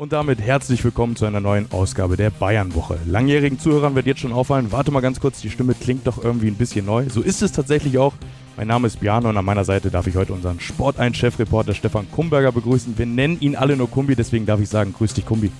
Und 0.00 0.14
damit 0.14 0.40
herzlich 0.40 0.82
willkommen 0.82 1.14
zu 1.14 1.26
einer 1.26 1.40
neuen 1.40 1.70
Ausgabe 1.72 2.16
der 2.16 2.30
Bayernwoche. 2.30 2.98
Langjährigen 3.04 3.58
Zuhörern 3.58 3.94
wird 3.94 4.06
jetzt 4.06 4.20
schon 4.20 4.32
auffallen, 4.32 4.72
warte 4.72 4.90
mal 4.90 5.00
ganz 5.00 5.20
kurz, 5.20 5.42
die 5.42 5.50
Stimme 5.50 5.74
klingt 5.74 6.06
doch 6.06 6.24
irgendwie 6.24 6.46
ein 6.46 6.54
bisschen 6.54 6.86
neu. 6.86 7.10
So 7.10 7.20
ist 7.20 7.42
es 7.42 7.52
tatsächlich 7.52 7.98
auch. 7.98 8.14
Mein 8.56 8.68
Name 8.68 8.86
ist 8.86 9.00
Björn 9.00 9.26
und 9.26 9.36
an 9.36 9.44
meiner 9.44 9.66
Seite 9.66 9.90
darf 9.90 10.06
ich 10.06 10.16
heute 10.16 10.32
unseren 10.32 10.58
Sport 10.58 10.98
1 10.98 11.18
Chefreporter 11.18 11.74
Stefan 11.74 12.10
Kumberger 12.10 12.50
begrüßen. 12.50 12.96
Wir 12.96 13.04
nennen 13.04 13.40
ihn 13.40 13.56
alle 13.56 13.76
nur 13.76 13.90
Kumbi, 13.90 14.16
deswegen 14.16 14.46
darf 14.46 14.58
ich 14.60 14.70
sagen, 14.70 14.94
grüß 14.94 15.12
dich 15.12 15.26
Kumbi. 15.26 15.52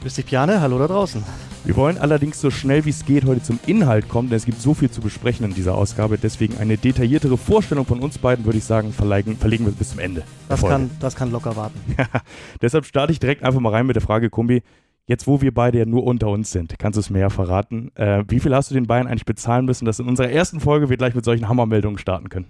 Grüß 0.00 0.14
dich 0.14 0.24
Björn, 0.24 0.62
hallo 0.62 0.78
da 0.78 0.86
draußen. 0.86 1.22
Wir 1.64 1.76
wollen 1.76 1.98
allerdings 1.98 2.40
so 2.40 2.50
schnell 2.50 2.86
wie 2.86 2.90
es 2.90 3.04
geht 3.04 3.26
heute 3.26 3.42
zum 3.42 3.60
Inhalt 3.66 4.08
kommen, 4.08 4.30
denn 4.30 4.38
es 4.38 4.46
gibt 4.46 4.58
so 4.58 4.72
viel 4.72 4.90
zu 4.90 5.02
besprechen 5.02 5.44
in 5.44 5.52
dieser 5.52 5.74
Ausgabe. 5.74 6.16
Deswegen 6.16 6.56
eine 6.56 6.78
detailliertere 6.78 7.36
Vorstellung 7.36 7.84
von 7.84 8.00
uns 8.00 8.16
beiden, 8.16 8.46
würde 8.46 8.56
ich 8.56 8.64
sagen, 8.64 8.94
verlegen, 8.94 9.36
verlegen 9.36 9.66
wir 9.66 9.72
bis 9.72 9.90
zum 9.90 9.98
Ende. 9.98 10.22
Das 10.48 10.62
kann, 10.62 10.90
das 11.00 11.16
kann 11.16 11.30
locker 11.30 11.54
warten. 11.54 11.78
Deshalb 12.62 12.86
starte 12.86 13.12
ich 13.12 13.20
direkt 13.20 13.42
einfach 13.42 13.60
mal 13.60 13.74
rein 13.74 13.84
mit 13.84 13.94
der 13.94 14.02
Frage, 14.02 14.30
Kumbi. 14.30 14.62
Jetzt, 15.06 15.26
wo 15.26 15.42
wir 15.42 15.52
beide 15.52 15.78
ja 15.78 15.84
nur 15.84 16.04
unter 16.04 16.28
uns 16.28 16.50
sind, 16.50 16.78
kannst 16.78 16.96
du 16.96 17.00
es 17.00 17.10
mir 17.10 17.18
ja 17.18 17.28
verraten. 17.28 17.94
Äh, 17.94 18.24
wie 18.26 18.40
viel 18.40 18.54
hast 18.54 18.70
du 18.70 18.74
den 18.74 18.86
Bayern 18.86 19.06
eigentlich 19.06 19.26
bezahlen 19.26 19.66
müssen, 19.66 19.84
dass 19.84 19.98
in 19.98 20.08
unserer 20.08 20.30
ersten 20.30 20.60
Folge 20.60 20.88
wir 20.88 20.96
gleich 20.96 21.14
mit 21.14 21.26
solchen 21.26 21.46
Hammermeldungen 21.46 21.98
starten 21.98 22.30
können? 22.30 22.46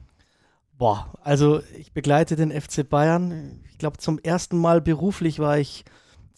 Boah, 0.79 1.13
also 1.25 1.63
ich 1.77 1.93
begleite 1.93 2.37
den 2.37 2.53
FC 2.53 2.89
Bayern. 2.89 3.61
Ich 3.73 3.79
glaube, 3.79 3.99
zum 3.99 4.21
ersten 4.21 4.57
Mal 4.57 4.81
beruflich 4.81 5.41
war 5.41 5.59
ich 5.59 5.85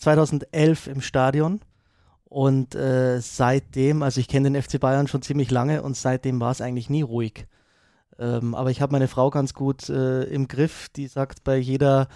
2011 0.02 0.86
im 0.88 1.00
Stadion. 1.00 1.60
Und 2.24 2.74
äh, 2.74 3.20
seitdem, 3.20 4.02
also 4.02 4.20
ich 4.20 4.28
kenne 4.28 4.50
den 4.50 4.62
FC 4.62 4.80
Bayern 4.80 5.06
schon 5.06 5.22
ziemlich 5.22 5.50
lange 5.50 5.82
und 5.82 5.96
seitdem 5.96 6.40
war 6.40 6.50
es 6.50 6.60
eigentlich 6.60 6.88
nie 6.88 7.02
ruhig. 7.02 7.46
Ähm, 8.18 8.54
aber 8.54 8.70
ich 8.70 8.80
habe 8.80 8.92
meine 8.92 9.08
Frau 9.08 9.30
ganz 9.30 9.52
gut 9.52 9.88
äh, 9.88 10.24
im 10.24 10.48
Griff, 10.48 10.88
die 10.96 11.08
sagt 11.08 11.44
bei 11.44 11.56
jeder 11.56 12.08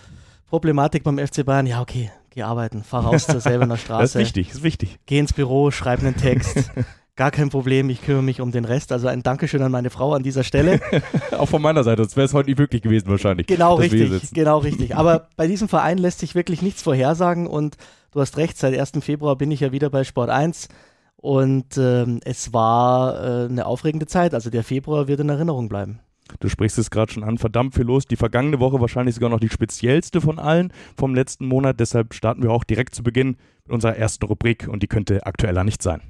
Problematik 0.46 1.04
beim 1.04 1.18
FC 1.18 1.44
Bayern, 1.44 1.66
ja 1.66 1.82
okay, 1.82 2.10
geh 2.30 2.42
arbeiten, 2.42 2.82
fahr 2.82 3.04
raus 3.04 3.26
zur 3.26 3.40
selben 3.40 3.76
Straße. 3.76 4.02
das 4.02 4.14
ist 4.14 4.20
wichtig, 4.20 4.48
das 4.48 4.56
ist 4.58 4.62
wichtig. 4.62 4.98
Geh 5.06 5.18
ins 5.18 5.32
Büro, 5.32 5.70
schreib 5.70 6.00
einen 6.00 6.16
Text. 6.16 6.70
Gar 7.16 7.30
kein 7.30 7.48
Problem, 7.48 7.88
ich 7.88 8.02
kümmere 8.02 8.22
mich 8.22 8.42
um 8.42 8.52
den 8.52 8.66
Rest. 8.66 8.92
Also 8.92 9.08
ein 9.08 9.22
Dankeschön 9.22 9.62
an 9.62 9.72
meine 9.72 9.88
Frau 9.88 10.12
an 10.12 10.22
dieser 10.22 10.44
Stelle. 10.44 10.80
Auch 11.30 11.48
von 11.48 11.62
meiner 11.62 11.82
Seite, 11.82 12.02
das 12.02 12.14
wäre 12.14 12.26
es 12.26 12.34
heute 12.34 12.50
nicht 12.50 12.58
wirklich 12.58 12.82
gewesen 12.82 13.08
wahrscheinlich. 13.08 13.46
Genau 13.46 13.76
richtig, 13.76 14.32
genau 14.32 14.58
richtig. 14.58 14.94
Aber 14.94 15.28
bei 15.34 15.46
diesem 15.46 15.66
Verein 15.66 15.96
lässt 15.96 16.18
sich 16.18 16.34
wirklich 16.34 16.60
nichts 16.60 16.82
vorhersagen 16.82 17.46
und 17.46 17.78
du 18.12 18.20
hast 18.20 18.36
recht, 18.36 18.58
seit 18.58 18.78
1. 18.78 19.02
Februar 19.02 19.36
bin 19.36 19.50
ich 19.50 19.60
ja 19.60 19.72
wieder 19.72 19.88
bei 19.88 20.04
Sport 20.04 20.28
1 20.28 20.68
und 21.16 21.78
ähm, 21.78 22.20
es 22.22 22.52
war 22.52 23.14
äh, 23.14 23.44
eine 23.46 23.64
aufregende 23.64 24.06
Zeit. 24.06 24.34
Also 24.34 24.50
der 24.50 24.62
Februar 24.62 25.08
wird 25.08 25.20
in 25.20 25.30
Erinnerung 25.30 25.70
bleiben. 25.70 26.00
Du 26.40 26.50
sprichst 26.50 26.76
es 26.76 26.90
gerade 26.90 27.10
schon 27.10 27.24
an, 27.24 27.38
verdammt 27.38 27.74
viel 27.74 27.84
los. 27.84 28.04
Die 28.04 28.16
vergangene 28.16 28.60
Woche 28.60 28.78
wahrscheinlich 28.78 29.14
sogar 29.14 29.30
noch 29.30 29.40
die 29.40 29.48
speziellste 29.48 30.20
von 30.20 30.38
allen 30.38 30.70
vom 30.98 31.14
letzten 31.14 31.46
Monat. 31.46 31.80
Deshalb 31.80 32.12
starten 32.12 32.42
wir 32.42 32.50
auch 32.50 32.64
direkt 32.64 32.94
zu 32.94 33.02
Beginn 33.02 33.38
mit 33.64 33.72
unserer 33.72 33.96
ersten 33.96 34.26
Rubrik 34.26 34.68
und 34.68 34.82
die 34.82 34.86
könnte 34.86 35.24
aktueller 35.24 35.64
nicht 35.64 35.82
sein. 35.82 36.02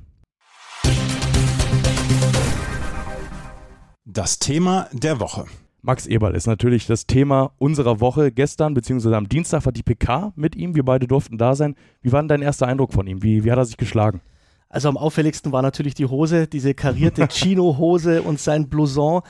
Das 4.08 4.38
Thema 4.38 4.86
der 4.92 5.18
Woche. 5.18 5.46
Max 5.82 6.06
Eberl 6.06 6.36
ist 6.36 6.46
natürlich 6.46 6.86
das 6.86 7.08
Thema 7.08 7.50
unserer 7.58 7.98
Woche. 7.98 8.30
Gestern 8.30 8.72
bzw. 8.72 9.12
am 9.16 9.28
Dienstag 9.28 9.64
war 9.66 9.72
die 9.72 9.82
PK 9.82 10.32
mit 10.36 10.54
ihm. 10.54 10.76
Wir 10.76 10.84
beide 10.84 11.08
durften 11.08 11.38
da 11.38 11.56
sein. 11.56 11.74
Wie 12.02 12.12
war 12.12 12.22
denn 12.22 12.28
dein 12.28 12.42
erster 12.42 12.68
Eindruck 12.68 12.92
von 12.92 13.08
ihm? 13.08 13.24
Wie, 13.24 13.42
wie 13.42 13.50
hat 13.50 13.58
er 13.58 13.64
sich 13.64 13.76
geschlagen? 13.76 14.20
Also 14.68 14.88
am 14.88 14.96
auffälligsten 14.96 15.50
war 15.50 15.60
natürlich 15.60 15.94
die 15.94 16.06
Hose, 16.06 16.46
diese 16.46 16.72
karierte 16.72 17.26
Chino-Hose 17.28 18.22
und 18.22 18.38
sein 18.38 18.68
Blouson. 18.68 19.22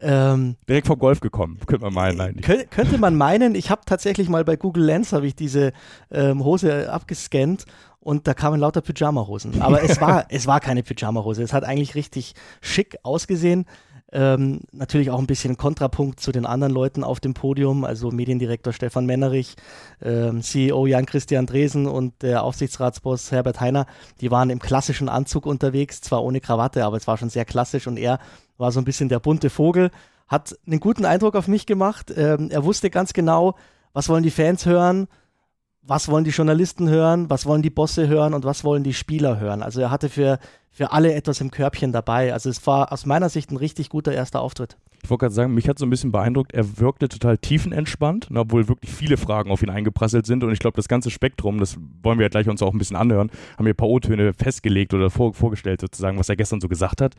Ähm, 0.00 0.54
Direkt 0.68 0.86
vom 0.86 1.00
Golf 1.00 1.18
gekommen, 1.18 1.58
könnte 1.66 1.86
man 1.86 1.94
meinen 1.94 2.20
eigentlich. 2.20 2.70
Könnte 2.70 2.98
man 2.98 3.16
meinen. 3.18 3.56
Ich 3.56 3.68
habe 3.68 3.82
tatsächlich 3.84 4.28
mal 4.28 4.44
bei 4.44 4.54
Google 4.54 4.84
Lens 4.84 5.12
ich 5.12 5.34
diese 5.34 5.72
ähm, 6.12 6.44
Hose 6.44 6.92
abgescannt 6.92 7.64
und 7.98 8.26
da 8.26 8.34
kamen 8.34 8.60
lauter 8.60 8.80
Pyjama-Hosen. 8.80 9.60
Aber 9.60 9.82
es 9.82 10.00
war, 10.00 10.26
es 10.28 10.46
war 10.46 10.60
keine 10.60 10.84
Pyjama-Hose. 10.84 11.42
Es 11.42 11.52
hat 11.52 11.64
eigentlich 11.64 11.96
richtig 11.96 12.34
schick 12.60 12.96
ausgesehen. 13.02 13.66
Ähm, 14.12 14.62
natürlich 14.72 15.10
auch 15.10 15.20
ein 15.20 15.26
bisschen 15.26 15.56
Kontrapunkt 15.56 16.18
zu 16.18 16.32
den 16.32 16.44
anderen 16.44 16.72
Leuten 16.72 17.04
auf 17.04 17.20
dem 17.20 17.32
Podium, 17.32 17.84
also 17.84 18.10
Mediendirektor 18.10 18.72
Stefan 18.72 19.06
Mennerich, 19.06 19.54
ähm, 20.02 20.42
CEO 20.42 20.86
Jan-Christian 20.86 21.46
Dresen 21.46 21.86
und 21.86 22.22
der 22.22 22.42
Aufsichtsratsboss 22.42 23.30
Herbert 23.30 23.60
Heiner, 23.60 23.86
die 24.20 24.32
waren 24.32 24.50
im 24.50 24.58
klassischen 24.58 25.08
Anzug 25.08 25.46
unterwegs, 25.46 26.00
zwar 26.00 26.24
ohne 26.24 26.40
Krawatte, 26.40 26.84
aber 26.84 26.96
es 26.96 27.06
war 27.06 27.18
schon 27.18 27.30
sehr 27.30 27.44
klassisch 27.44 27.86
und 27.86 27.98
er 27.98 28.18
war 28.58 28.72
so 28.72 28.80
ein 28.80 28.84
bisschen 28.84 29.08
der 29.08 29.20
bunte 29.20 29.48
Vogel, 29.48 29.90
hat 30.26 30.56
einen 30.66 30.80
guten 30.80 31.04
Eindruck 31.04 31.36
auf 31.36 31.46
mich 31.46 31.66
gemacht. 31.66 32.12
Ähm, 32.16 32.50
er 32.50 32.64
wusste 32.64 32.90
ganz 32.90 33.12
genau, 33.12 33.54
was 33.92 34.08
wollen 34.08 34.22
die 34.22 34.30
Fans 34.30 34.66
hören, 34.66 35.06
was 35.82 36.08
wollen 36.08 36.24
die 36.24 36.30
Journalisten 36.30 36.88
hören, 36.88 37.30
was 37.30 37.46
wollen 37.46 37.62
die 37.62 37.70
Bosse 37.70 38.06
hören 38.06 38.34
und 38.34 38.44
was 38.44 38.64
wollen 38.64 38.84
die 38.84 38.94
Spieler 38.94 39.40
hören. 39.40 39.62
Also 39.62 39.80
er 39.80 39.90
hatte 39.90 40.08
für, 40.08 40.38
für 40.70 40.92
alle 40.92 41.14
etwas 41.14 41.40
im 41.40 41.50
Körbchen 41.50 41.92
dabei. 41.92 42.32
Also 42.32 42.50
es 42.50 42.66
war 42.66 42.92
aus 42.92 43.06
meiner 43.06 43.28
Sicht 43.28 43.50
ein 43.50 43.56
richtig 43.56 43.88
guter 43.88 44.12
erster 44.12 44.40
Auftritt. 44.40 44.76
Ich 45.02 45.08
wollte 45.08 45.22
gerade 45.22 45.34
sagen, 45.34 45.54
mich 45.54 45.66
hat 45.66 45.78
so 45.78 45.86
ein 45.86 45.90
bisschen 45.90 46.12
beeindruckt, 46.12 46.52
er 46.52 46.78
wirkte 46.78 47.08
total 47.08 47.38
tiefenentspannt, 47.38 48.30
ne, 48.30 48.40
obwohl 48.40 48.68
wirklich 48.68 48.92
viele 48.92 49.16
Fragen 49.16 49.50
auf 49.50 49.62
ihn 49.62 49.70
eingeprasselt 49.70 50.26
sind. 50.26 50.44
Und 50.44 50.52
ich 50.52 50.58
glaube, 50.58 50.76
das 50.76 50.88
ganze 50.88 51.10
Spektrum, 51.10 51.58
das 51.58 51.78
wollen 52.02 52.18
wir 52.18 52.24
ja 52.24 52.28
gleich 52.28 52.48
uns 52.48 52.60
auch 52.62 52.72
ein 52.72 52.78
bisschen 52.78 52.96
anhören, 52.96 53.30
haben 53.56 53.64
wir 53.64 53.72
ein 53.72 53.76
paar 53.76 53.88
O-Töne 53.88 54.34
festgelegt 54.34 54.92
oder 54.92 55.08
vor, 55.08 55.32
vorgestellt 55.32 55.80
sozusagen, 55.80 56.18
was 56.18 56.28
er 56.28 56.36
gestern 56.36 56.60
so 56.60 56.68
gesagt 56.68 57.00
hat. 57.00 57.14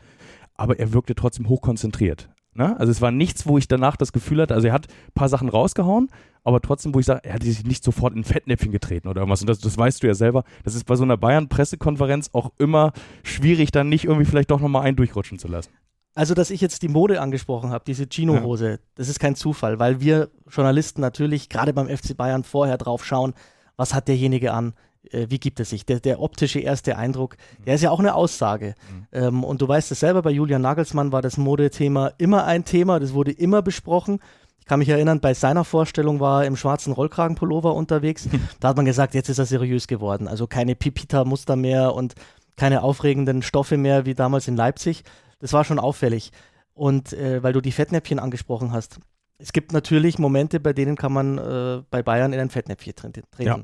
Aber 0.54 0.78
er 0.78 0.92
wirkte 0.92 1.16
trotzdem 1.16 1.48
hochkonzentriert. 1.48 2.28
Ne? 2.54 2.78
Also 2.78 2.90
es 2.90 3.00
war 3.00 3.10
nichts, 3.10 3.46
wo 3.46 3.56
ich 3.56 3.66
danach 3.66 3.96
das 3.96 4.12
Gefühl 4.12 4.42
hatte, 4.42 4.54
also 4.54 4.66
er 4.66 4.74
hat 4.74 4.88
ein 4.88 5.14
paar 5.14 5.28
Sachen 5.28 5.48
rausgehauen, 5.48 6.10
aber 6.44 6.60
trotzdem, 6.60 6.94
wo 6.94 7.00
ich 7.00 7.06
sage, 7.06 7.24
er 7.24 7.34
hat 7.34 7.42
sich 7.42 7.64
nicht 7.64 7.82
sofort 7.82 8.12
in 8.12 8.20
ein 8.20 8.24
Fettnäpfchen 8.24 8.72
getreten 8.72 9.08
oder 9.08 9.20
irgendwas. 9.20 9.40
Und 9.40 9.48
das, 9.48 9.58
das 9.60 9.78
weißt 9.78 10.02
du 10.02 10.06
ja 10.06 10.14
selber. 10.14 10.44
Das 10.64 10.74
ist 10.74 10.84
bei 10.84 10.96
so 10.96 11.04
einer 11.04 11.16
Bayern-Pressekonferenz 11.16 12.30
auch 12.32 12.52
immer 12.58 12.92
schwierig, 13.22 13.70
dann 13.70 13.88
nicht 13.88 14.04
irgendwie 14.04 14.26
vielleicht 14.26 14.50
doch 14.50 14.60
nochmal 14.60 14.82
einen 14.82 14.96
durchrutschen 14.96 15.38
zu 15.38 15.48
lassen. 15.48 15.70
Also, 16.14 16.34
dass 16.34 16.50
ich 16.50 16.60
jetzt 16.60 16.82
die 16.82 16.88
Mode 16.88 17.22
angesprochen 17.22 17.70
habe, 17.70 17.84
diese 17.86 18.06
Chino-Hose, 18.06 18.70
ja. 18.70 18.76
das 18.96 19.08
ist 19.08 19.18
kein 19.18 19.34
Zufall, 19.34 19.78
weil 19.78 20.00
wir 20.00 20.28
Journalisten 20.50 21.00
natürlich 21.00 21.48
gerade 21.48 21.72
beim 21.72 21.88
FC 21.88 22.14
Bayern 22.14 22.44
vorher 22.44 22.76
drauf 22.76 23.06
schauen, 23.06 23.32
was 23.76 23.94
hat 23.94 24.08
derjenige 24.08 24.52
an, 24.52 24.74
äh, 25.10 25.26
wie 25.28 25.38
gibt 25.38 25.60
es 25.60 25.70
sich? 25.70 25.84
Der, 25.86 26.00
der, 26.00 26.20
optische 26.20 26.60
erste 26.60 26.96
Eindruck, 26.96 27.36
der 27.66 27.74
ist 27.74 27.82
ja 27.82 27.90
auch 27.90 28.00
eine 28.00 28.14
Aussage. 28.14 28.74
Mhm. 28.90 29.06
Ähm, 29.12 29.44
und 29.44 29.62
du 29.62 29.68
weißt 29.68 29.90
es 29.92 30.00
selber, 30.00 30.22
bei 30.22 30.30
Julian 30.30 30.62
Nagelsmann 30.62 31.12
war 31.12 31.22
das 31.22 31.36
Modethema 31.36 32.12
immer 32.18 32.44
ein 32.44 32.64
Thema, 32.64 33.00
das 33.00 33.12
wurde 33.12 33.32
immer 33.32 33.62
besprochen. 33.62 34.20
Ich 34.58 34.66
kann 34.66 34.78
mich 34.78 34.88
erinnern, 34.88 35.20
bei 35.20 35.34
seiner 35.34 35.64
Vorstellung 35.64 36.20
war 36.20 36.42
er 36.42 36.46
im 36.46 36.56
schwarzen 36.56 36.92
Rollkragenpullover 36.92 37.74
unterwegs. 37.74 38.28
da 38.60 38.68
hat 38.68 38.76
man 38.76 38.86
gesagt, 38.86 39.14
jetzt 39.14 39.28
ist 39.28 39.38
er 39.38 39.46
seriös 39.46 39.88
geworden. 39.88 40.28
Also 40.28 40.46
keine 40.46 40.76
Pipita-Muster 40.76 41.56
mehr 41.56 41.94
und 41.94 42.14
keine 42.56 42.82
aufregenden 42.82 43.42
Stoffe 43.42 43.76
mehr 43.76 44.06
wie 44.06 44.14
damals 44.14 44.46
in 44.46 44.56
Leipzig. 44.56 45.02
Das 45.40 45.52
war 45.52 45.64
schon 45.64 45.80
auffällig. 45.80 46.30
Und 46.74 47.12
äh, 47.12 47.42
weil 47.42 47.52
du 47.52 47.60
die 47.60 47.72
Fettnäpfchen 47.72 48.18
angesprochen 48.18 48.72
hast, 48.72 48.98
es 49.38 49.52
gibt 49.52 49.72
natürlich 49.72 50.20
Momente, 50.20 50.60
bei 50.60 50.72
denen 50.72 50.96
kann 50.96 51.12
man 51.12 51.38
äh, 51.38 51.82
bei 51.90 52.02
Bayern 52.02 52.32
in 52.32 52.38
ein 52.38 52.50
Fettnäpfchen 52.50 52.94
treten. 52.94 53.24
Ja. 53.38 53.58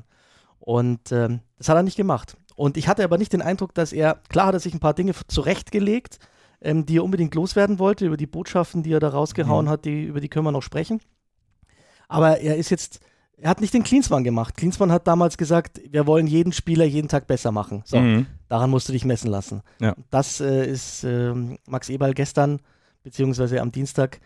Und 0.69 1.11
ähm, 1.11 1.39
das 1.57 1.67
hat 1.67 1.77
er 1.77 1.81
nicht 1.81 1.97
gemacht. 1.97 2.37
Und 2.55 2.77
ich 2.77 2.87
hatte 2.87 3.03
aber 3.03 3.17
nicht 3.17 3.33
den 3.33 3.41
Eindruck, 3.41 3.73
dass 3.73 3.91
er, 3.91 4.21
klar 4.29 4.45
hat 4.45 4.53
er 4.53 4.59
sich 4.59 4.71
ein 4.71 4.79
paar 4.79 4.93
Dinge 4.93 5.13
zurechtgelegt, 5.27 6.19
ähm, 6.61 6.85
die 6.85 6.97
er 6.97 7.03
unbedingt 7.03 7.33
loswerden 7.33 7.79
wollte, 7.79 8.05
über 8.05 8.17
die 8.17 8.27
Botschaften, 8.27 8.83
die 8.83 8.93
er 8.93 8.99
da 8.99 9.09
rausgehauen 9.09 9.65
mhm. 9.65 9.69
hat, 9.69 9.85
die, 9.85 10.03
über 10.03 10.21
die 10.21 10.29
können 10.29 10.45
wir 10.45 10.51
noch 10.51 10.61
sprechen. 10.61 11.01
Aber 12.07 12.39
er 12.41 12.55
ist 12.55 12.69
jetzt, 12.69 12.99
er 13.37 13.49
hat 13.49 13.61
nicht 13.61 13.73
den 13.73 13.81
Klinsmann 13.81 14.23
gemacht. 14.23 14.57
Klinsmann 14.57 14.91
hat 14.91 15.07
damals 15.07 15.39
gesagt, 15.39 15.81
wir 15.89 16.05
wollen 16.05 16.27
jeden 16.27 16.53
Spieler 16.53 16.85
jeden 16.85 17.07
Tag 17.07 17.25
besser 17.25 17.51
machen. 17.51 17.81
So, 17.85 17.99
mhm. 17.99 18.27
daran 18.47 18.69
musst 18.69 18.87
du 18.89 18.93
dich 18.93 19.05
messen 19.05 19.31
lassen. 19.31 19.63
Ja. 19.79 19.95
Das 20.11 20.39
äh, 20.39 20.69
ist 20.69 21.03
äh, 21.03 21.33
Max 21.65 21.89
Eberl 21.89 22.13
gestern, 22.13 22.59
beziehungsweise 23.01 23.59
am 23.59 23.71
Dienstag, 23.71 24.19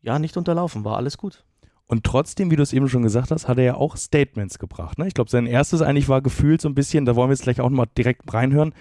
ja, 0.00 0.18
nicht 0.18 0.38
unterlaufen, 0.38 0.86
war 0.86 0.96
alles 0.96 1.18
gut. 1.18 1.44
Und 1.88 2.04
trotzdem, 2.04 2.50
wie 2.50 2.56
du 2.56 2.62
es 2.62 2.72
eben 2.72 2.88
schon 2.88 3.02
gesagt 3.02 3.30
hast, 3.30 3.46
hat 3.46 3.58
er 3.58 3.64
ja 3.64 3.74
auch 3.76 3.96
Statements 3.96 4.58
gebracht. 4.58 4.98
Ne? 4.98 5.06
Ich 5.06 5.14
glaube, 5.14 5.30
sein 5.30 5.46
erstes 5.46 5.82
eigentlich 5.82 6.08
war 6.08 6.20
gefühlt 6.20 6.60
so 6.60 6.68
ein 6.68 6.74
bisschen, 6.74 7.04
da 7.04 7.14
wollen 7.14 7.28
wir 7.28 7.34
jetzt 7.34 7.44
gleich 7.44 7.60
auch 7.60 7.70
nochmal 7.70 7.86
direkt 7.96 8.32
reinhören, 8.32 8.74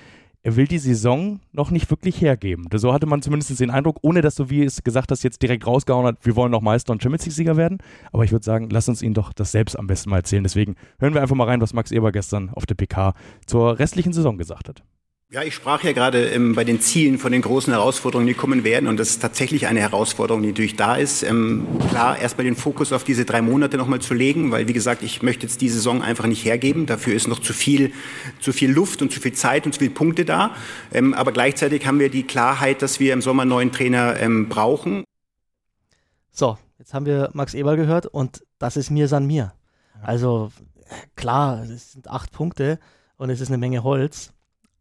er 0.45 0.55
will 0.55 0.67
die 0.67 0.77
Saison 0.77 1.39
noch 1.53 1.71
nicht 1.71 1.89
wirklich 1.89 2.21
hergeben. 2.21 2.67
So 2.71 2.93
hatte 2.93 3.07
man 3.07 3.23
zumindest 3.23 3.59
den 3.59 3.71
Eindruck, 3.71 3.97
ohne 4.03 4.21
dass 4.21 4.35
du, 4.35 4.51
wie 4.51 4.63
es 4.63 4.83
gesagt 4.83 5.09
hast, 5.09 5.23
jetzt 5.23 5.41
direkt 5.41 5.65
rausgehauen 5.65 6.05
hat, 6.05 6.17
wir 6.23 6.35
wollen 6.35 6.51
noch 6.51 6.61
Meister 6.61 6.93
und 6.93 7.01
Champions 7.01 7.25
League-Sieger 7.25 7.57
werden. 7.57 7.79
Aber 8.11 8.23
ich 8.23 8.31
würde 8.31 8.45
sagen, 8.45 8.69
lass 8.69 8.87
uns 8.87 9.01
ihn 9.01 9.15
doch 9.15 9.33
das 9.33 9.51
selbst 9.51 9.77
am 9.77 9.87
besten 9.87 10.11
mal 10.11 10.17
erzählen. 10.17 10.43
Deswegen 10.43 10.75
hören 10.99 11.15
wir 11.15 11.23
einfach 11.23 11.35
mal 11.35 11.45
rein, 11.45 11.61
was 11.61 11.73
Max 11.73 11.91
Eber 11.91 12.11
gestern 12.11 12.51
auf 12.51 12.67
der 12.67 12.75
PK 12.75 13.15
zur 13.47 13.79
restlichen 13.79 14.13
Saison 14.13 14.37
gesagt 14.37 14.69
hat. 14.69 14.83
Ja, 15.31 15.41
ich 15.41 15.55
sprach 15.55 15.83
ja 15.83 15.91
gerade 15.91 16.29
ähm, 16.29 16.53
bei 16.53 16.63
den 16.63 16.79
Zielen 16.79 17.17
von 17.17 17.31
den 17.31 17.41
großen 17.41 17.73
Herausforderungen, 17.73 18.27
die 18.27 18.35
kommen 18.35 18.63
werden. 18.63 18.87
Und 18.87 18.99
das 18.99 19.09
ist 19.09 19.23
tatsächlich 19.23 19.65
eine 19.65 19.79
Herausforderung, 19.79 20.43
die 20.43 20.49
natürlich 20.49 20.75
da 20.75 20.97
ist. 20.97 21.23
Ähm, 21.23 21.65
klar, 21.89 22.19
erstmal 22.19 22.45
den 22.45 22.55
Fokus 22.55 22.93
auf 22.93 23.03
diese 23.03 23.25
drei 23.25 23.41
Monate 23.41 23.77
nochmal 23.77 23.99
zu 23.99 24.13
legen, 24.13 24.51
weil, 24.51 24.67
wie 24.67 24.73
gesagt, 24.73 25.01
ich 25.01 25.23
möchte 25.23 25.47
jetzt 25.47 25.61
die 25.61 25.69
Saison 25.69 26.03
einfach 26.03 26.27
nicht 26.27 26.45
hergeben. 26.45 26.85
Dafür 26.85 27.15
ist 27.15 27.27
noch 27.27 27.39
zu 27.39 27.53
viel, 27.53 27.91
zu 28.39 28.53
viel 28.53 28.71
Luft 28.71 29.01
und 29.01 29.11
zu 29.11 29.19
viel 29.19 29.33
Zeit 29.33 29.65
und 29.65 29.73
zu 29.73 29.79
viele 29.79 29.89
Punkte 29.91 30.25
da. 30.25 30.55
Ähm, 30.93 31.15
aber 31.15 31.31
gleichzeitig 31.31 31.87
haben 31.87 31.97
wir 31.97 32.09
die 32.11 32.23
Klarheit, 32.23 32.83
dass 32.83 32.99
wir 32.99 33.11
im 33.11 33.23
Sommer 33.23 33.41
einen 33.41 33.49
neuen 33.49 33.71
Trainer 33.71 34.19
ähm, 34.19 34.47
brauchen. 34.47 35.05
So, 36.31 36.59
jetzt 36.77 36.93
haben 36.93 37.07
wir 37.07 37.31
Max 37.33 37.55
Eber 37.55 37.77
gehört 37.77 38.05
und 38.05 38.43
das 38.59 38.77
ist 38.77 38.91
mir 38.91 39.07
san 39.07 39.25
mir. 39.25 39.53
Also 40.03 40.51
klar, 41.15 41.63
es 41.63 41.93
sind 41.93 42.07
acht 42.09 42.31
Punkte 42.31 42.77
und 43.17 43.31
es 43.31 43.41
ist 43.41 43.47
eine 43.47 43.57
Menge 43.57 43.83
Holz, 43.83 44.34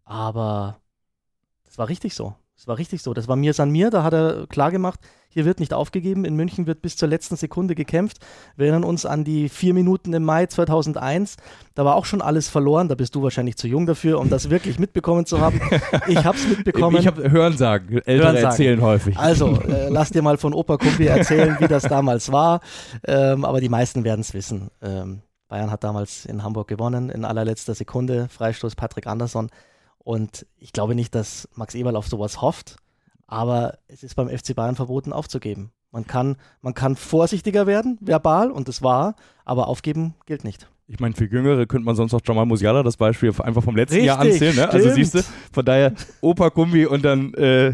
aber 0.05 0.81
das 1.65 1.79
war 1.79 1.89
richtig 1.89 2.15
so. 2.15 2.35
Das 2.57 2.69
war 2.69 2.79
richtig 2.79 3.03
so. 3.03 3.15
Das 3.15 3.27
war 3.27 3.37
mir 3.37 3.53
San 3.53 3.71
mir. 3.71 3.91
Da 3.91 4.05
hat 4.05 4.15
er 4.15 4.47
klar 4.47 4.71
gemacht, 4.71 5.01
hier 5.29 5.45
wird 5.45 5.59
nicht 5.59 5.75
aufgegeben. 5.75 6.25
In 6.25 6.37
München 6.37 6.69
wird 6.69 6.81
bis 6.81 6.97
zur 6.97 7.09
letzten 7.09 7.35
Sekunde 7.35 7.75
gekämpft. 7.75 8.19
Wir 8.57 8.67
erinnern 8.67 8.85
uns 8.85 9.05
an 9.05 9.25
die 9.25 9.49
vier 9.49 9.75
Minuten 9.75 10.13
im 10.13 10.23
Mai 10.23 10.47
2001. 10.47 11.37
Da 11.75 11.85
war 11.85 11.97
auch 11.97 12.05
schon 12.05 12.23
alles 12.23 12.49
verloren. 12.49 12.89
Da 12.89 12.95
bist 12.95 13.17
du 13.17 13.23
wahrscheinlich 13.23 13.57
zu 13.57 13.67
jung 13.67 13.87
dafür, 13.87 14.21
um 14.21 14.31
das 14.31 14.51
wirklich 14.51 14.79
mitbekommen 14.79 15.27
zu 15.27 15.41
haben. 15.41 15.61
Ich 16.07 16.25
habe 16.25 16.39
es 16.39 16.47
mitbekommen. 16.57 16.97
Ich 16.99 17.09
habe 17.09 17.29
Hörensagen. 17.29 17.99
Ältere 17.99 18.29
Hörensagen. 18.29 18.45
erzählen 18.45 18.81
häufig. 18.81 19.19
Also, 19.19 19.61
äh, 19.63 19.89
lass 19.91 20.11
dir 20.11 20.23
mal 20.23 20.37
von 20.37 20.55
Opa 20.55 20.77
Kumpi 20.77 21.07
erzählen, 21.07 21.57
wie 21.59 21.67
das 21.67 21.83
damals 21.83 22.31
war. 22.31 22.61
Ähm, 23.05 23.45
aber 23.45 23.61
die 23.61 23.69
meisten 23.69 24.05
werden 24.05 24.21
es 24.21 24.33
wissen. 24.33 24.71
Ähm, 24.81 25.23
Bayern 25.49 25.73
hat 25.73 25.83
damals 25.83 26.25
in 26.25 26.45
Hamburg 26.45 26.69
gewonnen, 26.69 27.11
in 27.11 27.25
allerletzter 27.25 27.75
Sekunde. 27.75 28.29
Freistoß 28.29 28.77
Patrick 28.77 29.09
Andersson. 29.09 29.51
Und 30.05 30.47
ich 30.59 30.73
glaube 30.73 30.95
nicht, 30.95 31.15
dass 31.15 31.49
Max 31.55 31.75
Eberl 31.75 31.97
auf 31.97 32.07
sowas 32.07 32.41
hofft, 32.41 32.77
aber 33.27 33.79
es 33.89 34.03
ist 34.03 34.15
beim 34.15 34.29
FC 34.29 34.55
Bayern 34.55 34.77
verboten 34.77 35.13
aufzugeben. 35.13 35.73
Man 35.91 36.07
kann, 36.07 36.37
man 36.61 36.75
kann 36.75 36.97
vorsichtiger 36.97 37.67
werden, 37.67 37.99
verbal, 38.01 38.51
und 38.51 38.69
das 38.69 38.83
war, 38.83 39.17
aber 39.45 39.69
aufgeben 39.69 40.15
gilt 40.27 40.45
nicht. 40.45 40.69
Ich 40.87 41.01
meine, 41.01 41.15
für 41.15 41.25
Jüngere 41.25 41.65
könnte 41.65 41.87
man 41.87 41.95
sonst 41.95 42.13
auch 42.13 42.21
Jamal 42.23 42.45
Musiala 42.45 42.83
das 42.83 42.99
Beispiel 42.99 43.33
einfach 43.39 43.63
vom 43.63 43.75
letzten 43.75 43.95
Richtig, 43.95 44.09
Jahr 44.09 44.19
anzählen. 44.19 44.55
Ne? 44.55 44.69
Also 44.69 44.91
siehst 44.91 45.15
du, 45.15 45.21
von 45.51 45.65
daher 45.65 45.95
Opa 46.21 46.51
Kumbi 46.51 46.85
und 46.85 47.03
dann, 47.03 47.33
äh, 47.35 47.73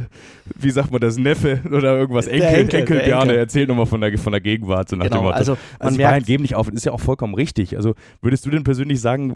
wie 0.54 0.70
sagt 0.70 0.92
man 0.92 1.00
das, 1.00 1.16
Neffe 1.16 1.60
oder 1.66 1.98
irgendwas, 1.98 2.28
Enkel, 2.28 2.46
Enkel, 2.46 2.80
Enkel 2.80 3.00
Bjarne, 3.00 3.36
erzählt 3.36 3.68
nochmal 3.68 3.86
von 3.86 4.00
der, 4.00 4.16
von 4.16 4.30
der 4.30 4.40
Gegenwart. 4.40 4.90
So 4.90 4.96
nach 4.96 5.06
genau, 5.06 5.16
dem 5.16 5.24
Motto. 5.24 5.36
Also, 5.36 5.52
man 5.52 5.60
also 5.80 5.96
merkt, 5.96 6.10
Bayern 6.12 6.24
geben 6.24 6.42
nicht 6.42 6.54
auf, 6.54 6.66
das 6.66 6.76
ist 6.76 6.84
ja 6.84 6.92
auch 6.92 7.00
vollkommen 7.00 7.34
richtig. 7.34 7.76
Also 7.76 7.94
würdest 8.22 8.46
du 8.46 8.50
denn 8.50 8.62
persönlich 8.62 9.00
sagen, 9.00 9.34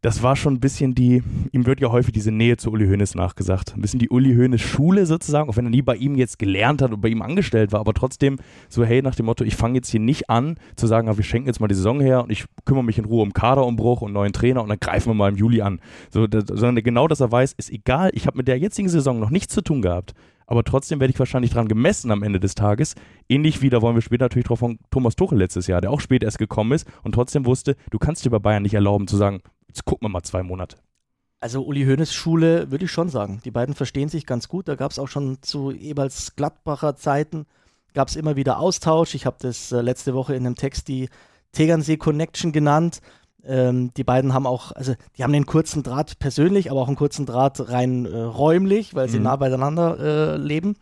das 0.00 0.22
war 0.22 0.36
schon 0.36 0.54
ein 0.54 0.60
bisschen 0.60 0.94
die, 0.94 1.22
ihm 1.52 1.66
wird 1.66 1.80
ja 1.80 1.90
häufig 1.90 2.12
diese 2.12 2.30
Nähe 2.30 2.56
zu 2.56 2.70
Uli 2.70 2.86
Hoeneß 2.86 3.14
nachgesagt. 3.16 3.74
Ein 3.74 3.80
bisschen 3.80 3.98
die 3.98 4.10
Uli 4.10 4.34
Hoeneß 4.34 4.60
Schule 4.60 5.06
sozusagen, 5.06 5.50
auch 5.50 5.56
wenn 5.56 5.66
er 5.66 5.70
nie 5.70 5.82
bei 5.82 5.96
ihm 5.96 6.14
jetzt 6.14 6.38
gelernt 6.38 6.82
hat 6.82 6.92
und 6.92 7.00
bei 7.00 7.08
ihm 7.08 7.22
angestellt 7.22 7.72
war, 7.72 7.80
aber 7.80 7.94
trotzdem 7.94 8.38
so, 8.68 8.84
hey, 8.84 9.02
nach 9.02 9.16
dem 9.16 9.26
Motto, 9.26 9.44
ich 9.44 9.56
fange 9.56 9.74
jetzt 9.76 9.88
hier 9.88 10.00
nicht 10.00 10.30
an 10.30 10.56
zu 10.76 10.86
sagen, 10.86 11.08
wir 11.08 11.24
schenken 11.24 11.48
jetzt 11.48 11.60
mal 11.60 11.68
die 11.68 11.74
Saison 11.74 12.00
her 12.00 12.22
und 12.22 12.30
ich 12.30 12.44
kümmere 12.64 12.84
mich 12.84 12.98
in 12.98 13.06
Ruhe 13.06 13.22
um 13.22 13.32
Kaderumbruch 13.32 14.02
und 14.02 14.12
neuen 14.12 14.32
Trainer 14.32 14.62
und 14.62 14.68
dann 14.68 14.78
greifen 14.78 15.10
wir 15.10 15.14
mal 15.14 15.30
im 15.30 15.36
Juli 15.36 15.62
an. 15.62 15.80
So, 16.10 16.26
das, 16.26 16.44
sondern 16.46 16.84
genau, 16.84 17.08
dass 17.08 17.20
er 17.20 17.32
weiß, 17.32 17.54
ist 17.56 17.70
egal, 17.70 18.10
ich 18.12 18.26
habe 18.26 18.36
mit 18.36 18.46
der 18.46 18.58
jetzigen 18.58 18.88
Saison 18.88 19.18
noch 19.18 19.30
nichts 19.30 19.54
zu 19.54 19.62
tun 19.62 19.82
gehabt 19.82 20.14
aber 20.48 20.64
trotzdem 20.64 20.98
werde 20.98 21.12
ich 21.12 21.18
wahrscheinlich 21.18 21.52
dran 21.52 21.68
gemessen 21.68 22.10
am 22.10 22.22
Ende 22.22 22.40
des 22.40 22.54
Tages. 22.54 22.94
Ähnlich 23.28 23.60
wie, 23.60 23.68
da 23.68 23.82
wollen 23.82 23.94
wir 23.94 24.00
später 24.00 24.24
natürlich 24.24 24.46
drauf 24.46 24.58
von 24.60 24.78
Thomas 24.90 25.14
Tuchel 25.14 25.38
letztes 25.38 25.66
Jahr, 25.66 25.82
der 25.82 25.90
auch 25.90 26.00
spät 26.00 26.24
erst 26.24 26.38
gekommen 26.38 26.72
ist 26.72 26.88
und 27.02 27.12
trotzdem 27.12 27.44
wusste, 27.44 27.76
du 27.90 27.98
kannst 27.98 28.24
dir 28.24 28.30
bei 28.30 28.38
Bayern 28.38 28.62
nicht 28.62 28.72
erlauben 28.72 29.06
zu 29.06 29.18
sagen, 29.18 29.42
Jetzt 29.68 29.84
gucken 29.84 30.06
wir 30.06 30.10
mal 30.10 30.22
zwei 30.22 30.42
Monate. 30.42 30.76
Also 31.40 31.64
Uli 31.64 31.84
Hoeneß 31.84 32.12
Schule 32.12 32.70
würde 32.70 32.86
ich 32.86 32.90
schon 32.90 33.10
sagen. 33.10 33.40
Die 33.44 33.52
beiden 33.52 33.74
verstehen 33.74 34.08
sich 34.08 34.26
ganz 34.26 34.48
gut. 34.48 34.66
Da 34.66 34.74
gab 34.74 34.90
es 34.90 34.98
auch 34.98 35.06
schon 35.06 35.38
zu 35.40 35.70
Eberls 35.70 36.34
Gladbacher 36.34 36.96
Zeiten, 36.96 37.46
gab 37.94 38.08
es 38.08 38.16
immer 38.16 38.34
wieder 38.34 38.58
Austausch. 38.58 39.14
Ich 39.14 39.24
habe 39.24 39.36
das 39.40 39.70
äh, 39.70 39.80
letzte 39.80 40.14
Woche 40.14 40.34
in 40.34 40.44
einem 40.44 40.56
Text 40.56 40.88
die 40.88 41.08
Tegernsee 41.52 41.96
Connection 41.96 42.50
genannt. 42.50 43.00
Ähm, 43.44 43.92
die 43.96 44.04
beiden 44.04 44.34
haben 44.34 44.46
auch, 44.46 44.72
also 44.72 44.94
die 45.16 45.22
haben 45.22 45.32
den 45.32 45.46
kurzen 45.46 45.84
Draht 45.84 46.18
persönlich, 46.18 46.70
aber 46.70 46.80
auch 46.80 46.88
einen 46.88 46.96
kurzen 46.96 47.24
Draht 47.24 47.70
rein 47.70 48.04
äh, 48.04 48.18
räumlich, 48.18 48.94
weil 48.94 49.08
sie 49.08 49.18
mhm. 49.18 49.24
nah 49.24 49.36
beieinander 49.36 49.98
äh, 49.98 50.36
leben. 50.36 50.76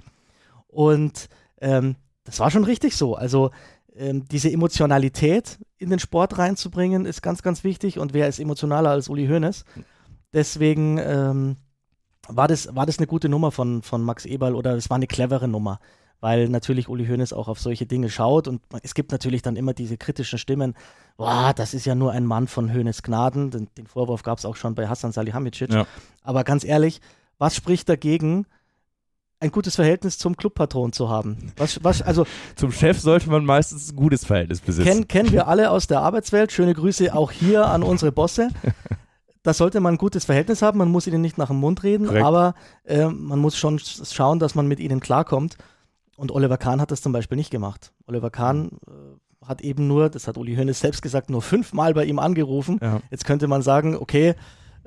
Und 0.66 1.28
ähm, 1.60 1.96
das 2.24 2.40
war 2.40 2.50
schon 2.50 2.64
richtig 2.64 2.96
so. 2.96 3.14
Also 3.14 3.50
ähm, 3.98 4.26
diese 4.28 4.50
Emotionalität 4.50 5.58
in 5.78 5.90
den 5.90 5.98
Sport 5.98 6.38
reinzubringen, 6.38 7.06
ist 7.06 7.22
ganz, 7.22 7.42
ganz 7.42 7.64
wichtig. 7.64 7.98
Und 7.98 8.14
wer 8.14 8.28
ist 8.28 8.38
emotionaler 8.38 8.90
als 8.90 9.08
Uli 9.08 9.26
Hoeneß? 9.26 9.64
Deswegen 10.32 10.98
ähm, 10.98 11.56
war, 12.28 12.48
das, 12.48 12.74
war 12.74 12.86
das 12.86 12.98
eine 12.98 13.06
gute 13.06 13.28
Nummer 13.28 13.50
von, 13.50 13.82
von 13.82 14.02
Max 14.02 14.24
Eberl 14.24 14.54
oder 14.54 14.74
es 14.76 14.90
war 14.90 14.96
eine 14.96 15.06
clevere 15.06 15.48
Nummer, 15.48 15.80
weil 16.20 16.48
natürlich 16.48 16.88
Uli 16.88 17.06
Hoeneß 17.06 17.32
auch 17.32 17.48
auf 17.48 17.60
solche 17.60 17.86
Dinge 17.86 18.10
schaut 18.10 18.48
und 18.48 18.62
es 18.82 18.94
gibt 18.94 19.12
natürlich 19.12 19.42
dann 19.42 19.56
immer 19.56 19.74
diese 19.74 19.96
kritischen 19.96 20.38
Stimmen, 20.38 20.74
boah, 21.16 21.52
das 21.54 21.74
ist 21.74 21.86
ja 21.86 21.94
nur 21.94 22.12
ein 22.12 22.26
Mann 22.26 22.48
von 22.48 22.72
Hoeneß 22.72 23.02
Gnaden, 23.02 23.50
den, 23.50 23.68
den 23.76 23.86
Vorwurf 23.86 24.22
gab 24.22 24.38
es 24.38 24.44
auch 24.44 24.56
schon 24.56 24.74
bei 24.74 24.88
Hassan 24.88 25.12
Salihamidzic, 25.12 25.72
ja. 25.72 25.86
aber 26.22 26.44
ganz 26.44 26.64
ehrlich, 26.64 27.00
was 27.38 27.54
spricht 27.54 27.88
dagegen, 27.88 28.46
ein 29.40 29.50
gutes 29.50 29.76
Verhältnis 29.76 30.18
zum 30.18 30.36
Clubpatron 30.36 30.92
zu 30.92 31.08
haben. 31.08 31.52
Was, 31.56 31.82
was, 31.84 32.02
also, 32.02 32.26
zum 32.54 32.72
Chef 32.72 33.00
sollte 33.00 33.28
man 33.28 33.44
meistens 33.44 33.92
ein 33.92 33.96
gutes 33.96 34.24
Verhältnis 34.24 34.60
besitzen. 34.60 34.88
Kennen, 34.88 35.08
kennen 35.08 35.32
wir 35.32 35.46
alle 35.48 35.70
aus 35.70 35.86
der 35.86 36.00
Arbeitswelt. 36.00 36.52
Schöne 36.52 36.74
Grüße 36.74 37.14
auch 37.14 37.30
hier 37.30 37.66
an 37.66 37.82
unsere 37.82 38.12
Bosse. 38.12 38.48
Da 39.42 39.54
sollte 39.54 39.78
man 39.78 39.94
ein 39.94 39.98
gutes 39.98 40.24
Verhältnis 40.24 40.60
haben. 40.60 40.78
Man 40.78 40.90
muss 40.90 41.06
ihnen 41.06 41.20
nicht 41.20 41.38
nach 41.38 41.46
dem 41.46 41.58
Mund 41.58 41.84
reden, 41.84 42.08
Korrekt. 42.08 42.26
aber 42.26 42.54
äh, 42.82 43.06
man 43.06 43.38
muss 43.38 43.56
schon 43.56 43.78
schauen, 43.78 44.40
dass 44.40 44.56
man 44.56 44.66
mit 44.66 44.80
ihnen 44.80 44.98
klarkommt. 44.98 45.56
Und 46.16 46.32
Oliver 46.32 46.58
Kahn 46.58 46.80
hat 46.80 46.90
das 46.90 47.00
zum 47.00 47.12
Beispiel 47.12 47.36
nicht 47.36 47.52
gemacht. 47.52 47.92
Oliver 48.08 48.30
Kahn 48.30 48.72
äh, 48.88 49.46
hat 49.46 49.60
eben 49.60 49.86
nur, 49.86 50.10
das 50.10 50.26
hat 50.26 50.36
Uli 50.36 50.56
Hoeneß 50.56 50.80
selbst 50.80 51.00
gesagt, 51.00 51.30
nur 51.30 51.42
fünfmal 51.42 51.94
bei 51.94 52.06
ihm 52.06 52.18
angerufen. 52.18 52.80
Ja. 52.82 53.00
Jetzt 53.12 53.24
könnte 53.24 53.46
man 53.46 53.62
sagen, 53.62 53.94
okay, 53.94 54.34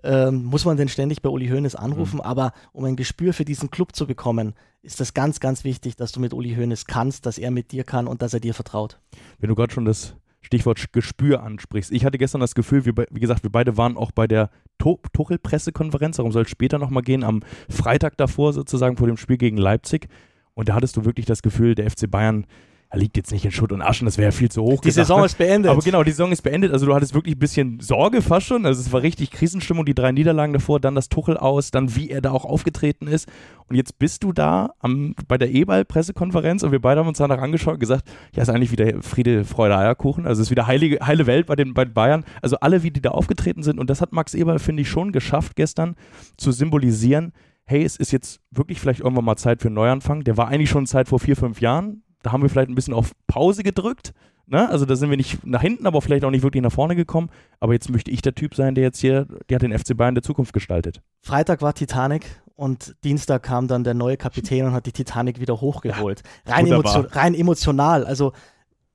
ähm, 0.03 0.45
muss 0.45 0.65
man 0.65 0.77
denn 0.77 0.87
ständig 0.87 1.21
bei 1.21 1.29
Uli 1.29 1.47
Hoeneß 1.47 1.75
anrufen, 1.75 2.17
mhm. 2.17 2.21
aber 2.21 2.53
um 2.71 2.85
ein 2.85 2.95
Gespür 2.95 3.33
für 3.33 3.45
diesen 3.45 3.69
Club 3.69 3.95
zu 3.95 4.07
bekommen, 4.07 4.53
ist 4.81 4.99
das 4.99 5.13
ganz, 5.13 5.39
ganz 5.39 5.63
wichtig, 5.63 5.95
dass 5.95 6.11
du 6.11 6.19
mit 6.19 6.33
Uli 6.33 6.55
Hoeneß 6.55 6.85
kannst, 6.85 7.25
dass 7.25 7.37
er 7.37 7.51
mit 7.51 7.71
dir 7.71 7.83
kann 7.83 8.07
und 8.07 8.21
dass 8.21 8.33
er 8.33 8.39
dir 8.39 8.53
vertraut. 8.53 8.99
Wenn 9.39 9.49
du 9.49 9.55
gerade 9.55 9.73
schon 9.73 9.85
das 9.85 10.15
Stichwort 10.41 10.93
Gespür 10.93 11.43
ansprichst. 11.43 11.91
Ich 11.91 12.05
hatte 12.05 12.17
gestern 12.17 12.41
das 12.41 12.55
Gefühl, 12.55 12.85
wir, 12.85 12.93
wie 13.11 13.19
gesagt, 13.19 13.43
wir 13.43 13.51
beide 13.51 13.77
waren 13.77 13.97
auch 13.97 14.11
bei 14.11 14.25
der 14.25 14.49
Tuchel-Pressekonferenz, 14.77 16.17
darum 16.17 16.31
soll 16.31 16.43
es 16.43 16.49
später 16.49 16.79
nochmal 16.79 17.03
gehen, 17.03 17.23
am 17.23 17.41
Freitag 17.69 18.15
davor 18.17 18.53
sozusagen 18.53 18.95
vor 18.95 19.07
dem 19.07 19.17
Spiel 19.17 19.37
gegen 19.37 19.57
Leipzig. 19.57 20.07
Und 20.53 20.69
da 20.69 20.75
hattest 20.75 20.97
du 20.97 21.05
wirklich 21.05 21.25
das 21.25 21.41
Gefühl, 21.41 21.75
der 21.75 21.89
FC 21.89 22.09
Bayern 22.09 22.45
er 22.91 22.97
liegt 22.97 23.17
jetzt 23.17 23.31
nicht 23.31 23.45
in 23.45 23.51
Schutt 23.51 23.71
und 23.71 23.83
Aschen, 23.83 24.05
das 24.05 24.17
wäre 24.17 24.29
ja 24.29 24.31
viel 24.31 24.49
zu 24.49 24.63
hoch. 24.63 24.81
Die 24.81 24.87
gesagt, 24.87 25.05
Saison 25.05 25.19
ne? 25.19 25.27
ist 25.27 25.37
beendet. 25.37 25.69
Aber 25.69 25.81
genau, 25.81 26.01
die 26.01 26.09
Saison 26.09 26.31
ist 26.31 26.41
beendet. 26.41 26.73
Also 26.73 26.87
du 26.87 26.95
hattest 26.95 27.13
wirklich 27.13 27.35
ein 27.35 27.39
bisschen 27.39 27.79
Sorge 27.79 28.23
fast 28.23 28.47
schon. 28.47 28.65
Also 28.65 28.81
es 28.81 28.91
war 28.91 29.03
richtig 29.03 29.29
Krisenstimmung, 29.29 29.85
die 29.85 29.93
drei 29.93 30.11
Niederlagen 30.11 30.53
davor, 30.53 30.79
dann 30.79 30.95
das 30.95 31.07
Tuchel 31.07 31.37
aus, 31.37 31.69
dann 31.69 31.95
wie 31.95 32.09
er 32.09 32.21
da 32.21 32.31
auch 32.31 32.45
aufgetreten 32.45 33.05
ist. 33.05 33.29
Und 33.67 33.75
jetzt 33.75 33.99
bist 33.99 34.23
du 34.23 34.33
da 34.33 34.73
am, 34.79 35.13
bei 35.27 35.37
der 35.37 35.51
E-Ball-Pressekonferenz 35.51 36.63
und 36.63 36.71
wir 36.71 36.81
beide 36.81 37.01
haben 37.01 37.07
uns 37.07 37.19
danach 37.19 37.37
angeschaut 37.37 37.75
und 37.75 37.79
gesagt, 37.79 38.09
ja, 38.35 38.41
ist 38.41 38.49
eigentlich 38.49 38.71
wieder 38.71 39.03
Friede, 39.03 39.45
Freude, 39.45 39.77
Eierkuchen. 39.77 40.25
Also 40.25 40.41
es 40.41 40.47
ist 40.47 40.51
wieder 40.51 40.65
heilige, 40.65 41.05
heile 41.05 41.27
Welt 41.27 41.45
bei 41.45 41.55
den, 41.55 41.75
bei 41.75 41.85
den 41.85 41.93
Bayern. 41.93 42.25
Also 42.41 42.57
alle, 42.59 42.81
wie 42.81 42.89
die 42.89 43.01
da 43.01 43.11
aufgetreten 43.11 43.61
sind. 43.61 43.77
Und 43.77 43.91
das 43.91 44.01
hat 44.01 44.13
Max 44.13 44.33
Eberl, 44.33 44.57
finde 44.57 44.81
ich, 44.81 44.89
schon 44.89 45.11
geschafft 45.11 45.55
gestern 45.55 45.95
zu 46.37 46.51
symbolisieren, 46.51 47.33
hey, 47.65 47.83
es 47.83 47.97
ist 47.97 48.11
jetzt 48.11 48.41
wirklich 48.49 48.79
vielleicht 48.79 49.01
irgendwann 49.01 49.25
mal 49.25 49.35
Zeit 49.35 49.61
für 49.61 49.67
einen 49.67 49.75
Neuanfang. 49.75 50.23
Der 50.23 50.37
war 50.37 50.47
eigentlich 50.47 50.71
schon 50.71 50.87
Zeit 50.87 51.07
vor 51.07 51.19
vier, 51.19 51.35
fünf 51.35 51.61
Jahren 51.61 52.01
da 52.21 52.31
haben 52.31 52.41
wir 52.41 52.49
vielleicht 52.49 52.69
ein 52.69 52.75
bisschen 52.75 52.93
auf 52.93 53.11
Pause 53.27 53.63
gedrückt. 53.63 54.13
Ne? 54.47 54.67
Also 54.67 54.85
da 54.85 54.95
sind 54.95 55.09
wir 55.09 55.17
nicht 55.17 55.45
nach 55.45 55.61
hinten, 55.61 55.85
aber 55.85 56.01
vielleicht 56.01 56.23
auch 56.25 56.31
nicht 56.31 56.41
wirklich 56.41 56.63
nach 56.63 56.71
vorne 56.71 56.95
gekommen. 56.95 57.29
Aber 57.59 57.73
jetzt 57.73 57.89
möchte 57.89 58.09
ich 58.09 58.21
der 58.21 58.33
Typ 58.33 58.55
sein, 58.55 58.73
der 58.73 58.83
jetzt 58.83 58.99
hier, 58.99 59.27
der 59.47 59.55
hat 59.55 59.61
den 59.61 59.77
FC 59.77 59.95
Bayern 59.95 60.15
der 60.15 60.23
Zukunft 60.23 60.53
gestaltet. 60.53 61.01
Freitag 61.21 61.61
war 61.61 61.73
Titanic 61.73 62.25
und 62.55 62.95
Dienstag 63.03 63.43
kam 63.43 63.67
dann 63.67 63.83
der 63.83 63.93
neue 63.93 64.17
Kapitän 64.17 64.65
und 64.65 64.73
hat 64.73 64.87
die 64.87 64.91
Titanic 64.91 65.39
wieder 65.39 65.61
hochgeholt. 65.61 66.23
Ja, 66.47 66.55
rein, 66.55 66.67
emotio 66.67 67.05
rein 67.11 67.35
emotional. 67.35 68.05
Also 68.05 68.33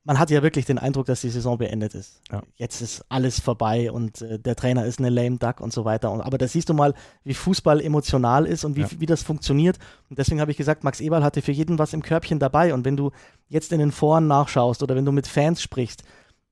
man 0.05 0.19
hat 0.19 0.29
ja 0.29 0.43
wirklich 0.43 0.65
den 0.65 0.77
Eindruck, 0.77 1.07
dass 1.07 1.21
die 1.21 1.31
Saison 1.31 1.57
beendet 1.57 1.95
ist. 1.95 2.21
Ja. 2.31 2.43
Jetzt 2.55 2.81
ist 2.81 3.03
alles 3.09 3.39
vorbei 3.39 3.91
und 3.91 4.21
äh, 4.21 4.39
der 4.39 4.55
Trainer 4.55 4.85
ist 4.85 4.99
eine 4.99 5.09
lame 5.09 5.37
duck 5.37 5.59
und 5.59 5.73
so 5.73 5.83
weiter. 5.83 6.11
Und, 6.11 6.21
aber 6.21 6.37
da 6.37 6.47
siehst 6.47 6.69
du 6.69 6.75
mal, 6.75 6.93
wie 7.23 7.33
Fußball 7.33 7.81
emotional 7.81 8.45
ist 8.45 8.63
und 8.65 8.75
wie, 8.75 8.81
ja. 8.81 8.89
wie 8.99 9.07
das 9.07 9.23
funktioniert. 9.23 9.79
Und 10.09 10.19
deswegen 10.19 10.39
habe 10.39 10.51
ich 10.51 10.57
gesagt, 10.57 10.83
Max 10.83 11.01
Eberl 11.01 11.23
hatte 11.23 11.41
für 11.41 11.51
jeden 11.51 11.79
was 11.79 11.93
im 11.93 12.03
Körbchen 12.03 12.37
dabei. 12.37 12.75
Und 12.75 12.85
wenn 12.85 12.95
du 12.95 13.11
jetzt 13.47 13.73
in 13.73 13.79
den 13.79 13.91
Foren 13.91 14.27
nachschaust 14.27 14.83
oder 14.83 14.95
wenn 14.95 15.05
du 15.05 15.11
mit 15.11 15.25
Fans 15.25 15.61
sprichst, 15.61 16.03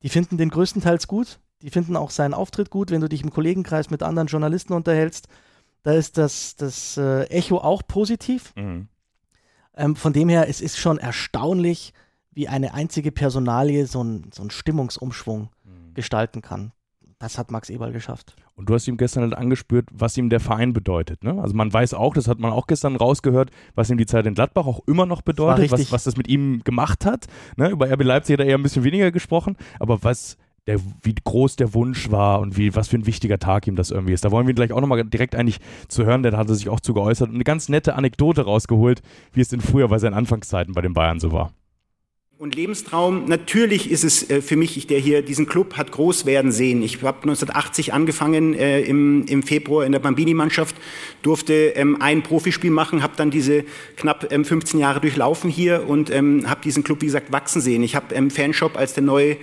die 0.02 0.10
finden 0.10 0.38
den 0.38 0.50
größtenteils 0.50 1.08
gut. 1.08 1.40
Die 1.62 1.70
finden 1.70 1.96
auch 1.96 2.10
seinen 2.10 2.34
Auftritt 2.34 2.72
gut. 2.72 2.90
Wenn 2.90 3.02
du 3.02 3.08
dich 3.08 3.22
im 3.22 3.30
Kollegenkreis 3.30 3.92
mit 3.92 4.02
anderen 4.02 4.28
Journalisten 4.28 4.74
unterhältst, 4.74 5.28
da 5.84 5.94
ist 5.94 6.18
das, 6.18 6.56
das 6.56 6.98
äh, 6.98 7.26
Echo 7.26 7.60
auch 7.60 7.84
positiv. 7.88 8.52
Mhm. 8.56 8.88
Ähm, 9.76 9.96
von 9.96 10.12
dem 10.12 10.28
her, 10.28 10.50
es 10.50 10.60
ist 10.60 10.78
schon 10.78 10.98
erstaunlich, 10.98 11.94
wie 12.34 12.48
eine 12.48 12.74
einzige 12.74 13.12
Personalie 13.12 13.86
so 13.86 14.02
einen 14.02 14.30
so 14.34 14.48
Stimmungsumschwung 14.50 15.50
mhm. 15.64 15.94
gestalten 15.94 16.42
kann. 16.42 16.72
Das 17.20 17.38
hat 17.38 17.52
Max 17.52 17.70
Eberl 17.70 17.94
geschafft. 17.94 18.36
Und 18.56 18.70
du 18.70 18.74
hast 18.74 18.88
ihm 18.88 18.98
gestern 18.98 19.24
halt 19.24 19.34
angespürt, 19.34 19.88
was 19.92 20.18
ihm 20.18 20.30
der 20.30 20.40
Verein 20.40 20.74
bedeutet. 20.74 21.24
Ne? 21.24 21.42
Also 21.42 21.56
man 21.56 21.72
weiß 21.72 21.94
auch, 21.94 22.14
das 22.14 22.28
hat 22.28 22.40
man 22.40 22.52
auch 22.52 22.68
gestern 22.68 22.96
rausgehört, 22.96 23.50
was 23.76 23.90
ihm 23.90 23.98
die 23.98 24.06
Zeit 24.06 24.26
in 24.26 24.34
Gladbach 24.34 24.66
auch 24.66 24.82
immer 24.88 25.06
noch 25.06 25.22
bedeutet, 25.22 25.72
was, 25.72 25.92
was 25.92 26.04
das 26.04 26.18
mit 26.18 26.28
ihm 26.28 26.64
gemacht 26.64 27.06
hat. 27.06 27.28
Ne? 27.56 27.70
Über 27.70 27.90
RB 27.92 28.04
Leipzig 28.04 28.34
hat 28.34 28.42
er 28.42 28.48
eher 28.48 28.58
ein 28.58 28.64
bisschen 28.64 28.84
weniger 28.84 29.12
gesprochen, 29.12 29.56
aber 29.80 30.04
was 30.04 30.38
der, 30.68 30.80
wie 31.02 31.16
groß 31.16 31.56
der 31.56 31.74
Wunsch 31.74 32.12
war 32.12 32.40
und 32.40 32.58
wie, 32.58 32.76
was 32.76 32.88
für 32.88 32.98
ein 32.98 33.06
wichtiger 33.06 33.40
Tag 33.40 33.68
ihm 33.68 33.76
das 33.76 33.92
irgendwie 33.92 34.14
ist. 34.14 34.24
Da 34.24 34.32
wollen 34.32 34.46
wir 34.46 34.54
ihn 34.54 34.56
gleich 34.56 34.72
auch 34.72 34.82
nochmal 34.82 35.04
direkt 35.04 35.36
eigentlich 35.36 35.60
zu 35.88 36.06
hören, 36.06 36.24
der 36.24 36.38
hatte 36.38 36.56
sich 36.56 36.70
auch 36.70 36.80
zu 36.80 36.94
geäußert 36.94 37.30
und 37.30 37.36
eine 37.36 37.44
ganz 37.44 37.70
nette 37.70 37.96
Anekdote 37.96 38.44
rausgeholt, 38.44 39.02
wie 39.34 39.42
es 39.42 39.50
denn 39.50 39.62
früher 39.62 39.88
bei 39.88 39.98
seinen 39.98 40.14
Anfangszeiten 40.14 40.74
bei 40.74 40.82
den 40.82 40.94
Bayern 40.94 41.20
so 41.20 41.32
war. 41.32 41.54
Und 42.40 42.56
Lebenstraum, 42.56 43.26
natürlich 43.26 43.92
ist 43.92 44.04
es 44.04 44.28
äh, 44.30 44.42
für 44.42 44.56
mich, 44.56 44.76
ich, 44.76 44.88
der 44.88 44.98
hier 44.98 45.22
diesen 45.22 45.46
Club 45.46 45.78
hat 45.78 45.92
groß 45.92 46.26
werden 46.26 46.52
sehen. 46.52 46.82
Ich 46.82 46.96
habe 47.04 47.20
1980 47.20 47.94
angefangen 47.94 48.56
äh, 48.56 48.82
im, 48.82 49.26
im 49.28 49.44
Februar 49.44 49.86
in 49.86 49.92
der 49.92 50.00
Bambini-Mannschaft, 50.00 50.76
durfte 51.22 51.54
ähm, 51.54 52.02
ein 52.02 52.24
Profispiel 52.24 52.72
machen, 52.72 53.04
habe 53.04 53.14
dann 53.18 53.30
diese 53.30 53.64
knapp 53.98 54.32
ähm, 54.32 54.46
15 54.46 54.80
Jahre 54.80 55.00
durchlaufen 55.00 55.50
hier 55.50 55.88
und 55.88 56.10
ähm, 56.10 56.50
habe 56.50 56.62
diesen 56.62 56.84
Club, 56.84 57.02
wie 57.02 57.06
gesagt, 57.06 57.32
wachsen 57.32 57.62
sehen. 57.62 57.84
Ich 57.84 57.96
habe 57.96 58.16
im 58.16 58.26
ähm, 58.26 58.32
Fanshop, 58.32 58.78
als 58.78 58.96
der 58.96 59.04
neu 59.04 59.30
äh, 59.32 59.38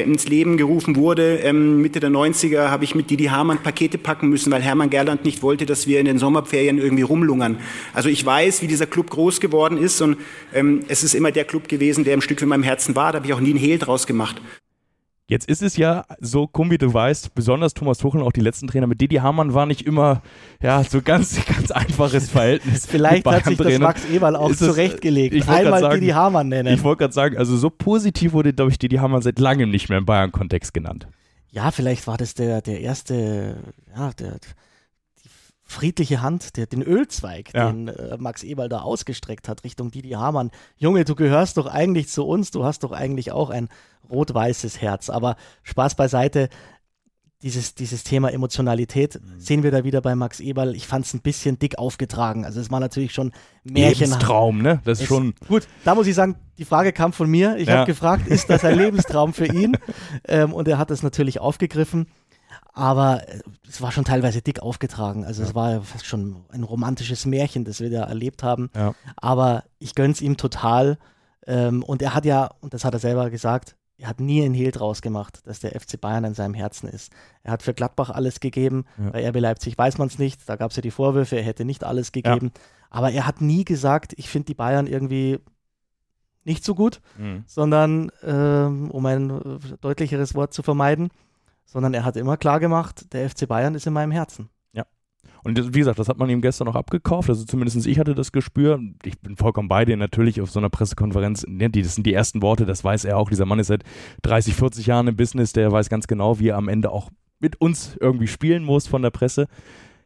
ins 0.00 0.26
Leben 0.26 0.56
gerufen 0.56 0.96
wurde, 0.96 1.36
ähm, 1.38 1.82
Mitte 1.82 2.00
der 2.00 2.10
90er, 2.10 2.70
habe 2.70 2.84
ich 2.84 2.94
mit 2.94 3.10
Didi 3.10 3.24
Hamann 3.26 3.62
Pakete 3.62 3.98
packen 3.98 4.28
müssen, 4.28 4.50
weil 4.50 4.62
Hermann 4.62 4.88
Gerland 4.88 5.24
nicht 5.24 5.42
wollte, 5.42 5.66
dass 5.66 5.86
wir 5.86 6.00
in 6.00 6.06
den 6.06 6.18
Sommerferien 6.18 6.78
irgendwie 6.78 7.02
rumlungern. 7.02 7.58
Also 7.92 8.08
ich 8.08 8.24
weiß, 8.24 8.62
wie 8.62 8.66
dieser 8.66 8.86
Club 8.86 9.10
groß 9.10 9.40
geworden 9.40 9.76
ist 9.76 10.00
und 10.00 10.16
ähm, 10.54 10.80
es 10.88 11.02
ist 11.02 11.14
immer 11.14 11.30
der 11.30 11.44
Club 11.44 11.68
gewesen, 11.68 12.04
der 12.04 12.14
im 12.14 12.22
Stück 12.22 12.40
in 12.40 12.48
meinem 12.48 12.62
Herzen 12.62 12.96
war. 12.96 13.12
Da 13.12 13.18
habe 13.18 13.26
ich 13.26 13.34
auch 13.34 13.40
nie 13.40 13.50
einen 13.50 13.58
Hehl 13.58 13.78
draus 13.78 14.06
gemacht. 14.06 14.40
Jetzt 15.26 15.48
ist 15.48 15.62
es 15.62 15.76
ja 15.76 16.04
so, 16.20 16.46
Kum, 16.46 16.70
wie 16.70 16.78
du 16.78 16.92
weißt, 16.92 17.34
besonders 17.34 17.74
Thomas 17.74 17.98
Tuchel 17.98 18.20
und 18.20 18.26
auch 18.26 18.32
die 18.32 18.40
letzten 18.40 18.66
Trainer 18.66 18.86
mit 18.86 19.00
Didi 19.00 19.16
Hamann 19.16 19.54
war 19.54 19.66
nicht 19.66 19.86
immer 19.86 20.20
ja, 20.60 20.82
so 20.84 21.00
ganz, 21.00 21.44
ganz 21.46 21.70
einfaches 21.70 22.28
Verhältnis. 22.28 22.86
Vielleicht 22.86 23.24
hat 23.26 23.44
sich 23.44 23.56
das 23.56 23.78
Max 23.78 24.04
Eberl 24.10 24.36
auch 24.36 24.52
zurechtgelegt. 24.54 25.34
Ich 25.34 25.48
Einmal 25.48 25.80
sagen, 25.80 26.00
Didi 26.00 26.12
Hamann 26.12 26.48
nennen. 26.48 26.74
Ich 26.74 26.82
wollte 26.82 27.00
gerade 27.00 27.14
sagen, 27.14 27.38
also 27.38 27.56
so 27.56 27.70
positiv 27.70 28.32
wurde, 28.32 28.52
glaube 28.52 28.72
ich, 28.72 28.78
Didi 28.78 28.96
Hamann 28.96 29.22
seit 29.22 29.38
langem 29.38 29.70
nicht 29.70 29.88
mehr 29.88 29.98
im 29.98 30.06
Bayern-Kontext 30.06 30.74
genannt. 30.74 31.06
Ja, 31.50 31.70
vielleicht 31.70 32.06
war 32.06 32.16
das 32.16 32.34
der, 32.34 32.60
der 32.60 32.80
erste, 32.80 33.56
ja, 33.94 34.10
der, 34.12 34.38
friedliche 35.72 36.20
Hand, 36.20 36.56
der, 36.56 36.66
den 36.66 36.82
Ölzweig, 36.82 37.52
ja. 37.54 37.70
den 37.70 37.88
äh, 37.88 38.16
Max 38.18 38.42
Eberl 38.44 38.68
da 38.68 38.80
ausgestreckt 38.80 39.48
hat 39.48 39.64
Richtung 39.64 39.90
Didi 39.90 40.10
Hamann. 40.10 40.50
Junge, 40.76 41.04
du 41.04 41.14
gehörst 41.14 41.56
doch 41.56 41.66
eigentlich 41.66 42.08
zu 42.08 42.26
uns, 42.26 42.50
du 42.50 42.64
hast 42.64 42.84
doch 42.84 42.92
eigentlich 42.92 43.32
auch 43.32 43.50
ein 43.50 43.68
rot-weißes 44.10 44.80
Herz. 44.80 45.10
Aber 45.10 45.36
Spaß 45.62 45.94
beiseite, 45.94 46.48
dieses, 47.42 47.74
dieses 47.74 48.04
Thema 48.04 48.32
Emotionalität 48.32 49.20
mhm. 49.20 49.40
sehen 49.40 49.62
wir 49.62 49.70
da 49.70 49.84
wieder 49.84 50.00
bei 50.00 50.14
Max 50.14 50.40
Eberl. 50.40 50.76
Ich 50.76 50.86
fand 50.86 51.06
es 51.06 51.14
ein 51.14 51.20
bisschen 51.20 51.58
dick 51.58 51.78
aufgetragen. 51.78 52.44
Also 52.44 52.60
es 52.60 52.70
war 52.70 52.80
natürlich 52.80 53.12
schon 53.12 53.32
Märchen. 53.64 54.10
Lebenstraum, 54.10 54.62
ne? 54.62 54.80
Das 54.84 54.98
ist 54.98 55.02
es, 55.02 55.08
schon. 55.08 55.34
Gut, 55.48 55.66
da 55.84 55.94
muss 55.94 56.06
ich 56.06 56.14
sagen, 56.14 56.36
die 56.58 56.64
Frage 56.64 56.92
kam 56.92 57.12
von 57.12 57.28
mir. 57.28 57.56
Ich 57.56 57.68
ja. 57.68 57.78
habe 57.78 57.86
gefragt, 57.86 58.28
ist 58.28 58.48
das 58.48 58.64
ein 58.64 58.78
Lebenstraum 58.78 59.32
für 59.32 59.46
ihn? 59.46 59.76
Ähm, 60.28 60.52
und 60.52 60.68
er 60.68 60.78
hat 60.78 60.90
es 60.90 61.02
natürlich 61.02 61.40
aufgegriffen. 61.40 62.06
Aber 62.72 63.28
äh, 63.28 63.40
es 63.68 63.82
war 63.82 63.90
schon 63.90 64.04
teilweise 64.04 64.40
dick 64.40 64.60
aufgetragen. 64.60 65.24
Also 65.24 65.42
ja. 65.42 65.48
es 65.48 65.54
war 65.54 65.82
fast 65.82 66.06
schon 66.06 66.44
ein 66.50 66.62
romantisches 66.62 67.26
Märchen, 67.26 67.64
das 67.64 67.80
wir 67.80 67.90
da 67.90 68.04
erlebt 68.04 68.44
haben. 68.44 68.70
Ja. 68.74 68.94
Aber 69.16 69.64
ich 69.80 69.96
gönne 69.96 70.12
es 70.12 70.20
ihm 70.20 70.36
total. 70.36 70.98
Ähm, 71.46 71.82
und 71.82 72.02
er 72.02 72.14
hat 72.14 72.24
ja, 72.24 72.50
und 72.60 72.72
das 72.72 72.84
hat 72.84 72.94
er 72.94 73.00
selber 73.00 73.30
gesagt, 73.30 73.74
er 74.02 74.08
hat 74.08 74.20
nie 74.20 74.44
einen 74.44 74.54
Hehl 74.54 74.72
draus 74.72 75.00
gemacht, 75.00 75.42
dass 75.46 75.60
der 75.60 75.80
FC 75.80 76.00
Bayern 76.00 76.24
in 76.24 76.34
seinem 76.34 76.54
Herzen 76.54 76.88
ist. 76.88 77.12
Er 77.44 77.52
hat 77.52 77.62
für 77.62 77.72
Gladbach 77.72 78.10
alles 78.10 78.40
gegeben. 78.40 78.84
Ja. 78.98 79.10
Bei 79.10 79.28
RB 79.28 79.38
Leipzig 79.38 79.78
weiß 79.78 79.98
man 79.98 80.08
es 80.08 80.18
nicht. 80.18 80.48
Da 80.48 80.56
gab 80.56 80.70
es 80.70 80.76
ja 80.76 80.82
die 80.82 80.90
Vorwürfe, 80.90 81.36
er 81.36 81.44
hätte 81.44 81.64
nicht 81.64 81.84
alles 81.84 82.10
gegeben. 82.10 82.50
Aber 82.90 83.12
er 83.12 83.26
hat 83.26 83.40
nie 83.40 83.64
gesagt, 83.64 84.12
ich 84.16 84.28
finde 84.28 84.46
die 84.46 84.54
Bayern 84.54 84.88
irgendwie 84.88 85.38
nicht 86.44 86.64
so 86.64 86.74
gut, 86.74 87.00
mhm. 87.16 87.44
sondern 87.46 88.10
ähm, 88.24 88.90
um 88.90 89.06
ein 89.06 89.30
äh, 89.30 89.58
deutlicheres 89.80 90.34
Wort 90.34 90.52
zu 90.52 90.64
vermeiden, 90.64 91.10
sondern 91.64 91.94
er 91.94 92.04
hat 92.04 92.16
immer 92.16 92.36
klar 92.36 92.58
gemacht, 92.58 93.12
der 93.12 93.30
FC 93.30 93.46
Bayern 93.46 93.76
ist 93.76 93.86
in 93.86 93.92
meinem 93.92 94.10
Herzen. 94.10 94.50
Und 95.44 95.74
wie 95.74 95.78
gesagt, 95.78 95.98
das 95.98 96.08
hat 96.08 96.18
man 96.18 96.30
ihm 96.30 96.40
gestern 96.40 96.66
noch 96.66 96.76
abgekauft. 96.76 97.28
Also 97.28 97.44
zumindest 97.44 97.86
ich 97.86 97.98
hatte 97.98 98.14
das 98.14 98.32
Gespür. 98.32 98.80
Ich 99.04 99.18
bin 99.20 99.36
vollkommen 99.36 99.68
bei 99.68 99.84
dir 99.84 99.96
natürlich 99.96 100.40
auf 100.40 100.50
so 100.50 100.60
einer 100.60 100.70
Pressekonferenz. 100.70 101.44
Ne, 101.48 101.68
das 101.68 101.96
sind 101.96 102.06
die 102.06 102.14
ersten 102.14 102.42
Worte, 102.42 102.64
das 102.64 102.84
weiß 102.84 103.04
er 103.04 103.18
auch. 103.18 103.28
Dieser 103.28 103.44
Mann 103.44 103.58
ist 103.58 103.66
seit 103.66 103.82
30, 104.22 104.54
40 104.54 104.86
Jahren 104.86 105.08
im 105.08 105.16
Business, 105.16 105.52
der 105.52 105.72
weiß 105.72 105.88
ganz 105.88 106.06
genau, 106.06 106.38
wie 106.38 106.48
er 106.48 106.56
am 106.56 106.68
Ende 106.68 106.90
auch 106.90 107.10
mit 107.40 107.60
uns 107.60 107.96
irgendwie 108.00 108.28
spielen 108.28 108.62
muss 108.62 108.86
von 108.86 109.02
der 109.02 109.10
Presse. 109.10 109.48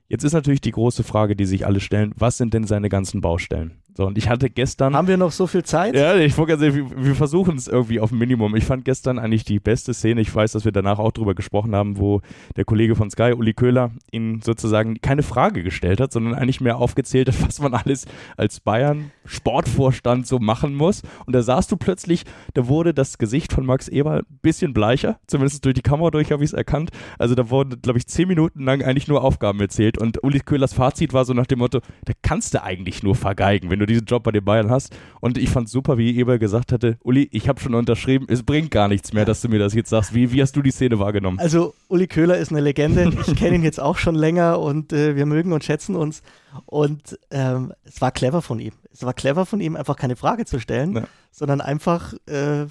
Jetzt 0.09 0.25
ist 0.25 0.33
natürlich 0.33 0.61
die 0.61 0.71
große 0.71 1.02
Frage, 1.02 1.37
die 1.37 1.45
sich 1.45 1.66
alle 1.66 1.81
stellen, 1.81 2.12
was 2.16 2.38
sind 2.38 2.55
denn 2.55 2.64
seine 2.64 2.88
ganzen 2.88 3.21
Baustellen? 3.21 3.73
So, 3.97 4.05
und 4.05 4.19
ich 4.19 4.29
hatte 4.29 4.50
gestern. 4.50 4.95
Haben 4.95 5.09
wir 5.09 5.17
noch 5.17 5.33
so 5.33 5.47
viel 5.47 5.65
Zeit? 5.65 5.95
Ja, 5.97 6.17
ich 6.17 6.37
wollte 6.37 6.59
sagen, 6.59 6.75
wir, 6.75 7.05
wir 7.07 7.15
versuchen 7.15 7.57
es 7.57 7.67
irgendwie 7.67 7.99
auf 7.99 8.12
ein 8.12 8.19
Minimum. 8.19 8.55
Ich 8.55 8.67
fand 8.67 8.85
gestern 8.85 9.19
eigentlich 9.19 9.45
die 9.45 9.59
beste 9.59 9.95
Szene. 9.95 10.21
Ich 10.21 10.35
weiß, 10.35 10.53
dass 10.53 10.67
wir 10.67 10.73
danach 10.73 10.99
auch 10.99 11.12
drüber 11.12 11.35
gesprochen 11.35 11.75
haben, 11.75 11.97
wo 11.97 12.21
der 12.57 12.67
Kollege 12.67 12.95
von 12.95 13.11
Sky, 13.11 13.33
Uli 13.35 13.55
Köhler, 13.55 13.91
ihn 14.12 14.43
sozusagen 14.43 15.00
keine 15.00 15.23
Frage 15.23 15.62
gestellt 15.62 15.99
hat, 15.99 16.12
sondern 16.12 16.35
eigentlich 16.35 16.61
mehr 16.61 16.76
aufgezählt 16.76 17.29
hat, 17.29 17.43
was 17.47 17.59
man 17.59 17.73
alles 17.73 18.05
als 18.37 18.61
Bayern-Sportvorstand 18.61 20.26
so 20.26 20.41
machen 20.41 20.75
muss. 20.75 21.00
Und 21.25 21.35
da 21.35 21.41
sahst 21.41 21.73
du 21.73 21.79
plötzlich, 21.79 22.25
da 22.53 22.69
wurde 22.69 22.93
das 22.93 23.17
Gesicht 23.17 23.55
von 23.55 23.65
Max 23.65 23.88
Eber 23.88 24.19
ein 24.19 24.26
bisschen 24.43 24.75
bleicher, 24.75 25.19
zumindest 25.26 25.65
durch 25.65 25.75
die 25.75 25.81
Kamera 25.81 26.11
durch 26.11 26.33
habe 26.33 26.45
ich 26.45 26.50
es 26.50 26.55
erkannt. 26.55 26.91
Also 27.19 27.35
da 27.35 27.49
wurden, 27.49 27.81
glaube 27.81 27.99
ich, 27.99 28.07
zehn 28.07 28.29
Minuten 28.29 28.62
lang 28.62 28.83
eigentlich 28.83 29.09
nur 29.09 29.25
Aufgaben 29.25 29.59
erzählt. 29.59 29.97
Und 29.97 30.23
Uli 30.23 30.41
Köhlers 30.41 30.75
Fazit 30.75 31.15
war 31.15 31.25
so 31.25 31.33
nach 31.33 31.47
dem 31.47 31.61
Motto, 31.61 31.81
da 32.05 32.12
kannst 32.21 32.53
du 32.53 32.62
eigentlich 32.62 33.03
nur 33.03 33.15
vergeigen, 33.15 33.71
wenn 33.71 33.79
du 33.79 33.86
diesen 33.87 34.07
Job 34.07 34.23
bei 34.23 34.33
den 34.33 34.45
Bayern 34.45 34.71
hast. 34.71 34.97
Und 35.21 35.38
ich 35.38 35.50
fand 35.50 35.69
super, 35.69 35.99
wie 35.99 36.16
Eber 36.19 36.38
gesagt 36.38 36.73
hatte, 36.73 36.99
Uli, 37.02 37.28
ich 37.33 37.49
habe 37.49 37.61
schon 37.61 37.75
unterschrieben, 37.75 38.26
es 38.28 38.43
bringt 38.43 38.71
gar 38.71 38.88
nichts 38.88 39.12
mehr, 39.12 39.25
dass 39.25 39.40
du 39.40 39.49
mir 39.49 39.59
das 39.59 39.75
jetzt 39.75 39.90
sagst. 39.90 40.14
Wie, 40.14 40.33
wie 40.33 40.43
hast 40.43 40.57
du 40.57 40.62
die 40.62 40.71
Szene 40.71 40.99
wahrgenommen? 40.99 41.38
Also 41.38 41.75
Uli 41.88 42.07
Köhler 42.07 42.38
ist 42.38 42.50
eine 42.50 42.61
Legende. 42.61 43.12
Ich 43.26 43.37
kenne 43.37 43.57
ihn 43.57 43.62
jetzt 43.62 43.81
auch 43.81 43.99
schon 43.99 44.14
länger 44.14 44.61
und 44.61 44.93
äh, 44.93 45.16
wir 45.16 45.26
mögen 45.26 45.52
und 45.52 45.64
schätzen 45.64 45.97
uns. 45.97 46.23
Und 46.64 47.19
ähm, 47.31 47.73
es 47.85 48.00
war 48.00 48.11
clever 48.11 48.43
von 48.43 48.59
ihm. 48.59 48.73
Es 48.93 49.02
war 49.02 49.14
clever 49.14 49.47
von 49.47 49.61
ihm, 49.61 49.76
einfach 49.76 49.97
keine 49.97 50.16
Frage 50.16 50.45
zu 50.45 50.59
stellen, 50.59 50.95
ja. 50.95 51.05
sondern 51.31 51.61
einfach 51.61 52.14
äh, 52.26 52.66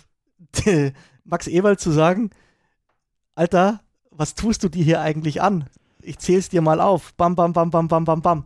Max 1.23 1.47
Ewald 1.47 1.79
zu 1.79 1.91
sagen, 1.91 2.31
Alter, 3.35 3.81
was 4.11 4.35
tust 4.35 4.63
du 4.63 4.69
dir 4.69 4.83
hier 4.83 5.01
eigentlich 5.01 5.41
an? 5.41 5.65
Ich 6.01 6.19
zähl's 6.19 6.49
dir 6.49 6.61
mal 6.61 6.79
auf. 6.79 7.13
Bam, 7.15 7.35
bam, 7.35 7.53
bam, 7.53 7.69
bam, 7.69 7.87
bam, 7.87 8.05
bam, 8.05 8.21
bam. 8.21 8.45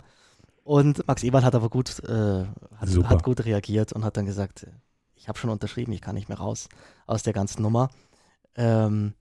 Und 0.69 1.07
Max 1.07 1.23
Eberl 1.23 1.43
hat 1.43 1.55
aber 1.55 1.67
gut, 1.67 1.97
äh, 2.03 2.45
hat, 2.77 2.89
hat, 3.05 3.23
gut 3.23 3.43
reagiert 3.43 3.91
und 3.91 4.05
hat 4.05 4.17
dann 4.17 4.27
gesagt, 4.27 4.67
ich 5.15 5.27
habe 5.27 5.35
schon 5.39 5.49
unterschrieben, 5.49 5.91
ich 5.93 6.01
kann 6.01 6.13
nicht 6.13 6.29
mehr 6.29 6.37
raus 6.37 6.69
aus 7.07 7.23
der 7.23 7.33
ganzen 7.33 7.63
Nummer. 7.63 7.89
Ähm, 8.53 9.15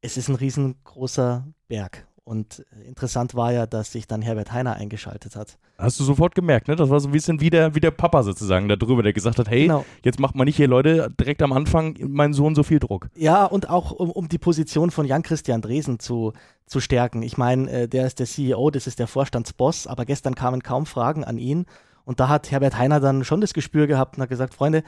es 0.00 0.16
ist 0.16 0.28
ein 0.28 0.34
riesengroßer 0.34 1.46
Berg 1.68 2.08
und 2.24 2.64
interessant 2.86 3.34
war 3.34 3.52
ja, 3.52 3.66
dass 3.66 3.92
sich 3.92 4.06
dann 4.06 4.22
Herbert 4.22 4.50
Heiner 4.50 4.76
eingeschaltet 4.76 5.36
hat. 5.36 5.58
Hast 5.76 6.00
du 6.00 6.04
sofort 6.04 6.34
gemerkt, 6.34 6.68
ne? 6.68 6.76
Das 6.76 6.88
war 6.88 6.98
so 6.98 7.08
ein 7.08 7.12
bisschen 7.12 7.40
wie 7.40 7.50
der, 7.50 7.74
wie 7.74 7.80
der 7.80 7.90
Papa 7.90 8.22
sozusagen 8.22 8.66
da 8.68 8.76
drüber, 8.76 9.02
der 9.02 9.12
gesagt 9.12 9.38
hat, 9.38 9.48
hey, 9.48 9.62
genau. 9.62 9.84
jetzt 10.02 10.18
macht 10.18 10.34
man 10.34 10.46
nicht 10.46 10.56
hier 10.56 10.68
Leute 10.68 11.12
direkt 11.20 11.42
am 11.42 11.52
Anfang 11.52 11.96
mein 12.00 12.32
Sohn 12.32 12.54
so 12.54 12.62
viel 12.62 12.78
Druck. 12.78 13.10
Ja, 13.14 13.44
und 13.44 13.68
auch 13.68 13.92
um, 13.92 14.10
um 14.10 14.28
die 14.28 14.38
Position 14.38 14.90
von 14.90 15.06
Jan-Christian 15.06 15.60
Dresen 15.60 15.98
zu, 15.98 16.32
zu 16.66 16.80
stärken. 16.80 17.22
Ich 17.22 17.36
meine, 17.36 17.70
äh, 17.70 17.88
der 17.88 18.06
ist 18.06 18.18
der 18.18 18.26
CEO, 18.26 18.70
das 18.70 18.86
ist 18.86 18.98
der 18.98 19.06
Vorstandsboss, 19.06 19.86
aber 19.86 20.06
gestern 20.06 20.34
kamen 20.34 20.62
kaum 20.62 20.86
Fragen 20.86 21.24
an 21.24 21.36
ihn. 21.36 21.66
Und 22.06 22.20
da 22.20 22.28
hat 22.28 22.50
Herbert 22.50 22.78
Heiner 22.78 23.00
dann 23.00 23.24
schon 23.24 23.40
das 23.40 23.52
Gespür 23.52 23.86
gehabt 23.86 24.16
und 24.16 24.22
hat 24.22 24.30
gesagt, 24.30 24.54
Freunde, 24.54 24.82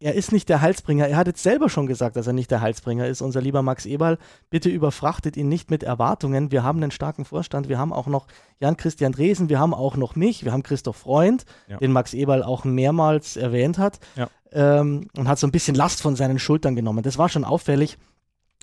er 0.00 0.14
ist 0.14 0.32
nicht 0.32 0.48
der 0.48 0.62
Heilsbringer. 0.62 1.06
Er 1.08 1.18
hat 1.18 1.26
jetzt 1.26 1.42
selber 1.42 1.68
schon 1.68 1.86
gesagt, 1.86 2.16
dass 2.16 2.26
er 2.26 2.32
nicht 2.32 2.50
der 2.50 2.62
Heilsbringer 2.62 3.06
ist, 3.06 3.20
unser 3.20 3.42
lieber 3.42 3.60
Max 3.60 3.84
Eberl. 3.84 4.16
Bitte 4.48 4.70
überfrachtet 4.70 5.36
ihn 5.36 5.48
nicht 5.48 5.70
mit 5.70 5.82
Erwartungen. 5.82 6.50
Wir 6.50 6.62
haben 6.62 6.82
einen 6.82 6.90
starken 6.90 7.26
Vorstand. 7.26 7.68
Wir 7.68 7.78
haben 7.78 7.92
auch 7.92 8.06
noch 8.06 8.26
Jan-Christian 8.60 9.12
Dresen. 9.12 9.50
Wir 9.50 9.60
haben 9.60 9.74
auch 9.74 9.96
noch 9.96 10.16
mich. 10.16 10.42
Wir 10.42 10.52
haben 10.52 10.62
Christoph 10.62 10.96
Freund, 10.96 11.44
ja. 11.68 11.76
den 11.76 11.92
Max 11.92 12.14
Eberl 12.14 12.42
auch 12.42 12.64
mehrmals 12.64 13.36
erwähnt 13.36 13.76
hat. 13.76 14.00
Ja. 14.16 14.28
Ähm, 14.52 15.08
und 15.18 15.28
hat 15.28 15.38
so 15.38 15.46
ein 15.46 15.52
bisschen 15.52 15.74
Last 15.74 16.00
von 16.00 16.16
seinen 16.16 16.38
Schultern 16.38 16.74
genommen. 16.74 17.02
Das 17.02 17.18
war 17.18 17.28
schon 17.28 17.44
auffällig, 17.44 17.98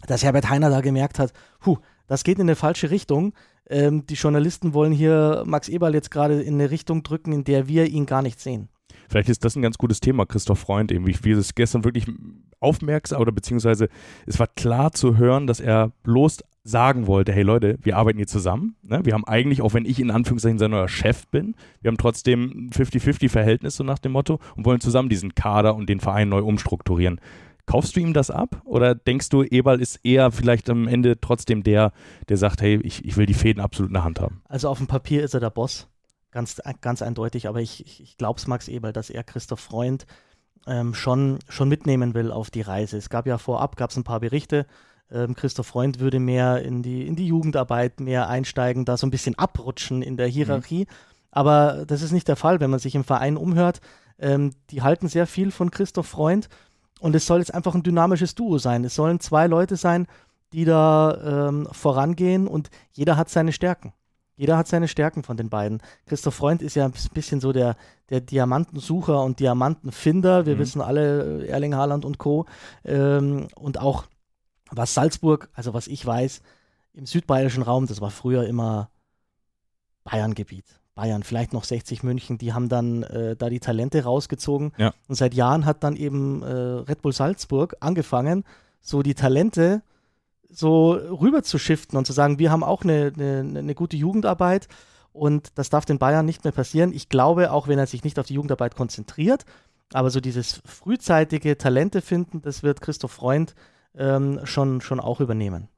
dass 0.08 0.24
Herbert 0.24 0.50
Heiner 0.50 0.72
da 0.72 0.82
gemerkt 0.82 1.20
hat, 1.20 1.34
huh, 1.65 1.77
das 2.08 2.24
geht 2.24 2.39
in 2.39 2.44
eine 2.44 2.56
falsche 2.56 2.89
Richtung. 2.89 3.34
Ähm, 3.70 4.08
die 4.08 4.15
Journalisten 4.15 4.74
wollen 4.74 4.91
hier 4.91 5.44
Max 5.46 5.70
Eberl 5.70 5.94
jetzt 5.94 6.10
gerade 6.10 6.41
in 6.41 6.56
eine 6.56 6.72
Richtung 6.72 7.03
drücken, 7.03 7.32
in 7.32 7.44
der 7.44 7.67
wir 7.67 7.86
ihn 7.86 8.08
gar 8.08 8.24
nicht 8.24 8.39
sehen. 8.39 8.70
Vielleicht 9.10 9.29
ist 9.29 9.46
das 9.46 9.56
ein 9.56 9.62
ganz 9.62 9.77
gutes 9.77 10.00
Thema, 10.00 10.25
Christoph 10.25 10.60
Freund, 10.60 10.91
eben. 10.91 11.08
wie 11.08 11.32
es 11.32 11.56
gestern 11.56 11.84
wirklich 11.84 12.06
aufmerksam 12.60 13.22
oder 13.22 13.32
beziehungsweise 13.32 13.89
es 14.25 14.39
war 14.39 14.48
klar 14.48 14.91
zu 14.91 15.17
hören, 15.17 15.48
dass 15.48 15.60
er 15.60 15.91
bloß 16.03 16.39
sagen 16.67 17.08
wollte, 17.08 17.32
hey 17.32 17.44
Leute, 17.44 17.77
wir 17.82 17.96
arbeiten 17.96 18.17
hier 18.17 18.27
zusammen. 18.27 18.75
Ne? 18.84 19.00
Wir 19.06 19.13
haben 19.13 19.25
eigentlich, 19.25 19.62
auch 19.62 19.74
wenn 19.74 19.86
ich 19.86 20.00
in 20.00 20.12
Anführungszeichen 20.12 20.60
sein 20.60 20.72
neuer 20.72 20.89
Chef 20.89 21.25
bin, 21.27 21.56
wir 21.82 21.89
haben 21.89 21.98
trotzdem 21.98 22.44
ein 22.44 22.70
50-50-Verhältnis, 22.72 23.77
so 23.77 23.86
nach 23.86 24.00
dem 24.00 24.12
Motto, 24.12 24.39
und 24.58 24.65
wollen 24.65 24.82
zusammen 24.82 25.08
diesen 25.08 25.34
Kader 25.34 25.75
und 25.75 25.88
den 25.88 26.01
Verein 26.01 26.27
neu 26.27 26.41
umstrukturieren. 26.41 27.22
Kaufst 27.67 27.96
du 27.96 28.00
ihm 28.00 28.13
das 28.13 28.32
ab 28.32 28.62
oder 28.65 28.96
denkst 28.96 29.29
du, 29.29 29.44
Eberl 29.44 29.82
ist 29.82 29.98
eher 30.03 30.32
vielleicht 30.32 30.70
am 30.70 30.88
Ende 30.88 31.20
trotzdem 31.20 31.63
der, 31.63 31.91
der 32.29 32.38
sagt, 32.38 32.62
hey, 32.62 32.79
ich, 32.84 33.03
ich 33.06 33.17
will 33.17 33.25
die 33.25 33.34
Fäden 33.34 33.62
absolut 33.62 33.89
in 33.89 33.94
der 33.94 34.03
Hand 34.03 34.20
haben? 34.20 34.41
Also 34.48 34.70
auf 34.70 34.77
dem 34.77 34.88
Papier 34.88 35.24
ist 35.24 35.34
er 35.34 35.39
der 35.39 35.50
Boss. 35.50 35.89
Ganz, 36.38 36.62
ganz 36.82 37.01
eindeutig, 37.01 37.48
aber 37.48 37.62
ich, 37.62 37.84
ich, 37.84 38.00
ich 38.00 38.17
glaube 38.20 38.38
es 38.38 38.46
Max 38.46 38.67
Eberl, 38.67 38.94
dass 38.94 39.10
er 39.10 39.24
Christoph 39.24 39.60
Freund 39.60 40.06
ähm, 40.67 40.94
schon, 40.94 41.39
schon 41.50 41.67
mitnehmen 41.67 42.13
will 42.13 42.32
auf 42.32 42.51
die 42.51 42.62
Reise. 42.62 42.96
Es 42.96 43.10
gab 43.10 43.25
ja 43.25 43.39
vorab, 43.39 43.75
gab 43.75 43.89
es 43.89 43.98
ein 43.98 44.03
paar 44.03 44.20
Berichte, 44.20 44.67
ähm, 45.10 45.34
Christoph 45.34 45.65
Freund 45.65 46.00
würde 46.00 46.20
mehr 46.20 46.62
in 46.62 46.84
die, 46.84 47.08
in 47.08 47.15
die 47.15 47.25
Jugendarbeit 47.25 48.00
mehr 48.00 48.29
einsteigen, 48.29 48.86
da 48.86 48.98
so 48.98 49.08
ein 49.08 49.10
bisschen 49.10 49.34
abrutschen 49.34 50.03
in 50.03 50.15
der 50.15 50.27
Hierarchie. 50.27 50.82
Mhm. 50.82 50.96
Aber 51.32 51.86
das 51.88 52.03
ist 52.03 52.12
nicht 52.12 52.27
der 52.27 52.36
Fall, 52.36 52.60
wenn 52.60 52.70
man 52.70 52.79
sich 52.79 52.94
im 52.94 53.03
Verein 53.03 53.36
umhört. 53.36 53.82
Ähm, 54.20 54.51
die 54.70 54.84
halten 54.84 55.08
sehr 55.08 55.25
viel 55.25 55.50
von 55.50 55.72
Christoph 55.72 56.06
Freund 56.06 56.50
Und 57.00 57.15
es 57.15 57.25
soll 57.25 57.39
jetzt 57.39 57.56
einfach 57.56 57.74
ein 57.74 57.82
dynamisches 57.82 58.36
Duo 58.36 58.60
sein. 58.60 58.84
Es 58.84 58.94
sollen 58.94 59.20
zwei 59.20 59.48
Leute 59.48 59.75
sein, 59.75 60.06
die 60.53 60.65
da 60.65 61.48
ähm, 61.48 61.67
vorangehen 61.72 62.48
und 62.48 62.70
jeder 62.91 63.17
hat 63.17 63.29
seine 63.29 63.53
Stärken. 63.53 63.94
Jeder 64.38 64.56
hat 64.56 64.67
seine 64.67 64.88
Stärken 64.88 65.24
von 65.24 65.36
den 65.36 65.50
beiden. 65.50 65.82
Christoph 66.06 66.36
Freund 66.36 66.62
ist 66.62 66.75
ja 66.75 66.86
ein 66.86 66.94
bisschen 67.13 67.41
so 67.41 67.51
der, 67.51 67.75
der 68.10 68.22
Diamantensucher 68.22 69.24
und 69.24 69.39
Diamantenfinder. 69.39 70.46
Wir 70.46 70.56
mhm. 70.56 70.60
wissen 70.60 70.82
alle, 70.82 71.44
äh, 71.44 71.48
Erling 71.48 71.75
Haaland 71.75 72.06
und 72.06 72.20
Co. 72.20 72.46
Ähm, 72.86 73.48
und 73.56 73.79
auch 73.79 74.06
was 74.70 74.94
Salzburg, 74.94 75.50
also 75.53 75.74
was 75.74 75.88
ich 75.88 76.06
weiß, 76.06 76.41
im 76.94 77.06
südbayerischen 77.06 77.63
Raum, 77.63 77.88
das 77.88 78.00
war 78.00 78.12
früher 78.12 78.46
immer 78.46 78.89
Bayerngebiet. 80.03 80.65
Bayern, 80.94 81.24
vielleicht 81.24 81.53
noch 81.53 81.63
60 81.63 82.01
München, 82.03 82.38
die 82.39 82.53
haben 82.53 82.70
dann 82.70 83.03
äh, 83.03 83.36
da 83.36 83.50
die 83.50 83.60
Talente 83.60 84.03
rausgezogen. 84.03 84.72
Ja. 84.77 84.94
Und 85.08 85.15
seit 85.15 85.36
Jahren 85.36 85.65
hat 85.65 85.84
dann 85.84 85.96
eben 85.96 86.41
äh, 86.41 86.48
Red 86.48 87.01
Bull 87.03 87.13
Salzburg 87.13 87.75
angefangen, 87.79 88.44
so 88.82 89.03
die 89.03 89.13
Talente 89.13 89.84
so 90.50 90.92
rüber 90.92 91.44
zu 91.44 91.58
shiften 91.58 91.98
und 91.98 92.06
zu 92.06 92.13
sagen, 92.13 92.39
wir 92.39 92.51
haben 92.51 92.63
auch 92.63 92.84
eine, 92.84 93.12
eine, 93.16 93.60
eine 93.60 93.75
gute 93.75 93.98
Jugendarbeit 93.98 94.68
und 95.12 95.51
das 95.56 95.70
darf 95.70 95.86
den 95.86 96.00
Bayern 96.00 96.25
nicht 96.25 96.44
mehr 96.44 96.54
passieren. 96.54 96.94
Ich 96.94 97.10
glaube, 97.10 97.51
auch 97.51 97.68
wenn 97.68 97.80
er 97.80 97.88
sich 97.88 98.04
nicht 98.04 98.20
auf 98.20 98.27
die 98.27 98.36
Jugendarbeit 98.36 98.75
konzentriert, 98.75 99.46
aber 99.94 100.10
so 100.10 100.20
dieses 100.20 100.62
frühzeitige 100.66 101.58
Talente 101.58 102.01
finden, 102.01 102.42
das 102.42 102.63
wird 102.63 102.82
Christoph 102.82 103.12
Freund 103.12 103.56
ähm, 103.96 104.42
schon, 104.44 104.82
schon 104.82 105.00
auch 105.00 105.20
übernehmen. 105.20 105.70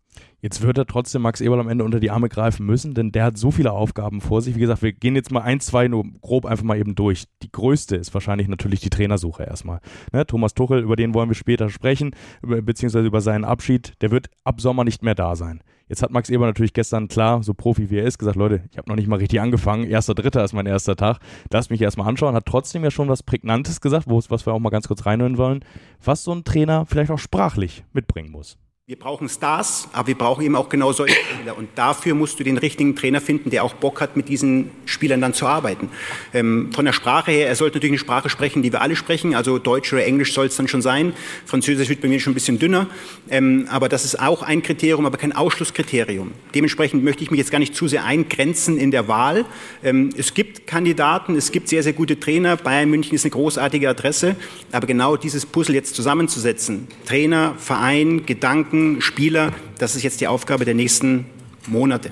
Jetzt 0.42 0.62
wird 0.62 0.78
er 0.78 0.86
trotzdem 0.86 1.22
Max 1.22 1.42
Eberl 1.42 1.60
am 1.60 1.68
Ende 1.68 1.84
unter 1.84 2.00
die 2.00 2.12
Arme 2.12 2.30
greifen 2.30 2.66
müssen, 2.66 2.94
denn 2.94 3.12
der 3.12 3.26
hat 3.26 3.38
so 3.38 3.52
viele 3.52 3.74
Aufgaben 3.74 4.22
vor 4.22 4.42
sich. 4.42 4.56
Wie 4.56 4.62
gesagt, 4.62 4.82
wir 4.82 4.94
gehen 4.94 5.16
jetzt 5.16 5.32
mal 5.32 5.42
ein, 5.42 5.60
zwei 5.60 5.88
nur 5.90 6.06
grob 6.22 6.46
einfach 6.46 6.64
mal 6.64 6.78
eben 6.78 6.96
durch. 6.96 7.26
Die 7.44 7.52
größte 7.52 7.98
ist 7.98 8.14
wahrscheinlich 8.14 8.48
natürlich 8.48 8.80
die 8.80 8.90
Trainersuche 8.90 9.44
erstmal. 9.44 9.82
Ne? 10.14 10.26
Thomas 10.26 10.54
Tuchel, 10.54 10.82
über 10.82 10.96
den 10.96 11.14
wollen 11.14 11.30
wir 11.30 11.36
später 11.36 11.70
sprechen, 11.70 12.16
über, 12.42 12.62
beziehungsweise 12.62 13.08
über 13.08 13.22
seinen 13.22 13.44
Abschied. 13.44 13.94
Der 14.02 14.12
wird 14.12 14.30
ab 14.46 14.62
Sommer 14.62 14.86
nicht 14.86 15.04
mehr 15.04 15.16
da 15.16 15.36
sein. 15.36 15.62
Jetzt 15.90 16.04
hat 16.04 16.12
Max 16.12 16.30
Eber 16.30 16.46
natürlich 16.46 16.74
gestern 16.74 17.08
klar, 17.08 17.42
so 17.42 17.56
Profi 17.56 17.90
wie 17.90 17.98
er 17.98 18.06
ist, 18.06 18.20
gesagt, 18.20 18.38
Leute, 18.38 18.62
ich 18.72 18.78
habe 18.78 18.88
noch 18.88 18.96
nicht 18.96 19.08
mal 19.08 19.18
richtig 19.18 19.42
angefangen. 19.42 19.86
Erster, 19.86 20.14
dritter 20.14 20.44
ist 20.44 20.54
mein 20.54 20.68
erster 20.68 20.96
Tag. 20.96 21.18
Lass 21.52 21.72
mich 21.72 21.82
erstmal 21.82 22.08
anschauen. 22.08 22.36
Hat 22.36 22.46
trotzdem 22.46 22.84
ja 22.84 22.92
schon 22.92 23.10
was 23.10 23.24
Prägnantes 23.24 23.82
gesagt, 23.82 24.06
was 24.08 24.46
wir 24.46 24.54
auch 24.54 24.60
mal 24.60 24.70
ganz 24.70 24.88
kurz 24.88 25.08
reinhören 25.08 25.38
wollen, 25.38 25.66
was 26.04 26.24
so 26.24 26.32
ein 26.32 26.44
Trainer 26.44 26.86
vielleicht 26.86 27.10
auch 27.10 27.18
sprachlich 27.18 27.84
mitbringen 27.92 28.32
muss. 28.32 28.58
Wir 28.90 28.98
brauchen 28.98 29.30
Stars, 29.30 29.88
aber 29.94 30.08
wir 30.08 30.18
brauchen 30.18 30.44
eben 30.44 30.56
auch 30.56 30.68
genau 30.68 30.92
solche 30.92 31.14
Spieler. 31.14 31.56
Und 31.56 31.70
dafür 31.76 32.16
musst 32.16 32.40
du 32.40 32.44
den 32.44 32.58
richtigen 32.58 32.96
Trainer 32.96 33.22
finden, 33.22 33.52
der 33.52 33.64
auch 33.64 33.76
Bock 33.76 34.02
hat, 34.02 34.18
mit 34.18 34.30
diesen 34.30 34.72
Spielern 34.86 35.22
dann 35.22 35.36
zu 35.36 35.46
arbeiten. 35.46 35.92
Ähm, 36.34 36.72
von 36.74 36.86
der 36.86 36.94
Sprache 36.94 37.30
her, 37.30 37.48
er 37.48 37.56
sollte 37.56 37.78
natürlich 37.78 37.92
eine 37.92 38.00
Sprache 38.00 38.30
sprechen, 38.30 38.64
die 38.64 38.74
wir 38.74 38.82
alle 38.82 38.96
sprechen. 38.96 39.36
Also 39.36 39.60
Deutsch 39.60 39.94
oder 39.94 40.04
Englisch 40.04 40.34
soll 40.34 40.48
es 40.48 40.56
dann 40.56 40.68
schon 40.68 40.82
sein. 40.82 41.14
Französisch 41.46 41.88
wird 41.88 42.02
bei 42.02 42.08
mir 42.08 42.20
schon 42.20 42.32
ein 42.32 42.34
bisschen 42.34 42.58
dünner. 42.58 42.88
Ähm, 43.30 43.68
aber 43.70 43.90
das 43.90 44.06
ist 44.06 44.20
auch 44.20 44.42
ein 44.42 44.64
Kriterium, 44.64 45.06
aber 45.06 45.20
kein 45.20 45.34
Ausschlusskriterium. 45.34 46.32
Dementsprechend 46.56 47.04
möchte 47.04 47.22
ich 47.22 47.30
mich 47.30 47.38
jetzt 47.38 47.52
gar 47.52 47.60
nicht 47.60 47.76
zu 47.76 47.88
sehr 47.88 48.06
eingrenzen 48.06 48.80
in 48.80 48.90
der 48.90 49.08
Wahl. 49.08 49.46
Ähm, 49.84 50.10
es 50.18 50.34
gibt 50.34 50.66
Kandidaten, 50.66 51.36
es 51.36 51.52
gibt 51.52 51.70
sehr, 51.70 51.84
sehr 51.84 51.94
gute 51.94 52.20
Trainer. 52.20 52.58
Bayern 52.58 52.90
München 52.90 53.14
ist 53.14 53.24
eine 53.24 53.34
großartige 53.34 53.88
Adresse. 53.88 54.36
Aber 54.72 54.88
genau 54.88 55.16
dieses 55.16 55.46
Puzzle 55.46 55.76
jetzt 55.76 55.94
zusammenzusetzen, 55.94 56.88
Trainer, 57.06 57.54
Verein, 57.60 58.26
Gedanken, 58.26 58.79
Gedanken, 58.80 59.02
Spieler, 59.02 59.52
das 59.78 59.96
ist 59.96 60.04
jetzt 60.04 60.22
die 60.22 60.28
Aufgabe 60.28 60.64
der 60.64 60.74
nächsten 60.74 61.26
Monate. 61.68 62.12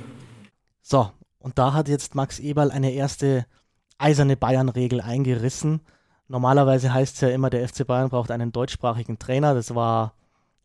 So, 0.81 1.11
und 1.39 1.57
da 1.57 1.73
hat 1.73 1.87
jetzt 1.87 2.13
Max 2.13 2.39
Eberl 2.39 2.71
eine 2.71 2.91
erste 2.91 3.45
eiserne 3.97 4.35
Bayern-Regel 4.35 4.99
eingerissen. 4.99 5.81
Normalerweise 6.27 6.93
heißt 6.93 7.15
es 7.15 7.21
ja 7.21 7.29
immer, 7.29 7.49
der 7.49 7.67
FC 7.67 7.87
Bayern 7.87 8.09
braucht 8.09 8.31
einen 8.31 8.51
deutschsprachigen 8.51 9.17
Trainer. 9.17 9.53
Das 9.53 9.75
war 9.75 10.13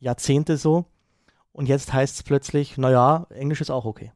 Jahrzehnte 0.01 0.57
so. 0.57 0.87
Und 1.53 1.69
jetzt 1.69 1.93
heißt 1.93 2.17
es 2.17 2.23
plötzlich, 2.25 2.79
naja, 2.79 3.27
Englisch 3.31 3.61
ist 3.61 3.71
auch 3.71 3.85
okay. 3.85 4.11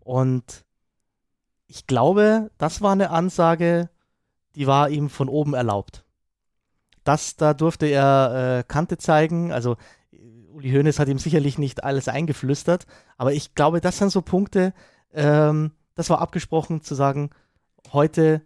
Und 0.00 0.64
ich 1.68 1.86
glaube, 1.86 2.50
das 2.58 2.82
war 2.82 2.92
eine 2.92 3.10
Ansage, 3.10 3.88
die 4.56 4.66
war 4.66 4.90
ihm 4.90 5.10
von 5.10 5.28
oben 5.28 5.54
erlaubt. 5.54 6.04
Das, 7.04 7.36
da 7.36 7.54
durfte 7.54 7.86
er 7.86 8.58
äh, 8.58 8.64
Kante 8.64 8.98
zeigen. 8.98 9.52
Also 9.52 9.76
Uli 10.58 10.72
Hoeneß 10.72 10.98
hat 10.98 11.08
ihm 11.08 11.20
sicherlich 11.20 11.56
nicht 11.56 11.84
alles 11.84 12.08
eingeflüstert, 12.08 12.86
aber 13.16 13.32
ich 13.32 13.54
glaube, 13.54 13.80
das 13.80 13.98
sind 13.98 14.10
so 14.10 14.22
Punkte, 14.22 14.74
ähm, 15.14 15.70
das 15.94 16.10
war 16.10 16.20
abgesprochen 16.20 16.82
zu 16.82 16.96
sagen, 16.96 17.30
heute 17.92 18.42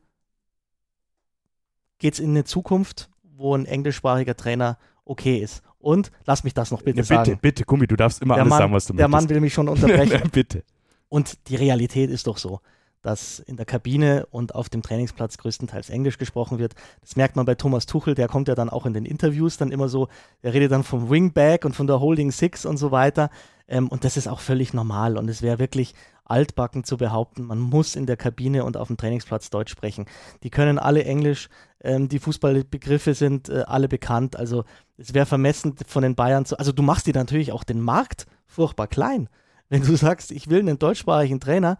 geht 1.98 2.12
es 2.14 2.20
in 2.20 2.30
eine 2.30 2.44
Zukunft, 2.44 3.08
wo 3.22 3.56
ein 3.56 3.64
englischsprachiger 3.64 4.36
Trainer 4.36 4.76
okay 5.06 5.38
ist. 5.38 5.62
Und 5.78 6.12
lass 6.26 6.44
mich 6.44 6.52
das 6.52 6.70
noch 6.70 6.82
bitte, 6.82 6.98
ja, 6.98 7.02
bitte 7.02 7.08
sagen. 7.08 7.24
Bitte, 7.24 7.40
bitte, 7.40 7.64
Gummi, 7.64 7.86
du 7.86 7.96
darfst 7.96 8.20
immer 8.20 8.34
der 8.34 8.42
alles 8.42 8.50
Mann, 8.50 8.58
sagen, 8.58 8.72
was 8.74 8.86
du 8.86 8.92
der 8.92 9.08
möchtest. 9.08 9.12
Der 9.14 9.28
Mann 9.28 9.28
will 9.30 9.40
mich 9.40 9.54
schon 9.54 9.68
unterbrechen. 9.70 10.30
bitte. 10.30 10.64
Und 11.08 11.48
die 11.48 11.56
Realität 11.56 12.10
ist 12.10 12.26
doch 12.26 12.36
so 12.36 12.60
dass 13.02 13.40
in 13.40 13.56
der 13.56 13.66
Kabine 13.66 14.26
und 14.30 14.54
auf 14.54 14.68
dem 14.68 14.82
Trainingsplatz 14.82 15.38
größtenteils 15.38 15.90
Englisch 15.90 16.18
gesprochen 16.18 16.58
wird. 16.58 16.74
Das 17.00 17.16
merkt 17.16 17.36
man 17.36 17.44
bei 17.44 17.54
Thomas 17.54 17.86
Tuchel, 17.86 18.14
der 18.14 18.28
kommt 18.28 18.48
ja 18.48 18.54
dann 18.54 18.70
auch 18.70 18.86
in 18.86 18.94
den 18.94 19.04
Interviews 19.04 19.56
dann 19.56 19.72
immer 19.72 19.88
so, 19.88 20.08
der 20.42 20.54
redet 20.54 20.72
dann 20.72 20.84
vom 20.84 21.10
Wingback 21.10 21.64
und 21.64 21.74
von 21.74 21.86
der 21.86 22.00
Holding 22.00 22.30
Six 22.30 22.64
und 22.64 22.76
so 22.76 22.90
weiter. 22.92 23.30
Ähm, 23.68 23.88
und 23.88 24.04
das 24.04 24.16
ist 24.16 24.28
auch 24.28 24.40
völlig 24.40 24.72
normal 24.72 25.16
und 25.16 25.28
es 25.28 25.42
wäre 25.42 25.58
wirklich 25.58 25.94
altbacken 26.24 26.84
zu 26.84 26.96
behaupten, 26.96 27.44
man 27.44 27.58
muss 27.58 27.96
in 27.96 28.06
der 28.06 28.16
Kabine 28.16 28.64
und 28.64 28.76
auf 28.76 28.88
dem 28.88 28.96
Trainingsplatz 28.96 29.50
Deutsch 29.50 29.70
sprechen. 29.70 30.06
Die 30.42 30.50
können 30.50 30.78
alle 30.78 31.04
Englisch, 31.04 31.48
ähm, 31.82 32.08
die 32.08 32.18
Fußballbegriffe 32.18 33.14
sind 33.14 33.48
äh, 33.48 33.64
alle 33.66 33.88
bekannt. 33.88 34.36
Also 34.36 34.64
es 34.96 35.14
wäre 35.14 35.26
vermessen 35.26 35.74
von 35.86 36.02
den 36.02 36.14
Bayern 36.14 36.44
zu, 36.44 36.58
also 36.58 36.72
du 36.72 36.82
machst 36.82 37.06
dir 37.06 37.14
natürlich 37.14 37.52
auch 37.52 37.64
den 37.64 37.80
Markt 37.80 38.26
furchtbar 38.46 38.86
klein. 38.86 39.28
Wenn 39.68 39.82
du 39.82 39.96
sagst, 39.96 40.30
ich 40.30 40.48
will 40.48 40.60
einen 40.60 40.78
deutschsprachigen 40.78 41.40
Trainer, 41.40 41.78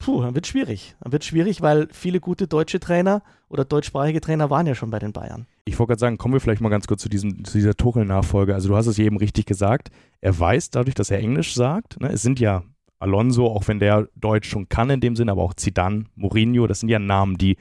puh, 0.00 0.22
dann 0.22 0.34
wird 0.34 0.48
schwierig. 0.48 0.96
Dann 1.00 1.12
wird 1.12 1.24
schwierig, 1.24 1.62
weil 1.62 1.86
viele 1.92 2.18
gute 2.18 2.48
deutsche 2.48 2.80
Trainer 2.80 3.22
oder 3.48 3.64
deutschsprachige 3.64 4.20
Trainer 4.20 4.50
waren 4.50 4.66
ja 4.66 4.74
schon 4.74 4.90
bei 4.90 4.98
den 4.98 5.12
Bayern. 5.12 5.46
Ich 5.64 5.78
wollte 5.78 5.90
gerade 5.90 6.00
sagen, 6.00 6.18
kommen 6.18 6.34
wir 6.34 6.40
vielleicht 6.40 6.60
mal 6.60 6.68
ganz 6.70 6.88
kurz 6.88 7.02
zu, 7.02 7.08
diesem, 7.08 7.44
zu 7.44 7.58
dieser 7.58 7.76
Tuchel-Nachfolge. 7.76 8.54
Also 8.54 8.68
du 8.68 8.76
hast 8.76 8.86
es 8.86 8.98
eben 8.98 9.18
richtig 9.18 9.46
gesagt. 9.46 9.90
Er 10.20 10.36
weiß 10.36 10.70
dadurch, 10.70 10.94
dass 10.94 11.10
er 11.10 11.18
Englisch 11.20 11.54
sagt, 11.54 12.00
ne, 12.00 12.08
es 12.08 12.22
sind 12.22 12.40
ja 12.40 12.64
Alonso, 12.98 13.46
auch 13.46 13.68
wenn 13.68 13.78
der 13.78 14.08
Deutsch 14.16 14.48
schon 14.48 14.68
kann 14.68 14.90
in 14.90 15.00
dem 15.00 15.16
Sinne, 15.16 15.32
aber 15.32 15.42
auch 15.42 15.54
Zidane, 15.54 16.04
Mourinho, 16.16 16.66
das 16.66 16.80
sind 16.80 16.88
ja 16.88 16.98
Namen, 16.98 17.38
die 17.38 17.56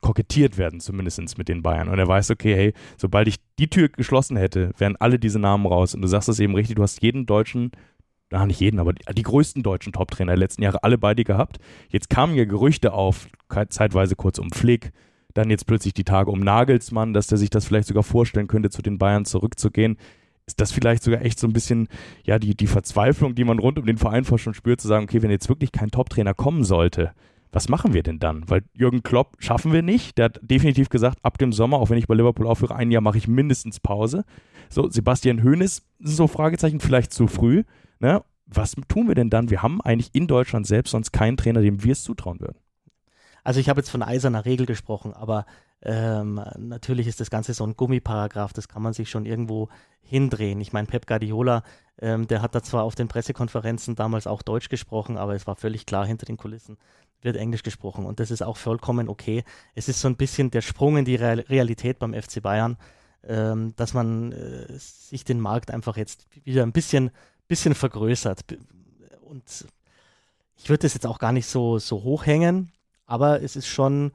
kokettiert 0.00 0.58
werden, 0.58 0.80
zumindest 0.80 1.38
mit 1.38 1.48
den 1.48 1.62
Bayern. 1.62 1.88
Und 1.88 1.98
er 1.98 2.06
weiß, 2.06 2.30
okay, 2.30 2.54
hey, 2.54 2.72
sobald 2.96 3.28
ich 3.28 3.36
die 3.58 3.68
Tür 3.68 3.88
geschlossen 3.88 4.36
hätte, 4.36 4.72
wären 4.78 4.96
alle 4.96 5.18
diese 5.18 5.38
Namen 5.38 5.66
raus. 5.66 5.94
Und 5.94 6.02
du 6.02 6.08
sagst 6.08 6.28
es 6.28 6.38
eben 6.38 6.54
richtig, 6.54 6.76
du 6.76 6.82
hast 6.82 7.02
jeden 7.02 7.26
deutschen 7.26 7.72
na, 8.30 8.46
nicht 8.46 8.60
jeden, 8.60 8.80
aber 8.80 8.92
die, 8.92 9.04
die 9.14 9.22
größten 9.22 9.62
deutschen 9.62 9.92
Top-Trainer 9.92 10.32
der 10.32 10.38
letzten 10.38 10.62
Jahre 10.62 10.82
alle 10.82 10.98
beide 10.98 11.24
gehabt. 11.24 11.58
Jetzt 11.90 12.10
kamen 12.10 12.34
ja 12.34 12.44
Gerüchte 12.44 12.92
auf, 12.92 13.28
zeitweise 13.68 14.16
kurz 14.16 14.38
um 14.38 14.50
Flick, 14.50 14.92
dann 15.34 15.50
jetzt 15.50 15.66
plötzlich 15.66 15.94
die 15.94 16.04
Tage 16.04 16.30
um 16.30 16.40
Nagelsmann, 16.40 17.12
dass 17.12 17.26
der 17.26 17.38
sich 17.38 17.50
das 17.50 17.66
vielleicht 17.66 17.88
sogar 17.88 18.02
vorstellen 18.02 18.48
könnte, 18.48 18.70
zu 18.70 18.82
den 18.82 18.98
Bayern 18.98 19.24
zurückzugehen. 19.24 19.96
Ist 20.46 20.60
das 20.60 20.72
vielleicht 20.72 21.02
sogar 21.02 21.22
echt 21.22 21.38
so 21.38 21.46
ein 21.46 21.52
bisschen, 21.52 21.88
ja, 22.24 22.38
die, 22.38 22.56
die 22.56 22.68
Verzweiflung, 22.68 23.34
die 23.34 23.44
man 23.44 23.58
rund 23.58 23.78
um 23.78 23.86
den 23.86 23.98
Verein 23.98 24.24
vor 24.24 24.38
schon 24.38 24.54
spürt, 24.54 24.80
zu 24.80 24.88
sagen, 24.88 25.04
okay, 25.04 25.22
wenn 25.22 25.30
jetzt 25.30 25.48
wirklich 25.48 25.72
kein 25.72 25.90
Top-Trainer 25.90 26.34
kommen 26.34 26.64
sollte, 26.64 27.12
was 27.52 27.68
machen 27.68 27.94
wir 27.94 28.02
denn 28.02 28.18
dann? 28.18 28.48
Weil 28.48 28.62
Jürgen 28.74 29.02
Klopp 29.02 29.36
schaffen 29.38 29.72
wir 29.72 29.82
nicht. 29.82 30.18
Der 30.18 30.26
hat 30.26 30.40
definitiv 30.42 30.88
gesagt, 30.88 31.18
ab 31.22 31.38
dem 31.38 31.52
Sommer, 31.52 31.78
auch 31.78 31.90
wenn 31.90 31.98
ich 31.98 32.06
bei 32.06 32.14
Liverpool 32.14 32.46
aufhöre, 32.46 32.74
ein 32.74 32.90
Jahr 32.90 33.02
mache 33.02 33.18
ich 33.18 33.28
mindestens 33.28 33.80
Pause. 33.80 34.24
So, 34.68 34.88
Sebastian 34.88 35.42
Hoeneß, 35.42 35.82
so 36.00 36.26
Fragezeichen, 36.26 36.80
vielleicht 36.80 37.12
zu 37.12 37.28
früh. 37.28 37.62
Ne? 37.98 38.22
Was 38.46 38.74
tun 38.88 39.08
wir 39.08 39.14
denn 39.14 39.30
dann? 39.30 39.50
Wir 39.50 39.62
haben 39.62 39.80
eigentlich 39.80 40.14
in 40.14 40.26
Deutschland 40.26 40.66
selbst 40.66 40.92
sonst 40.92 41.12
keinen 41.12 41.36
Trainer, 41.36 41.60
dem 41.60 41.82
wir 41.82 41.92
es 41.92 42.04
zutrauen 42.04 42.40
würden. 42.40 42.58
Also 43.42 43.60
ich 43.60 43.68
habe 43.68 43.80
jetzt 43.80 43.90
von 43.90 44.02
eiserner 44.02 44.44
Regel 44.44 44.66
gesprochen, 44.66 45.12
aber 45.12 45.46
ähm, 45.82 46.40
natürlich 46.58 47.06
ist 47.06 47.20
das 47.20 47.30
Ganze 47.30 47.54
so 47.54 47.64
ein 47.64 47.76
Gummiparagraph, 47.76 48.52
das 48.52 48.66
kann 48.66 48.82
man 48.82 48.92
sich 48.92 49.08
schon 49.08 49.24
irgendwo 49.24 49.68
hindrehen. 50.02 50.60
Ich 50.60 50.72
meine, 50.72 50.88
Pep 50.88 51.06
Guardiola, 51.06 51.62
ähm, 52.00 52.26
der 52.26 52.42
hat 52.42 52.54
da 52.54 52.62
zwar 52.62 52.82
auf 52.82 52.96
den 52.96 53.08
Pressekonferenzen 53.08 53.94
damals 53.94 54.26
auch 54.26 54.42
Deutsch 54.42 54.68
gesprochen, 54.68 55.16
aber 55.16 55.34
es 55.34 55.46
war 55.46 55.54
völlig 55.54 55.86
klar, 55.86 56.06
hinter 56.06 56.26
den 56.26 56.36
Kulissen 56.36 56.76
wird 57.22 57.36
Englisch 57.36 57.62
gesprochen 57.62 58.04
und 58.04 58.20
das 58.20 58.30
ist 58.30 58.42
auch 58.42 58.56
vollkommen 58.56 59.08
okay. 59.08 59.44
Es 59.74 59.88
ist 59.88 60.00
so 60.00 60.08
ein 60.08 60.16
bisschen 60.16 60.50
der 60.50 60.60
Sprung 60.60 60.96
in 60.96 61.04
die 61.04 61.16
Realität 61.16 61.98
beim 61.98 62.14
FC 62.14 62.42
Bayern, 62.42 62.76
ähm, 63.24 63.74
dass 63.76 63.94
man 63.94 64.32
äh, 64.32 64.66
sich 64.78 65.24
den 65.24 65.40
Markt 65.40 65.70
einfach 65.70 65.96
jetzt 65.96 66.26
wieder 66.44 66.62
ein 66.62 66.72
bisschen 66.72 67.10
bisschen 67.48 67.74
vergrößert. 67.74 68.40
Und 69.22 69.66
ich 70.56 70.68
würde 70.68 70.82
das 70.82 70.94
jetzt 70.94 71.06
auch 71.06 71.18
gar 71.18 71.32
nicht 71.32 71.46
so, 71.46 71.78
so 71.78 72.02
hoch 72.02 72.26
hängen, 72.26 72.72
aber 73.06 73.42
es 73.42 73.56
ist 73.56 73.68
schon, 73.68 74.12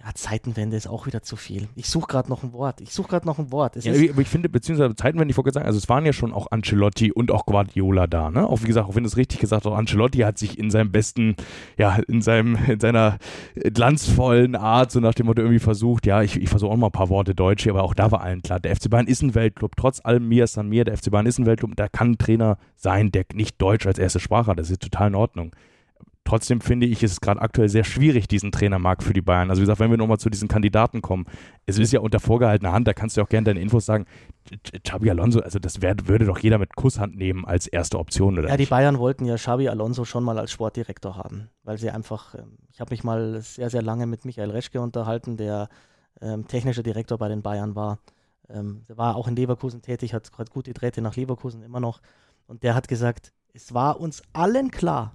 ja, 0.00 0.14
Zeitenwende 0.14 0.76
ist 0.76 0.86
auch 0.86 1.06
wieder 1.06 1.22
zu 1.22 1.34
viel. 1.34 1.68
Ich 1.74 1.88
suche 1.88 2.06
gerade 2.06 2.28
noch 2.28 2.44
ein 2.44 2.52
Wort. 2.52 2.80
Ich 2.80 2.92
suche 2.92 3.08
gerade 3.08 3.26
noch 3.26 3.40
ein 3.40 3.50
Wort. 3.50 3.74
Es 3.74 3.84
ja, 3.84 3.92
aber 3.92 4.20
ich 4.22 4.28
finde, 4.28 4.48
beziehungsweise 4.48 4.94
Zeitenwende, 4.94 5.32
ich 5.32 5.36
wollte 5.36 5.52
sagen, 5.52 5.66
also 5.66 5.76
es 5.76 5.88
waren 5.88 6.06
ja 6.06 6.12
schon 6.12 6.32
auch 6.32 6.52
Ancelotti 6.52 7.10
und 7.10 7.32
auch 7.32 7.46
Guardiola 7.46 8.06
da, 8.06 8.30
ne? 8.30 8.46
Auch 8.46 8.62
wie 8.62 8.66
gesagt, 8.66 8.88
auch 8.88 8.94
wenn 8.94 9.02
du 9.02 9.08
es 9.08 9.16
richtig 9.16 9.40
gesagt 9.40 9.66
hast, 9.66 9.72
Ancelotti 9.72 10.18
hat 10.18 10.38
sich 10.38 10.56
in 10.56 10.70
seinem 10.70 10.92
besten, 10.92 11.34
ja, 11.76 11.96
in 12.06 12.22
seinem, 12.22 12.56
in 12.68 12.78
seiner 12.78 13.18
glanzvollen 13.56 14.54
Art, 14.54 14.92
so 14.92 15.00
nach 15.00 15.14
dem 15.14 15.26
Motto 15.26 15.42
irgendwie 15.42 15.58
versucht, 15.58 16.06
ja, 16.06 16.22
ich, 16.22 16.40
ich 16.40 16.48
versuche 16.48 16.70
auch 16.70 16.76
mal 16.76 16.86
ein 16.86 16.92
paar 16.92 17.08
Worte 17.08 17.34
Deutsch, 17.34 17.66
aber 17.66 17.82
auch 17.82 17.94
da 17.94 18.12
war 18.12 18.20
allen 18.20 18.42
klar, 18.42 18.60
der 18.60 18.76
FC 18.76 18.88
Bayern 18.88 19.08
ist 19.08 19.22
ein 19.22 19.34
Weltclub, 19.34 19.74
trotz 19.76 20.04
allem 20.04 20.28
mir 20.28 20.46
San 20.46 20.68
mir, 20.68 20.84
der 20.84 20.96
FC 20.96 21.10
Bayern 21.10 21.26
ist 21.26 21.38
ein 21.38 21.46
Weltclub, 21.46 21.74
da 21.74 21.88
kann 21.88 22.12
ein 22.12 22.18
Trainer 22.18 22.58
sein, 22.76 23.10
der 23.10 23.24
nicht 23.34 23.60
Deutsch 23.60 23.86
als 23.86 23.98
erste 23.98 24.20
Sprache 24.20 24.52
hat, 24.52 24.60
das 24.60 24.70
ist 24.70 24.80
total 24.80 25.08
in 25.08 25.14
Ordnung. 25.16 25.50
Trotzdem 26.28 26.60
finde 26.60 26.84
ich, 26.84 27.02
ist 27.02 27.12
es 27.12 27.20
gerade 27.22 27.40
aktuell 27.40 27.70
sehr 27.70 27.84
schwierig, 27.84 28.28
diesen 28.28 28.52
Trainermarkt 28.52 29.02
für 29.02 29.14
die 29.14 29.22
Bayern. 29.22 29.48
Also 29.48 29.60
wie 29.60 29.62
gesagt, 29.62 29.80
wenn 29.80 29.90
wir 29.90 29.96
nochmal 29.96 30.18
zu 30.18 30.28
diesen 30.28 30.46
Kandidaten 30.46 31.00
kommen, 31.00 31.24
es 31.64 31.78
ist 31.78 31.90
ja 31.90 32.00
unter 32.00 32.20
vorgehaltener 32.20 32.70
Hand, 32.70 32.86
da 32.86 32.92
kannst 32.92 33.16
du 33.16 33.22
auch 33.22 33.30
gerne 33.30 33.46
deine 33.46 33.60
Infos 33.60 33.86
sagen. 33.86 34.04
Xabi 34.84 35.08
Alonso, 35.08 35.40
also 35.40 35.58
das 35.58 35.80
wär, 35.80 35.96
würde 36.04 36.26
doch 36.26 36.38
jeder 36.38 36.58
mit 36.58 36.76
Kusshand 36.76 37.16
nehmen 37.16 37.46
als 37.46 37.66
erste 37.66 37.98
Option, 37.98 38.38
oder? 38.38 38.50
Ja, 38.50 38.58
die 38.58 38.66
Bayern 38.66 38.98
wollten 38.98 39.24
ja 39.24 39.36
Xabi 39.36 39.70
Alonso 39.70 40.04
schon 40.04 40.22
mal 40.22 40.38
als 40.38 40.52
Sportdirektor 40.52 41.16
haben, 41.16 41.48
weil 41.62 41.78
sie 41.78 41.88
einfach, 41.88 42.34
ähm, 42.34 42.58
ich 42.74 42.80
habe 42.80 42.90
mich 42.90 43.04
mal 43.04 43.40
sehr, 43.40 43.70
sehr 43.70 43.80
lange 43.80 44.04
mit 44.04 44.26
Michael 44.26 44.50
Reschke 44.50 44.82
unterhalten, 44.82 45.38
der 45.38 45.70
ähm, 46.20 46.46
technischer 46.46 46.82
Direktor 46.82 47.16
bei 47.16 47.28
den 47.28 47.40
Bayern 47.40 47.74
war. 47.74 48.00
Ähm, 48.50 48.82
der 48.86 48.98
war 48.98 49.16
auch 49.16 49.28
in 49.28 49.36
Leverkusen 49.36 49.80
tätig, 49.80 50.12
hat 50.12 50.30
gerade 50.30 50.50
gute 50.50 50.74
Drähte 50.74 51.00
nach 51.00 51.16
Leverkusen 51.16 51.62
immer 51.62 51.80
noch. 51.80 52.02
Und 52.46 52.64
der 52.64 52.74
hat 52.74 52.86
gesagt, 52.86 53.32
es 53.54 53.72
war 53.72 53.98
uns 53.98 54.22
allen 54.34 54.70
klar, 54.70 55.14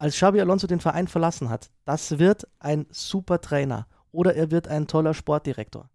als 0.00 0.14
Xabi 0.14 0.40
Alonso 0.40 0.66
den 0.66 0.80
Verein 0.80 1.08
verlassen 1.08 1.50
hat, 1.50 1.70
das 1.84 2.18
wird 2.18 2.48
ein 2.58 2.86
super 2.90 3.40
Trainer 3.40 3.86
oder 4.12 4.34
er 4.34 4.50
wird 4.50 4.66
ein 4.66 4.86
toller 4.86 5.12
Sportdirektor. 5.12 5.90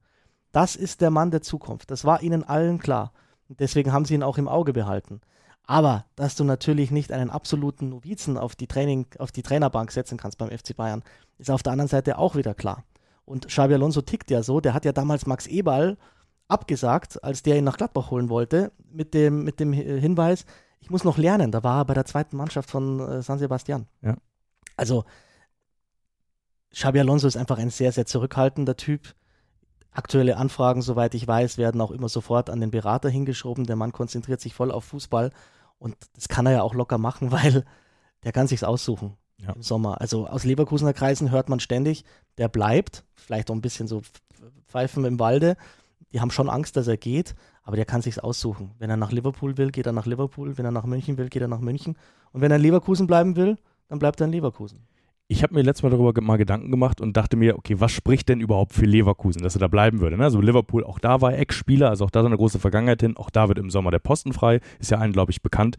Das 0.51 0.75
ist 0.75 1.01
der 1.01 1.09
Mann 1.09 1.31
der 1.31 1.41
Zukunft. 1.41 1.89
Das 1.89 2.05
war 2.05 2.21
ihnen 2.21 2.43
allen 2.43 2.77
klar. 2.77 3.13
Deswegen 3.49 3.91
haben 3.91 4.05
sie 4.05 4.13
ihn 4.13 4.23
auch 4.23 4.37
im 4.37 4.47
Auge 4.47 4.73
behalten. 4.73 5.21
Aber 5.63 6.05
dass 6.15 6.35
du 6.35 6.43
natürlich 6.43 6.91
nicht 6.91 7.11
einen 7.11 7.31
absoluten 7.31 7.89
Novizen 7.89 8.37
auf 8.37 8.55
die, 8.55 8.67
Training, 8.67 9.07
auf 9.17 9.31
die 9.31 9.41
Trainerbank 9.41 9.91
setzen 9.91 10.19
kannst 10.19 10.37
beim 10.37 10.55
FC 10.55 10.75
Bayern, 10.75 11.01
ist 11.39 11.49
auf 11.49 11.63
der 11.63 11.71
anderen 11.71 11.89
Seite 11.89 12.19
auch 12.19 12.35
wieder 12.35 12.53
klar. 12.53 12.83
Und 13.25 13.47
Xabi 13.47 13.73
Alonso 13.73 14.01
tickt 14.01 14.29
ja 14.29 14.43
so, 14.43 14.61
der 14.61 14.75
hat 14.75 14.85
ja 14.85 14.91
damals 14.91 15.25
Max 15.25 15.47
Eberl 15.47 15.97
abgesagt, 16.47 17.23
als 17.23 17.41
der 17.41 17.57
ihn 17.57 17.63
nach 17.63 17.77
Gladbach 17.77 18.11
holen 18.11 18.29
wollte, 18.29 18.71
mit 18.91 19.15
dem, 19.15 19.43
mit 19.43 19.59
dem 19.59 19.73
Hinweis, 19.73 20.45
ich 20.79 20.89
muss 20.89 21.03
noch 21.03 21.17
lernen. 21.17 21.51
Da 21.51 21.63
war 21.63 21.81
er 21.81 21.85
bei 21.85 21.93
der 21.93 22.05
zweiten 22.05 22.37
Mannschaft 22.37 22.69
von 22.69 22.99
äh, 22.99 23.21
San 23.21 23.39
Sebastian. 23.39 23.87
Ja. 24.01 24.15
Also, 24.77 25.05
Xabi 26.71 26.99
Alonso 26.99 27.27
ist 27.27 27.37
einfach 27.37 27.57
ein 27.57 27.69
sehr, 27.69 27.91
sehr 27.91 28.05
zurückhaltender 28.05 28.75
Typ. 28.75 29.15
Aktuelle 29.91 30.35
Anfragen, 30.35 30.81
soweit 30.81 31.15
ich 31.15 31.25
weiß, 31.25 31.57
werden 31.57 31.79
auch 31.79 31.91
immer 31.91 32.09
sofort 32.09 32.49
an 32.49 32.59
den 32.59 32.71
Berater 32.71 33.09
hingeschoben. 33.09 33.65
Der 33.65 33.77
Mann 33.77 33.93
konzentriert 33.93 34.41
sich 34.41 34.53
voll 34.53 34.71
auf 34.71 34.83
Fußball 34.85 35.31
und 35.79 35.95
das 36.13 36.27
kann 36.27 36.45
er 36.45 36.51
ja 36.51 36.61
auch 36.61 36.73
locker 36.73 36.97
machen, 36.97 37.31
weil 37.31 37.63
der 38.23 38.31
kann 38.33 38.47
sich's 38.47 38.63
aussuchen 38.63 39.15
ja. 39.37 39.53
im 39.53 39.61
Sommer. 39.61 40.01
Also 40.01 40.27
aus 40.27 40.43
Leverkusener 40.43 40.93
Kreisen 40.93 41.31
hört 41.31 41.49
man 41.49 41.59
ständig, 41.59 42.03
der 42.37 42.49
bleibt, 42.49 43.05
vielleicht 43.13 43.49
auch 43.49 43.55
ein 43.55 43.61
bisschen 43.61 43.87
so 43.87 44.01
Pfeifen 44.67 45.05
im 45.05 45.19
Walde. 45.19 45.55
Die 46.11 46.21
haben 46.21 46.31
schon 46.31 46.49
Angst, 46.49 46.75
dass 46.75 46.87
er 46.87 46.97
geht, 46.97 47.35
aber 47.65 47.75
der 47.75 47.85
kann 47.85 48.01
sich's 48.01 48.19
aussuchen. 48.19 48.71
Wenn 48.77 48.91
er 48.91 48.95
nach 48.95 49.11
Liverpool 49.11 49.57
will, 49.57 49.71
geht 49.71 49.87
er 49.87 49.91
nach 49.91 50.05
Liverpool. 50.05 50.57
Wenn 50.57 50.65
er 50.65 50.71
nach 50.71 50.85
München 50.85 51.17
will, 51.17 51.29
geht 51.29 51.41
er 51.41 51.47
nach 51.47 51.59
München. 51.59 51.97
Und 52.31 52.41
wenn 52.41 52.51
er 52.51 52.57
in 52.57 52.63
Leverkusen 52.63 53.07
bleiben 53.07 53.35
will, 53.35 53.57
dann 53.89 53.97
bleibt 53.97 54.21
er 54.21 54.27
in 54.27 54.31
Leverkusen. 54.31 54.87
Ich 55.27 55.41
habe 55.41 55.55
mir 55.55 55.63
letztes 55.63 55.81
Mal 55.81 55.89
darüber 55.89 56.13
mal 56.21 56.37
Gedanken 56.37 56.69
gemacht 56.69 57.01
und 57.01 57.17
dachte 57.17 57.35
mir, 57.35 57.57
okay, 57.57 57.79
was 57.79 57.91
spricht 57.91 58.29
denn 58.29 58.39
überhaupt 58.39 58.73
für 58.73 58.85
Leverkusen, 58.85 59.41
dass 59.41 59.55
er 59.55 59.61
da 59.61 59.67
bleiben 59.67 59.99
würde? 59.99 60.15
Ne? 60.15 60.23
Also 60.23 60.39
Liverpool, 60.39 60.83
auch 60.83 60.99
da 60.99 61.21
war 61.21 61.33
Ex-Spieler, 61.33 61.89
also 61.89 62.05
auch 62.05 62.11
da 62.11 62.21
so 62.21 62.27
eine 62.27 62.37
große 62.37 62.59
Vergangenheit 62.59 63.01
hin. 63.01 63.17
Auch 63.17 63.31
da 63.31 63.47
wird 63.47 63.57
im 63.57 63.71
Sommer 63.71 63.89
der 63.89 63.97
Posten 63.99 64.31
frei, 64.31 64.59
ist 64.79 64.91
ja 64.91 64.99
allen, 64.99 65.13
glaube 65.13 65.31
ich, 65.31 65.41
bekannt. 65.41 65.77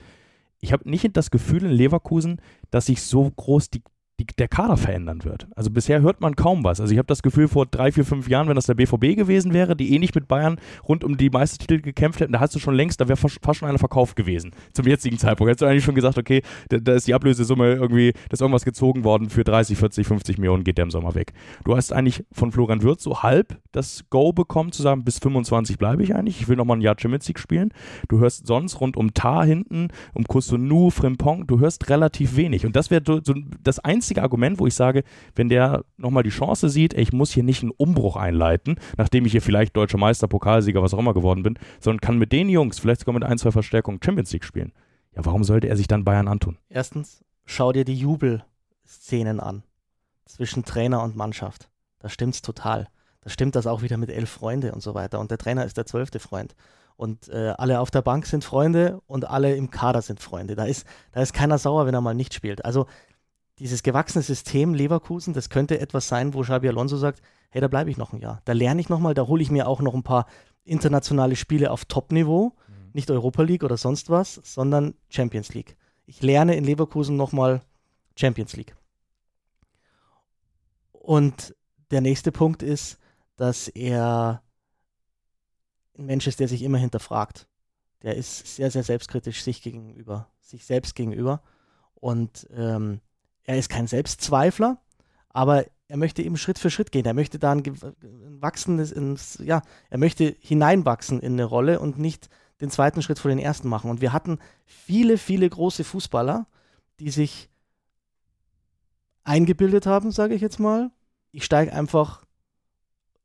Ich 0.58 0.72
habe 0.72 0.90
nicht 0.90 1.16
das 1.16 1.30
Gefühl 1.30 1.62
in 1.64 1.70
Leverkusen, 1.70 2.40
dass 2.72 2.86
sich 2.86 3.02
so 3.02 3.30
groß 3.30 3.70
die 3.70 3.82
die, 4.18 4.26
der 4.38 4.48
Kader 4.48 4.78
verändern 4.78 5.24
wird. 5.24 5.46
Also 5.54 5.70
bisher 5.70 6.00
hört 6.00 6.22
man 6.22 6.36
kaum 6.36 6.64
was. 6.64 6.80
Also 6.80 6.92
ich 6.92 6.98
habe 6.98 7.06
das 7.06 7.22
Gefühl, 7.22 7.48
vor 7.48 7.66
drei, 7.66 7.92
vier, 7.92 8.04
fünf 8.04 8.28
Jahren, 8.28 8.48
wenn 8.48 8.54
das 8.54 8.64
der 8.64 8.74
BVB 8.74 9.14
gewesen 9.14 9.52
wäre, 9.52 9.76
die 9.76 9.94
eh 9.94 9.98
nicht 9.98 10.14
mit 10.14 10.26
Bayern 10.26 10.58
rund 10.88 11.04
um 11.04 11.18
die 11.18 11.28
Meistertitel 11.28 11.82
gekämpft 11.82 12.20
hätten, 12.20 12.32
da 12.32 12.40
hast 12.40 12.54
du 12.54 12.58
schon 12.58 12.74
längst, 12.74 12.98
da 13.00 13.08
wäre 13.08 13.18
fast 13.18 13.58
schon 13.58 13.68
einer 13.68 13.78
verkauft 13.78 14.16
gewesen. 14.16 14.52
Zum 14.72 14.86
jetzigen 14.86 15.18
Zeitpunkt. 15.18 15.50
Hättest 15.50 15.62
du 15.62 15.66
eigentlich 15.66 15.84
schon 15.84 15.94
gesagt, 15.94 16.16
okay, 16.16 16.40
da, 16.70 16.78
da, 16.78 16.94
ist 16.94 17.06
die 17.06 17.12
Ablösesumme 17.12 17.74
irgendwie, 17.74 18.12
da 18.12 18.32
ist 18.32 18.40
irgendwas 18.40 18.64
gezogen 18.64 19.04
worden 19.04 19.28
für 19.28 19.44
30, 19.44 19.76
40, 19.76 20.06
50 20.06 20.38
Millionen, 20.38 20.64
geht 20.64 20.78
der 20.78 20.84
im 20.84 20.90
Sommer 20.90 21.14
weg. 21.14 21.34
Du 21.64 21.76
hast 21.76 21.92
eigentlich 21.92 22.24
von 22.32 22.52
Florian 22.52 22.82
Wirtz 22.82 23.02
so 23.02 23.22
halb 23.22 23.58
das 23.72 24.04
Go 24.08 24.32
bekommen, 24.32 24.72
zu 24.72 24.80
sagen, 24.80 25.04
bis 25.04 25.18
25 25.18 25.76
bleibe 25.76 26.02
ich 26.02 26.14
eigentlich. 26.14 26.40
Ich 26.40 26.48
will 26.48 26.56
nochmal 26.56 26.78
ein 26.78 26.80
Jahr 26.80 26.96
Champions 26.98 27.28
League 27.28 27.38
spielen. 27.38 27.70
Du 28.08 28.18
hörst 28.18 28.46
sonst 28.46 28.80
rund 28.80 28.96
um 28.96 29.12
Tar 29.12 29.44
hinten, 29.44 29.88
um 30.14 30.24
Kusunu, 30.24 30.88
Frimpong, 30.88 31.46
du 31.46 31.60
hörst 31.60 31.90
relativ 31.90 32.36
wenig. 32.36 32.64
Und 32.64 32.74
das 32.76 32.90
wäre 32.90 33.02
so 33.04 33.34
das 33.62 33.78
einzige 33.80 34.05
Argument, 34.14 34.58
wo 34.58 34.66
ich 34.66 34.74
sage, 34.74 35.02
wenn 35.34 35.48
der 35.48 35.84
nochmal 35.96 36.22
die 36.22 36.30
Chance 36.30 36.68
sieht, 36.68 36.94
ey, 36.94 37.02
ich 37.02 37.12
muss 37.12 37.32
hier 37.32 37.42
nicht 37.42 37.62
einen 37.62 37.72
Umbruch 37.72 38.16
einleiten, 38.16 38.76
nachdem 38.96 39.26
ich 39.26 39.32
hier 39.32 39.42
vielleicht 39.42 39.76
deutscher 39.76 39.98
Meister, 39.98 40.28
Pokalsieger, 40.28 40.82
was 40.82 40.94
auch 40.94 40.98
immer 40.98 41.14
geworden 41.14 41.42
bin, 41.42 41.58
sondern 41.80 42.00
kann 42.00 42.18
mit 42.18 42.32
den 42.32 42.48
Jungs, 42.48 42.78
vielleicht 42.78 43.00
sogar 43.00 43.14
mit 43.14 43.24
ein, 43.24 43.38
zwei 43.38 43.50
Verstärkungen 43.50 44.00
Champions 44.02 44.32
League 44.32 44.44
spielen. 44.44 44.72
Ja, 45.14 45.24
warum 45.24 45.44
sollte 45.44 45.68
er 45.68 45.76
sich 45.76 45.88
dann 45.88 46.04
Bayern 46.04 46.28
antun? 46.28 46.58
Erstens, 46.68 47.24
schau 47.44 47.72
dir 47.72 47.84
die 47.84 47.96
Jubelszenen 47.96 49.40
an 49.40 49.62
zwischen 50.26 50.64
Trainer 50.64 51.02
und 51.02 51.16
Mannschaft. 51.16 51.68
Da 51.98 52.08
stimmt's 52.08 52.42
total. 52.42 52.88
Da 53.22 53.30
stimmt 53.30 53.56
das 53.56 53.66
auch 53.66 53.82
wieder 53.82 53.96
mit 53.96 54.10
elf 54.10 54.30
Freunde 54.30 54.72
und 54.72 54.82
so 54.82 54.94
weiter. 54.94 55.18
Und 55.18 55.30
der 55.30 55.38
Trainer 55.38 55.64
ist 55.64 55.76
der 55.76 55.86
zwölfte 55.86 56.20
Freund. 56.20 56.54
Und 56.96 57.28
äh, 57.28 57.54
alle 57.58 57.80
auf 57.80 57.90
der 57.90 58.02
Bank 58.02 58.26
sind 58.26 58.44
Freunde 58.44 59.00
und 59.06 59.28
alle 59.28 59.54
im 59.54 59.70
Kader 59.70 60.00
sind 60.00 60.20
Freunde. 60.20 60.54
Da 60.54 60.64
ist, 60.64 60.86
da 61.12 61.20
ist 61.20 61.34
keiner 61.34 61.58
sauer, 61.58 61.86
wenn 61.86 61.94
er 61.94 62.00
mal 62.00 62.14
nicht 62.14 62.34
spielt. 62.34 62.64
Also 62.64 62.86
dieses 63.58 63.82
gewachsene 63.82 64.22
System 64.22 64.74
Leverkusen, 64.74 65.32
das 65.34 65.48
könnte 65.48 65.80
etwas 65.80 66.08
sein, 66.08 66.34
wo 66.34 66.42
Xabi 66.42 66.68
Alonso 66.68 66.96
sagt, 66.96 67.22
hey, 67.50 67.60
da 67.60 67.68
bleibe 67.68 67.90
ich 67.90 67.96
noch 67.96 68.12
ein 68.12 68.20
Jahr. 68.20 68.42
Da 68.44 68.52
lerne 68.52 68.80
ich 68.80 68.88
nochmal, 68.88 69.14
da 69.14 69.26
hole 69.26 69.42
ich 69.42 69.50
mir 69.50 69.66
auch 69.66 69.80
noch 69.80 69.94
ein 69.94 70.02
paar 70.02 70.26
internationale 70.64 71.36
Spiele 71.36 71.70
auf 71.70 71.84
Top-Niveau, 71.86 72.52
mhm. 72.68 72.90
nicht 72.92 73.10
Europa 73.10 73.42
League 73.42 73.64
oder 73.64 73.76
sonst 73.76 74.10
was, 74.10 74.40
sondern 74.44 74.94
Champions 75.08 75.54
League. 75.54 75.76
Ich 76.06 76.22
lerne 76.22 76.56
in 76.56 76.64
Leverkusen 76.64 77.16
nochmal 77.16 77.62
Champions 78.16 78.56
League. 78.56 78.76
Und 80.92 81.54
der 81.90 82.00
nächste 82.00 82.32
Punkt 82.32 82.62
ist, 82.62 82.98
dass 83.36 83.68
er 83.68 84.42
ein 85.96 86.06
Mensch 86.06 86.26
ist, 86.26 86.40
der 86.40 86.48
sich 86.48 86.62
immer 86.62 86.78
hinterfragt. 86.78 87.46
Der 88.02 88.16
ist 88.16 88.56
sehr, 88.56 88.70
sehr 88.70 88.82
selbstkritisch 88.82 89.42
sich 89.42 89.62
gegenüber, 89.62 90.28
sich 90.40 90.66
selbst 90.66 90.94
gegenüber. 90.94 91.42
Und 91.94 92.48
ähm, 92.54 93.00
er 93.46 93.58
ist 93.58 93.68
kein 93.68 93.86
Selbstzweifler, 93.86 94.78
aber 95.30 95.64
er 95.88 95.96
möchte 95.96 96.22
eben 96.22 96.36
Schritt 96.36 96.58
für 96.58 96.70
Schritt 96.70 96.90
gehen. 96.90 97.06
Er 97.06 97.14
möchte 97.14 97.38
da 97.38 97.52
ein, 97.52 97.62
ein 97.64 98.42
wachsendes, 98.42 98.90
ins, 98.90 99.38
ja, 99.42 99.62
er 99.88 99.98
möchte 99.98 100.36
hineinwachsen 100.40 101.20
in 101.20 101.34
eine 101.34 101.44
Rolle 101.44 101.80
und 101.80 101.98
nicht 101.98 102.28
den 102.60 102.70
zweiten 102.70 103.02
Schritt 103.02 103.18
vor 103.18 103.28
den 103.28 103.38
ersten 103.38 103.68
machen. 103.68 103.90
Und 103.90 104.00
wir 104.00 104.12
hatten 104.12 104.38
viele, 104.64 105.18
viele 105.18 105.48
große 105.48 105.84
Fußballer, 105.84 106.46
die 106.98 107.10
sich 107.10 107.50
eingebildet 109.24 109.86
haben, 109.86 110.10
sage 110.10 110.34
ich 110.34 110.40
jetzt 110.40 110.58
mal. 110.58 110.90
Ich 111.30 111.44
steige 111.44 111.72
einfach 111.72 112.24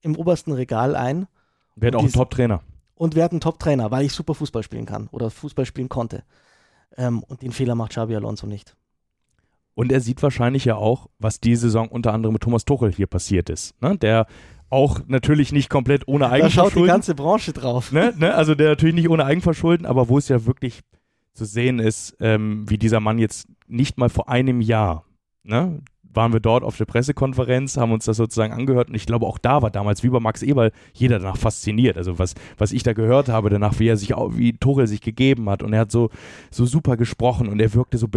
im 0.01 0.15
obersten 0.15 0.51
Regal 0.51 0.95
ein. 0.95 1.27
Werd 1.75 1.95
auch 1.95 2.03
ein 2.03 2.12
Top-Trainer. 2.12 2.62
Und 2.95 3.15
werde 3.15 3.38
ein 3.38 3.41
Top-Trainer, 3.41 3.89
weil 3.89 4.05
ich 4.05 4.13
super 4.13 4.36
Fußball 4.36 4.62
spielen 4.62 4.86
kann 4.86 5.07
oder 5.12 5.31
Fußball 5.31 5.65
spielen 5.65 5.89
konnte. 5.89 6.23
Ähm, 6.97 7.23
und 7.23 7.41
den 7.41 7.51
Fehler 7.51 7.73
macht 7.73 7.91
Xabi 7.91 8.15
Alonso 8.15 8.45
nicht. 8.45 8.75
Und 9.73 9.91
er 9.91 10.01
sieht 10.01 10.21
wahrscheinlich 10.21 10.65
ja 10.65 10.75
auch, 10.75 11.07
was 11.19 11.39
die 11.39 11.55
Saison 11.55 11.88
unter 11.88 12.13
anderem 12.13 12.34
mit 12.34 12.43
Thomas 12.43 12.65
Tuchel 12.65 12.91
hier 12.91 13.07
passiert 13.07 13.49
ist. 13.49 13.81
Ne? 13.81 13.97
Der 13.97 14.27
auch 14.69 15.01
natürlich 15.07 15.51
nicht 15.51 15.69
komplett 15.69 16.07
ohne 16.07 16.29
Eigenverschulden. 16.29 16.69
Da 16.69 16.73
schaut 16.73 16.84
die 16.84 16.88
ganze 16.88 17.15
Branche 17.15 17.53
drauf. 17.53 17.91
Ne? 17.91 18.13
Ne? 18.17 18.34
Also 18.41 18.55
der 18.55 18.69
natürlich 18.69 18.95
nicht 18.95 19.10
ohne 19.10 19.25
Eigenverschulden, 19.25 19.86
aber 19.86 20.10
wo 20.10 20.17
es 20.17 20.29
ja 20.29 20.45
wirklich 20.45 20.81
zu 21.34 21.45
sehen 21.45 21.79
ist, 21.79 22.15
ähm, 22.19 22.69
wie 22.69 22.77
dieser 22.77 22.99
Mann 22.99 23.17
jetzt 23.17 23.47
nicht 23.67 23.97
mal 23.97 24.10
vor 24.10 24.29
einem 24.29 24.62
Jahr 24.62 25.05
ne, 25.43 25.81
waren 26.13 26.34
wir 26.34 26.39
dort 26.39 26.63
auf 26.63 26.77
der 26.77 26.86
Pressekonferenz, 26.86 27.77
haben 27.77 27.91
uns 27.91 28.05
das 28.05 28.17
sozusagen 28.17 28.53
angehört 28.53 28.89
und 28.89 28.95
ich 28.95 29.05
glaube 29.05 29.25
auch 29.25 29.38
da 29.38 29.62
war 29.62 29.71
damals, 29.71 30.03
wie 30.03 30.10
bei 30.10 30.19
Max 30.19 30.43
Eberl, 30.43 30.71
jeder 30.93 31.19
danach 31.19 31.38
fasziniert. 31.38 31.97
Also 31.97 32.19
was, 32.19 32.36
was 32.57 32.71
ich 32.71 32.84
da 32.84 32.93
gehört 32.93 33.29
habe 33.29 33.49
danach, 33.49 33.79
wie 33.79 33.88
er 33.88 33.97
sich, 33.97 34.10
wie 34.10 34.53
Tuchel 34.53 34.88
sich 34.88 35.01
gegeben 35.01 35.49
hat 35.49 35.63
und 35.63 35.73
er 35.73 35.81
hat 35.81 35.91
so, 35.91 36.10
so 36.49 36.65
super 36.65 36.97
gesprochen 36.97 37.47
und 37.47 37.60
er 37.60 37.73
wirkte 37.73 37.97
so, 37.97 38.07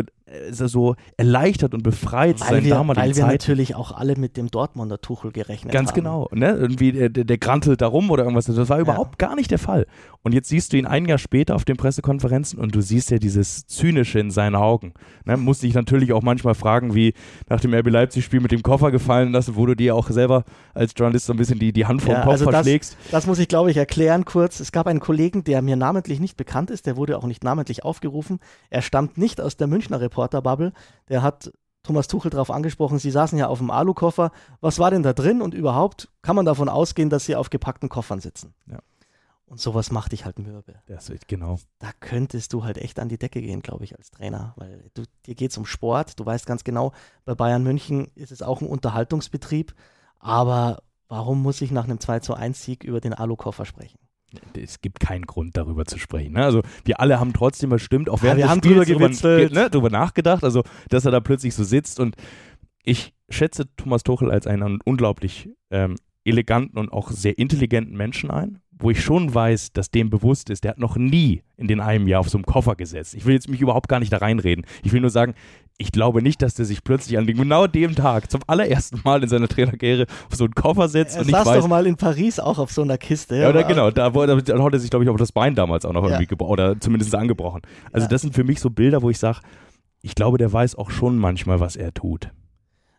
so 0.51 0.95
erleichtert 1.17 1.75
und 1.75 1.83
befreit 1.83 2.41
weil 2.41 2.49
seinen 2.49 2.65
wir, 2.65 2.75
damaligen 2.75 3.07
Weil 3.07 3.17
wir 3.17 3.27
natürlich 3.27 3.75
auch 3.75 3.93
alle 3.93 4.17
mit 4.17 4.37
dem 4.37 4.51
Dortmunder 4.51 5.01
Tuchel 5.01 5.33
gerechnet 5.33 5.73
Ganz 5.73 5.91
haben. 5.91 5.95
genau. 5.97 6.29
Ne? 6.33 6.51
Irgendwie 6.51 6.93
der, 6.93 7.09
der, 7.09 7.25
der 7.25 7.39
grantelt 7.39 7.81
da 7.81 7.87
rum 7.87 8.11
oder 8.11 8.25
irgendwas. 8.25 8.47
Das 8.47 8.69
war 8.69 8.79
überhaupt 8.79 9.19
gar 9.19 9.37
nicht 9.37 9.51
der 9.51 9.59
Fall. 9.59 9.87
Und 10.23 10.33
jetzt 10.33 10.49
siehst 10.49 10.73
du 10.73 10.77
ihn 10.79 10.87
ein 10.87 11.05
Jahr 11.07 11.19
später 11.19 11.55
auf 11.55 11.65
den 11.65 11.77
Pressekonferenzen 11.77 12.59
und 12.59 12.75
du 12.75 12.81
siehst 12.81 13.11
ja 13.11 13.19
dieses 13.19 13.67
Zynische 13.67 14.19
in 14.19 14.31
seinen 14.31 14.55
Augen. 14.57 14.95
Ne? 15.25 15.37
Musst 15.37 15.63
dich 15.63 15.75
natürlich 15.75 16.13
auch 16.13 16.23
manchmal 16.23 16.55
fragen, 16.55 16.95
wie 16.95 17.15
nach 17.49 17.61
dem 17.61 17.75
RB 17.75 17.91
Leipzig-Spiel 17.91 18.41
mit 18.41 18.53
dem 18.53 18.63
Koffer 18.63 18.91
gefallen 18.91 19.33
lassen, 19.33 19.57
wo 19.57 19.67
du 19.67 19.75
dir 19.75 19.95
auch 19.95 20.09
selber 20.11 20.45
als 20.73 20.93
Journalist 20.97 21.27
so 21.27 21.33
ein 21.33 21.37
bisschen 21.37 21.59
die, 21.59 21.73
die 21.73 21.87
Hand 21.87 22.03
vom 22.03 22.13
Ja, 22.13 22.21
Kopf 22.23 22.33
also 22.33 22.45
das- 22.47 22.55
verschlägst. 22.55 22.97
Das 23.11 23.27
muss 23.27 23.39
ich, 23.39 23.49
glaube 23.49 23.71
ich, 23.71 23.77
erklären 23.77 24.25
kurz. 24.25 24.61
Es 24.61 24.73
gab 24.73 24.87
einen 24.87 25.01
Kollegen, 25.01 25.45
der 25.45 25.61
mir 25.63 25.77
namentlich 25.77 26.21
nicht 26.21 26.37
bekannt 26.37 26.71
ist, 26.71 26.87
der 26.87 26.97
wurde 26.97 27.19
auch 27.19 27.25
nicht 27.27 27.45
namentlich 27.45 27.85
aufgerufen. 27.85 28.41
Er 28.71 28.83
stammt 28.83 29.19
nicht 29.19 29.41
aus 29.41 29.57
der 29.57 29.67
Münchner 29.67 30.01
Reporterbubble. 30.25 30.73
Der 31.09 31.23
hat 31.23 31.53
Thomas 31.83 32.09
Tuchel 32.09 32.31
darauf 32.31 32.51
angesprochen, 32.51 32.99
sie 32.99 33.11
saßen 33.11 33.39
ja 33.39 33.47
auf 33.49 33.59
dem 33.59 33.71
Alukoffer. 33.71 34.33
Was 34.61 34.79
war 34.79 34.91
denn 34.91 35.03
da 35.03 35.13
drin 35.13 35.43
und 35.43 35.55
überhaupt 35.55 36.09
kann 36.23 36.35
man 36.35 36.47
davon 36.47 36.69
ausgehen, 36.69 37.11
dass 37.11 37.27
sie 37.27 37.37
auf 37.37 37.51
gepackten 37.51 37.89
Koffern 37.89 38.21
sitzen? 38.21 38.55
Ja. 38.67 38.79
Und 39.47 39.61
sowas 39.61 39.91
macht 39.91 40.13
dich 40.13 40.25
halt 40.25 40.39
mürbe. 40.39 40.77
Das 40.87 41.11
wird, 41.11 41.29
genau. 41.29 41.59
Da 41.79 41.91
könntest 42.01 42.55
du 42.55 42.65
halt 42.65 42.79
echt 42.79 42.99
an 42.99 43.11
die 43.11 43.19
Decke 43.19 43.43
gehen, 43.43 43.61
glaube 43.61 43.85
ich, 43.85 43.97
als 43.97 44.11
Trainer. 44.11 44.55
Weil 44.57 44.91
du, 44.95 45.03
dir 45.27 45.35
geht 45.35 45.51
es 45.51 45.59
um 45.59 45.67
Sport. 45.67 46.19
Du 46.19 46.25
weißt 46.25 46.47
ganz 46.47 46.65
genau, 46.65 46.93
bei 47.27 47.35
Bayern 47.35 47.63
München 47.63 48.11
ist 48.15 48.33
es 48.33 48.41
auch 48.41 48.63
ein 48.63 48.67
Unterhaltungsbetrieb. 48.67 49.75
Aber 50.19 50.83
warum 51.09 51.43
muss 51.43 51.61
ich 51.61 51.71
nach 51.71 51.85
einem 51.85 52.01
2 52.01 52.21
zu 52.21 52.35
1 52.35 52.63
Sieg 52.63 52.85
über 52.85 53.03
den 53.03 53.13
Alukoffer 53.13 53.67
sprechen? 53.67 53.99
Es 54.61 54.81
gibt 54.81 55.01
keinen 55.01 55.27
Grund, 55.27 55.57
darüber 55.57 55.85
zu 55.85 55.99
sprechen. 55.99 56.35
Ne? 56.35 56.45
Also 56.45 56.63
wir 56.85 57.01
alle 57.01 57.21
haben 57.21 57.33
trotzdem 57.33 57.71
bestimmt 57.71 58.09
auch 58.09 58.19
Ja, 58.19 58.23
während 58.25 58.39
wir 58.39 58.45
des 58.45 58.51
haben 58.51 58.59
Spiels 58.63 58.87
drüber 58.87 59.07
gewitzelt. 59.09 59.53
ne, 59.53 59.71
drüber 59.71 59.91
nachgedacht, 59.91 60.45
also 60.45 60.63
dass 60.89 61.05
er 61.05 61.11
da 61.11 61.21
plötzlich 61.21 61.55
so 61.55 61.65
sitzt 61.65 62.01
und 62.01 62.17
ich 62.83 63.15
schätze 63.31 63.65
Thomas 63.77 64.03
Tuchel 64.03 64.31
als 64.31 64.47
einen 64.47 64.81
unglaublich 64.85 65.49
ähm, 65.71 65.97
eleganten 66.25 66.79
und 66.79 66.93
auch 66.93 67.11
sehr 67.11 67.39
intelligenten 67.39 67.97
Menschen 67.97 68.31
ein, 68.31 68.61
wo 68.79 68.91
ich 68.91 69.03
schon 69.03 69.35
weiß, 69.35 69.73
dass 69.73 69.91
dem 69.91 70.11
bewusst 70.11 70.51
ist, 70.51 70.65
der 70.65 70.73
hat 70.73 70.79
noch 70.79 70.97
nie 70.97 71.43
in 71.57 71.69
den 71.69 71.81
einem 71.81 72.09
Jahr 72.09 72.21
auf 72.21 72.29
so 72.29 72.37
einem 72.39 72.45
Koffer 72.47 72.75
gesetzt. 72.77 73.15
Ich 73.15 73.25
will 73.25 73.35
jetzt 73.35 73.49
mich 73.49 73.61
überhaupt 73.61 73.89
gar 73.89 74.01
nicht 74.01 74.13
da 74.13 74.19
reinreden. 74.19 74.67
Ich 74.83 74.93
will 74.93 75.01
nur 75.01 75.11
sagen, 75.11 75.35
ich 75.79 75.91
glaube 75.91 76.23
nicht, 76.23 76.41
dass 76.43 76.55
der 76.55 76.65
sich 76.65 76.85
plötzlich 76.85 77.19
an 77.19 77.27
genau 77.27 77.67
dem 77.67 77.95
Tag 77.97 78.31
zum 78.31 78.41
allerersten 78.47 79.01
Mal 79.05 79.23
in 79.23 79.29
seiner 79.29 79.49
Trainerkarriere 79.49 80.07
auf 80.29 80.37
so 80.37 80.45
einen 80.45 80.55
Koffer 80.55 80.89
setzt 80.89 81.17
Er 81.17 81.23
und 81.23 81.31
saß 81.31 81.47
weiß, 81.47 81.63
doch 81.63 81.69
mal 81.69 81.87
in 81.87 81.97
Paris 81.97 82.39
auch 82.39 82.59
auf 82.59 82.71
so 82.73 82.83
einer 82.83 82.99
Kiste. 82.99 83.37
ja, 83.37 83.49
oder 83.49 83.65
genau, 83.65 83.91
da, 83.91 84.15
wo, 84.15 84.25
da, 84.27 84.37
da 84.37 84.63
hat 84.63 84.73
er 84.73 84.79
sich, 84.79 84.91
glaube 84.91 85.05
ich, 85.05 85.11
auch 85.11 85.17
das 85.17 85.33
Bein 85.33 85.55
damals 85.55 85.85
auch 85.85 85.93
noch 85.93 86.03
Ja. 86.05 86.11
irgendwie 86.11 86.27
gebrochen 86.27 86.53
oder 86.53 86.81
zumindest 86.81 87.15
angebrochen. 87.15 87.63
Also 87.93 88.05
Ja. 88.05 88.09
das 88.09 88.23
sind 88.23 88.35
für 88.35 88.45
mich 88.45 88.61
so 88.61 88.71
Bilder, 88.71 89.03
wo 89.03 89.11
ich 89.11 89.19
sage, 89.19 89.39
ich 90.03 90.15
glaube, 90.15 90.39
der 90.39 90.53
weiß 90.53 90.75
auch 90.77 90.91
schon 90.91 91.17
manchmal, 91.19 91.59
was 91.61 91.77
er 91.77 91.93
tut. 91.95 92.31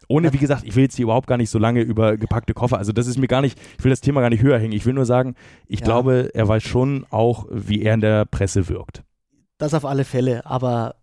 Ohne, 0.08 0.34
wie 0.34 0.38
gesagt, 0.38 0.64
ich 0.66 0.76
will 0.76 0.84
jetzt 0.84 0.96
hier 0.96 1.04
überhaupt 1.04 1.28
gar 1.28 1.38
nicht 1.38 1.50
so 1.50 1.60
lange 1.60 1.82
über 1.82 2.18
gepackte 2.18 2.54
Koffer, 2.54 2.78
also 2.78 2.92
das 2.92 3.08
ist 3.08 3.18
mir 3.18 3.28
gar 3.28 3.42
nicht, 3.42 3.60
ich 3.78 3.84
will 3.84 3.90
das 3.90 4.02
Thema 4.02 4.22
gar 4.22 4.30
nicht 4.30 4.42
höher 4.44 4.60
hängen. 4.60 4.74
Ich 4.74 4.86
will 4.86 4.94
nur 4.94 5.06
sagen, 5.06 5.36
ich 5.68 5.80
Ja. 5.82 5.86
glaube, 5.86 6.32
er 6.34 6.48
weiß 6.48 6.64
schon 6.64 7.06
auch, 7.10 7.46
wie 7.52 7.82
er 7.82 7.94
in 7.96 8.02
der 8.02 8.26
Presse 8.26 8.68
wirkt. 8.70 9.04
Das 9.58 9.74
auf 9.74 9.86
alle 9.86 10.04
Fälle, 10.04 10.46
aber 10.46 10.96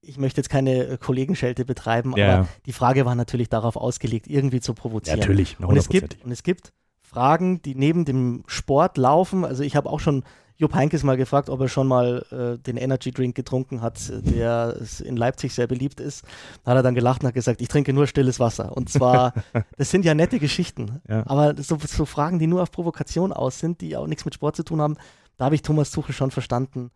ich 0.00 0.18
möchte 0.18 0.38
jetzt 0.40 0.48
keine 0.48 0.84
äh, 0.86 0.96
Kollegenschelte 0.98 1.64
betreiben, 1.64 2.14
Ja. 2.16 2.34
aber 2.38 2.48
die 2.66 2.72
Frage 2.72 3.04
war 3.04 3.14
natürlich 3.14 3.48
darauf 3.48 3.76
ausgelegt, 3.76 4.26
irgendwie 4.28 4.60
zu 4.60 4.74
provozieren. 4.74 5.18
natürlich, 5.18 5.56
Und 5.60 5.76
es, 5.76 5.88
gibt, 5.88 6.18
und 6.24 6.30
es 6.30 6.42
gibt 6.42 6.72
Fragen, 7.00 7.60
die 7.62 7.74
neben 7.74 8.04
dem 8.04 8.44
Sport 8.46 8.96
laufen. 8.98 9.44
Also 9.44 9.62
ich 9.64 9.74
habe 9.76 9.88
auch 9.88 9.98
schon 10.00 10.22
Jupp 10.58 10.74
Heynckes 10.74 11.04
mal 11.04 11.16
gefragt, 11.16 11.48
ob 11.50 11.60
er 11.60 11.68
schon 11.68 11.86
mal 11.86 12.24
äh, 12.32 12.58
den 12.58 12.76
Energy 12.76 13.12
Drink 13.12 13.36
getrunken 13.36 13.80
hat, 13.80 14.10
der 14.10 14.76
in 15.04 15.16
Leipzig 15.16 15.54
sehr 15.54 15.68
beliebt 15.68 16.00
ist. 16.00 16.24
Da 16.64 16.72
hat 16.72 16.78
er 16.78 16.82
dann 16.82 16.96
gelacht 16.96 17.22
und 17.22 17.28
hat 17.28 17.34
gesagt, 17.34 17.60
ich 17.60 17.68
trinke 17.68 17.92
nur 17.92 18.08
stilles 18.08 18.40
Wasser. 18.40 18.76
Und 18.76 18.88
zwar, 18.88 19.34
das 19.76 19.90
sind 19.90 20.04
ja 20.04 20.14
nette 20.14 20.40
Geschichten. 20.40 21.00
Ja. 21.08 21.22
Aber 21.26 21.54
so, 21.62 21.78
so 21.80 22.04
Fragen, 22.04 22.40
die 22.40 22.48
nur 22.48 22.60
auf 22.60 22.72
Provokation 22.72 23.32
aus 23.32 23.60
sind, 23.60 23.80
die 23.80 23.96
auch 23.96 24.08
nichts 24.08 24.24
mit 24.24 24.34
Sport 24.34 24.56
zu 24.56 24.64
tun 24.64 24.80
haben, 24.80 24.96
da 25.36 25.44
habe 25.44 25.54
ich 25.54 25.62
Thomas 25.62 25.92
Tuchel 25.92 26.12
schon 26.12 26.32
verstanden, 26.32 26.90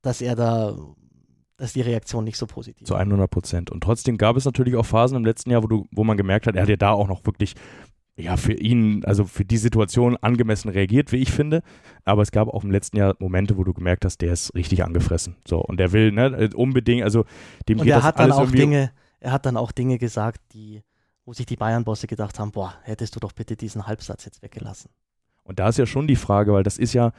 dass 0.00 0.22
er 0.22 0.34
da, 0.34 0.74
dass 1.58 1.74
die 1.74 1.82
Reaktion 1.82 2.24
nicht 2.24 2.38
so 2.38 2.46
positiv 2.46 2.86
Zu 2.86 2.94
war. 2.94 3.00
100 3.00 3.30
Prozent. 3.30 3.70
Und 3.70 3.82
trotzdem 3.82 4.16
gab 4.16 4.36
es 4.36 4.46
natürlich 4.46 4.76
auch 4.76 4.86
Phasen 4.86 5.18
im 5.18 5.26
letzten 5.26 5.50
Jahr, 5.50 5.62
wo, 5.62 5.66
du, 5.66 5.86
wo 5.92 6.04
man 6.04 6.16
gemerkt 6.16 6.46
hat, 6.46 6.56
er 6.56 6.62
hat 6.62 6.70
ja 6.70 6.76
da 6.76 6.92
auch 6.92 7.06
noch 7.06 7.26
wirklich, 7.26 7.54
ja, 8.20 8.36
für 8.36 8.52
ihn, 8.52 9.04
also 9.04 9.24
für 9.24 9.44
die 9.44 9.56
Situation 9.56 10.16
angemessen 10.16 10.68
reagiert, 10.68 11.12
wie 11.12 11.16
ich 11.16 11.32
finde. 11.32 11.62
Aber 12.04 12.22
es 12.22 12.30
gab 12.30 12.48
auch 12.48 12.64
im 12.64 12.70
letzten 12.70 12.96
Jahr 12.96 13.16
Momente, 13.18 13.56
wo 13.56 13.64
du 13.64 13.72
gemerkt 13.72 14.04
hast, 14.04 14.18
der 14.20 14.32
ist 14.32 14.54
richtig 14.54 14.84
angefressen. 14.84 15.36
So, 15.46 15.60
und 15.60 15.78
der 15.78 15.92
will, 15.92 16.12
ne, 16.12 16.50
unbedingt, 16.54 17.02
also 17.04 17.24
dem 17.68 17.78
Und 17.78 17.84
geht 17.84 17.92
er 17.92 17.98
das 17.98 18.04
hat 18.04 18.18
dann 18.18 18.32
alles 18.32 18.48
auch. 18.48 18.52
Dinge, 18.52 18.92
er 19.20 19.32
hat 19.32 19.46
dann 19.46 19.56
auch 19.56 19.72
Dinge 19.72 19.98
gesagt, 19.98 20.40
die, 20.52 20.82
wo 21.24 21.32
sich 21.32 21.46
die 21.46 21.56
Bayern-Bosse 21.56 22.06
gedacht 22.06 22.38
haben, 22.38 22.52
boah, 22.52 22.74
hättest 22.82 23.16
du 23.16 23.20
doch 23.20 23.32
bitte 23.32 23.56
diesen 23.56 23.86
Halbsatz 23.86 24.24
jetzt 24.24 24.42
weggelassen. 24.42 24.90
Und 25.42 25.58
da 25.58 25.68
ist 25.68 25.78
ja 25.78 25.86
schon 25.86 26.06
die 26.06 26.16
Frage, 26.16 26.52
weil 26.52 26.62
das 26.62 26.78
ist 26.78 26.92
ja, 26.92 27.12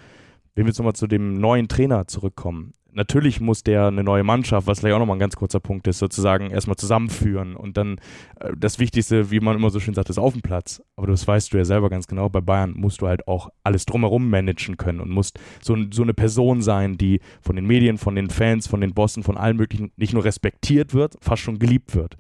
wenn 0.55 0.65
wir 0.65 0.69
jetzt 0.69 0.77
nochmal 0.77 0.93
zu 0.93 1.07
dem 1.07 1.39
neuen 1.39 1.67
Trainer 1.67 2.07
zurückkommen, 2.07 2.73
natürlich 2.93 3.41
muss 3.41 3.63
der 3.63 3.87
eine 3.87 4.03
neue 4.03 4.23
Mannschaft, 4.23 4.67
was 4.67 4.79
vielleicht 4.79 4.95
auch 4.95 4.99
nochmal 4.99 5.17
ein 5.17 5.21
ganz 5.21 5.35
kurzer 5.35 5.59
Punkt 5.59 5.87
ist, 5.87 5.99
sozusagen 5.99 6.49
erstmal 6.49 6.75
zusammenführen 6.75 7.55
und 7.55 7.77
dann 7.77 7.97
äh, 8.39 8.51
das 8.57 8.79
Wichtigste, 8.79 9.31
wie 9.31 9.39
man 9.39 9.55
immer 9.55 9.69
so 9.69 9.79
schön 9.79 9.93
sagt, 9.93 10.09
ist 10.09 10.17
auf 10.17 10.33
dem 10.33 10.41
Platz. 10.41 10.81
Aber 10.95 11.07
das 11.07 11.27
weißt 11.27 11.53
du 11.53 11.57
ja 11.57 11.65
selber 11.65 11.89
ganz 11.89 12.07
genau, 12.07 12.29
bei 12.29 12.41
Bayern 12.41 12.73
musst 12.75 13.01
du 13.01 13.07
halt 13.07 13.27
auch 13.27 13.49
alles 13.63 13.85
drumherum 13.85 14.29
managen 14.29 14.77
können 14.77 14.99
und 14.99 15.09
musst 15.09 15.39
so, 15.61 15.77
so 15.91 16.03
eine 16.03 16.13
Person 16.13 16.61
sein, 16.61 16.97
die 16.97 17.19
von 17.41 17.55
den 17.55 17.65
Medien, 17.65 17.97
von 17.97 18.15
den 18.15 18.29
Fans, 18.29 18.67
von 18.67 18.81
den 18.81 18.93
Bossen, 18.93 19.23
von 19.23 19.37
allen 19.37 19.57
möglichen 19.57 19.91
nicht 19.95 20.13
nur 20.13 20.23
respektiert 20.23 20.93
wird, 20.93 21.17
fast 21.21 21.41
schon 21.41 21.59
geliebt 21.59 21.95
wird. 21.95 22.17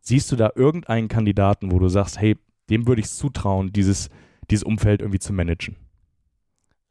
Siehst 0.00 0.32
du 0.32 0.36
da 0.36 0.50
irgendeinen 0.54 1.08
Kandidaten, 1.08 1.70
wo 1.70 1.78
du 1.78 1.88
sagst, 1.88 2.20
hey, 2.20 2.36
dem 2.70 2.86
würde 2.86 3.00
ich 3.00 3.06
es 3.06 3.16
zutrauen, 3.16 3.72
dieses, 3.72 4.08
dieses 4.50 4.64
Umfeld 4.64 5.00
irgendwie 5.00 5.20
zu 5.20 5.32
managen? 5.32 5.76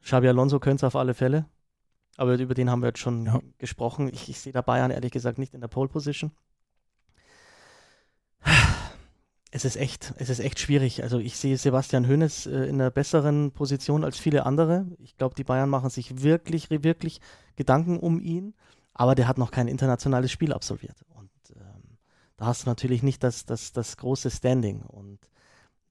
Xabi 0.03 0.27
Alonso 0.27 0.59
könnte 0.59 0.77
es 0.77 0.83
auf 0.83 0.95
alle 0.95 1.13
Fälle. 1.13 1.45
Aber 2.21 2.37
über 2.37 2.53
den 2.53 2.69
haben 2.69 2.83
wir 2.83 2.89
jetzt 2.89 2.99
schon 2.99 3.25
Ja. 3.25 3.41
gesprochen. 3.57 4.07
Ich, 4.13 4.29
ich 4.29 4.39
sehe 4.39 4.53
da 4.53 4.61
Bayern 4.61 4.91
ehrlich 4.91 5.09
gesagt 5.11 5.39
nicht 5.39 5.55
in 5.55 5.61
der 5.61 5.67
Pole 5.67 5.89
Position. 5.89 6.29
Es 9.49 9.65
ist 9.65 9.75
echt, 9.75 10.13
es 10.17 10.29
ist 10.29 10.37
echt 10.37 10.59
schwierig. 10.59 11.01
Also 11.01 11.17
ich 11.17 11.35
sehe 11.35 11.57
Sebastian 11.57 12.07
Hoeneß 12.07 12.45
äh, 12.45 12.65
in 12.65 12.75
einer 12.79 12.91
besseren 12.91 13.51
Position 13.53 14.03
als 14.03 14.19
viele 14.19 14.45
andere. 14.45 14.85
Ich 14.99 15.17
glaube, 15.17 15.33
die 15.33 15.43
Bayern 15.43 15.71
machen 15.71 15.89
sich 15.89 16.21
wirklich, 16.21 16.69
wirklich 16.69 17.21
Gedanken 17.55 17.97
um 17.99 18.19
ihn. 18.19 18.53
Aber 18.93 19.15
der 19.15 19.27
hat 19.27 19.39
noch 19.39 19.49
kein 19.49 19.67
internationales 19.67 20.31
Spiel 20.31 20.53
absolviert. 20.53 21.03
Und 21.15 21.31
ähm, 21.55 21.97
da 22.37 22.45
hast 22.45 22.65
du 22.65 22.69
natürlich 22.69 23.01
nicht 23.01 23.23
das, 23.23 23.45
das, 23.47 23.73
das 23.73 23.97
große 23.97 24.29
Standing. 24.29 24.83
Und 24.83 25.17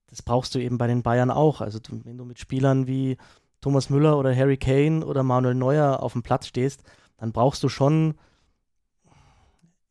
das 0.06 0.22
brauchst 0.22 0.54
du 0.54 0.60
eben 0.60 0.78
bei 0.78 0.86
den 0.86 1.02
Bayern 1.02 1.32
auch. 1.32 1.60
Also 1.60 1.80
du, 1.80 2.04
wenn 2.04 2.18
du 2.18 2.24
mit 2.24 2.38
Spielern 2.38 2.86
wie 2.86 3.16
Thomas 3.60 3.90
Müller 3.90 4.18
oder 4.18 4.34
Harry 4.34 4.56
Kane 4.56 5.04
oder 5.04 5.22
Manuel 5.22 5.54
Neuer 5.54 6.02
auf 6.02 6.12
dem 6.12 6.22
Platz 6.22 6.46
stehst, 6.46 6.82
dann 7.18 7.32
brauchst 7.32 7.62
du 7.62 7.68
schon, 7.68 8.14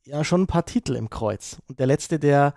ja, 0.05 0.23
schon 0.23 0.43
ein 0.43 0.47
paar 0.47 0.65
Titel 0.65 0.95
im 0.95 1.09
Kreuz. 1.09 1.61
Und 1.67 1.79
der 1.79 1.87
letzte, 1.87 2.19
der, 2.19 2.53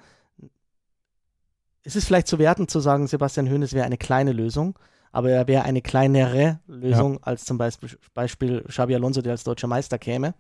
es 1.83 1.97
ist 1.97 2.07
vielleicht 2.07 2.29
zu 2.29 2.39
werten 2.39 2.69
zu 2.69 2.81
sagen, 2.81 3.07
Sebastian 3.07 3.51
Hoeneß 3.51 3.75
wäre 3.75 3.85
eine 3.85 3.99
kleine 3.99 4.33
Lösung, 4.33 4.79
aber 5.11 5.31
er 5.31 5.47
wäre 5.47 5.65
eine 5.65 5.83
kleinere 5.83 6.61
Lösung 6.67 7.23
als 7.23 7.45
zum 7.45 7.59
Beispiel, 7.59 7.91
Beispiel 8.15 8.65
Xabi 8.67 8.95
Alonso, 8.95 9.21
der 9.21 9.33
als 9.33 9.45
deutscher 9.45 9.69
Meister 9.69 9.99
käme. 9.99 10.35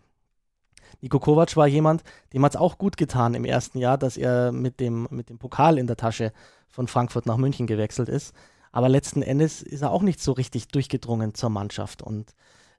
Nico 1.01 1.19
Kovac 1.19 1.57
war 1.57 1.67
jemand, 1.67 2.03
dem 2.33 2.45
hat 2.45 2.55
es 2.55 2.61
auch 2.61 2.79
gut 2.79 2.97
getan 2.97 3.35
im 3.35 3.45
ersten 3.45 3.79
Jahr, 3.79 3.99
dass 3.99 4.17
er 4.17 4.53
mit 4.53 4.81
dem, 4.81 5.09
mit 5.11 5.29
dem 5.29 5.39
Pokal 5.39 5.79
in 5.79 5.87
der 5.87 5.97
Tasche 5.97 6.33
von 6.69 6.87
Frankfurt 6.87 7.27
nach 7.27 7.37
München 7.37 7.67
gewechselt 7.67 8.09
ist. 8.09 8.35
Aber 8.73 8.89
letzten 8.89 9.23
Endes 9.23 9.63
ist 9.63 9.83
er 9.83 9.91
auch 9.91 10.03
nicht 10.03 10.21
so 10.21 10.33
richtig 10.33 10.69
durchgedrungen 10.69 11.35
zur 11.35 11.51
Mannschaft. 11.51 12.03
Und 12.03 12.35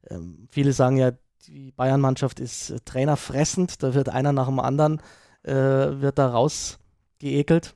ähm, 0.09 0.47
viele 0.51 0.73
sagen 0.73 0.97
ja, 0.97 1.11
die 1.47 1.71
Bayern-Mannschaft 1.71 2.39
ist 2.39 2.71
äh, 2.71 2.79
trainerfressend, 2.83 3.83
da 3.83 3.93
wird 3.93 4.09
einer 4.09 4.33
nach 4.33 4.47
dem 4.47 4.59
anderen, 4.59 5.01
äh, 5.43 5.53
wird 5.53 6.17
da 6.17 6.29
rausgeekelt. 6.29 7.75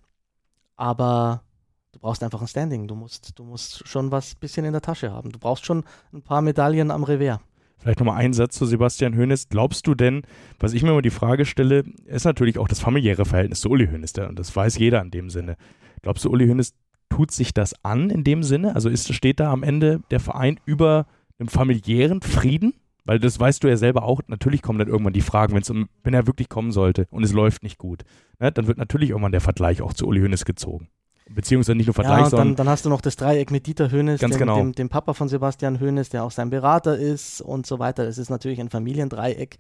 Aber 0.75 1.43
du 1.91 1.99
brauchst 1.99 2.23
einfach 2.23 2.41
ein 2.41 2.47
Standing. 2.47 2.88
Du 2.88 2.95
musst, 2.95 3.38
du 3.38 3.43
musst 3.43 3.88
schon 3.88 4.12
was 4.12 4.36
bisschen 4.36 4.65
in 4.65 4.73
der 4.73 4.82
Tasche 4.82 5.12
haben. 5.12 5.32
Du 5.32 5.39
brauchst 5.39 5.65
schon 5.65 5.84
ein 6.12 6.21
paar 6.21 6.41
Medaillen 6.41 6.91
am 6.91 7.03
Revers. 7.03 7.39
Vielleicht 7.80 7.99
nochmal 7.99 8.17
ein 8.17 8.34
Satz 8.34 8.58
zu 8.58 8.65
Sebastian 8.65 9.15
Hoeneß. 9.15 9.49
Glaubst 9.49 9.86
du 9.86 9.93
denn, 9.93 10.23
was 10.60 10.73
ich 10.73 10.82
mir 10.82 10.89
immer 10.89 11.03
die 11.03 11.12
Frage 11.12 11.45
stelle, 11.45 11.84
ist 12.06 12.25
natürlich 12.25 12.58
auch 12.58 12.67
das 12.67 12.80
familiäre 12.80 13.25
Verhältnis 13.25 13.62
zu 13.62 13.69
Uli 13.69 13.88
Hoeneß, 13.88 14.13
und 14.27 14.39
das 14.39 14.56
weiß 14.56 14.80
jeder 14.80 14.99
in 15.01 15.12
dem 15.12 15.30
Sinne. 15.30 15.58
Glaubst 16.01 16.25
du, 16.25 16.32
Uli 16.32 16.47
Hoeneß 16.47 16.73
tut 17.10 17.32
sich 17.32 17.54
das 17.54 17.74
an 17.84 18.10
in 18.10 18.24
dem 18.24 18.43
Sinne? 18.43 18.76
Also 18.76 18.89
ist, 18.89 19.13
steht 19.13 19.39
da 19.39 19.52
am 19.52 19.63
Ende 19.63 20.02
der 20.12 20.20
Verein 20.20 20.60
über 20.65 21.06
einem 21.39 21.50
familiären 21.50 22.22
Frieden? 22.22 22.74
Weil 23.06 23.20
das 23.20 23.39
weißt 23.39 23.63
du 23.63 23.70
ja 23.70 23.78
selber 23.78 24.04
auch, 24.04 24.22
natürlich 24.28 24.62
kommen 24.62 24.80
dann 24.80 24.89
irgendwann 24.89 25.13
die 25.13 25.22
Fragen, 25.22 25.56
wenn's 25.56 25.70
um, 25.70 25.88
wenn 26.04 26.13
er 26.13 26.28
wirklich 26.28 26.50
kommen 26.50 26.74
sollte 26.74 27.08
und 27.10 27.24
es 27.24 27.32
läuft 27.32 27.63
nicht 27.63 27.78
gut. 27.78 28.04
Ne, 28.39 28.52
dann 28.52 28.67
wird 28.67 28.78
natürlich 28.78 29.12
irgendwann 29.12 29.32
der 29.32 29.39
Vergleich 29.39 29.82
auch 29.82 29.93
zu 29.93 30.06
Uli 30.06 30.20
Hoeneß 30.20 30.43
gezogen. 30.43 30.89
Beziehungsweise 31.30 31.76
nicht 31.76 31.88
nur 31.88 31.93
Vergleich, 31.93 32.17
Ja, 32.17 32.24
und 32.26 32.30
sondern 32.30 32.48
dann, 32.50 32.56
dann 32.58 32.70
hast 32.70 32.86
du 32.86 32.89
noch 32.89 33.00
das 33.00 33.15
Dreieck 33.15 33.50
mit 33.50 33.65
Dieter 33.65 33.91
Hönes, 33.91 34.20
Ganz 34.20 34.36
dem, 34.36 34.39
genau. 34.39 34.58
dem, 34.58 34.74
dem 34.74 34.89
Papa 34.89 35.13
von 35.13 35.30
Sebastian 35.30 35.80
Hönes, 35.80 36.10
der 36.10 36.24
auch 36.24 36.32
sein 36.32 36.50
Berater 36.50 36.98
ist 36.98 37.41
und 37.41 37.65
so 37.65 37.80
weiter. 37.80 38.04
Das 38.06 38.17
ist 38.17 38.30
natürlich 38.30 38.60
ein 38.60 38.70
Familiendreieck. 38.70 39.58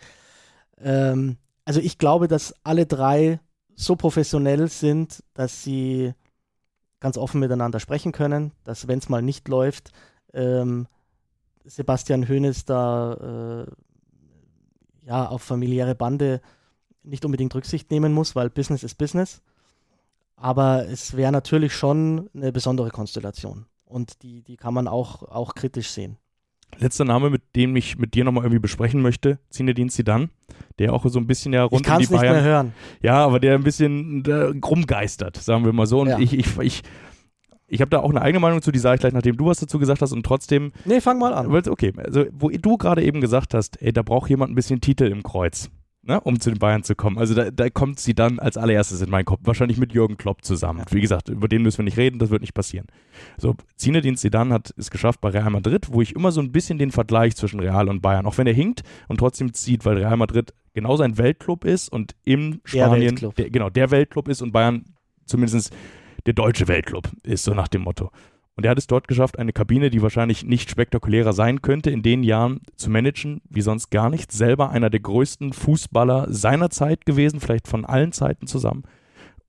Ähm, 0.81 1.37
also 1.63 1.79
ich 1.79 1.97
glaube, 1.97 2.27
dass 2.27 2.53
alle 2.63 2.85
drei 2.85 3.39
so 3.75 3.95
professionell 3.95 4.67
sind, 4.69 5.23
dass 5.33 5.63
sie 5.63 6.13
ganz 6.99 7.17
offen 7.17 7.39
miteinander 7.39 7.79
sprechen 7.79 8.11
können, 8.11 8.51
dass 8.63 8.87
wenn 8.87 8.99
es 8.99 9.09
mal 9.09 9.21
nicht 9.21 9.47
läuft, 9.47 9.91
ähm, 10.33 10.87
Sebastian 11.63 12.27
Hoeneß 12.27 12.65
da 12.65 13.65
äh, 13.65 13.71
ja 15.05 15.27
auf 15.27 15.41
familiäre 15.41 15.95
Bande 15.95 16.41
nicht 17.03 17.25
unbedingt 17.25 17.53
Rücksicht 17.55 17.91
nehmen 17.91 18.13
muss, 18.13 18.35
weil 18.35 18.49
Business 18.49 18.83
ist 18.83 18.97
Business. 18.97 19.41
Aber 20.35 20.87
es 20.87 21.17
wäre 21.17 21.31
natürlich 21.31 21.73
schon 21.73 22.29
eine 22.33 22.51
besondere 22.51 22.91
Konstellation. 22.91 23.65
Und 23.85 24.21
die, 24.21 24.43
die 24.43 24.57
kann 24.57 24.73
man 24.73 24.87
auch, 24.87 25.23
auch 25.23 25.55
kritisch 25.55 25.89
sehen. 25.89 26.17
Letzter 26.79 27.05
Name, 27.05 27.29
mit 27.29 27.41
dem 27.55 27.75
ich 27.75 27.97
mit 27.97 28.13
dir 28.13 28.23
nochmal 28.23 28.43
irgendwie 28.43 28.59
besprechen 28.59 29.01
möchte, 29.01 29.39
Zinedine 29.49 29.89
Zidane, 29.89 30.29
der 30.79 30.93
auch 30.93 31.05
so 31.07 31.19
ein 31.19 31.27
bisschen 31.27 31.53
ja 31.53 31.63
rund 31.63 31.87
ich 31.87 31.91
um 31.91 31.99
die 31.99 32.05
Bayern. 32.05 32.05
Ich 32.05 32.09
kann 32.09 32.21
es 32.21 32.21
nicht 32.21 32.31
mehr 32.31 32.43
hören. 32.43 32.73
Ja, 33.01 33.25
aber 33.25 33.39
der 33.39 33.55
ein 33.55 33.63
bisschen 33.63 34.23
äh, 34.25 34.59
rumgeistert, 34.63 35.37
sagen 35.37 35.65
wir 35.65 35.73
mal 35.73 35.87
so. 35.87 36.01
Und 36.01 36.09
ja. 36.09 36.19
ich, 36.19 36.33
ich, 36.33 36.57
ich, 36.59 36.83
ich 37.67 37.81
habe 37.81 37.89
da 37.89 37.99
auch 37.99 38.09
eine 38.09 38.21
eigene 38.21 38.39
Meinung 38.39 38.61
zu, 38.61 38.71
die 38.71 38.79
sage 38.79 38.95
ich 38.95 38.99
gleich, 39.01 39.13
nachdem 39.13 39.37
du 39.37 39.47
was 39.47 39.59
dazu 39.59 39.79
gesagt 39.79 40.01
hast 40.01 40.11
und 40.11 40.23
trotzdem. 40.23 40.71
Nee, 40.85 41.01
fang 41.01 41.17
mal 41.17 41.33
an. 41.33 41.47
Okay, 41.47 41.93
also 41.97 42.25
wo 42.31 42.49
du 42.49 42.77
gerade 42.77 43.03
eben 43.03 43.21
gesagt 43.21 43.53
hast, 43.53 43.81
ey, 43.81 43.91
da 43.91 44.03
braucht 44.03 44.29
jemand 44.29 44.51
ein 44.51 44.55
bisschen 44.55 44.79
Titel 44.79 45.05
im 45.05 45.23
Kreuz 45.23 45.71
ne, 46.07 46.19
um 46.21 46.39
zu 46.39 46.49
den 46.49 46.59
Bayern 46.59 46.83
zu 46.83 46.95
kommen. 46.95 47.17
Also 47.17 47.35
da, 47.35 47.51
da, 47.51 47.69
kommt 47.69 47.99
sie 47.99 48.15
dann 48.15 48.39
als 48.39 48.57
allererstes 48.57 49.01
in 49.01 49.09
meinen 49.09 49.25
Kopf. 49.25 49.41
Wahrscheinlich 49.43 49.77
mit 49.77 49.93
Jürgen 49.93 50.17
Klopp 50.17 50.43
zusammen. 50.43 50.83
Wie 50.89 51.01
gesagt, 51.01 51.29
über 51.29 51.47
den 51.47 51.61
müssen 51.61 51.79
wir 51.79 51.85
nicht 51.85 51.97
reden, 51.97 52.17
das 52.19 52.29
wird 52.29 52.41
nicht 52.41 52.53
passieren. 52.53 52.87
So, 53.37 53.55
Zinedine 53.75 54.15
Zidane 54.17 54.53
hat 54.53 54.73
es 54.77 54.89
geschafft 54.89 55.21
bei 55.21 55.29
Real 55.29 55.49
Madrid, 55.49 55.87
wo 55.91 56.01
ich 56.01 56.15
immer 56.15 56.31
so 56.31 56.41
ein 56.41 56.51
bisschen 56.51 56.77
den 56.77 56.91
Vergleich 56.91 57.35
zwischen 57.35 57.59
Real 57.59 57.89
und 57.89 58.01
Bayern, 58.01 58.25
auch 58.25 58.37
wenn 58.37 58.47
er 58.47 58.53
hinkt 58.53 58.81
und 59.07 59.17
trotzdem 59.17 59.53
zieht, 59.53 59.85
weil 59.85 59.97
Real 59.97 60.17
Madrid 60.17 60.53
genauso 60.73 61.03
ein 61.03 61.17
Weltclub 61.17 61.65
ist 61.65 61.89
und 61.89 62.15
im 62.23 62.61
Spanien, 62.63 63.15
der 63.15 63.29
der, 63.31 63.49
genau, 63.49 63.69
der 63.69 63.91
Weltclub 63.91 64.27
ist 64.27 64.41
und 64.41 64.51
Bayern 64.51 64.85
zumindest 65.25 65.75
der 66.25 66.33
deutsche 66.33 66.67
Weltclub 66.67 67.09
ist, 67.23 67.43
so 67.43 67.53
nach 67.53 67.67
dem 67.67 67.81
Motto. 67.81 68.11
Und 68.57 68.63
er 68.63 68.71
hat 68.71 68.79
es 68.79 68.87
dort 68.87 69.07
geschafft, 69.07 69.37
eine 69.37 69.53
Kabine, 69.53 69.91
die 69.91 70.01
wahrscheinlich 70.01 70.43
nicht 70.43 70.71
spektakulärer 70.71 71.31
sein 71.31 71.61
könnte, 71.61 71.91
in 71.91 72.01
den 72.01 72.23
Jahren 72.23 72.61
zu 72.75 72.89
managen, 72.89 73.39
wie 73.47 73.61
sonst 73.61 73.91
gar 73.91 74.09
nichts. 74.09 74.35
Selber 74.35 74.71
einer 74.71 74.89
der 74.89 74.99
größten 74.99 75.53
Fußballer 75.53 76.25
seiner 76.33 76.71
Zeit 76.71 77.05
gewesen, 77.05 77.39
vielleicht 77.39 77.67
von 77.67 77.85
allen 77.85 78.13
Zeiten 78.13 78.47
zusammen. 78.47 78.83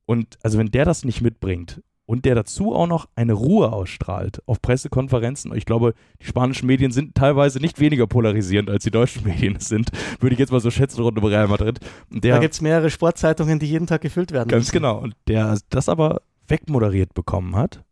Und 0.04 0.38
also 0.42 0.58
wenn 0.58 0.70
der 0.70 0.84
das 0.84 1.06
nicht 1.06 1.22
mitbringt 1.22 1.82
und 2.04 2.26
der 2.26 2.34
dazu 2.34 2.74
auch 2.74 2.86
noch 2.86 3.08
eine 3.14 3.32
Ruhe 3.32 3.72
ausstrahlt 3.72 4.42
auf 4.44 4.60
Pressekonferenzen, 4.60 5.54
ich 5.56 5.64
glaube, 5.64 5.94
die 6.20 6.26
spanischen 6.26 6.66
Medien 6.66 6.92
sind 6.92 7.14
teilweise 7.14 7.60
nicht 7.60 7.80
weniger 7.80 8.06
polarisierend, 8.06 8.68
als 8.68 8.84
die 8.84 8.90
deutschen 8.90 9.24
Medien 9.24 9.56
es 9.56 9.68
sind, 9.68 9.90
würde 10.20 10.34
ich 10.34 10.38
jetzt 10.38 10.52
mal 10.52 10.60
so 10.60 10.70
schätzen 10.70 11.00
rund 11.00 11.16
um 11.16 11.24
Real 11.24 11.48
Madrid. 11.48 11.80
Der, 12.10 12.34
da 12.34 12.40
gibt 12.40 12.52
es 12.52 12.60
mehrere 12.60 12.90
Sportzeitungen, 12.90 13.58
die 13.58 13.66
jeden 13.66 13.86
Tag 13.86 14.02
gefüllt 14.02 14.32
werden. 14.32 14.50
Ganz 14.50 14.66
müssen. 14.66 14.72
genau. 14.72 14.98
Und 14.98 15.14
der 15.28 15.56
das 15.70 15.88
aber 15.88 16.20
wegmoderiert 16.46 17.14
bekommen 17.14 17.56
hat 17.56 17.82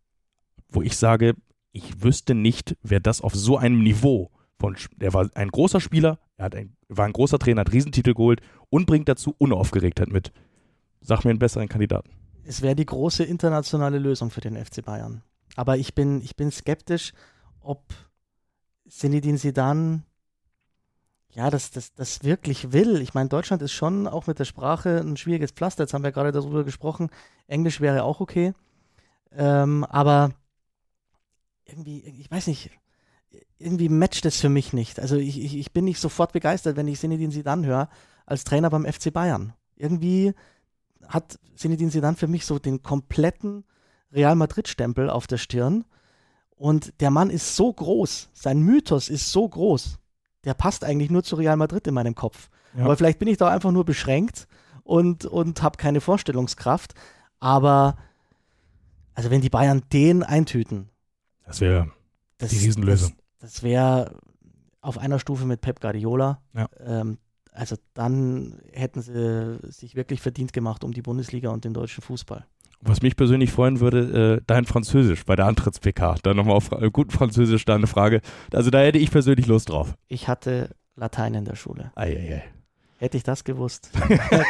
wo 0.69 0.83
ich 0.83 0.97
sage, 0.97 1.35
ich 1.73 2.03
wüsste 2.03 2.35
nicht, 2.35 2.77
wer 2.83 3.01
das 3.01 3.21
auf 3.21 3.35
so 3.35 3.59
einem 3.59 3.83
Niveau 3.83 4.31
von, 4.59 4.77
der 4.97 5.13
war 5.13 5.29
ein 5.35 5.49
großer 5.49 5.81
Spieler, 5.81 6.19
er 6.37 6.47
hat 6.47 6.55
ein, 6.55 6.77
war 6.89 7.05
ein 7.05 7.13
großer 7.13 7.39
Trainer, 7.39 7.61
hat 7.61 7.73
Riesentitel 7.73 8.15
geholt 8.15 8.41
und 8.71 8.87
bringt 8.87 9.09
dazu 9.09 9.35
Unaufgeregtheit 9.39 10.09
mit. 10.09 10.33
Sag 11.01 11.25
mir 11.25 11.31
einen 11.31 11.39
besseren 11.39 11.69
Kandidaten. 11.69 12.11
Es 12.45 12.63
wäre 12.63 12.77
die 12.77 12.87
große 12.87 13.25
internationale 13.25 13.99
Lösung 13.99 14.31
für 14.31 14.41
den 14.41 14.57
FC 14.57 14.85
Bayern. 14.85 15.23
Aber 15.57 15.77
ich 15.77 15.95
bin, 15.95 16.21
ich 16.23 16.37
bin 16.37 16.51
skeptisch, 16.51 17.13
ob 17.61 17.83
Zinedine 18.89 19.39
Zidane 19.39 20.03
ja, 21.37 21.51
das, 21.51 21.71
das, 21.71 21.93
das 21.93 22.25
wirklich 22.25 22.73
will. 22.73 23.03
Ich 23.03 23.13
meine, 23.13 23.29
Deutschland 23.29 23.61
ist 23.61 23.73
schon 23.73 24.07
auch 24.07 24.27
mit 24.27 24.39
der 24.39 24.47
Sprache 24.47 25.01
ein 25.01 25.19
schwieriges 25.19 25.51
Pflaster. 25.51 25.83
Jetzt 25.83 25.93
haben 25.93 26.03
wir 26.03 26.13
gerade 26.13 26.33
darüber 26.33 26.65
gesprochen. 26.65 27.11
Englisch 27.47 27.83
wäre 27.83 28.05
auch 28.05 28.21
okay. 28.21 28.55
Ähm, 29.33 29.85
aber 29.85 30.31
irgendwie, 31.67 32.01
ich 32.01 32.31
weiß 32.31 32.47
nicht, 32.47 32.71
irgendwie 33.59 33.89
matcht 33.89 34.25
es 34.25 34.41
für 34.41 34.49
mich 34.49 34.73
nicht. 34.73 35.01
Also 35.01 35.17
ich, 35.17 35.41
ich, 35.43 35.57
ich 35.57 35.73
bin 35.73 35.85
nicht 35.85 36.01
sofort 36.01 36.33
begeistert, 36.33 36.77
wenn 36.77 36.89
ich 36.89 37.01
Zinedine 37.01 37.33
Zidane 37.33 37.67
höre, 37.67 37.89
als 38.25 38.45
Trainer 38.45 38.71
beim 38.71 38.85
FC 38.85 39.13
Bayern. 39.13 39.53
Irgendwie 39.77 40.33
hat 41.07 41.39
Zinedine 41.55 41.91
Zidane 41.91 42.17
für 42.17 42.29
mich 42.29 42.47
so 42.47 42.59
den 42.59 42.83
kompletten 42.83 43.65
Real 44.13 44.37
Madrid-Stempel 44.37 45.11
auf 45.11 45.27
der 45.27 45.39
Stirn. 45.39 45.85
Und 46.57 47.01
der 47.01 47.11
Mann 47.11 47.31
ist 47.31 47.57
so 47.57 47.73
groß, 47.73 48.31
sein 48.33 48.61
Mythos 48.61 49.09
ist 49.09 49.31
so 49.31 49.47
groß, 49.47 49.99
der 50.45 50.55
passt 50.55 50.85
eigentlich 50.85 51.11
nur 51.11 51.23
zu 51.23 51.37
Real 51.37 51.57
Madrid 51.57 51.87
in 51.87 51.95
meinem 51.95 52.15
Kopf. 52.15 52.49
Ja. 52.77 52.85
Aber 52.85 52.97
vielleicht 52.97 53.19
bin 53.19 53.29
ich 53.29 53.37
da 53.37 53.49
einfach 53.49 53.73
nur 53.73 53.85
beschränkt 53.85 54.49
und, 54.83 55.27
und 55.27 55.63
habe 55.63 55.77
keine 55.77 56.01
Vorstellungskraft. 56.01 56.95
Aber 57.41 57.97
also 59.15 59.31
wenn 59.31 59.41
die 59.41 59.51
Bayern 59.51 59.83
den 59.93 60.23
eintüten, 60.23 60.89
das 61.47 61.61
wäre 61.61 61.91
die 62.41 62.57
Riesenlösung. 62.57 63.15
Das, 63.39 63.53
das 63.53 63.63
wäre 63.63 64.19
auf 64.81 64.99
einer 64.99 65.19
Stufe 65.19 65.47
mit 65.47 65.61
Pep 65.61 65.81
Guardiola. 65.81 66.43
Ja. 66.55 66.69
Ähm, 66.81 67.19
also 67.53 67.77
dann 67.95 68.61
hätten 68.73 69.01
sie 69.01 69.59
sich 69.63 69.95
wirklich 69.97 70.21
verdient 70.21 70.53
gemacht 70.53 70.85
um 70.85 70.93
die 70.93 71.03
Bundesliga 71.03 71.51
und 71.51 71.65
den 71.65 71.73
deutschen 71.73 72.03
Fußball. 72.03 72.47
Was 72.83 73.01
mich 73.01 73.17
persönlich 73.17 73.51
freuen 73.51 73.81
würde, 73.81 74.37
äh, 74.37 74.43
dein 74.47 74.67
Französisch 74.67 75.25
bei 75.25 75.35
der 75.35 75.47
Antritts-PK. 75.47 76.17
Dann 76.23 76.37
nochmal 76.37 76.57
auf 76.57 76.71
äh, 76.73 76.91
guten 76.91 77.11
Französisch 77.11 77.65
da 77.65 77.75
eine 77.75 77.87
Frage. 77.87 78.21
Also 78.53 78.71
da 78.71 78.81
hätte 78.81 78.99
ich 78.99 79.11
persönlich 79.11 79.47
Lust 79.47 79.71
drauf. 79.71 79.95
Ich 80.09 80.29
hatte 80.29 80.77
Latein 80.95 81.35
in 81.35 81.45
der 81.45 81.57
Schule. 81.57 81.93
Eieiei. 81.95 82.45
Hätte 82.99 83.19
ich 83.19 83.23
das 83.23 83.45
gewusst. 83.45 83.91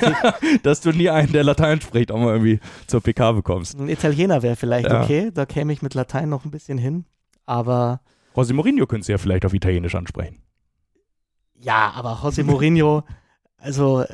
Dass 0.63 0.81
du 0.81 0.91
nie 0.91 1.11
einen, 1.11 1.33
der 1.33 1.43
Latein 1.43 1.81
spricht, 1.81 2.13
auch 2.13 2.19
mal 2.19 2.33
irgendwie 2.33 2.61
zur 2.87 3.01
PK 3.01 3.33
bekommst. 3.33 3.79
Ein 3.79 3.89
Italiener 3.89 4.43
wäre 4.43 4.55
vielleicht 4.55 4.89
ja. 4.89 5.03
okay, 5.03 5.33
da 5.35 5.47
käme 5.47 5.73
ich 5.73 5.83
mit 5.83 5.95
Latein 5.95 6.29
noch 6.29 6.45
ein 6.45 6.53
bisschen 6.53 6.79
hin, 6.79 7.07
aber. 7.45 8.01
José 8.35 8.55
Mourinho 8.55 8.87
könntest 8.87 9.09
du 9.09 9.13
ja 9.13 9.19
vielleicht 9.19 9.45
auf 9.45 9.55
Italienisch 9.55 9.95
ansprechen. 9.95 10.43
Ja, 11.59 11.93
aber 11.97 12.21
José 12.23 12.45
Mourinho, 12.45 13.03
also 13.57 14.05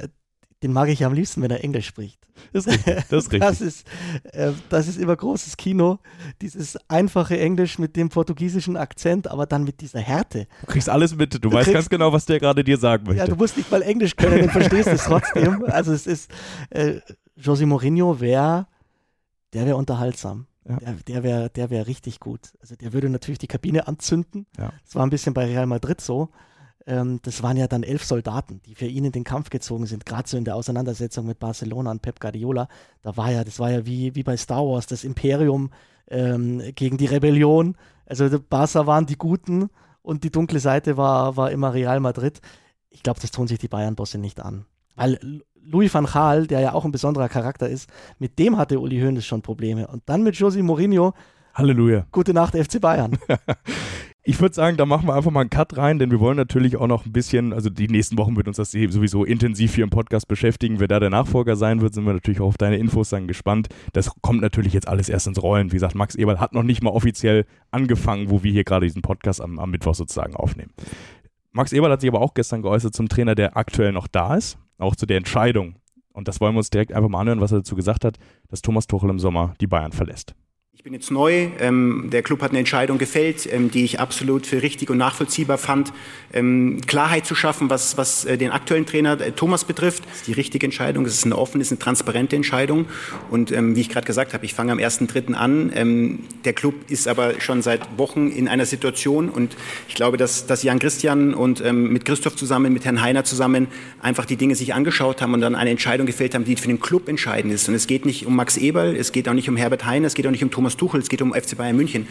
den 0.62 0.72
mag 0.72 0.88
ich 0.88 1.04
am 1.04 1.12
liebsten, 1.12 1.42
wenn 1.42 1.50
er 1.50 1.62
Englisch 1.64 1.86
spricht. 1.86 2.20
Das 2.52 2.66
ist 2.66 2.72
richtig. 2.72 3.04
Das 3.08 3.24
ist, 3.24 3.32
richtig. 3.32 3.40
das 3.40 3.60
ist, 3.60 3.86
äh, 4.32 4.52
das 4.68 4.88
ist 4.88 4.98
immer 4.98 5.16
großes 5.16 5.56
Kino. 5.56 5.98
Dieses 6.40 6.78
einfache 6.88 7.38
Englisch 7.38 7.78
mit 7.78 7.96
dem 7.96 8.08
portugiesischen 8.08 8.76
Akzent, 8.76 9.28
aber 9.28 9.46
dann 9.46 9.64
mit 9.64 9.80
dieser 9.80 10.00
Härte. 10.00 10.46
Du 10.60 10.66
kriegst 10.66 10.88
alles 10.88 11.14
mit. 11.16 11.34
Du, 11.34 11.38
du 11.38 11.52
weißt 11.52 11.72
ganz 11.72 11.88
genau, 11.88 12.12
was 12.12 12.26
der 12.26 12.38
gerade 12.38 12.62
dir 12.62 12.78
sagen 12.78 13.04
möchte. 13.06 13.18
Ja, 13.20 13.26
du 13.26 13.36
musst 13.36 13.56
nicht 13.56 13.70
mal 13.70 13.82
Englisch 13.82 14.16
können, 14.16 14.40
dann 14.40 14.50
verstehst 14.50 14.86
du 14.86 14.92
es 14.92 15.04
trotzdem. 15.04 15.64
Also 15.64 15.92
es 15.92 16.06
ist, 16.06 16.30
äh, 16.70 17.00
José 17.38 17.66
Mourinho 17.66 18.20
wäre, 18.20 18.66
der 19.52 19.66
wäre 19.66 19.76
unterhaltsam. 19.76 20.46
Ja. 20.68 20.76
Der, 20.76 20.92
der 20.92 21.22
wäre 21.24 21.50
der 21.50 21.70
wär 21.70 21.86
richtig 21.88 22.20
gut. 22.20 22.52
Also 22.60 22.76
der 22.76 22.92
würde 22.92 23.10
natürlich 23.10 23.40
die 23.40 23.48
Kabine 23.48 23.88
anzünden. 23.88 24.46
Ja. 24.56 24.72
Das 24.84 24.94
war 24.94 25.04
ein 25.04 25.10
bisschen 25.10 25.34
bei 25.34 25.46
Real 25.46 25.66
Madrid 25.66 26.00
so 26.00 26.30
ähm, 26.86 27.20
das 27.22 27.42
waren 27.42 27.56
ja 27.56 27.68
dann 27.68 27.82
elf 27.82 28.04
Soldaten, 28.04 28.60
die 28.66 28.74
für 28.74 28.86
ihn 28.86 29.04
in 29.04 29.12
den 29.12 29.24
Kampf 29.24 29.50
gezogen 29.50 29.86
sind, 29.86 30.06
gerade 30.06 30.28
so 30.28 30.36
in 30.36 30.44
der 30.44 30.56
Auseinandersetzung 30.56 31.26
mit 31.26 31.38
Barcelona 31.38 31.90
und 31.90 32.02
Pep 32.02 32.20
Guardiola. 32.20 32.68
Da 33.02 33.16
war 33.16 33.30
ja, 33.30 33.44
das 33.44 33.58
war 33.58 33.70
ja 33.70 33.86
wie, 33.86 34.14
wie 34.14 34.22
bei 34.22 34.36
Star 34.36 34.64
Wars, 34.66 34.86
das 34.86 35.04
Imperium 35.04 35.70
ähm, 36.08 36.62
gegen 36.74 36.98
die 36.98 37.06
Rebellion. 37.06 37.76
Also 38.06 38.28
Barca 38.40 38.86
waren 38.86 39.06
die 39.06 39.16
Guten 39.16 39.70
und 40.02 40.24
die 40.24 40.30
dunkle 40.30 40.60
Seite 40.60 40.96
war, 40.96 41.36
war 41.36 41.50
immer 41.50 41.72
Real 41.72 42.00
Madrid. 42.00 42.40
Ich 42.90 43.02
glaube, 43.02 43.20
das 43.20 43.30
tun 43.30 43.46
sich 43.46 43.58
die 43.58 43.68
Bayern-Bosse 43.68 44.18
nicht 44.18 44.40
an. 44.40 44.66
Weil 44.96 45.42
Louis 45.64 45.94
van 45.94 46.06
Gaal, 46.06 46.46
der 46.46 46.60
ja 46.60 46.72
auch 46.74 46.84
ein 46.84 46.92
besonderer 46.92 47.28
Charakter 47.28 47.68
ist, 47.68 47.88
mit 48.18 48.38
dem 48.38 48.58
hatte 48.58 48.80
Uli 48.80 49.00
Hoeneß 49.00 49.24
schon 49.24 49.42
Probleme. 49.42 49.86
Und 49.86 50.02
dann 50.06 50.22
mit 50.22 50.34
José 50.34 50.62
Mourinho. 50.62 51.14
Halleluja. 51.54 52.06
Gute 52.10 52.34
Nacht, 52.34 52.54
FC 52.56 52.80
Bayern. 52.80 53.18
Ich 54.24 54.40
würde 54.40 54.54
sagen, 54.54 54.76
da 54.76 54.86
machen 54.86 55.08
wir 55.08 55.14
einfach 55.14 55.32
mal 55.32 55.40
einen 55.40 55.50
Cut 55.50 55.76
rein, 55.76 55.98
denn 55.98 56.12
wir 56.12 56.20
wollen 56.20 56.36
natürlich 56.36 56.76
auch 56.76 56.86
noch 56.86 57.06
ein 57.06 57.12
bisschen, 57.12 57.52
also 57.52 57.70
die 57.70 57.88
nächsten 57.88 58.16
Wochen 58.18 58.36
wird 58.36 58.46
uns 58.46 58.56
das 58.56 58.70
sowieso 58.70 59.24
intensiv 59.24 59.74
hier 59.74 59.82
im 59.82 59.90
Podcast 59.90 60.28
beschäftigen. 60.28 60.78
Wer 60.78 60.86
da 60.86 61.00
der 61.00 61.10
Nachfolger 61.10 61.56
sein 61.56 61.80
wird, 61.80 61.92
sind 61.92 62.06
wir 62.06 62.12
natürlich 62.12 62.40
auch 62.40 62.46
auf 62.46 62.56
deine 62.56 62.76
Infos 62.76 63.08
dann 63.08 63.26
gespannt. 63.26 63.68
Das 63.94 64.12
kommt 64.22 64.40
natürlich 64.40 64.74
jetzt 64.74 64.86
alles 64.86 65.08
erst 65.08 65.26
ins 65.26 65.42
Rollen. 65.42 65.72
Wie 65.72 65.76
gesagt, 65.76 65.96
Max 65.96 66.14
Eberl 66.14 66.38
hat 66.38 66.54
noch 66.54 66.62
nicht 66.62 66.84
mal 66.84 66.90
offiziell 66.90 67.46
angefangen, 67.72 68.30
wo 68.30 68.44
wir 68.44 68.52
hier 68.52 68.62
gerade 68.62 68.86
diesen 68.86 69.02
Podcast 69.02 69.40
am, 69.40 69.58
am 69.58 69.72
Mittwoch 69.72 69.96
sozusagen 69.96 70.36
aufnehmen. 70.36 70.70
Max 71.50 71.72
Eberl 71.72 71.90
hat 71.90 72.00
sich 72.00 72.08
aber 72.08 72.20
auch 72.20 72.34
gestern 72.34 72.62
geäußert 72.62 72.94
zum 72.94 73.08
Trainer, 73.08 73.34
der 73.34 73.56
aktuell 73.56 73.90
noch 73.90 74.06
da 74.06 74.36
ist, 74.36 74.56
auch 74.78 74.94
zu 74.94 75.04
der 75.04 75.16
Entscheidung. 75.16 75.74
Und 76.12 76.28
das 76.28 76.40
wollen 76.40 76.54
wir 76.54 76.58
uns 76.58 76.70
direkt 76.70 76.92
einfach 76.92 77.08
mal 77.08 77.22
anhören, 77.22 77.40
was 77.40 77.50
er 77.50 77.58
dazu 77.58 77.74
gesagt 77.74 78.04
hat, 78.04 78.18
dass 78.48 78.62
Thomas 78.62 78.86
Tuchel 78.86 79.10
im 79.10 79.18
Sommer 79.18 79.54
die 79.60 79.66
Bayern 79.66 79.90
verlässt. 79.90 80.36
Ich 80.82 80.84
bin 80.84 80.94
jetzt 80.94 81.12
neu. 81.12 81.46
Ähm, 81.60 82.08
der 82.10 82.24
Club 82.24 82.42
hat 82.42 82.50
eine 82.50 82.58
Entscheidung 82.58 82.98
gefällt, 82.98 83.48
ähm, 83.52 83.70
die 83.70 83.84
ich 83.84 84.00
absolut 84.00 84.48
für 84.48 84.62
richtig 84.62 84.90
und 84.90 84.98
nachvollziehbar 84.98 85.56
fand. 85.56 85.92
Ähm, 86.32 86.80
Klarheit 86.88 87.24
zu 87.24 87.36
schaffen, 87.36 87.70
was, 87.70 87.96
was 87.98 88.24
äh, 88.24 88.36
den 88.36 88.50
aktuellen 88.50 88.84
Trainer 88.84 89.20
äh, 89.20 89.30
Thomas 89.30 89.62
betrifft, 89.62 90.04
das 90.06 90.16
ist 90.16 90.26
die 90.26 90.32
richtige 90.32 90.66
Entscheidung. 90.66 91.06
Es 91.06 91.14
ist 91.14 91.24
eine 91.24 91.38
offene, 91.38 91.62
es 91.62 91.68
ist 91.68 91.74
eine 91.74 91.78
transparente 91.78 92.34
Entscheidung. 92.34 92.86
Und 93.30 93.52
wie 93.52 93.80
ich 93.80 93.90
gerade 93.90 94.06
gesagt 94.06 94.34
habe, 94.34 94.44
ich 94.44 94.54
fange 94.54 94.72
am 94.72 94.78
1.3. 94.78 95.34
an. 95.34 96.18
Der 96.44 96.52
Club 96.52 96.74
ist 96.88 97.06
aber 97.06 97.40
schon 97.40 97.62
seit 97.62 97.96
Wochen 97.96 98.28
in 98.28 98.48
einer 98.48 98.66
Situation 98.66 99.28
und 99.28 99.56
ich 99.88 99.94
glaube, 99.94 100.16
dass, 100.16 100.46
dass 100.46 100.62
Jan 100.62 100.78
Christian 100.78 101.34
und 101.34 101.62
mit 101.72 102.04
Christoph 102.04 102.36
zusammen, 102.36 102.72
mit 102.72 102.84
Herrn 102.84 103.02
Heiner 103.02 103.24
zusammen 103.24 103.68
einfach 104.00 104.24
die 104.24 104.36
Dinge 104.36 104.54
sich 104.54 104.74
angeschaut 104.74 105.22
haben 105.22 105.34
und 105.34 105.40
dann 105.42 105.54
eine 105.54 105.70
Entscheidung 105.70 106.06
gefällt 106.06 106.34
haben, 106.34 106.44
die 106.44 106.56
für 106.56 106.68
den 106.68 106.80
Club 106.80 107.08
entscheidend 107.08 107.52
ist. 107.52 107.68
Und 107.68 107.74
es 107.74 107.86
geht 107.86 108.06
nicht 108.06 108.26
um 108.26 108.34
Max 108.34 108.56
Eberl, 108.56 108.96
es 108.96 109.12
geht 109.12 109.28
auch 109.28 109.34
nicht 109.34 109.48
um 109.48 109.56
Herbert 109.56 109.84
Heiner, 109.84 110.06
es 110.06 110.14
geht 110.14 110.26
auch 110.26 110.30
nicht 110.30 110.44
um 110.44 110.50
Thomas 110.50 110.71
Thomas 110.72 110.76
Tuchel, 110.76 111.00
es 111.00 111.08
geht 111.08 111.22
um 111.22 111.32
FC 111.34 111.56
Bayern 111.56 111.76
München. 111.76 112.06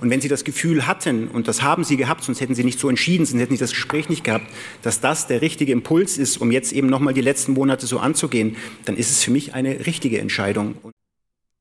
Und 0.00 0.10
wenn 0.10 0.20
Sie 0.20 0.28
das 0.28 0.44
Gefühl 0.44 0.86
hatten, 0.86 1.28
und 1.28 1.48
das 1.48 1.62
haben 1.62 1.82
Sie 1.82 1.96
gehabt, 1.96 2.22
sonst 2.22 2.40
hätten 2.40 2.54
Sie 2.54 2.62
nicht 2.62 2.78
so 2.78 2.88
entschieden, 2.88 3.26
sonst 3.26 3.40
hätten 3.40 3.54
Sie 3.54 3.60
das 3.60 3.70
Gespräch 3.70 4.08
nicht 4.08 4.22
gehabt, 4.22 4.46
dass 4.82 5.00
das 5.00 5.26
der 5.26 5.42
richtige 5.42 5.72
Impuls 5.72 6.18
ist, 6.18 6.36
um 6.38 6.52
jetzt 6.52 6.72
eben 6.72 6.88
nochmal 6.88 7.14
die 7.14 7.20
letzten 7.20 7.52
Monate 7.52 7.86
so 7.86 7.98
anzugehen, 7.98 8.56
dann 8.84 8.96
ist 8.96 9.10
es 9.10 9.24
für 9.24 9.32
mich 9.32 9.54
eine 9.54 9.86
richtige 9.86 10.20
Entscheidung. 10.20 10.76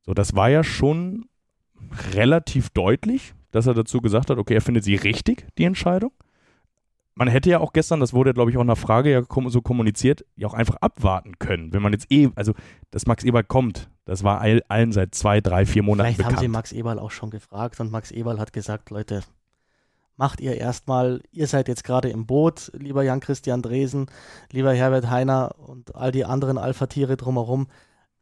So, 0.05 0.13
das 0.13 0.35
war 0.35 0.49
ja 0.49 0.63
schon 0.63 1.25
relativ 2.13 2.69
deutlich, 2.69 3.33
dass 3.51 3.65
er 3.65 3.73
dazu 3.73 4.01
gesagt 4.01 4.29
hat, 4.29 4.37
okay, 4.37 4.53
er 4.53 4.61
findet 4.61 4.83
sie 4.83 4.95
richtig, 4.95 5.47
die 5.57 5.63
Entscheidung 5.63 6.11
man 7.17 7.27
hätte 7.27 7.49
ja 7.49 7.59
auch 7.59 7.73
gestern, 7.73 7.99
das 7.99 8.13
wurde, 8.13 8.33
glaube 8.33 8.51
ich, 8.51 8.57
auch 8.57 8.65
der 8.65 8.75
Frage 8.75 9.11
ja 9.11 9.23
so 9.47 9.61
kommuniziert, 9.61 10.23
ja 10.35 10.47
auch 10.47 10.53
einfach 10.53 10.75
abwarten 10.75 11.39
können. 11.39 11.73
Wenn 11.73 11.81
man 11.81 11.91
jetzt 11.91 12.11
eh, 12.11 12.29
also, 12.35 12.53
dass 12.91 13.07
Max 13.07 13.23
Eberl 13.23 13.43
kommt, 13.43 13.89
das 14.07 14.23
war 14.23 14.39
all, 14.39 14.63
allen 14.69 14.93
seit 14.93 15.13
zwei, 15.13 15.41
drei, 15.41 15.65
vier 15.65 15.83
Monaten 15.83 16.05
Vielleicht 16.05 16.17
bekannt. 16.19 16.37
haben 16.37 16.41
sie 16.41 16.47
Max 16.47 16.71
Eberl 16.71 16.97
auch 16.97 17.11
schon 17.11 17.29
gefragt 17.29 17.77
und 17.81 17.91
Max 17.91 18.09
Eberl 18.11 18.39
hat 18.39 18.53
gesagt, 18.53 18.89
Leute, 18.89 19.21
macht 20.15 20.39
ihr 20.39 20.55
erstmal, 20.55 21.21
ihr 21.33 21.45
seid 21.45 21.67
jetzt 21.67 21.83
gerade 21.83 22.07
im 22.07 22.25
Boot, 22.25 22.71
lieber 22.73 23.03
Jan-Christian 23.03 23.61
Dresen, 23.61 24.05
lieber 24.49 24.73
Herbert 24.73 25.09
Heiner 25.09 25.55
und 25.57 25.93
all 25.93 26.13
die 26.13 26.23
anderen 26.23 26.57
Alpha-Tiere 26.57 27.17
drumherum, 27.17 27.67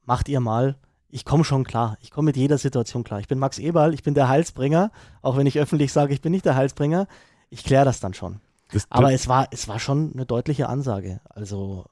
macht 0.06 0.28
ihr 0.28 0.40
mal. 0.40 0.76
Ich 1.10 1.24
komme 1.24 1.44
schon 1.44 1.64
klar. 1.64 1.98
Ich 2.02 2.10
komme 2.10 2.26
mit 2.26 2.36
jeder 2.36 2.58
Situation 2.58 3.04
klar. 3.04 3.20
Ich 3.20 3.28
bin 3.28 3.38
Max 3.38 3.60
Eberl, 3.60 3.94
ich 3.94 4.02
bin 4.02 4.16
der 4.16 4.28
Heilsbringer, 4.28 4.92
auch 5.22 5.38
wenn 5.38 5.46
ich 5.46 5.60
öffentlich 5.60 5.94
sage, 5.94 6.16
ich 6.16 6.22
bin 6.22 6.32
nicht 6.32 6.46
der 6.46 6.56
Heilsbringer. 6.56 7.08
Ich 7.52 7.64
kläre 7.64 7.86
das 7.86 8.00
dann 8.00 8.16
schon. 8.16 8.42
Das, 8.72 8.88
Aber 8.90 9.14
es 9.14 9.28
war, 9.28 9.48
es 9.52 9.68
war 9.68 9.80
schon 9.80 10.14
eine 10.16 10.26
deutliche 10.26 10.68
Ansage. 10.68 11.22
Also. 11.30 11.86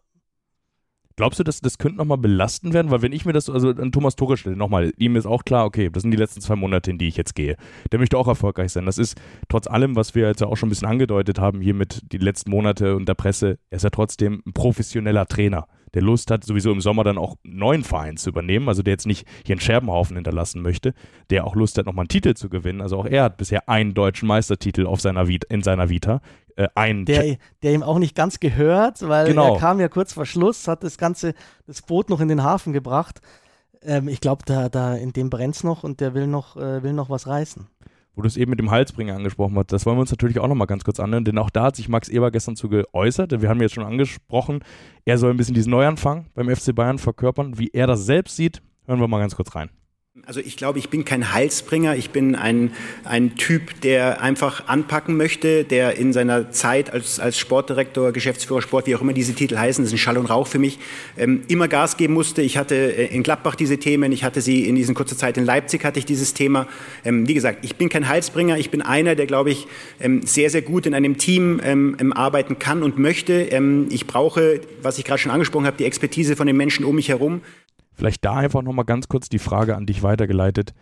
Glaubst 1.15 1.39
du, 1.39 1.43
dass 1.43 1.61
das 1.61 1.77
könnte 1.77 1.97
nochmal 1.97 2.17
belasten 2.17 2.73
werden? 2.73 2.91
Weil 2.91 3.01
wenn 3.01 3.11
ich 3.11 3.25
mir 3.25 3.33
das, 3.33 3.49
also 3.49 3.69
an 3.69 3.91
Thomas 3.91 4.15
Tuchel 4.15 4.37
stelle, 4.37 4.55
nochmal, 4.55 4.93
ihm 4.97 5.15
ist 5.15 5.25
auch 5.25 5.45
klar, 5.45 5.65
okay, 5.65 5.89
das 5.91 6.01
sind 6.01 6.11
die 6.11 6.17
letzten 6.17 6.41
zwei 6.41 6.55
Monate, 6.55 6.91
in 6.91 6.97
die 6.97 7.07
ich 7.07 7.17
jetzt 7.17 7.35
gehe. 7.35 7.55
Der 7.91 7.99
möchte 7.99 8.17
auch 8.17 8.27
erfolgreich 8.27 8.71
sein. 8.71 8.85
Das 8.85 8.97
ist 8.97 9.19
trotz 9.49 9.67
allem, 9.67 9.95
was 9.95 10.15
wir 10.15 10.27
jetzt 10.27 10.41
ja 10.41 10.47
auch 10.47 10.57
schon 10.57 10.67
ein 10.67 10.71
bisschen 10.71 10.87
angedeutet 10.87 11.39
haben, 11.39 11.61
hier 11.61 11.73
mit 11.73 12.13
den 12.13 12.21
letzten 12.21 12.51
Monate 12.51 12.95
und 12.95 13.07
der 13.07 13.13
Presse, 13.13 13.59
er 13.69 13.77
ist 13.77 13.83
ja 13.83 13.89
trotzdem 13.89 14.41
ein 14.45 14.53
professioneller 14.53 15.25
Trainer 15.27 15.67
der 15.93 16.01
Lust 16.01 16.31
hat, 16.31 16.43
sowieso 16.43 16.71
im 16.71 16.81
Sommer 16.81 17.03
dann 17.03 17.17
auch 17.17 17.35
einen 17.43 17.57
neuen 17.57 17.83
Verein 17.83 18.17
zu 18.17 18.29
übernehmen, 18.29 18.67
also 18.67 18.81
der 18.81 18.93
jetzt 18.93 19.05
nicht 19.05 19.27
hier 19.45 19.53
einen 19.53 19.61
Scherbenhaufen 19.61 20.15
hinterlassen 20.15 20.61
möchte, 20.61 20.93
der 21.29 21.45
auch 21.45 21.55
Lust 21.55 21.77
hat, 21.77 21.85
nochmal 21.85 22.03
einen 22.03 22.09
Titel 22.09 22.33
zu 22.33 22.49
gewinnen. 22.49 22.81
Also 22.81 22.97
auch 22.97 23.05
er 23.05 23.23
hat 23.23 23.37
bisher 23.37 23.69
einen 23.69 23.93
deutschen 23.93 24.27
Meistertitel 24.27 24.85
auf 24.85 25.01
seiner 25.01 25.27
Vita, 25.27 25.47
in 25.49 25.61
seiner 25.61 25.89
Vita. 25.89 26.21
Äh, 26.55 26.67
ein 26.75 27.05
der, 27.05 27.37
der 27.61 27.73
ihm 27.73 27.83
auch 27.83 27.99
nicht 27.99 28.15
ganz 28.15 28.39
gehört, 28.39 29.07
weil 29.07 29.27
genau. 29.27 29.53
er 29.53 29.59
kam 29.59 29.79
ja 29.79 29.87
kurz 29.87 30.13
vor 30.13 30.25
Schluss, 30.25 30.67
hat 30.67 30.83
das 30.83 30.97
ganze, 30.97 31.33
das 31.67 31.81
Boot 31.81 32.09
noch 32.09 32.21
in 32.21 32.27
den 32.27 32.43
Hafen 32.43 32.73
gebracht. 32.73 33.21
Ähm, 33.81 34.07
ich 34.07 34.21
glaube, 34.21 34.43
da, 34.45 34.69
da 34.69 34.95
in 34.95 35.13
dem 35.13 35.29
brennt 35.29 35.55
es 35.55 35.63
noch 35.63 35.83
und 35.83 35.99
der 35.99 36.13
will 36.13 36.27
noch, 36.27 36.55
äh, 36.57 36.83
will 36.83 36.93
noch 36.93 37.09
was 37.09 37.27
reißen 37.27 37.67
wo 38.15 38.21
du 38.21 38.27
es 38.27 38.37
eben 38.37 38.51
mit 38.51 38.59
dem 38.59 38.69
Halsbringer 38.69 39.15
angesprochen 39.15 39.57
hast, 39.57 39.71
das 39.71 39.85
wollen 39.85 39.97
wir 39.97 40.01
uns 40.01 40.11
natürlich 40.11 40.39
auch 40.39 40.47
nochmal 40.47 40.67
ganz 40.67 40.83
kurz 40.83 40.99
anhören, 40.99 41.25
denn 41.25 41.37
auch 41.37 41.49
da 41.49 41.63
hat 41.63 41.75
sich 41.75 41.89
Max 41.89 42.09
Eber 42.09 42.31
gestern 42.31 42.55
zu 42.55 42.69
geäußert. 42.69 43.41
Wir 43.41 43.49
haben 43.49 43.61
jetzt 43.61 43.73
schon 43.73 43.85
angesprochen, 43.85 44.63
er 45.05 45.17
soll 45.17 45.31
ein 45.31 45.37
bisschen 45.37 45.55
diesen 45.55 45.71
Neuanfang 45.71 46.27
beim 46.35 46.53
FC 46.53 46.75
Bayern 46.75 46.99
verkörpern. 46.99 47.57
Wie 47.57 47.71
er 47.73 47.87
das 47.87 48.05
selbst 48.05 48.35
sieht, 48.35 48.61
hören 48.85 48.99
wir 48.99 49.07
mal 49.07 49.19
ganz 49.19 49.35
kurz 49.35 49.55
rein. 49.55 49.69
Also 50.27 50.41
ich 50.41 50.57
glaube, 50.57 50.77
ich 50.77 50.89
bin 50.89 51.05
kein 51.05 51.33
Heilsbringer, 51.33 51.95
ich 51.95 52.11
bin 52.11 52.35
ein, 52.35 52.71
ein 53.03 53.35
Typ, 53.35 53.81
der 53.81 54.21
einfach 54.21 54.67
anpacken 54.67 55.17
möchte, 55.17 55.63
der 55.63 55.97
in 55.97 56.13
seiner 56.13 56.51
Zeit 56.51 56.93
als, 56.93 57.19
als 57.19 57.39
Sportdirektor, 57.39 58.11
Geschäftsführer 58.11 58.61
Sport, 58.61 58.85
wie 58.85 58.95
auch 58.95 59.01
immer 59.01 59.13
diese 59.13 59.33
Titel 59.33 59.57
heißen, 59.57 59.83
das 59.83 59.89
ist 59.89 59.95
ein 59.95 59.97
Schall 59.97 60.19
und 60.19 60.27
Rauch 60.27 60.45
für 60.45 60.59
mich, 60.59 60.77
ähm, 61.17 61.41
immer 61.47 61.67
Gas 61.67 61.97
geben 61.97 62.13
musste. 62.13 62.43
Ich 62.43 62.57
hatte 62.57 62.75
äh, 62.75 63.07
in 63.07 63.23
Gladbach 63.23 63.55
diese 63.55 63.79
Themen, 63.79 64.11
ich 64.11 64.23
hatte 64.23 64.41
sie 64.41 64.67
in 64.67 64.75
diesen 64.75 64.93
kurzer 64.93 65.17
Zeit 65.17 65.35
in 65.35 65.45
Leipzig 65.45 65.83
hatte 65.83 65.97
ich 65.97 66.05
dieses 66.05 66.35
Thema. 66.35 66.67
Ähm, 67.03 67.27
wie 67.27 67.33
gesagt, 67.33 67.65
ich 67.65 67.75
bin 67.77 67.89
kein 67.89 68.07
Heilsbringer, 68.07 68.59
ich 68.59 68.69
bin 68.69 68.83
einer, 68.83 69.15
der, 69.15 69.25
glaube 69.25 69.49
ich, 69.49 69.65
ähm, 69.99 70.21
sehr, 70.27 70.51
sehr 70.51 70.61
gut 70.61 70.85
in 70.85 70.93
einem 70.93 71.17
Team 71.17 71.59
ähm, 71.63 71.97
ähm, 71.99 72.13
arbeiten 72.13 72.59
kann 72.59 72.83
und 72.83 72.99
möchte. 72.99 73.33
Ähm, 73.33 73.87
ich 73.89 74.05
brauche, 74.05 74.61
was 74.83 74.99
ich 74.99 75.05
gerade 75.05 75.19
schon 75.19 75.31
angesprochen 75.31 75.65
habe, 75.65 75.77
die 75.77 75.85
Expertise 75.85 76.35
von 76.35 76.45
den 76.45 76.55
Menschen 76.55 76.85
um 76.85 76.97
mich 76.97 77.09
herum. 77.09 77.41
Vielleicht 77.95 78.23
da 78.25 78.35
einfach 78.35 78.61
nochmal 78.61 78.85
ganz 78.85 79.07
kurz 79.07 79.29
die 79.29 79.39
Frage 79.39 79.75
an 79.75 79.85
dich 79.85 80.03
weitergeleitet 80.03 80.73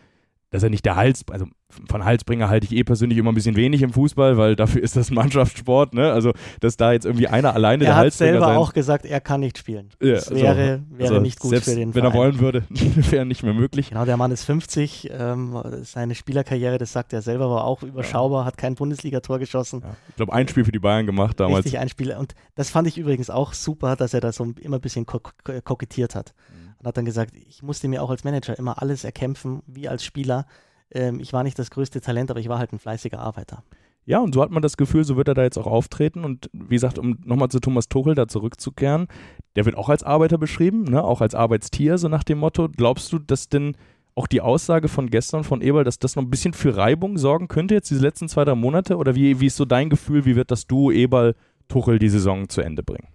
dass 0.52 0.64
er 0.64 0.70
nicht 0.70 0.86
der 0.86 0.98
Hals, 0.98 1.24
also 1.32 1.46
von 1.90 2.04
Halsbringer 2.04 2.50
halte 2.50 2.66
ich 2.66 2.74
eh 2.74 2.84
persönlich 2.84 3.18
immer 3.18 3.32
ein 3.32 3.36
bisschen 3.36 3.56
wenig 3.56 3.82
im 3.82 3.94
Fußball, 3.94 4.38
weil 4.38 4.58
dafür 4.58 4.84
ist 4.84 4.98
das 4.98 5.10
Mannschaftssport, 5.10 5.94
ne? 5.94 6.12
Also, 6.12 6.34
dass 6.60 6.76
da 6.76 6.92
jetzt 6.92 7.06
irgendwie 7.06 7.30
einer 7.30 7.54
alleine 7.54 7.86
er 7.86 7.92
der 7.92 7.96
Halsbringer 7.96 8.32
Er 8.32 8.36
hat 8.42 8.48
selber 8.48 8.60
auch 8.60 8.74
gesagt, 8.74 9.06
er 9.06 9.22
kann 9.22 9.40
nicht 9.40 9.58
spielen. 9.58 9.92
Ja, 10.02 10.16
das 10.16 10.30
wäre, 10.30 10.82
so. 10.90 10.98
wäre 10.98 11.10
also 11.10 11.22
nicht 11.22 11.40
gut 11.40 11.56
für 11.56 11.74
den 11.74 11.96
Wenn 11.96 12.04
er 12.04 12.14
wollen 12.14 12.40
würde, 12.40 12.64
wäre 12.70 13.26
nicht 13.26 13.44
mehr 13.44 13.54
möglich. 13.54 13.90
Genau, 13.90 14.04
der 14.04 14.18
Mann 14.18 14.32
ist 14.32 14.44
50, 14.44 15.10
ähm, 15.18 15.58
seine 15.84 16.16
Spielerkarriere, 16.16 16.78
das 16.78 16.92
sagt 16.92 17.14
er 17.14 17.22
selber, 17.22 17.50
war 17.50 17.64
auch 17.64 17.82
überschaubar, 17.82 18.42
ja. 18.42 18.46
hat 18.46 18.58
kein 18.58 18.76
Bundesligator 18.76 19.40
geschossen. 19.40 19.82
Ja. 19.86 19.96
Ich 20.10 20.16
glaube, 20.18 20.34
ein 20.34 20.50
Spiel 20.50 20.66
für 20.66 20.74
die 20.74 20.80
Bayern 20.80 21.06
gemacht 21.06 21.40
damals. 21.40 21.64
Richtig, 21.64 21.80
ein 21.80 21.88
Spiel. 21.88 22.12
Und 22.12 22.36
das 22.56 22.70
fand 22.70 22.90
ich 22.90 22.98
übrigens 22.98 23.30
auch 23.30 23.54
super, 23.54 23.96
dass 23.96 24.14
er 24.14 24.20
da 24.20 24.34
so 24.34 24.54
immer 24.60 24.80
ein 24.80 24.82
bisschen 24.82 25.06
ko 25.06 25.22
kokettiert 25.64 26.14
hat. 26.14 26.34
Mhm. 26.50 26.61
Und 26.82 26.88
hat 26.88 26.98
dann 26.98 27.06
gesagt, 27.06 27.36
ich 27.36 27.64
musste 27.64 27.88
mir 27.88 28.04
auch 28.04 28.10
als 28.10 28.24
Manager 28.24 28.58
immer 28.58 28.82
alles 28.82 29.04
erkämpfen, 29.04 29.64
wie 29.68 29.88
als 29.88 30.04
Spieler 30.04 30.46
ähm, 30.92 31.20
ich 31.20 31.34
war 31.34 31.44
nicht 31.44 31.58
das 31.58 31.72
größte 31.72 32.02
Talent, 32.02 32.30
aber 32.30 32.40
ich 32.40 32.50
war 32.50 32.60
halt 32.60 32.74
ein 32.74 32.80
fleißiger 32.80 33.20
Arbeiter. 33.20 33.64
Ja, 34.06 34.20
und 34.20 34.34
so 34.34 34.42
hat 34.42 34.52
man 34.52 34.64
das 34.64 34.78
Gefühl, 34.78 35.04
so 35.04 35.16
wird 35.16 35.28
er 35.28 35.36
da 35.36 35.44
jetzt 35.44 35.58
auch 35.58 35.68
auftreten. 35.68 36.26
Und 36.26 36.50
wie 36.54 36.76
gesagt, 36.76 36.98
um 36.98 37.20
nochmal 37.24 37.50
zu 37.50 37.60
Thomas 37.60 37.88
Tuchel 37.88 38.16
da 38.16 38.28
zurückzukehren, 38.28 39.08
der 39.56 39.66
wird 39.66 39.78
auch 39.78 39.90
als 39.90 40.04
Arbeiter 40.04 40.38
beschrieben, 40.38 40.84
ne? 40.84 41.04
auch 41.04 41.22
als 41.22 41.36
Arbeitstier, 41.36 41.98
so 41.98 42.08
nach 42.08 42.24
dem 42.24 42.40
Motto. 42.40 42.68
Glaubst 42.68 43.14
du, 43.14 43.20
dass 43.20 43.48
denn 43.48 43.78
auch 44.16 44.28
die 44.28 44.42
Aussage 44.42 44.88
von 44.88 45.10
gestern 45.10 45.44
von 45.44 45.62
Eberl, 45.62 45.84
dass 45.84 46.00
das 46.00 46.16
noch 46.16 46.24
ein 46.24 46.30
bisschen 46.30 46.54
für 46.54 46.76
Reibung 46.76 47.18
sorgen 47.18 47.48
könnte, 47.48 47.76
jetzt 47.76 47.92
diese 47.92 48.02
letzten 48.02 48.28
zwei, 48.28 48.44
drei 48.44 48.56
Monate? 48.56 48.98
Oder 48.98 49.16
wie, 49.16 49.40
wie 49.40 49.48
ist 49.48 49.56
so 49.56 49.66
dein 49.66 49.90
Gefühl, 49.90 50.26
wie 50.26 50.36
wird 50.36 50.52
das 50.52 50.66
du, 50.66 50.92
Eberl, 50.92 51.36
Tuchel 51.68 52.00
die 52.00 52.10
Saison 52.10 52.50
zu 52.50 52.62
Ende 52.62 52.84
bringen? 52.84 53.08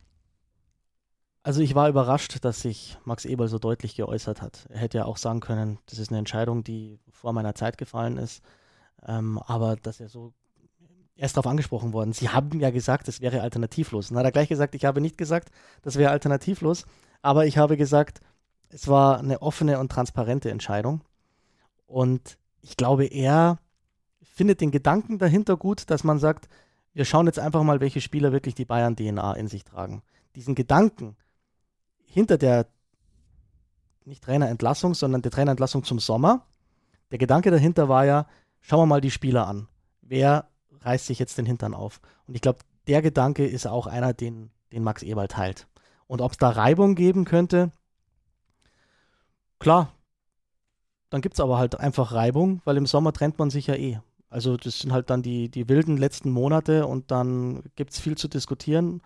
Also 1.47 1.61
ich 1.61 1.77
war 1.77 1.89
überrascht, 1.89 2.45
dass 2.45 2.63
sich 2.63 2.99
Max 3.05 3.25
Eberl 3.25 3.47
so 3.47 3.61
deutlich 3.61 3.95
geäußert 3.95 4.43
hat. 4.43 4.67
Er 4.69 4.81
hätte 4.81 4.99
ja 4.99 5.05
auch 5.05 5.17
sagen 5.17 5.39
können, 5.39 5.79
das 5.87 6.01
ist 6.01 6.11
eine 6.11 6.19
Entscheidung, 6.19 6.65
die 6.65 6.99
vor 7.09 7.33
meiner 7.33 7.55
Zeit 7.55 7.79
gefallen 7.79 8.17
ist. 8.17 8.43
Ähm, 9.07 9.39
aber 9.39 9.77
dass 9.77 10.01
er 10.01 10.09
so 10.09 10.33
er 11.15 11.27
ist 11.27 11.37
darauf 11.37 11.49
angesprochen 11.49 11.93
worden. 11.93 12.13
Sie 12.13 12.31
haben 12.31 12.59
ja 12.59 12.71
gesagt, 12.71 13.07
es 13.07 13.21
wäre 13.21 13.43
alternativlos. 13.43 14.09
Dann 14.09 14.19
hat 14.19 14.25
er 14.25 14.33
gleich 14.33 14.49
gesagt, 14.49 14.75
ich 14.75 14.85
habe 14.85 15.01
nicht 15.01 15.17
gesagt, 15.17 15.51
das 15.83 15.95
wäre 15.95 16.11
alternativlos, 16.11 16.85
aber 17.23 17.47
ich 17.47 17.59
habe 17.59 17.77
gesagt, 17.77 18.19
es 18.69 18.89
war 18.89 19.21
eine 19.21 19.41
offene 19.41 19.79
und 19.79 19.93
transparente 19.93 20.51
Entscheidung. 20.51 21.03
Und 21.87 22.39
ich 22.61 22.77
glaube, 22.77 23.05
er 23.05 23.61
findet 24.21 24.61
den 24.61 24.73
Gedanken 24.73 25.19
dahinter 25.19 25.57
gut, 25.57 25.91
dass 25.91 26.03
man 26.03 26.19
sagt, 26.19 26.49
wir 26.93 27.05
schauen 27.05 27.27
jetzt 27.27 27.39
einfach 27.39 27.63
mal, 27.63 27.79
welche 27.79 28.01
Spieler 28.01 28.33
wirklich 28.33 28.57
die 28.57 28.65
Bayern-DNA 28.65 29.35
in 29.35 29.47
sich 29.47 29.63
tragen. 29.63 30.03
Diesen 30.35 30.57
Gedanken, 30.57 31.17
hinter 32.07 32.39
der 32.39 32.67
nicht 34.07 34.23
Trainerentlassung, 34.25 34.95
sondern 34.95 35.23
der 35.23 35.33
Trainerentlassung 35.33 35.85
zum 35.85 35.99
Sommer. 35.99 36.47
Der 37.11 37.19
Gedanke 37.19 37.51
dahinter 37.51 37.89
war 37.89 38.05
ja, 38.05 38.27
schauen 38.61 38.81
wir 38.81 38.87
mal 38.87 39.01
die 39.01 39.11
Spieler 39.11 39.47
an. 39.47 39.69
Wer 40.01 40.49
reißt 40.81 41.07
sich 41.07 41.19
jetzt 41.19 41.39
den 41.39 41.47
Hintern 41.47 41.75
auf? 41.75 42.01
Und 42.27 42.35
ich 42.35 42.41
glaube, 42.41 42.61
der 42.87 43.03
Gedanke 43.03 43.47
ist 43.47 43.67
auch 43.67 43.87
einer, 43.87 44.15
den, 44.15 44.51
den 44.73 44.85
Max 44.85 45.03
Eberl 45.03 45.29
teilt. 45.29 45.67
Und 46.07 46.21
ob 46.21 46.33
es 46.33 46.39
da 46.39 46.51
Reibung 46.51 46.95
geben 46.95 47.25
könnte, 47.25 47.73
klar, 49.59 49.93
dann 51.11 51.21
gibt 51.21 51.35
es 51.35 51.41
aber 51.41 51.59
halt 51.59 51.79
einfach 51.79 52.13
Reibung, 52.13 52.61
weil 52.65 52.77
im 52.77 52.87
Sommer 52.87 53.13
trennt 53.13 53.39
man 53.39 53.51
sich 53.51 53.67
ja 53.67 53.75
eh. 53.75 53.99
Also 54.29 54.57
das 54.57 54.81
sind 54.81 54.93
halt 54.93 55.11
dann 55.11 55.23
die, 55.23 55.49
die 55.49 55.69
wilden 55.69 55.97
letzten 55.97 56.31
Monate 56.31 56.87
und 56.87 57.11
dann 57.11 57.63
gibt 57.77 57.93
es 57.93 58.01
viel 58.01 58.17
zu 58.17 58.29
diskutieren 58.29 59.01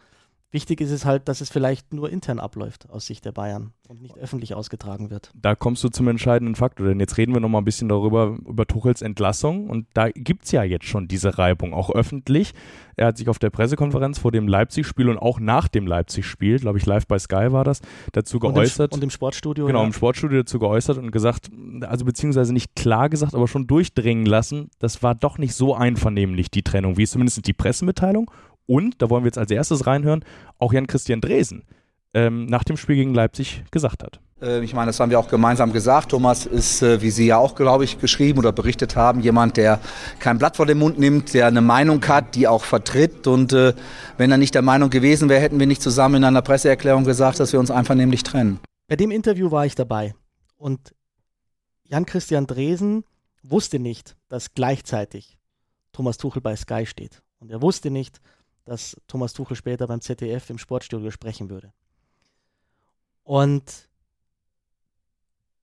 Wichtig 0.52 0.80
ist 0.80 0.90
es 0.90 1.04
halt, 1.04 1.28
dass 1.28 1.40
es 1.40 1.48
vielleicht 1.48 1.92
nur 1.92 2.10
intern 2.10 2.40
abläuft 2.40 2.90
aus 2.90 3.06
Sicht 3.06 3.24
der 3.24 3.30
Bayern 3.30 3.72
und 3.86 4.02
nicht 4.02 4.18
öffentlich 4.18 4.54
ausgetragen 4.54 5.08
wird. 5.08 5.30
Da 5.34 5.54
kommst 5.54 5.84
du 5.84 5.88
zum 5.90 6.08
entscheidenden 6.08 6.56
Faktor, 6.56 6.88
denn 6.88 6.98
jetzt 6.98 7.18
reden 7.18 7.32
wir 7.32 7.40
noch 7.40 7.48
mal 7.48 7.58
ein 7.58 7.64
bisschen 7.64 7.88
darüber, 7.88 8.36
über 8.44 8.66
Tuchels 8.66 9.00
Entlassung 9.00 9.70
und 9.70 9.86
da 9.94 10.10
gibt 10.10 10.46
es 10.46 10.50
ja 10.50 10.64
jetzt 10.64 10.86
schon 10.86 11.06
diese 11.06 11.38
Reibung, 11.38 11.72
auch 11.72 11.90
öffentlich. 11.90 12.52
Er 12.96 13.06
hat 13.06 13.16
sich 13.16 13.28
auf 13.28 13.38
der 13.38 13.50
Pressekonferenz 13.50 14.18
vor 14.18 14.32
dem 14.32 14.48
Leipzig-Spiel 14.48 15.08
und 15.08 15.18
auch 15.18 15.38
nach 15.38 15.68
dem 15.68 15.86
Leipzig-Spiel, 15.86 16.58
glaube 16.58 16.78
ich, 16.78 16.84
live 16.84 17.06
bei 17.06 17.18
Sky 17.18 17.52
war 17.52 17.62
das, 17.62 17.80
dazu 18.12 18.40
geäußert. 18.40 18.92
Und 18.92 18.96
im, 18.96 18.98
und 18.98 19.04
im 19.04 19.10
Sportstudio. 19.10 19.66
Genau, 19.66 19.80
ja. 19.80 19.86
im 19.86 19.92
Sportstudio 19.92 20.38
dazu 20.38 20.58
geäußert 20.58 20.98
und 20.98 21.12
gesagt, 21.12 21.48
also 21.82 22.04
beziehungsweise 22.04 22.52
nicht 22.52 22.74
klar 22.74 23.08
gesagt, 23.08 23.34
aber 23.34 23.46
schon 23.46 23.68
durchdringen 23.68 24.26
lassen, 24.26 24.70
das 24.80 25.02
war 25.02 25.14
doch 25.14 25.38
nicht 25.38 25.54
so 25.54 25.74
einvernehmlich, 25.74 26.50
die 26.50 26.62
Trennung, 26.62 26.96
wie 26.96 27.04
es 27.04 27.12
zumindest 27.12 27.46
die 27.46 27.52
Pressemitteilung 27.52 28.30
und, 28.70 29.02
da 29.02 29.10
wollen 29.10 29.24
wir 29.24 29.28
jetzt 29.28 29.38
als 29.38 29.50
erstes 29.50 29.86
reinhören, 29.86 30.24
auch 30.58 30.72
Jan-Christian 30.72 31.20
Dresen 31.20 31.64
ähm, 32.14 32.46
nach 32.46 32.62
dem 32.62 32.76
Spiel 32.76 32.96
gegen 32.96 33.14
Leipzig 33.14 33.64
gesagt 33.72 34.04
hat. 34.04 34.20
Äh, 34.40 34.62
ich 34.64 34.74
meine, 34.74 34.86
das 34.86 35.00
haben 35.00 35.10
wir 35.10 35.18
auch 35.18 35.28
gemeinsam 35.28 35.72
gesagt. 35.72 36.10
Thomas 36.10 36.46
ist, 36.46 36.80
äh, 36.82 37.02
wie 37.02 37.10
Sie 37.10 37.26
ja 37.26 37.38
auch, 37.38 37.54
glaube 37.56 37.84
ich, 37.84 37.98
geschrieben 37.98 38.38
oder 38.38 38.52
berichtet 38.52 38.94
haben, 38.94 39.20
jemand, 39.20 39.56
der 39.56 39.80
kein 40.20 40.38
Blatt 40.38 40.56
vor 40.56 40.66
den 40.66 40.78
Mund 40.78 40.98
nimmt, 40.98 41.34
der 41.34 41.46
eine 41.46 41.60
Meinung 41.60 42.06
hat, 42.06 42.36
die 42.36 42.46
auch 42.46 42.64
vertritt. 42.64 43.26
Und 43.26 43.52
äh, 43.52 43.74
wenn 44.16 44.30
er 44.30 44.38
nicht 44.38 44.54
der 44.54 44.62
Meinung 44.62 44.90
gewesen 44.90 45.28
wäre, 45.28 45.40
hätten 45.40 45.58
wir 45.58 45.66
nicht 45.66 45.82
zusammen 45.82 46.16
in 46.16 46.24
einer 46.24 46.42
Presseerklärung 46.42 47.04
gesagt, 47.04 47.40
dass 47.40 47.52
wir 47.52 47.60
uns 47.60 47.70
einvernehmlich 47.70 48.22
trennen. 48.22 48.60
Bei 48.86 48.96
dem 48.96 49.10
Interview 49.10 49.50
war 49.50 49.66
ich 49.66 49.74
dabei. 49.74 50.14
Und 50.56 50.94
Jan-Christian 51.84 52.46
Dresen 52.46 53.04
wusste 53.42 53.78
nicht, 53.78 54.16
dass 54.28 54.54
gleichzeitig 54.54 55.38
Thomas 55.92 56.18
Tuchel 56.18 56.42
bei 56.42 56.54
Sky 56.56 56.86
steht. 56.86 57.22
Und 57.38 57.50
er 57.50 57.62
wusste 57.62 57.90
nicht, 57.90 58.20
dass 58.70 58.96
Thomas 59.08 59.32
Tuchel 59.32 59.56
später 59.56 59.88
beim 59.88 60.00
ZDF 60.00 60.48
im 60.48 60.56
Sportstudio 60.56 61.10
sprechen 61.10 61.50
würde. 61.50 61.72
Und 63.24 63.88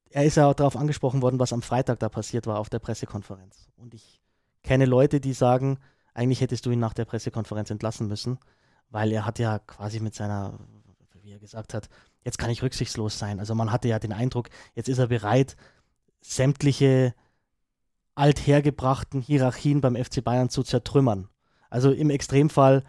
er 0.09 0.25
ist 0.25 0.35
ja 0.35 0.45
auch 0.45 0.53
darauf 0.53 0.75
angesprochen 0.75 1.21
worden, 1.21 1.39
was 1.39 1.53
am 1.53 1.61
Freitag 1.61 1.99
da 1.99 2.09
passiert 2.09 2.47
war 2.47 2.59
auf 2.59 2.69
der 2.69 2.79
Pressekonferenz. 2.79 3.69
Und 3.77 3.93
ich 3.93 4.19
kenne 4.61 4.83
Leute, 4.83 5.21
die 5.21 5.31
sagen, 5.31 5.79
eigentlich 6.13 6.41
hättest 6.41 6.65
du 6.65 6.71
ihn 6.71 6.81
nach 6.81 6.93
der 6.93 7.05
Pressekonferenz 7.05 7.69
entlassen 7.69 8.09
müssen, 8.09 8.39
weil 8.89 9.13
er 9.13 9.25
hat 9.25 9.39
ja 9.39 9.59
quasi 9.59 10.01
mit 10.01 10.13
seiner, 10.13 10.59
wie 11.21 11.31
er 11.31 11.39
gesagt 11.39 11.73
hat, 11.73 11.87
jetzt 12.25 12.37
kann 12.37 12.49
ich 12.49 12.61
rücksichtslos 12.61 13.17
sein. 13.17 13.39
Also 13.39 13.55
man 13.55 13.71
hatte 13.71 13.87
ja 13.87 13.99
den 13.99 14.11
Eindruck, 14.11 14.49
jetzt 14.75 14.89
ist 14.89 14.97
er 14.97 15.07
bereit, 15.07 15.55
sämtliche 16.19 17.15
althergebrachten 18.15 19.21
Hierarchien 19.21 19.79
beim 19.79 19.95
FC 19.95 20.21
Bayern 20.21 20.49
zu 20.49 20.61
zertrümmern. 20.61 21.29
Also 21.69 21.93
im 21.93 22.09
Extremfall 22.09 22.83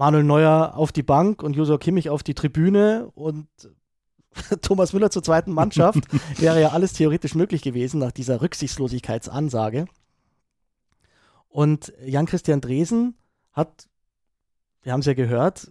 Manuel 0.00 0.24
Neuer 0.24 0.72
auf 0.76 0.92
die 0.92 1.02
Bank 1.02 1.42
und 1.42 1.56
Josua 1.56 1.76
Kimmich 1.76 2.08
auf 2.08 2.22
die 2.22 2.32
Tribüne 2.32 3.10
und 3.14 3.48
Thomas 4.62 4.94
Müller 4.94 5.10
zur 5.10 5.22
zweiten 5.22 5.52
Mannschaft. 5.52 6.00
Wäre 6.40 6.58
ja 6.58 6.68
alles 6.70 6.94
theoretisch 6.94 7.34
möglich 7.34 7.60
gewesen 7.60 8.00
nach 8.00 8.10
dieser 8.10 8.40
Rücksichtslosigkeitsansage. 8.40 9.84
Und 11.50 11.92
Jan-Christian 12.02 12.62
Dresen 12.62 13.14
hat, 13.52 13.90
wir 14.80 14.94
haben 14.94 15.00
es 15.00 15.06
ja 15.06 15.12
gehört, 15.12 15.70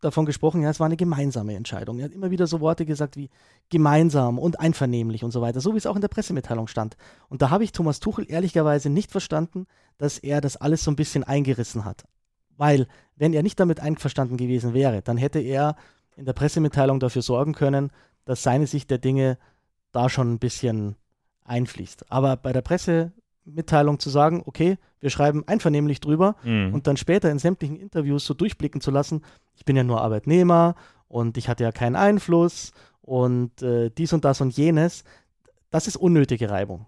davon 0.00 0.24
gesprochen, 0.24 0.62
ja, 0.62 0.70
es 0.70 0.78
war 0.78 0.86
eine 0.86 0.96
gemeinsame 0.96 1.56
Entscheidung. 1.56 1.98
Er 1.98 2.04
hat 2.04 2.12
immer 2.12 2.30
wieder 2.30 2.46
so 2.46 2.60
Worte 2.60 2.86
gesagt 2.86 3.16
wie 3.16 3.28
gemeinsam 3.70 4.38
und 4.38 4.60
einvernehmlich 4.60 5.24
und 5.24 5.32
so 5.32 5.40
weiter, 5.40 5.60
so 5.60 5.74
wie 5.74 5.78
es 5.78 5.86
auch 5.86 5.96
in 5.96 6.00
der 6.00 6.06
Pressemitteilung 6.06 6.68
stand. 6.68 6.96
Und 7.28 7.42
da 7.42 7.50
habe 7.50 7.64
ich 7.64 7.72
Thomas 7.72 7.98
Tuchel 7.98 8.30
ehrlicherweise 8.30 8.88
nicht 8.88 9.10
verstanden, 9.10 9.66
dass 9.98 10.16
er 10.16 10.40
das 10.40 10.56
alles 10.56 10.84
so 10.84 10.92
ein 10.92 10.96
bisschen 10.96 11.24
eingerissen 11.24 11.84
hat. 11.84 12.04
Weil, 12.60 12.88
wenn 13.16 13.32
er 13.32 13.42
nicht 13.42 13.58
damit 13.58 13.80
einverstanden 13.80 14.36
gewesen 14.36 14.74
wäre, 14.74 15.00
dann 15.00 15.16
hätte 15.16 15.38
er 15.38 15.76
in 16.14 16.26
der 16.26 16.34
Pressemitteilung 16.34 17.00
dafür 17.00 17.22
sorgen 17.22 17.54
können, 17.54 17.90
dass 18.26 18.42
seine 18.42 18.66
Sicht 18.66 18.90
der 18.90 18.98
Dinge 18.98 19.38
da 19.92 20.10
schon 20.10 20.30
ein 20.30 20.38
bisschen 20.38 20.96
einfließt. 21.42 22.12
Aber 22.12 22.36
bei 22.36 22.52
der 22.52 22.60
Pressemitteilung 22.60 23.98
zu 23.98 24.10
sagen, 24.10 24.42
okay, 24.44 24.76
wir 25.00 25.08
schreiben 25.08 25.42
einvernehmlich 25.48 26.00
drüber 26.00 26.36
mhm. 26.44 26.74
und 26.74 26.86
dann 26.86 26.98
später 26.98 27.30
in 27.30 27.38
sämtlichen 27.38 27.80
Interviews 27.80 28.26
so 28.26 28.34
durchblicken 28.34 28.82
zu 28.82 28.90
lassen, 28.90 29.22
ich 29.54 29.64
bin 29.64 29.74
ja 29.74 29.82
nur 29.82 30.02
Arbeitnehmer 30.02 30.74
und 31.08 31.38
ich 31.38 31.48
hatte 31.48 31.64
ja 31.64 31.72
keinen 31.72 31.96
Einfluss 31.96 32.72
und 33.00 33.62
äh, 33.62 33.88
dies 33.88 34.12
und 34.12 34.26
das 34.26 34.42
und 34.42 34.54
jenes, 34.54 35.04
das 35.70 35.86
ist 35.86 35.96
unnötige 35.96 36.50
Reibung. 36.50 36.86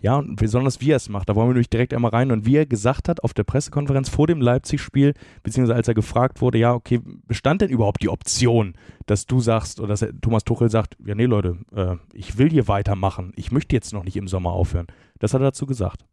Ja, 0.00 0.16
und 0.16 0.36
besonders 0.36 0.80
wie 0.80 0.90
er 0.92 0.96
es 0.96 1.08
macht, 1.08 1.28
da 1.28 1.34
wollen 1.34 1.48
wir 1.48 1.54
nämlich 1.54 1.70
direkt 1.70 1.94
einmal 1.94 2.10
rein. 2.10 2.30
Und 2.30 2.46
wie 2.46 2.56
er 2.56 2.66
gesagt 2.66 3.08
hat 3.08 3.22
auf 3.24 3.34
der 3.34 3.44
Pressekonferenz 3.44 4.08
vor 4.08 4.26
dem 4.26 4.40
Leipzig-Spiel, 4.40 5.14
beziehungsweise 5.42 5.76
als 5.76 5.88
er 5.88 5.94
gefragt 5.94 6.40
wurde, 6.40 6.58
ja, 6.58 6.74
okay, 6.74 7.00
bestand 7.26 7.62
denn 7.62 7.70
überhaupt 7.70 8.02
die 8.02 8.08
Option, 8.08 8.74
dass 9.06 9.26
du 9.26 9.40
sagst 9.40 9.80
oder 9.80 9.88
dass 9.88 10.06
Thomas 10.20 10.44
Tuchel 10.44 10.70
sagt, 10.70 10.96
ja, 11.04 11.14
nee, 11.14 11.26
Leute, 11.26 11.58
äh, 11.74 11.96
ich 12.12 12.38
will 12.38 12.50
hier 12.50 12.68
weitermachen, 12.68 13.32
ich 13.36 13.50
möchte 13.50 13.74
jetzt 13.74 13.92
noch 13.92 14.04
nicht 14.04 14.16
im 14.16 14.28
Sommer 14.28 14.52
aufhören. 14.52 14.86
Das 15.18 15.34
hat 15.34 15.40
er 15.40 15.46
dazu 15.46 15.66
gesagt. 15.66 16.04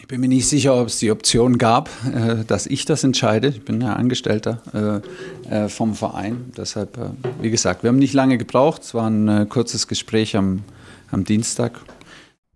Ich 0.00 0.08
bin 0.08 0.20
mir 0.20 0.28
nicht 0.28 0.48
sicher, 0.48 0.80
ob 0.80 0.88
es 0.88 0.98
die 0.98 1.10
Option 1.10 1.58
gab, 1.58 1.90
äh, 2.06 2.44
dass 2.46 2.66
ich 2.66 2.86
das 2.86 3.04
entscheide. 3.04 3.48
Ich 3.48 3.64
bin 3.64 3.80
ja 3.82 3.92
Angestellter 3.92 5.02
äh, 5.50 5.64
äh 5.64 5.68
vom 5.68 5.94
Verein. 5.94 6.52
Deshalb, 6.56 6.96
äh, 6.96 7.10
wie 7.42 7.50
gesagt, 7.50 7.82
wir 7.82 7.88
haben 7.88 7.98
nicht 7.98 8.14
lange 8.14 8.38
gebraucht. 8.38 8.82
Es 8.82 8.94
war 8.94 9.08
ein 9.08 9.28
äh, 9.28 9.46
kurzes 9.46 9.88
Gespräch 9.88 10.36
am, 10.36 10.60
am 11.10 11.24
Dienstag. 11.24 11.78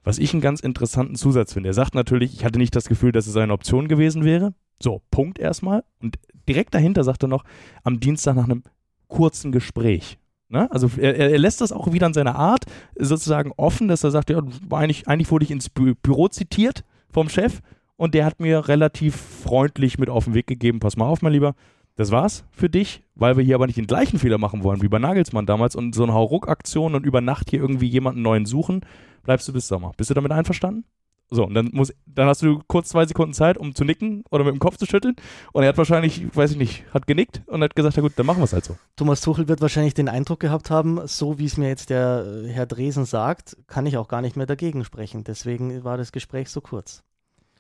Was 0.04 0.18
ich 0.18 0.32
einen 0.32 0.42
ganz 0.42 0.60
interessanten 0.60 1.16
Zusatz 1.16 1.54
finde. 1.54 1.70
Er 1.70 1.74
sagt 1.74 1.94
natürlich, 1.94 2.34
ich 2.34 2.44
hatte 2.44 2.58
nicht 2.58 2.76
das 2.76 2.88
Gefühl, 2.88 3.10
dass 3.10 3.26
es 3.26 3.36
eine 3.36 3.52
Option 3.52 3.88
gewesen 3.88 4.24
wäre. 4.24 4.54
So, 4.80 5.02
Punkt 5.10 5.38
erstmal. 5.38 5.82
Und 6.00 6.18
direkt 6.46 6.74
dahinter 6.74 7.04
sagt 7.04 7.24
er 7.24 7.28
noch, 7.28 7.44
am 7.82 8.00
Dienstag 8.00 8.36
nach 8.36 8.44
einem 8.44 8.62
kurzen 9.08 9.50
Gespräch. 9.50 10.18
Ne? 10.48 10.70
Also 10.70 10.90
er, 10.98 11.16
er, 11.16 11.38
lässt 11.38 11.60
das 11.60 11.72
auch 11.72 11.92
wieder 11.92 12.06
in 12.06 12.14
seiner 12.14 12.36
Art 12.36 12.64
sozusagen 12.96 13.52
offen, 13.56 13.88
dass 13.88 14.04
er 14.04 14.10
sagt, 14.10 14.30
ja, 14.30 14.42
eigentlich, 14.70 15.08
eigentlich 15.08 15.30
wurde 15.30 15.44
ich 15.44 15.50
ins 15.50 15.70
Bü 15.70 15.94
Büro 15.94 16.28
zitiert 16.28 16.84
vom 17.10 17.28
Chef 17.28 17.60
und 17.96 18.14
der 18.14 18.26
hat 18.26 18.40
mir 18.40 18.68
relativ 18.68 19.16
freundlich 19.16 19.98
mit 19.98 20.10
auf 20.10 20.24
den 20.24 20.34
Weg 20.34 20.46
gegeben, 20.46 20.80
pass 20.80 20.96
mal 20.96 21.06
auf, 21.06 21.22
mein 21.22 21.32
Lieber, 21.32 21.54
das 21.96 22.10
war's 22.10 22.44
für 22.50 22.68
dich, 22.68 23.02
weil 23.14 23.36
wir 23.36 23.44
hier 23.44 23.54
aber 23.54 23.66
nicht 23.66 23.78
den 23.78 23.86
gleichen 23.86 24.18
Fehler 24.18 24.38
machen 24.38 24.64
wollen 24.64 24.82
wie 24.82 24.88
bei 24.88 24.98
Nagelsmann 24.98 25.46
damals 25.46 25.76
und 25.76 25.94
so 25.94 26.02
eine 26.02 26.12
Hauruck-Aktion 26.12 26.94
und 26.94 27.06
über 27.06 27.20
Nacht 27.20 27.50
hier 27.50 27.60
irgendwie 27.60 27.88
jemanden 27.88 28.22
neuen 28.22 28.46
suchen, 28.46 28.82
bleibst 29.24 29.48
du 29.48 29.52
bis 29.52 29.66
Sommer. 29.66 29.92
Bist 29.96 30.10
du 30.10 30.14
damit 30.14 30.32
einverstanden? 30.32 30.84
So, 31.30 31.44
und 31.44 31.54
dann, 31.54 31.70
muss, 31.72 31.92
dann 32.06 32.28
hast 32.28 32.42
du 32.42 32.60
kurz 32.66 32.90
zwei 32.90 33.06
Sekunden 33.06 33.32
Zeit, 33.32 33.56
um 33.56 33.74
zu 33.74 33.84
nicken 33.84 34.24
oder 34.30 34.44
mit 34.44 34.52
dem 34.52 34.58
Kopf 34.58 34.76
zu 34.76 34.86
schütteln. 34.86 35.16
Und 35.52 35.62
er 35.62 35.70
hat 35.70 35.78
wahrscheinlich, 35.78 36.24
weiß 36.36 36.52
ich 36.52 36.56
nicht, 36.58 36.84
hat 36.92 37.06
genickt 37.06 37.42
und 37.46 37.62
hat 37.62 37.74
gesagt, 37.74 37.96
ja 37.96 38.02
gut, 38.02 38.12
dann 38.16 38.26
machen 38.26 38.38
wir 38.38 38.44
es 38.44 38.52
halt 38.52 38.64
so. 38.64 38.76
Thomas 38.96 39.20
Tuchel 39.20 39.48
wird 39.48 39.60
wahrscheinlich 39.60 39.94
den 39.94 40.08
Eindruck 40.08 40.40
gehabt 40.40 40.70
haben, 40.70 41.00
so 41.06 41.38
wie 41.38 41.46
es 41.46 41.56
mir 41.56 41.68
jetzt 41.68 41.90
der 41.90 42.24
äh, 42.44 42.48
Herr 42.48 42.66
Dresen 42.66 43.04
sagt, 43.04 43.56
kann 43.66 43.86
ich 43.86 43.96
auch 43.96 44.08
gar 44.08 44.20
nicht 44.20 44.36
mehr 44.36 44.46
dagegen 44.46 44.84
sprechen. 44.84 45.24
Deswegen 45.24 45.82
war 45.82 45.96
das 45.96 46.12
Gespräch 46.12 46.50
so 46.50 46.60
kurz. 46.60 47.02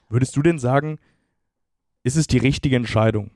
Würdest 0.08 0.36
du 0.36 0.42
denn 0.42 0.58
sagen, 0.58 0.98
ist 2.02 2.16
es 2.16 2.26
die 2.26 2.38
richtige 2.38 2.76
Entscheidung, 2.76 3.30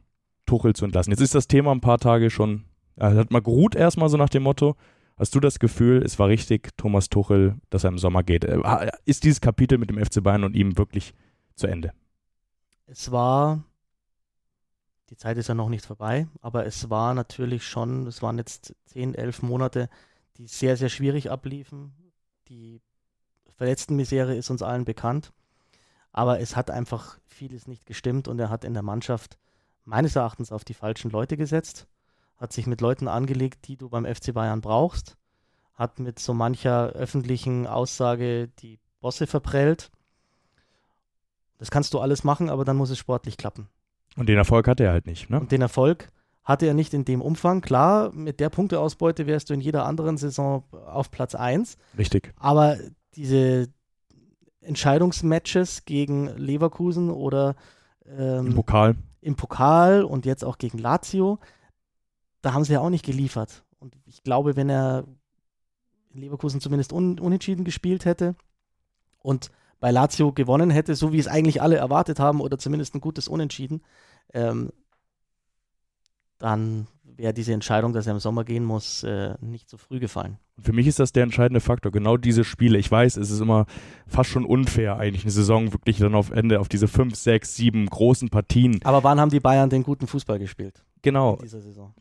Tuchel 0.47 0.75
zu 0.75 0.85
entlassen? 0.85 1.11
Jetzt 1.11 1.23
ist 1.23 1.35
das 1.35 1.49
Thema 1.49 1.73
ein 1.73 1.81
paar 1.81 1.99
Tage 1.99 2.31
schon, 2.31 2.65
er 2.97 3.15
hat 3.15 3.31
mal 3.31 3.43
geruht 3.43 3.75
erstmal 3.75 4.11
so 4.11 4.19
nach 4.19 4.29
dem 4.29 4.43
Motto, 4.43 4.77
Hast 5.19 5.35
du 5.35 5.41
das 5.41 5.59
Gefühl, 5.59 6.03
es 6.05 6.19
war 6.21 6.29
richtig, 6.29 6.77
Thomas 6.77 7.09
Tuchel, 7.09 7.57
dass 7.71 7.83
er 7.83 7.89
im 7.89 7.99
Sommer 7.99 8.23
geht? 8.23 8.45
Äh, 8.45 8.91
ist 9.05 9.25
dieses 9.25 9.41
Kapitel 9.41 9.77
mit 9.77 9.91
dem 9.91 9.99
FC 9.99 10.23
Bayern 10.23 10.45
und 10.45 10.55
ihm 10.55 10.79
wirklich 10.79 11.13
zu 11.57 11.67
Ende? 11.67 11.93
Es 12.87 13.11
war, 13.11 13.65
die 15.11 15.17
Zeit 15.17 15.37
ist 15.37 15.49
ja 15.49 15.55
noch 15.55 15.71
nicht 15.71 15.85
vorbei, 15.85 16.29
aber 16.41 16.67
es 16.67 16.89
war 16.89 17.15
natürlich 17.15 17.67
schon, 17.67 18.07
es 18.07 18.23
waren 18.23 18.39
jetzt 18.39 18.77
zehn, 18.87 19.15
elf 19.17 19.43
Monate, 19.43 19.91
die 20.37 20.47
sehr, 20.47 20.77
sehr 20.77 20.89
schwierig 20.89 21.33
abliefen. 21.33 21.93
Die 22.49 22.81
Verletztenmisere 23.57 24.37
ist 24.37 24.51
uns 24.51 24.63
allen 24.63 24.85
bekannt, 24.85 25.33
aber 26.13 26.39
es 26.39 26.55
hat 26.55 26.71
einfach 26.71 27.19
vieles 27.27 27.67
nicht 27.67 27.87
gestimmt 27.87 28.29
und 28.29 28.39
er 28.39 28.51
hat 28.51 28.65
in 28.65 28.73
der 28.73 28.85
Mannschaft 28.85 29.37
meines 29.85 30.15
Erachtens 30.15 30.53
auf 30.53 30.65
die 30.65 30.75
falschen 30.75 31.11
Leute 31.11 31.37
gesetzt 31.37 31.89
hat 32.39 32.53
sich 32.53 32.67
mit 32.67 32.81
Leuten 32.81 33.09
angelegt, 33.09 33.67
die 33.69 33.77
du 33.77 33.89
beim 33.89 34.07
FC 34.07 34.33
Bayern 34.33 34.61
brauchst, 34.61 35.17
hat 35.75 35.99
mit 35.99 36.19
so 36.19 36.35
mancher 36.35 36.91
öffentlichen 36.91 37.67
Aussage 37.67 38.49
die 38.61 38.79
Bosse 39.01 39.27
verprellt. 39.27 39.91
Das 41.59 41.71
kannst 41.71 41.93
du 41.95 41.99
alles 41.99 42.25
machen, 42.25 42.51
aber 42.51 42.65
dann 42.65 42.77
muss 42.77 42.91
es 42.91 42.99
sportlich 42.99 43.37
klappen. 43.37 43.69
Und 44.17 44.29
den 44.29 44.39
Erfolg 44.39 44.67
hatte 44.69 44.85
er 44.85 44.93
halt 44.93 45.07
nicht, 45.07 45.31
ne? 45.31 45.41
Und 45.41 45.53
den 45.53 45.61
Erfolg 45.61 46.11
hatte 46.45 46.67
er 46.67 46.75
nicht 46.75 46.95
in 46.95 47.05
dem 47.05 47.21
Umfang. 47.21 47.61
Klar, 47.61 48.13
mit 48.13 48.41
der 48.41 48.49
Punkteausbeute 48.49 49.27
wärst 49.27 49.51
du 49.51 49.55
in 49.55 49.61
jeder 49.61 49.85
anderen 49.85 50.17
Saison 50.17 50.65
auf 50.87 51.11
Platz 51.11 51.35
1. 51.35 51.77
Richtig. 51.99 52.33
Aber 52.37 52.79
diese 53.15 53.69
Entscheidungsmatches 54.63 55.85
gegen 55.85 56.29
Leverkusen 56.37 57.11
oder 57.11 57.55
ähm, 58.07 58.47
im 58.47 58.55
Pokal. 58.55 58.97
Im 59.21 59.37
Pokal 59.37 60.05
und 60.05 60.25
jetzt 60.25 60.45
auch 60.45 60.59
gegen 60.59 60.79
Lazio, 60.79 61.39
da 62.49 62.55
haben 62.55 62.65
sie 62.65 62.73
ja 62.73 62.81
auch 62.81 62.89
nicht 62.89 63.05
geliefert. 63.05 63.63
Und 63.79 63.95
ich 64.07 64.23
glaube, 64.23 64.57
wenn 64.57 64.71
er 64.71 65.05
in 66.15 66.23
Leverkusen 66.23 66.63
zumindest 66.63 66.95
un 66.95 67.21
unentschieden 67.21 67.63
gespielt 67.63 68.07
hätte 68.07 68.37
und 69.19 69.51
bei 69.81 69.91
Lazio 69.91 70.33
gewonnen 70.33 70.71
hätte, 70.71 70.95
so 70.95 71.13
wie 71.13 71.19
es 71.19 71.29
eigentlich 71.29 71.61
alle 71.61 71.77
erwartet 71.77 72.19
haben, 72.19 72.41
oder 72.41 72.57
zumindest 72.57 72.95
ein 72.95 73.03
gutes 73.03 73.29
Unentschieden, 73.29 73.83
ähm, 74.33 74.71
dann 76.39 76.87
wäre 77.05 77.35
diese 77.35 77.53
Entscheidung, 77.53 77.93
dass 77.93 78.07
er 78.07 78.15
im 78.15 78.19
Sommer 78.19 78.45
gehen 78.45 78.65
muss, 78.65 79.03
äh, 79.03 79.35
nicht 79.43 79.69
so 79.69 79.77
früh 79.77 80.01
gefallen. 80.01 80.39
Für 80.59 80.73
mich 80.73 80.87
ist 80.87 81.01
das 81.01 81.13
der 81.13 81.25
entscheidende 81.25 81.61
Faktor. 81.61 81.93
Genau 81.93 82.17
diese 82.17 82.45
Spiele. 82.45 82.79
Ich 82.79 82.91
weiß, 82.91 83.19
es 83.19 83.31
ist 83.31 83.41
immer 83.41 83.67
fast 84.07 84.31
schon 84.31 84.47
unfair, 84.47 84.97
eigentlich 84.97 85.25
eine 85.25 85.33
Saison 85.33 85.75
wirklich 85.75 85.99
dann 85.99 86.15
auf 86.15 86.31
Ende 86.31 86.61
auf 86.61 86.69
diese 86.69 86.89
fünf, 86.89 87.15
sechs, 87.15 87.57
sieben 87.57 87.85
großen 87.85 88.31
Partien. 88.31 88.81
Aber 88.85 89.05
wann 89.05 89.21
haben 89.21 89.31
die 89.31 89.41
Bayern 89.41 89.69
den 89.69 89.83
guten 89.83 90.07
Fußball 90.07 90.39
gespielt? 90.39 90.83
Genau. 91.03 91.39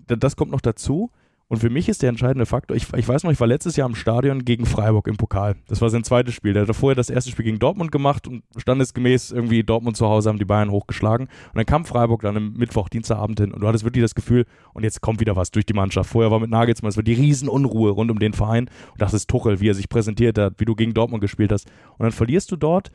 Das 0.07 0.35
kommt 0.35 0.51
noch 0.51 0.61
dazu. 0.61 1.11
Und 1.49 1.59
für 1.59 1.69
mich 1.69 1.87
ist 1.87 2.01
der 2.01 2.09
entscheidende 2.09 2.45
Faktor, 2.45 2.75
ich, 2.75 2.91
ich 2.93 3.07
weiß 3.07 3.23
noch, 3.23 3.31
ich 3.31 3.39
war 3.39 3.47
letztes 3.47 3.77
Jahr 3.77 3.87
im 3.87 3.95
Stadion 3.95 4.43
gegen 4.43 4.65
Freiburg 4.65 5.07
im 5.07 5.15
Pokal. 5.15 5.55
Das 5.67 5.79
war 5.79 5.89
sein 5.89 6.03
zweites 6.03 6.33
Spiel. 6.33 6.51
Der 6.51 6.67
hat 6.67 6.75
vorher 6.75 6.95
das 6.95 7.09
erste 7.09 7.31
Spiel 7.31 7.45
gegen 7.45 7.59
Dortmund 7.59 7.91
gemacht 7.91 8.27
und 8.27 8.43
standesgemäß 8.57 9.31
irgendwie 9.31 9.63
Dortmund 9.63 9.95
zu 9.95 10.07
Hause 10.07 10.27
haben 10.27 10.39
die 10.39 10.45
Bayern 10.45 10.71
hochgeschlagen. 10.71 11.27
Und 11.27 11.55
dann 11.55 11.65
kam 11.65 11.85
Freiburg 11.85 12.21
dann 12.21 12.35
im 12.35 12.53
Mittwoch, 12.53 12.89
Dienstagabend 12.89 13.39
hin 13.39 13.53
und 13.53 13.61
du 13.61 13.67
hattest 13.67 13.85
wirklich 13.85 14.03
das 14.03 14.13
Gefühl, 14.13 14.45
und 14.73 14.83
jetzt 14.83 14.99
kommt 14.99 15.21
wieder 15.21 15.37
was 15.37 15.51
durch 15.51 15.65
die 15.65 15.73
Mannschaft. 15.73 16.09
Vorher 16.09 16.31
war 16.31 16.41
mit 16.41 16.49
Nagelsmann, 16.49 16.89
es 16.89 16.97
war 16.97 17.03
die 17.03 17.13
Riesenunruhe 17.13 17.91
rund 17.91 18.11
um 18.11 18.19
den 18.19 18.33
Verein. 18.33 18.69
Und 18.91 19.01
das 19.01 19.13
ist 19.13 19.29
Tuchel, 19.29 19.61
wie 19.61 19.69
er 19.69 19.73
sich 19.73 19.87
präsentiert 19.87 20.37
hat, 20.37 20.55
wie 20.57 20.65
du 20.65 20.75
gegen 20.75 20.93
Dortmund 20.93 21.21
gespielt 21.21 21.53
hast. 21.53 21.67
Und 21.97 22.03
dann 22.03 22.11
verlierst 22.11 22.51
du 22.51 22.57
dort 22.57 22.91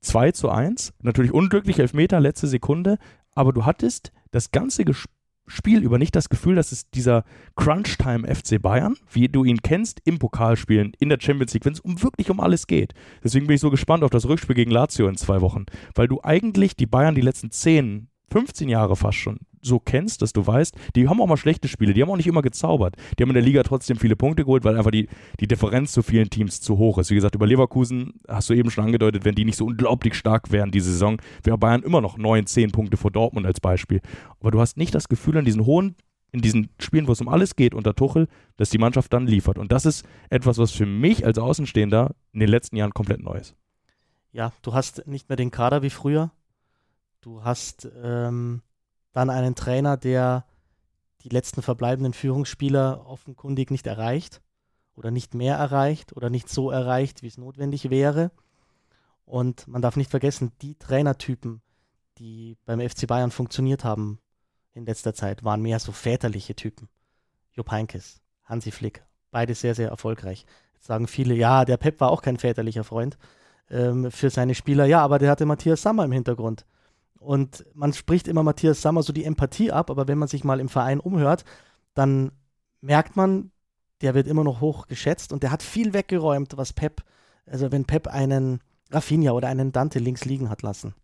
2 0.00 0.32
zu 0.32 0.50
1. 0.50 0.92
Natürlich 1.02 1.32
unglücklich, 1.32 1.78
Elfmeter, 1.78 2.18
letzte 2.18 2.48
Sekunde. 2.48 2.98
Aber 3.36 3.52
du 3.52 3.64
hattest 3.64 4.10
das 4.32 4.50
ganze 4.50 4.84
Gespiel 4.84 5.21
Spiel 5.46 5.82
über 5.82 5.98
nicht 5.98 6.14
das 6.14 6.28
Gefühl, 6.28 6.54
dass 6.54 6.72
es 6.72 6.88
dieser 6.90 7.24
Crunch-Time 7.56 8.32
FC 8.32 8.60
Bayern, 8.62 8.96
wie 9.10 9.28
du 9.28 9.44
ihn 9.44 9.62
kennst, 9.62 10.00
im 10.04 10.18
Pokalspielen, 10.18 10.92
in 10.98 11.08
der 11.08 11.18
Champions 11.20 11.52
League, 11.52 11.64
wenn 11.64 11.72
es 11.72 11.80
um, 11.80 12.02
wirklich 12.02 12.30
um 12.30 12.40
alles 12.40 12.66
geht. 12.66 12.94
Deswegen 13.22 13.46
bin 13.46 13.56
ich 13.56 13.60
so 13.60 13.70
gespannt 13.70 14.04
auf 14.04 14.10
das 14.10 14.26
Rückspiel 14.26 14.54
gegen 14.54 14.70
Lazio 14.70 15.08
in 15.08 15.16
zwei 15.16 15.40
Wochen, 15.40 15.66
weil 15.94 16.08
du 16.08 16.20
eigentlich 16.22 16.76
die 16.76 16.86
Bayern 16.86 17.14
die 17.14 17.20
letzten 17.20 17.50
10, 17.50 18.08
15 18.30 18.68
Jahre 18.68 18.96
fast 18.96 19.18
schon 19.18 19.40
so 19.62 19.78
kennst, 19.78 20.22
dass 20.22 20.32
du 20.32 20.46
weißt, 20.46 20.74
die 20.96 21.08
haben 21.08 21.20
auch 21.20 21.26
mal 21.26 21.36
schlechte 21.36 21.68
Spiele, 21.68 21.94
die 21.94 22.02
haben 22.02 22.10
auch 22.10 22.16
nicht 22.16 22.26
immer 22.26 22.42
gezaubert. 22.42 22.96
Die 23.18 23.22
haben 23.22 23.30
in 23.30 23.34
der 23.34 23.42
Liga 23.42 23.62
trotzdem 23.62 23.96
viele 23.96 24.16
Punkte 24.16 24.44
geholt, 24.44 24.64
weil 24.64 24.76
einfach 24.76 24.90
die, 24.90 25.08
die 25.40 25.46
Differenz 25.46 25.92
zu 25.92 26.02
vielen 26.02 26.28
Teams 26.30 26.60
zu 26.60 26.78
hoch 26.78 26.98
ist. 26.98 27.10
Wie 27.10 27.14
gesagt, 27.14 27.34
über 27.34 27.46
Leverkusen 27.46 28.14
hast 28.28 28.50
du 28.50 28.54
eben 28.54 28.70
schon 28.70 28.84
angedeutet, 28.84 29.24
wenn 29.24 29.34
die 29.34 29.44
nicht 29.44 29.56
so 29.56 29.66
unglaublich 29.66 30.14
stark 30.14 30.50
wären 30.50 30.70
diese 30.72 30.90
Saison, 30.90 31.20
wäre 31.42 31.58
Bayern 31.58 31.82
immer 31.82 32.00
noch 32.00 32.18
9, 32.18 32.46
10 32.46 32.72
Punkte 32.72 32.96
vor 32.96 33.10
Dortmund 33.10 33.46
als 33.46 33.60
Beispiel. 33.60 34.00
Aber 34.40 34.50
du 34.50 34.60
hast 34.60 34.76
nicht 34.76 34.94
das 34.94 35.08
Gefühl 35.08 35.38
an 35.38 35.44
diesen 35.44 35.64
hohen 35.64 35.94
in 36.32 36.40
diesen 36.40 36.70
Spielen, 36.78 37.06
wo 37.06 37.12
es 37.12 37.20
um 37.20 37.28
alles 37.28 37.56
geht 37.56 37.74
unter 37.74 37.94
Tuchel, 37.94 38.26
dass 38.56 38.70
die 38.70 38.78
Mannschaft 38.78 39.12
dann 39.12 39.26
liefert. 39.26 39.58
Und 39.58 39.70
das 39.70 39.84
ist 39.84 40.06
etwas, 40.30 40.56
was 40.56 40.72
für 40.72 40.86
mich 40.86 41.26
als 41.26 41.38
Außenstehender 41.38 42.14
in 42.32 42.40
den 42.40 42.48
letzten 42.48 42.76
Jahren 42.76 42.94
komplett 42.94 43.22
neu 43.22 43.36
ist. 43.36 43.54
Ja, 44.32 44.50
du 44.62 44.72
hast 44.72 45.06
nicht 45.06 45.28
mehr 45.28 45.36
den 45.36 45.50
Kader 45.50 45.82
wie 45.82 45.90
früher. 45.90 46.30
Du 47.20 47.44
hast 47.44 47.86
ähm, 48.02 48.62
dann 49.12 49.30
einen 49.30 49.54
Trainer, 49.54 49.96
der 49.96 50.44
die 51.22 51.28
letzten 51.28 51.62
verbleibenden 51.62 52.12
Führungsspieler 52.12 53.06
offenkundig 53.06 53.70
nicht 53.70 53.86
erreicht 53.86 54.42
oder 54.94 55.10
nicht 55.10 55.34
mehr 55.34 55.56
erreicht 55.56 56.16
oder 56.16 56.30
nicht 56.30 56.48
so 56.48 56.70
erreicht, 56.70 57.22
wie 57.22 57.28
es 57.28 57.38
notwendig 57.38 57.90
wäre. 57.90 58.30
Und 59.24 59.68
man 59.68 59.82
darf 59.82 59.96
nicht 59.96 60.10
vergessen, 60.10 60.52
die 60.60 60.74
Trainertypen, 60.74 61.62
die 62.18 62.56
beim 62.64 62.80
FC 62.80 63.06
Bayern 63.06 63.30
funktioniert 63.30 63.84
haben 63.84 64.18
in 64.74 64.84
letzter 64.84 65.14
Zeit, 65.14 65.44
waren 65.44 65.62
mehr 65.62 65.78
so 65.78 65.92
väterliche 65.92 66.54
Typen. 66.54 66.88
Jupp 67.52 67.70
Heynckes, 67.70 68.20
Hansi 68.44 68.70
Flick, 68.70 69.04
beide 69.30 69.54
sehr, 69.54 69.74
sehr 69.74 69.88
erfolgreich. 69.88 70.44
Jetzt 70.74 70.86
sagen 70.86 71.06
viele, 71.06 71.34
ja, 71.34 71.64
der 71.64 71.76
Pep 71.76 72.00
war 72.00 72.10
auch 72.10 72.22
kein 72.22 72.38
väterlicher 72.38 72.84
Freund 72.84 73.16
ähm, 73.70 74.10
für 74.10 74.30
seine 74.30 74.54
Spieler. 74.54 74.86
Ja, 74.86 75.00
aber 75.00 75.18
der 75.18 75.30
hatte 75.30 75.46
Matthias 75.46 75.82
Sammer 75.82 76.04
im 76.04 76.12
Hintergrund. 76.12 76.66
Und 77.22 77.64
man 77.74 77.92
spricht 77.92 78.26
immer 78.26 78.42
Matthias 78.42 78.82
Sammer 78.82 79.02
so 79.02 79.12
die 79.12 79.24
Empathie 79.24 79.70
ab, 79.70 79.90
aber 79.90 80.08
wenn 80.08 80.18
man 80.18 80.28
sich 80.28 80.44
mal 80.44 80.60
im 80.60 80.68
Verein 80.68 81.00
umhört, 81.00 81.44
dann 81.94 82.32
merkt 82.80 83.16
man, 83.16 83.52
der 84.00 84.14
wird 84.14 84.26
immer 84.26 84.42
noch 84.42 84.60
hoch 84.60 84.88
geschätzt 84.88 85.32
und 85.32 85.42
der 85.42 85.52
hat 85.52 85.62
viel 85.62 85.94
weggeräumt, 85.94 86.56
was 86.56 86.72
Pep, 86.72 87.04
also 87.46 87.70
wenn 87.70 87.84
Pep 87.84 88.08
einen 88.08 88.60
Rafinha 88.90 89.32
oder 89.32 89.48
einen 89.48 89.70
Dante 89.70 90.00
links 90.00 90.24
liegen 90.24 90.50
hat 90.50 90.62
lassen, 90.62 90.94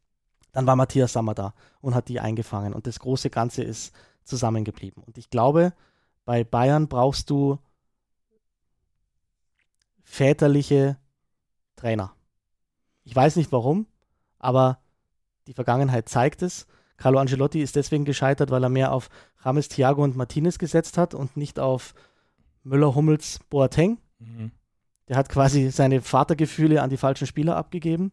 dann 0.53 0.67
war 0.67 0.75
Matthias 0.75 1.13
Sammer 1.13 1.35
da 1.35 1.55
und 1.81 1.95
hat 1.95 2.09
die 2.09 2.19
eingefangen 2.19 2.75
und 2.75 2.89
das 2.89 2.99
große 2.99 3.31
Ganze 3.31 3.63
ist 3.63 3.95
zusammengeblieben. 4.25 5.03
Und 5.05 5.17
ich 5.19 5.31
glaube, 5.31 5.73
bei 6.25 6.43
Bayern 6.43 6.89
brauchst 6.89 7.31
du 7.31 7.59
väterliche 10.03 10.99
Trainer. 11.77 12.13
Ich 13.05 13.15
weiß 13.15 13.37
nicht 13.37 13.53
warum, 13.53 13.87
aber 14.39 14.81
die 15.49 15.55
Vergangenheit 15.55 16.11
zeigt 16.11 16.43
es. 16.43 16.67
Carlo 16.99 17.19
Angelotti 17.19 17.63
ist 17.63 17.75
deswegen 17.75 18.05
gescheitert, 18.05 18.51
weil 18.51 18.63
er 18.63 18.69
mehr 18.69 18.93
auf 18.93 19.09
James 19.43 19.69
Thiago 19.69 20.05
und 20.05 20.15
Martinez 20.15 20.59
gesetzt 20.59 20.99
hat 20.99 21.15
und 21.15 21.39
nicht 21.39 21.59
auf 21.59 21.95
Müller, 22.65 22.95
Hummels, 22.95 23.41
Boateng. 23.49 23.97
Mhm. 24.19 24.51
Der 25.09 25.17
hat 25.17 25.31
quasi 25.31 25.71
seine 25.71 26.03
Vatergefühle 26.03 26.83
an 26.83 26.91
die 26.91 26.99
falschen 26.99 27.27
Spieler 27.27 27.57
abgegeben. 27.57 28.13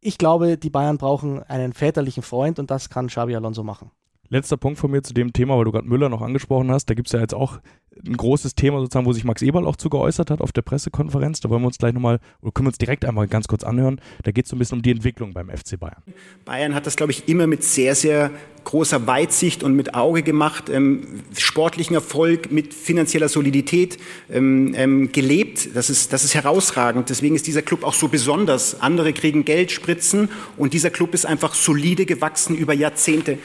Ich 0.00 0.18
glaube, 0.18 0.58
die 0.58 0.68
Bayern 0.68 0.98
brauchen 0.98 1.42
einen 1.42 1.72
väterlichen 1.72 2.22
Freund 2.22 2.58
und 2.58 2.70
das 2.70 2.90
kann 2.90 3.06
Xabi 3.06 3.34
Alonso 3.34 3.64
machen. 3.64 3.90
Letzter 4.28 4.58
Punkt 4.58 4.78
von 4.78 4.90
mir 4.90 5.02
zu 5.02 5.14
dem 5.14 5.32
Thema, 5.32 5.56
weil 5.56 5.64
du 5.64 5.72
gerade 5.72 5.88
Müller 5.88 6.10
noch 6.10 6.20
angesprochen 6.20 6.70
hast. 6.70 6.90
Da 6.90 6.94
gibt 6.94 7.08
es 7.08 7.12
ja 7.12 7.20
jetzt 7.20 7.34
auch 7.34 7.58
ein 8.06 8.16
großes 8.16 8.54
Thema 8.54 8.80
sozusagen, 8.80 9.06
wo 9.06 9.12
sich 9.12 9.24
Max 9.24 9.42
Eberl 9.42 9.66
auch 9.66 9.76
zu 9.76 9.90
geäußert 9.90 10.30
hat 10.30 10.40
auf 10.40 10.52
der 10.52 10.62
Pressekonferenz. 10.62 11.40
Da 11.40 11.50
wollen 11.50 11.62
wir 11.62 11.66
uns 11.66 11.78
gleich 11.78 11.92
nochmal, 11.92 12.20
oder 12.42 12.52
können 12.52 12.66
wir 12.66 12.70
uns 12.70 12.78
direkt 12.78 13.04
einmal 13.04 13.28
ganz 13.28 13.48
kurz 13.48 13.64
anhören. 13.64 14.00
Da 14.24 14.30
geht 14.30 14.44
es 14.44 14.50
so 14.50 14.56
ein 14.56 14.58
bisschen 14.58 14.78
um 14.78 14.82
die 14.82 14.90
Entwicklung 14.90 15.32
beim 15.32 15.48
FC 15.48 15.78
Bayern. 15.78 16.02
Bayern 16.44 16.74
hat 16.74 16.86
das, 16.86 16.96
glaube 16.96 17.12
ich, 17.12 17.28
immer 17.28 17.46
mit 17.46 17.64
sehr, 17.64 17.94
sehr 17.94 18.30
großer 18.68 19.06
Weitsicht 19.06 19.62
und 19.62 19.74
mit 19.74 19.94
Auge 19.94 20.22
gemacht, 20.22 20.68
ähm, 20.68 21.22
sportlichen 21.36 21.94
Erfolg 21.94 22.52
mit 22.52 22.74
finanzieller 22.74 23.30
Solidität 23.30 23.96
ähm, 24.30 24.74
ähm, 24.76 25.10
gelebt. 25.10 25.70
Das 25.74 25.88
ist, 25.88 26.12
das 26.12 26.22
ist 26.22 26.34
herausragend. 26.34 27.08
Deswegen 27.08 27.34
ist 27.34 27.46
dieser 27.46 27.62
Club 27.62 27.82
auch 27.82 27.94
so 27.94 28.08
besonders. 28.08 28.82
Andere 28.82 29.14
kriegen 29.14 29.46
Geld, 29.46 29.72
Spritzen 29.72 30.28
und 30.58 30.74
dieser 30.74 30.90
Club 30.90 31.14
ist 31.14 31.24
einfach 31.24 31.54
solide 31.54 32.04
gewachsen 32.04 32.56
über 32.56 32.74
Jahrzehnte. 32.74 33.38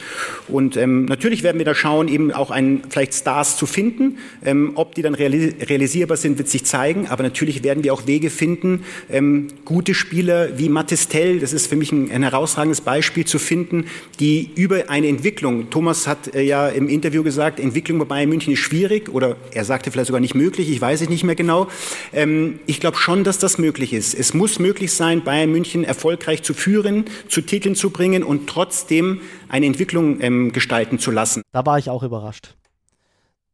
Und 0.46 0.76
ähm, 0.76 1.06
natürlich 1.06 1.42
werden 1.42 1.56
wir 1.56 1.64
da 1.64 1.74
schauen, 1.74 2.08
eben 2.08 2.30
auch 2.30 2.50
einen, 2.50 2.82
vielleicht 2.90 3.14
Stars 3.14 3.56
zu 3.56 3.64
finden. 3.64 4.18
Ähm, 4.44 4.72
ob 4.74 4.94
die 4.94 5.02
dann 5.02 5.14
realisierbar 5.14 6.16
sind, 6.16 6.38
wird 6.38 6.48
sich 6.48 6.64
zeigen. 6.64 7.08
Aber 7.08 7.22
natürlich 7.22 7.62
werden 7.62 7.84
wir 7.84 7.94
auch 7.94 8.06
Wege 8.06 8.30
finden, 8.30 8.84
ähm, 9.10 9.48
gute 9.64 9.94
Spieler 9.94 10.58
wie 10.58 10.68
Mattistell, 10.68 11.40
das 11.40 11.52
ist 11.52 11.66
für 11.66 11.76
mich 11.76 11.92
ein, 11.92 12.10
ein 12.10 12.22
herausragendes 12.22 12.80
Beispiel 12.80 13.24
zu 13.24 13.38
finden, 13.38 13.86
die 14.20 14.50
über 14.54 14.90
eine 14.90 15.08
Entwicklung, 15.08 15.70
Thomas 15.70 16.06
hat 16.06 16.34
äh, 16.34 16.42
ja 16.42 16.68
im 16.68 16.88
Interview 16.88 17.22
gesagt, 17.22 17.60
Entwicklung 17.60 17.98
bei 17.98 18.04
Bayern 18.04 18.28
München 18.28 18.52
ist 18.52 18.60
schwierig 18.60 19.08
oder 19.08 19.36
er 19.52 19.64
sagte 19.64 19.90
vielleicht 19.90 20.08
sogar 20.08 20.20
nicht 20.20 20.34
möglich, 20.34 20.70
ich 20.70 20.80
weiß 20.80 21.02
es 21.02 21.08
nicht 21.08 21.24
mehr 21.24 21.34
genau. 21.34 21.68
Ähm, 22.12 22.58
ich 22.66 22.80
glaube 22.80 22.96
schon, 22.96 23.24
dass 23.24 23.38
das 23.38 23.58
möglich 23.58 23.92
ist. 23.92 24.14
Es 24.14 24.34
muss 24.34 24.58
möglich 24.58 24.92
sein, 24.92 25.24
Bayern 25.24 25.50
München 25.50 25.84
erfolgreich 25.84 26.42
zu 26.42 26.54
führen, 26.54 27.04
zu 27.28 27.40
Titeln 27.40 27.74
zu 27.74 27.90
bringen 27.90 28.22
und 28.22 28.46
trotzdem 28.46 29.20
eine 29.48 29.66
Entwicklung 29.66 30.52
gestalten 30.52 30.98
zu 30.98 31.10
lassen. 31.10 31.42
Da 31.52 31.64
war 31.64 31.78
ich 31.78 31.90
auch 31.90 32.02
überrascht 32.02 32.54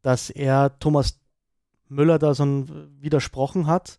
dass 0.03 0.30
er 0.30 0.78
Thomas 0.78 1.18
Müller 1.88 2.18
da 2.18 2.34
so 2.34 2.44
widersprochen 3.01 3.66
hat. 3.66 3.98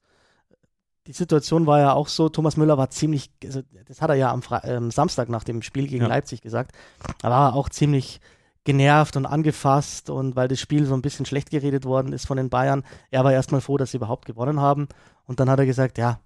Die 1.07 1.13
Situation 1.13 1.65
war 1.65 1.79
ja 1.79 1.93
auch 1.93 2.07
so, 2.07 2.29
Thomas 2.29 2.57
Müller 2.57 2.77
war 2.77 2.89
ziemlich, 2.89 3.31
also 3.43 3.61
das 3.85 4.01
hat 4.01 4.09
er 4.09 4.15
ja 4.15 4.31
am 4.31 4.41
Fre 4.41 4.63
äh, 4.63 4.91
Samstag 4.91 5.29
nach 5.29 5.43
dem 5.43 5.61
Spiel 5.61 5.87
gegen 5.87 6.03
ja. 6.03 6.07
Leipzig 6.07 6.41
gesagt, 6.41 6.75
da 7.19 7.29
war 7.29 7.49
er 7.49 7.55
auch 7.55 7.69
ziemlich 7.69 8.21
genervt 8.63 9.17
und 9.17 9.25
angefasst 9.25 10.09
und 10.09 10.35
weil 10.35 10.47
das 10.47 10.59
Spiel 10.59 10.85
so 10.85 10.93
ein 10.93 11.01
bisschen 11.01 11.25
schlecht 11.25 11.49
geredet 11.49 11.85
worden 11.85 12.13
ist 12.13 12.27
von 12.27 12.37
den 12.37 12.49
Bayern. 12.49 12.83
Er 13.09 13.23
war 13.23 13.33
erstmal 13.33 13.61
froh, 13.61 13.77
dass 13.77 13.91
sie 13.91 13.97
überhaupt 13.97 14.25
gewonnen 14.25 14.59
haben. 14.59 14.87
Und 15.25 15.39
dann 15.39 15.49
hat 15.49 15.59
er 15.59 15.65
gesagt, 15.65 15.97
ja, 15.97 16.19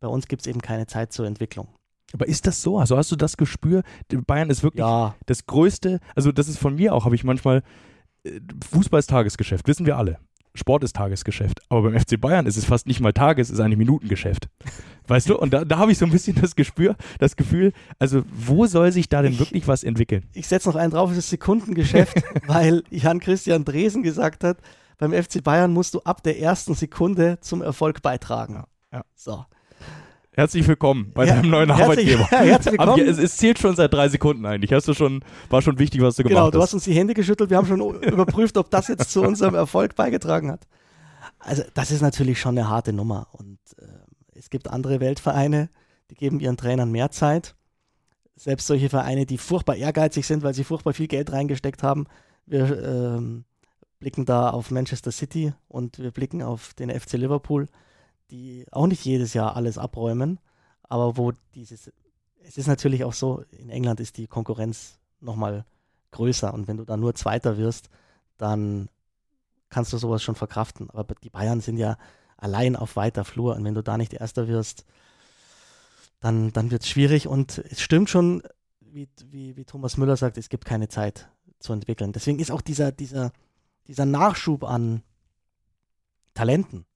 bei 0.00 0.08
uns 0.08 0.28
gibt 0.28 0.42
es 0.42 0.46
eben 0.46 0.62
keine 0.62 0.86
Zeit 0.86 1.12
zur 1.12 1.26
Entwicklung. 1.26 1.68
Aber 2.14 2.26
ist 2.26 2.46
das 2.46 2.62
so? 2.62 2.78
Also 2.78 2.96
hast 2.96 3.12
du 3.12 3.16
das 3.16 3.36
Gespür? 3.36 3.82
Bayern 4.26 4.48
ist 4.48 4.62
wirklich 4.62 4.80
ja. 4.80 5.14
das 5.26 5.44
Größte, 5.44 6.00
also 6.14 6.32
das 6.32 6.48
ist 6.48 6.58
von 6.58 6.76
mir 6.76 6.94
auch, 6.94 7.04
habe 7.04 7.14
ich 7.14 7.24
manchmal 7.24 7.62
Fußball 8.70 8.98
ist 8.98 9.10
Tagesgeschäft, 9.10 9.66
wissen 9.68 9.86
wir 9.86 9.96
alle. 9.96 10.18
Sport 10.54 10.84
ist 10.84 10.96
Tagesgeschäft. 10.96 11.60
Aber 11.68 11.82
beim 11.82 11.98
FC 11.98 12.20
Bayern 12.20 12.46
ist 12.46 12.56
es 12.56 12.64
fast 12.64 12.86
nicht 12.86 13.00
mal 13.00 13.12
Tages, 13.12 13.48
es 13.48 13.54
ist 13.54 13.60
eigentlich 13.60 13.78
Minutengeschäft. 13.78 14.48
Weißt 15.06 15.28
du? 15.28 15.38
Und 15.38 15.52
da, 15.52 15.64
da 15.64 15.78
habe 15.78 15.92
ich 15.92 15.98
so 15.98 16.04
ein 16.04 16.10
bisschen 16.10 16.38
das 16.40 16.56
Gespür, 16.56 16.96
das 17.18 17.36
Gefühl, 17.36 17.72
also 17.98 18.22
wo 18.30 18.66
soll 18.66 18.92
sich 18.92 19.08
da 19.08 19.22
denn 19.22 19.32
ich, 19.32 19.38
wirklich 19.38 19.66
was 19.68 19.84
entwickeln? 19.84 20.24
Ich 20.34 20.48
setze 20.48 20.68
noch 20.68 20.76
einen 20.76 20.90
drauf, 20.90 21.10
es 21.10 21.18
ist 21.18 21.30
Sekundengeschäft, 21.30 22.22
weil 22.46 22.82
Jan 22.90 23.20
Christian 23.20 23.64
Dresen 23.64 24.02
gesagt 24.02 24.44
hat, 24.44 24.58
beim 24.98 25.12
FC 25.12 25.42
Bayern 25.42 25.72
musst 25.72 25.94
du 25.94 26.00
ab 26.00 26.22
der 26.22 26.40
ersten 26.40 26.74
Sekunde 26.74 27.38
zum 27.40 27.62
Erfolg 27.62 28.02
beitragen. 28.02 28.54
Ja, 28.54 28.98
ja. 28.98 29.04
So. 29.14 29.44
Herzlich 30.38 30.68
willkommen 30.68 31.10
bei 31.14 31.26
ja, 31.26 31.34
deinem 31.34 31.50
neuen 31.50 31.74
herzlich, 31.74 32.14
Arbeitgeber. 32.14 32.28
Ja, 32.30 32.52
herzlich 32.52 32.78
willkommen. 32.78 33.08
es, 33.08 33.18
es, 33.18 33.36
zählt 33.38 33.58
schon 33.58 33.74
seit 33.74 33.92
drei 33.92 34.08
Sekunden 34.08 34.46
eigentlich. 34.46 34.72
Hast 34.72 34.86
du 34.86 34.94
schon, 34.94 35.24
war 35.50 35.62
schon 35.62 35.80
wichtig, 35.80 36.00
was 36.00 36.14
du 36.14 36.22
genau, 36.22 36.28
gemacht 36.28 36.44
hast. 36.44 36.50
Genau, 36.52 36.60
du 36.60 36.62
hast 36.62 36.74
uns 36.74 36.84
die 36.84 36.92
Hände 36.92 37.12
geschüttelt. 37.12 37.50
Wir 37.50 37.56
haben 37.56 37.66
schon 37.66 37.80
überprüft, 38.04 38.56
ob 38.56 38.70
das 38.70 38.86
jetzt 38.86 39.10
zu 39.10 39.22
unserem 39.22 39.56
Erfolg 39.56 39.96
beigetragen 39.96 40.52
hat. 40.52 40.68
Also, 41.40 41.64
das 41.74 41.90
ist 41.90 42.02
natürlich 42.02 42.40
schon 42.40 42.56
eine 42.56 42.68
harte 42.68 42.92
Nummer. 42.92 43.26
Und 43.32 43.58
äh, 43.78 43.86
es 44.36 44.48
gibt 44.48 44.68
andere 44.68 45.00
Weltvereine, 45.00 45.70
die 46.12 46.14
geben 46.14 46.38
ihren 46.38 46.56
Trainern 46.56 46.92
mehr 46.92 47.10
Zeit. 47.10 47.56
selbst 48.36 48.68
solche 48.68 48.90
Vereine, 48.90 49.26
die 49.26 49.38
furchtbar 49.38 49.74
ehrgeizig 49.74 50.24
sind, 50.24 50.44
weil 50.44 50.54
sie 50.54 50.62
furchtbar 50.62 50.92
viel 50.92 51.08
Geld 51.08 51.32
reingesteckt 51.32 51.82
haben, 51.82 52.06
wir 52.46 52.80
ähm, 52.80 53.44
blicken 53.98 54.24
da 54.24 54.50
auf 54.50 54.70
Manchester 54.70 55.10
City 55.10 55.52
und 55.66 55.98
wir 55.98 56.12
blicken 56.12 56.44
auf 56.44 56.74
den 56.74 56.90
FC 56.90 57.14
Liverpool, 57.14 57.66
die 58.30 58.66
auch 58.70 58.86
nicht 58.86 59.04
jedes 59.04 59.34
Jahr 59.34 59.56
alles 59.56 59.78
abräumen, 59.78 60.38
aber 60.82 61.16
wo 61.16 61.32
dieses, 61.54 61.92
es 62.42 62.58
ist 62.58 62.66
natürlich 62.66 63.04
auch 63.04 63.12
so, 63.12 63.44
in 63.50 63.70
England 63.70 64.00
ist 64.00 64.16
die 64.16 64.26
Konkurrenz 64.26 64.98
nochmal 65.20 65.64
größer 66.10 66.52
und 66.52 66.68
wenn 66.68 66.76
du 66.76 66.84
da 66.84 66.96
nur 66.96 67.14
Zweiter 67.14 67.58
wirst, 67.58 67.90
dann 68.36 68.88
kannst 69.68 69.92
du 69.92 69.98
sowas 69.98 70.22
schon 70.22 70.34
verkraften. 70.34 70.88
Aber 70.90 71.14
die 71.22 71.30
Bayern 71.30 71.60
sind 71.60 71.76
ja 71.76 71.98
allein 72.36 72.76
auf 72.76 72.96
weiter 72.96 73.24
Flur 73.24 73.56
und 73.56 73.64
wenn 73.64 73.74
du 73.74 73.82
da 73.82 73.98
nicht 73.98 74.14
Erster 74.14 74.48
wirst, 74.48 74.84
dann, 76.20 76.52
dann 76.52 76.70
wird 76.70 76.82
es 76.82 76.88
schwierig 76.88 77.28
und 77.28 77.58
es 77.70 77.80
stimmt 77.80 78.10
schon, 78.10 78.42
wie, 78.80 79.08
wie, 79.26 79.56
wie 79.56 79.64
Thomas 79.64 79.96
Müller 79.96 80.16
sagt, 80.16 80.38
es 80.38 80.48
gibt 80.48 80.64
keine 80.64 80.88
Zeit 80.88 81.28
zu 81.58 81.72
entwickeln. 81.72 82.12
Deswegen 82.12 82.38
ist 82.38 82.50
auch 82.50 82.62
dieser, 82.62 82.92
dieser, 82.92 83.32
dieser 83.86 84.06
Nachschub 84.06 84.64
an 84.64 85.02
Talenten 86.34 86.86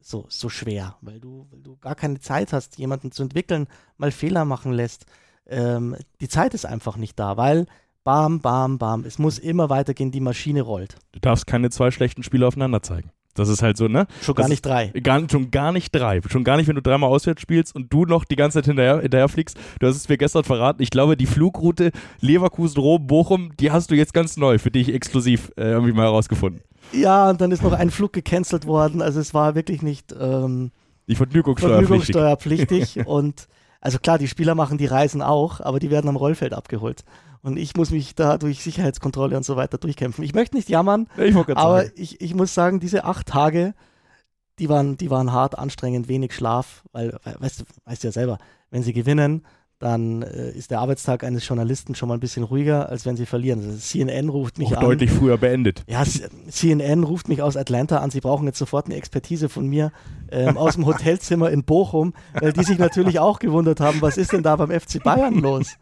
so, 0.00 0.26
so 0.28 0.48
schwer, 0.48 0.96
weil 1.00 1.20
du, 1.20 1.46
weil 1.50 1.60
du 1.60 1.76
gar 1.76 1.94
keine 1.94 2.20
Zeit 2.20 2.52
hast, 2.52 2.78
jemanden 2.78 3.12
zu 3.12 3.22
entwickeln, 3.22 3.66
mal 3.96 4.10
Fehler 4.10 4.44
machen 4.44 4.72
lässt. 4.72 5.06
Ähm, 5.46 5.96
die 6.20 6.28
Zeit 6.28 6.54
ist 6.54 6.66
einfach 6.66 6.96
nicht 6.96 7.18
da, 7.18 7.36
weil 7.36 7.66
bam, 8.04 8.40
bam, 8.40 8.78
bam, 8.78 9.04
es 9.04 9.18
muss 9.18 9.38
immer 9.38 9.70
weitergehen, 9.70 10.10
die 10.10 10.20
Maschine 10.20 10.62
rollt. 10.62 10.96
Du 11.12 11.20
darfst 11.20 11.46
keine 11.46 11.70
zwei 11.70 11.90
schlechten 11.90 12.22
Spiele 12.22 12.46
aufeinander 12.46 12.82
zeigen. 12.82 13.10
Das 13.38 13.48
ist 13.48 13.62
halt 13.62 13.76
so, 13.76 13.86
ne? 13.86 14.06
Schon 14.22 14.34
gar 14.34 14.44
das 14.44 14.50
nicht 14.50 14.66
drei. 14.66 14.88
Gar, 14.88 15.30
schon 15.30 15.50
gar 15.50 15.72
nicht 15.72 15.94
drei. 15.94 16.20
Schon 16.28 16.42
gar 16.42 16.56
nicht, 16.56 16.66
wenn 16.66 16.74
du 16.74 16.82
dreimal 16.82 17.08
auswärts 17.08 17.40
spielst 17.40 17.74
und 17.74 17.92
du 17.92 18.04
noch 18.04 18.24
die 18.24 18.34
ganze 18.34 18.58
Zeit 18.58 18.66
hinterher, 18.66 19.00
hinterher 19.00 19.28
fliegst. 19.28 19.56
Du 19.78 19.86
hast 19.86 19.96
es 19.96 20.08
mir 20.08 20.18
gestern 20.18 20.42
verraten. 20.42 20.82
Ich 20.82 20.90
glaube, 20.90 21.16
die 21.16 21.26
Flugroute 21.26 21.92
Leverkusen, 22.20 22.80
Rom, 22.80 23.06
Bochum, 23.06 23.56
die 23.56 23.70
hast 23.70 23.90
du 23.90 23.94
jetzt 23.94 24.12
ganz 24.12 24.36
neu 24.36 24.58
für 24.58 24.72
dich 24.72 24.92
exklusiv 24.92 25.52
äh, 25.56 25.70
irgendwie 25.70 25.92
mal 25.92 26.06
herausgefunden. 26.06 26.62
Ja, 26.92 27.30
und 27.30 27.40
dann 27.40 27.50
ist 27.50 27.62
noch 27.62 27.72
ein 27.72 27.90
Flug 27.90 28.12
gecancelt 28.12 28.66
worden. 28.66 29.02
Also 29.02 29.20
es 29.20 29.34
war 29.34 29.54
wirklich 29.54 29.82
nicht 29.82 30.14
ähm, 30.18 30.70
die 31.06 31.14
Vergnügungssteuerpflichtig. 31.14 32.12
Vergnügungssteuerpflichtig. 32.12 33.06
und 33.06 33.48
also 33.80 33.98
klar, 33.98 34.18
die 34.18 34.28
Spieler 34.28 34.54
machen 34.54 34.78
die 34.78 34.86
Reisen 34.86 35.22
auch, 35.22 35.60
aber 35.60 35.78
die 35.78 35.90
werden 35.90 36.08
am 36.08 36.16
Rollfeld 36.16 36.52
abgeholt. 36.52 37.04
Und 37.42 37.56
ich 37.56 37.76
muss 37.76 37.90
mich 37.90 38.14
da 38.14 38.36
durch 38.36 38.62
Sicherheitskontrolle 38.62 39.36
und 39.36 39.44
so 39.44 39.56
weiter 39.56 39.78
durchkämpfen. 39.78 40.24
Ich 40.24 40.34
möchte 40.34 40.56
nicht 40.56 40.68
jammern, 40.68 41.08
ich 41.16 41.36
aber 41.36 41.84
ich, 41.96 42.20
ich 42.20 42.34
muss 42.34 42.52
sagen, 42.52 42.80
diese 42.80 43.04
acht 43.04 43.28
Tage, 43.28 43.74
die 44.58 44.68
waren, 44.68 44.96
die 44.96 45.10
waren 45.10 45.32
hart, 45.32 45.56
anstrengend, 45.56 46.08
wenig 46.08 46.34
Schlaf, 46.34 46.82
weil, 46.92 47.16
weißt 47.38 47.60
du, 47.60 47.64
weißt 47.84 48.02
ja 48.02 48.10
selber, 48.10 48.38
wenn 48.70 48.82
sie 48.82 48.92
gewinnen, 48.92 49.46
dann 49.78 50.22
äh, 50.22 50.50
ist 50.50 50.70
der 50.70 50.80
Arbeitstag 50.80 51.22
eines 51.22 51.46
Journalisten 51.46 51.94
schon 51.94 52.08
mal 52.08 52.14
ein 52.14 52.20
bisschen 52.20 52.42
ruhiger, 52.42 52.88
als 52.88 53.06
wenn 53.06 53.16
sie 53.16 53.26
verlieren. 53.26 53.60
Also 53.64 53.78
CNN 53.78 54.28
ruft 54.28 54.58
mich 54.58 54.68
Auch 54.68 54.78
an. 54.78 54.84
deutlich 54.84 55.10
früher 55.10 55.38
beendet. 55.38 55.84
Ja, 55.86 56.02
CNN 56.48 57.04
ruft 57.04 57.28
mich 57.28 57.42
aus 57.42 57.56
Atlanta 57.56 57.98
an. 57.98 58.10
Sie 58.10 58.20
brauchen 58.20 58.46
jetzt 58.46 58.58
sofort 58.58 58.86
eine 58.86 58.96
Expertise 58.96 59.48
von 59.48 59.66
mir 59.68 59.92
ähm, 60.30 60.56
aus 60.56 60.74
dem 60.74 60.86
Hotelzimmer 60.86 61.50
in 61.50 61.62
Bochum, 61.64 62.12
weil 62.34 62.52
die 62.52 62.64
sich 62.64 62.78
natürlich 62.78 63.20
auch 63.20 63.38
gewundert 63.38 63.80
haben, 63.80 64.02
was 64.02 64.16
ist 64.16 64.32
denn 64.32 64.42
da 64.42 64.56
beim 64.56 64.70
FC 64.70 65.02
Bayern 65.02 65.34
los? 65.38 65.76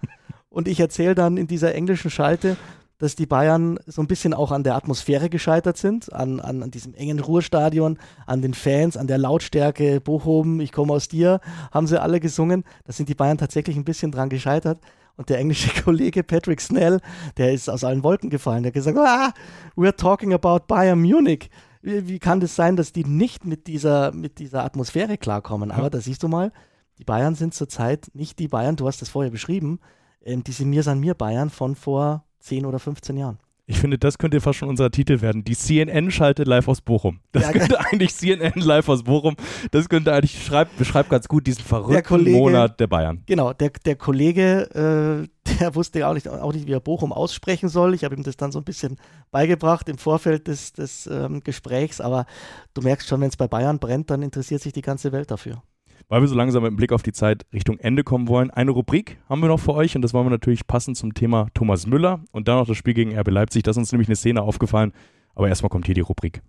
Und 0.50 0.68
ich 0.68 0.80
erzähle 0.80 1.14
dann 1.14 1.36
in 1.36 1.46
dieser 1.46 1.74
englischen 1.74 2.10
Schalte, 2.10 2.56
dass 2.98 3.14
die 3.14 3.26
Bayern 3.26 3.78
so 3.86 4.00
ein 4.00 4.06
bisschen 4.06 4.32
auch 4.32 4.52
an 4.52 4.62
der 4.62 4.74
Atmosphäre 4.74 5.28
gescheitert 5.28 5.76
sind, 5.76 6.12
an, 6.12 6.40
an, 6.40 6.62
an 6.62 6.70
diesem 6.70 6.94
engen 6.94 7.20
Ruhrstadion, 7.20 7.98
an 8.26 8.42
den 8.42 8.54
Fans, 8.54 8.96
an 8.96 9.06
der 9.06 9.18
Lautstärke, 9.18 10.00
Bochum, 10.00 10.60
ich 10.60 10.72
komme 10.72 10.94
aus 10.94 11.08
dir, 11.08 11.40
haben 11.72 11.86
sie 11.86 12.00
alle 12.00 12.20
gesungen. 12.20 12.64
Da 12.84 12.92
sind 12.92 13.08
die 13.08 13.14
Bayern 13.14 13.38
tatsächlich 13.38 13.76
ein 13.76 13.84
bisschen 13.84 14.12
dran 14.12 14.28
gescheitert. 14.28 14.80
Und 15.16 15.28
der 15.28 15.38
englische 15.38 15.70
Kollege 15.82 16.22
Patrick 16.22 16.60
Snell, 16.60 17.00
der 17.36 17.52
ist 17.52 17.68
aus 17.68 17.84
allen 17.84 18.02
Wolken 18.02 18.30
gefallen. 18.30 18.62
Der 18.62 18.70
hat 18.70 18.74
gesagt, 18.74 18.98
ah, 18.98 19.32
we're 19.76 19.96
talking 19.96 20.32
about 20.32 20.66
Bayern 20.66 21.00
Munich. 21.00 21.50
Wie, 21.82 22.08
wie, 22.08 22.18
kann 22.18 22.40
das 22.40 22.56
sein, 22.56 22.76
dass 22.76 22.92
die 22.92 23.04
nicht 23.04 23.44
mit 23.44 23.66
dieser, 23.66 24.12
mit 24.12 24.38
dieser 24.38 24.64
Atmosphäre 24.64 25.18
klarkommen? 25.18 25.70
Aber 25.70 25.90
da 25.90 26.00
siehst 26.00 26.22
du 26.22 26.28
mal, 26.28 26.52
die 26.98 27.04
Bayern 27.04 27.34
sind 27.34 27.54
zurzeit 27.54 28.08
nicht 28.14 28.38
die 28.38 28.48
Bayern, 28.48 28.76
du 28.76 28.86
hast 28.86 29.02
das 29.02 29.10
vorher 29.10 29.30
beschrieben, 29.30 29.80
ähm, 30.24 30.42
diese 30.42 30.64
Mir 30.64 30.82
san 30.82 30.98
mir 30.98 31.14
Bayern 31.14 31.50
von 31.50 31.76
vor 31.76 32.25
10 32.46 32.64
oder 32.64 32.78
15 32.78 33.16
Jahren. 33.16 33.38
Ich 33.68 33.80
finde, 33.80 33.98
das 33.98 34.18
könnte 34.18 34.40
fast 34.40 34.60
schon 34.60 34.68
unser 34.68 34.92
Titel 34.92 35.20
werden. 35.20 35.42
Die 35.42 35.56
CNN 35.56 36.12
schaltet 36.12 36.46
live 36.46 36.68
aus 36.68 36.80
Bochum. 36.80 37.18
Das 37.32 37.42
ja, 37.42 37.52
könnte 37.52 37.80
eigentlich 37.90 38.14
CNN 38.14 38.60
live 38.60 38.88
aus 38.88 39.02
Bochum. 39.02 39.34
Das 39.72 39.88
könnte 39.88 40.12
eigentlich 40.12 40.44
schreibt, 40.44 40.76
beschreibt 40.78 41.10
ganz 41.10 41.26
gut 41.26 41.48
diesen 41.48 41.64
verrückten 41.64 42.04
Kollege, 42.04 42.36
Monat 42.36 42.78
der 42.78 42.86
Bayern. 42.86 43.24
Genau, 43.26 43.52
der, 43.52 43.70
der 43.84 43.96
Kollege, 43.96 45.26
äh, 45.44 45.54
der 45.60 45.74
wusste 45.74 46.06
auch 46.06 46.14
nicht, 46.14 46.28
auch 46.28 46.52
nicht, 46.52 46.68
wie 46.68 46.72
er 46.72 46.80
Bochum 46.80 47.12
aussprechen 47.12 47.68
soll. 47.68 47.94
Ich 47.94 48.04
habe 48.04 48.14
ihm 48.14 48.22
das 48.22 48.36
dann 48.36 48.52
so 48.52 48.60
ein 48.60 48.64
bisschen 48.64 48.98
beigebracht 49.32 49.88
im 49.88 49.98
Vorfeld 49.98 50.46
des, 50.46 50.72
des 50.72 51.08
ähm, 51.08 51.42
Gesprächs. 51.42 52.00
Aber 52.00 52.26
du 52.72 52.82
merkst 52.82 53.08
schon, 53.08 53.20
wenn 53.20 53.30
es 53.30 53.36
bei 53.36 53.48
Bayern 53.48 53.80
brennt, 53.80 54.10
dann 54.10 54.22
interessiert 54.22 54.62
sich 54.62 54.74
die 54.74 54.82
ganze 54.82 55.10
Welt 55.10 55.32
dafür 55.32 55.60
weil 56.08 56.20
wir 56.20 56.28
so 56.28 56.34
langsam 56.34 56.62
mit 56.62 56.70
dem 56.70 56.76
Blick 56.76 56.92
auf 56.92 57.02
die 57.02 57.12
Zeit 57.12 57.44
Richtung 57.52 57.78
Ende 57.78 58.04
kommen 58.04 58.28
wollen. 58.28 58.50
Eine 58.50 58.70
Rubrik 58.70 59.18
haben 59.28 59.40
wir 59.40 59.48
noch 59.48 59.60
für 59.60 59.74
euch 59.74 59.96
und 59.96 60.02
das 60.02 60.14
wollen 60.14 60.26
wir 60.26 60.30
natürlich 60.30 60.66
passend 60.66 60.96
zum 60.96 61.14
Thema 61.14 61.48
Thomas 61.54 61.86
Müller 61.86 62.20
und 62.32 62.48
dann 62.48 62.58
noch 62.58 62.66
das 62.66 62.76
Spiel 62.76 62.94
gegen 62.94 63.16
RB 63.18 63.30
Leipzig. 63.30 63.62
Da 63.64 63.70
ist 63.70 63.76
uns 63.76 63.92
nämlich 63.92 64.08
eine 64.08 64.16
Szene 64.16 64.42
aufgefallen. 64.42 64.92
Aber 65.34 65.48
erstmal 65.48 65.68
kommt 65.68 65.86
hier 65.86 65.94
die 65.94 66.00
Rubrik. 66.00 66.42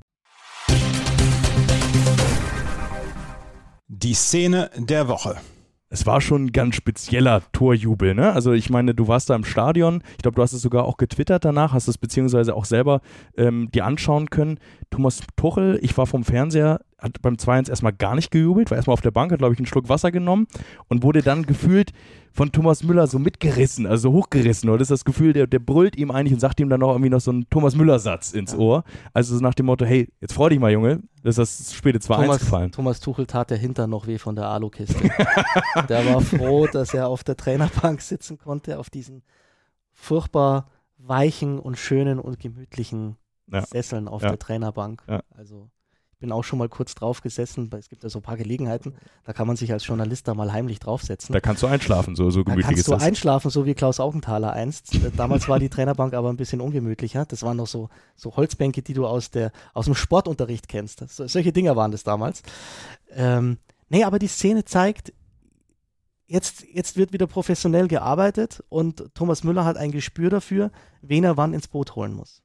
Die 3.89 4.13
Szene 4.13 4.69
der 4.77 5.07
Woche 5.07 5.37
es 5.89 6.05
war 6.05 6.19
schon 6.19 6.45
ein 6.45 6.51
ganz 6.51 6.75
spezieller 6.75 7.41
Torjubel, 7.53 8.13
ne? 8.13 8.33
Also 8.33 8.51
ich 8.51 8.69
meine, 8.69 8.93
du 8.93 9.07
warst 9.07 9.29
da 9.29 9.35
im 9.35 9.45
Stadion, 9.45 10.03
ich 10.11 10.17
glaube, 10.17 10.35
du 10.35 10.41
hast 10.41 10.53
es 10.53 10.61
sogar 10.61 10.83
auch 10.83 10.97
getwittert 10.97 11.45
danach, 11.45 11.73
hast 11.73 11.87
es 11.87 11.97
beziehungsweise 11.97 12.55
auch 12.55 12.65
selber 12.65 13.01
ähm, 13.37 13.69
dir 13.71 13.85
anschauen 13.85 14.29
können. 14.29 14.59
Thomas 14.89 15.21
Tuchel, 15.37 15.79
ich 15.81 15.97
war 15.97 16.05
vom 16.05 16.23
Fernseher, 16.23 16.81
hat 16.99 17.21
beim 17.21 17.35
2-1 17.35 17.69
erstmal 17.69 17.93
gar 17.93 18.15
nicht 18.15 18.31
gejubelt, 18.31 18.71
war 18.71 18.77
erstmal 18.77 18.93
auf 18.93 19.01
der 19.01 19.11
Bank, 19.11 19.31
hat, 19.31 19.39
glaube 19.39 19.53
ich, 19.53 19.59
einen 19.59 19.67
Schluck 19.67 19.87
Wasser 19.87 20.11
genommen 20.11 20.47
und 20.87 21.03
wurde 21.03 21.21
dann 21.21 21.45
gefühlt 21.45 21.91
von 22.31 22.51
Thomas 22.51 22.83
Müller 22.83 23.07
so 23.07 23.19
mitgerissen, 23.19 23.85
also 23.87 24.11
hochgerissen. 24.11 24.69
Oder 24.69 24.79
das 24.79 24.87
ist 24.87 24.99
das 24.99 25.05
Gefühl, 25.05 25.33
der, 25.33 25.47
der 25.47 25.59
brüllt 25.59 25.95
ihm 25.95 26.11
eigentlich 26.11 26.33
und 26.33 26.39
sagt 26.39 26.59
ihm 26.59 26.69
dann 26.69 26.79
noch 26.79 26.91
irgendwie 26.91 27.09
noch 27.09 27.19
so 27.19 27.31
einen 27.31 27.49
Thomas 27.49 27.75
Müller-Satz 27.75 28.33
ins 28.33 28.55
Ohr. 28.55 28.83
Also 29.13 29.35
so 29.35 29.43
nach 29.43 29.53
dem 29.53 29.67
Motto, 29.67 29.85
hey, 29.85 30.07
jetzt 30.21 30.33
freu 30.33 30.49
dich 30.49 30.59
mal, 30.59 30.71
Junge, 30.71 31.01
das 31.23 31.37
ist 31.37 31.59
das 31.59 31.73
späte 31.73 31.99
2-1 31.99 32.39
gefallen. 32.39 32.71
Thomas 32.71 32.99
Tuchel 32.99 33.25
tat 33.25 33.49
der 33.49 33.57
Hintern 33.57 33.89
noch 33.89 34.07
weh 34.07 34.17
von 34.17 34.35
der 34.35 34.47
Alukiste. 34.47 34.95
der 35.89 36.05
war 36.05 36.21
froh, 36.21 36.67
dass 36.67 36.93
er 36.93 37.07
auf 37.07 37.23
der 37.23 37.37
Trainerbank 37.37 38.01
sitzen 38.01 38.37
konnte, 38.37 38.79
auf 38.79 38.89
diesen 38.89 39.23
furchtbar 39.93 40.67
weichen 40.97 41.59
und 41.59 41.77
schönen 41.77 42.19
und 42.19 42.39
gemütlichen 42.39 43.17
ja. 43.51 43.65
Sesseln 43.65 44.07
auf 44.07 44.21
ja. 44.21 44.29
der 44.29 44.39
Trainerbank. 44.39 45.03
Ja. 45.07 45.21
Also 45.35 45.69
bin 46.19 46.31
auch 46.31 46.43
schon 46.43 46.59
mal 46.59 46.69
kurz 46.69 46.95
drauf 46.95 47.21
gesessen. 47.21 47.69
Es 47.77 47.89
gibt 47.89 48.03
ja 48.03 48.09
so 48.09 48.19
ein 48.19 48.23
paar 48.23 48.37
Gelegenheiten, 48.37 48.95
da 49.23 49.33
kann 49.33 49.47
man 49.47 49.55
sich 49.55 49.71
als 49.71 49.85
Journalist 49.85 50.27
da 50.27 50.33
mal 50.33 50.51
heimlich 50.51 50.79
draufsetzen. 50.79 51.33
Da 51.33 51.39
kannst 51.39 51.63
du 51.63 51.67
einschlafen, 51.67 52.15
so, 52.15 52.29
so 52.29 52.43
gemütlich 52.43 52.65
da 52.65 52.69
kannst 52.69 52.79
ist 52.79 52.87
du 52.87 52.91
das. 52.93 53.03
einschlafen, 53.03 53.51
so 53.51 53.65
wie 53.65 53.75
Klaus 53.75 53.99
Augenthaler 53.99 54.53
einst. 54.53 54.95
Äh, 54.95 55.11
damals 55.15 55.47
war 55.47 55.59
die 55.59 55.69
Trainerbank 55.69 56.13
aber 56.13 56.29
ein 56.29 56.37
bisschen 56.37 56.61
ungemütlicher. 56.61 57.25
Das 57.25 57.43
waren 57.43 57.57
noch 57.57 57.67
so, 57.67 57.89
so 58.15 58.35
Holzbänke, 58.35 58.81
die 58.81 58.93
du 58.93 59.05
aus, 59.05 59.29
der, 59.31 59.51
aus 59.73 59.85
dem 59.85 59.95
Sportunterricht 59.95 60.67
kennst. 60.67 61.07
So, 61.09 61.27
solche 61.27 61.51
Dinger 61.51 61.75
waren 61.75 61.91
das 61.91 62.03
damals. 62.03 62.41
Ähm, 63.11 63.57
nee, 63.89 64.03
aber 64.03 64.17
die 64.19 64.27
Szene 64.27 64.65
zeigt, 64.65 65.13
jetzt, 66.25 66.65
jetzt 66.71 66.97
wird 66.97 67.13
wieder 67.13 67.27
professionell 67.27 67.87
gearbeitet 67.87 68.63
und 68.69 69.13
Thomas 69.13 69.43
Müller 69.43 69.65
hat 69.65 69.77
ein 69.77 69.91
Gespür 69.91 70.29
dafür, 70.29 70.71
wen 71.01 71.23
er 71.23 71.37
wann 71.37 71.53
ins 71.53 71.67
Boot 71.67 71.95
holen 71.95 72.13
muss. 72.13 72.41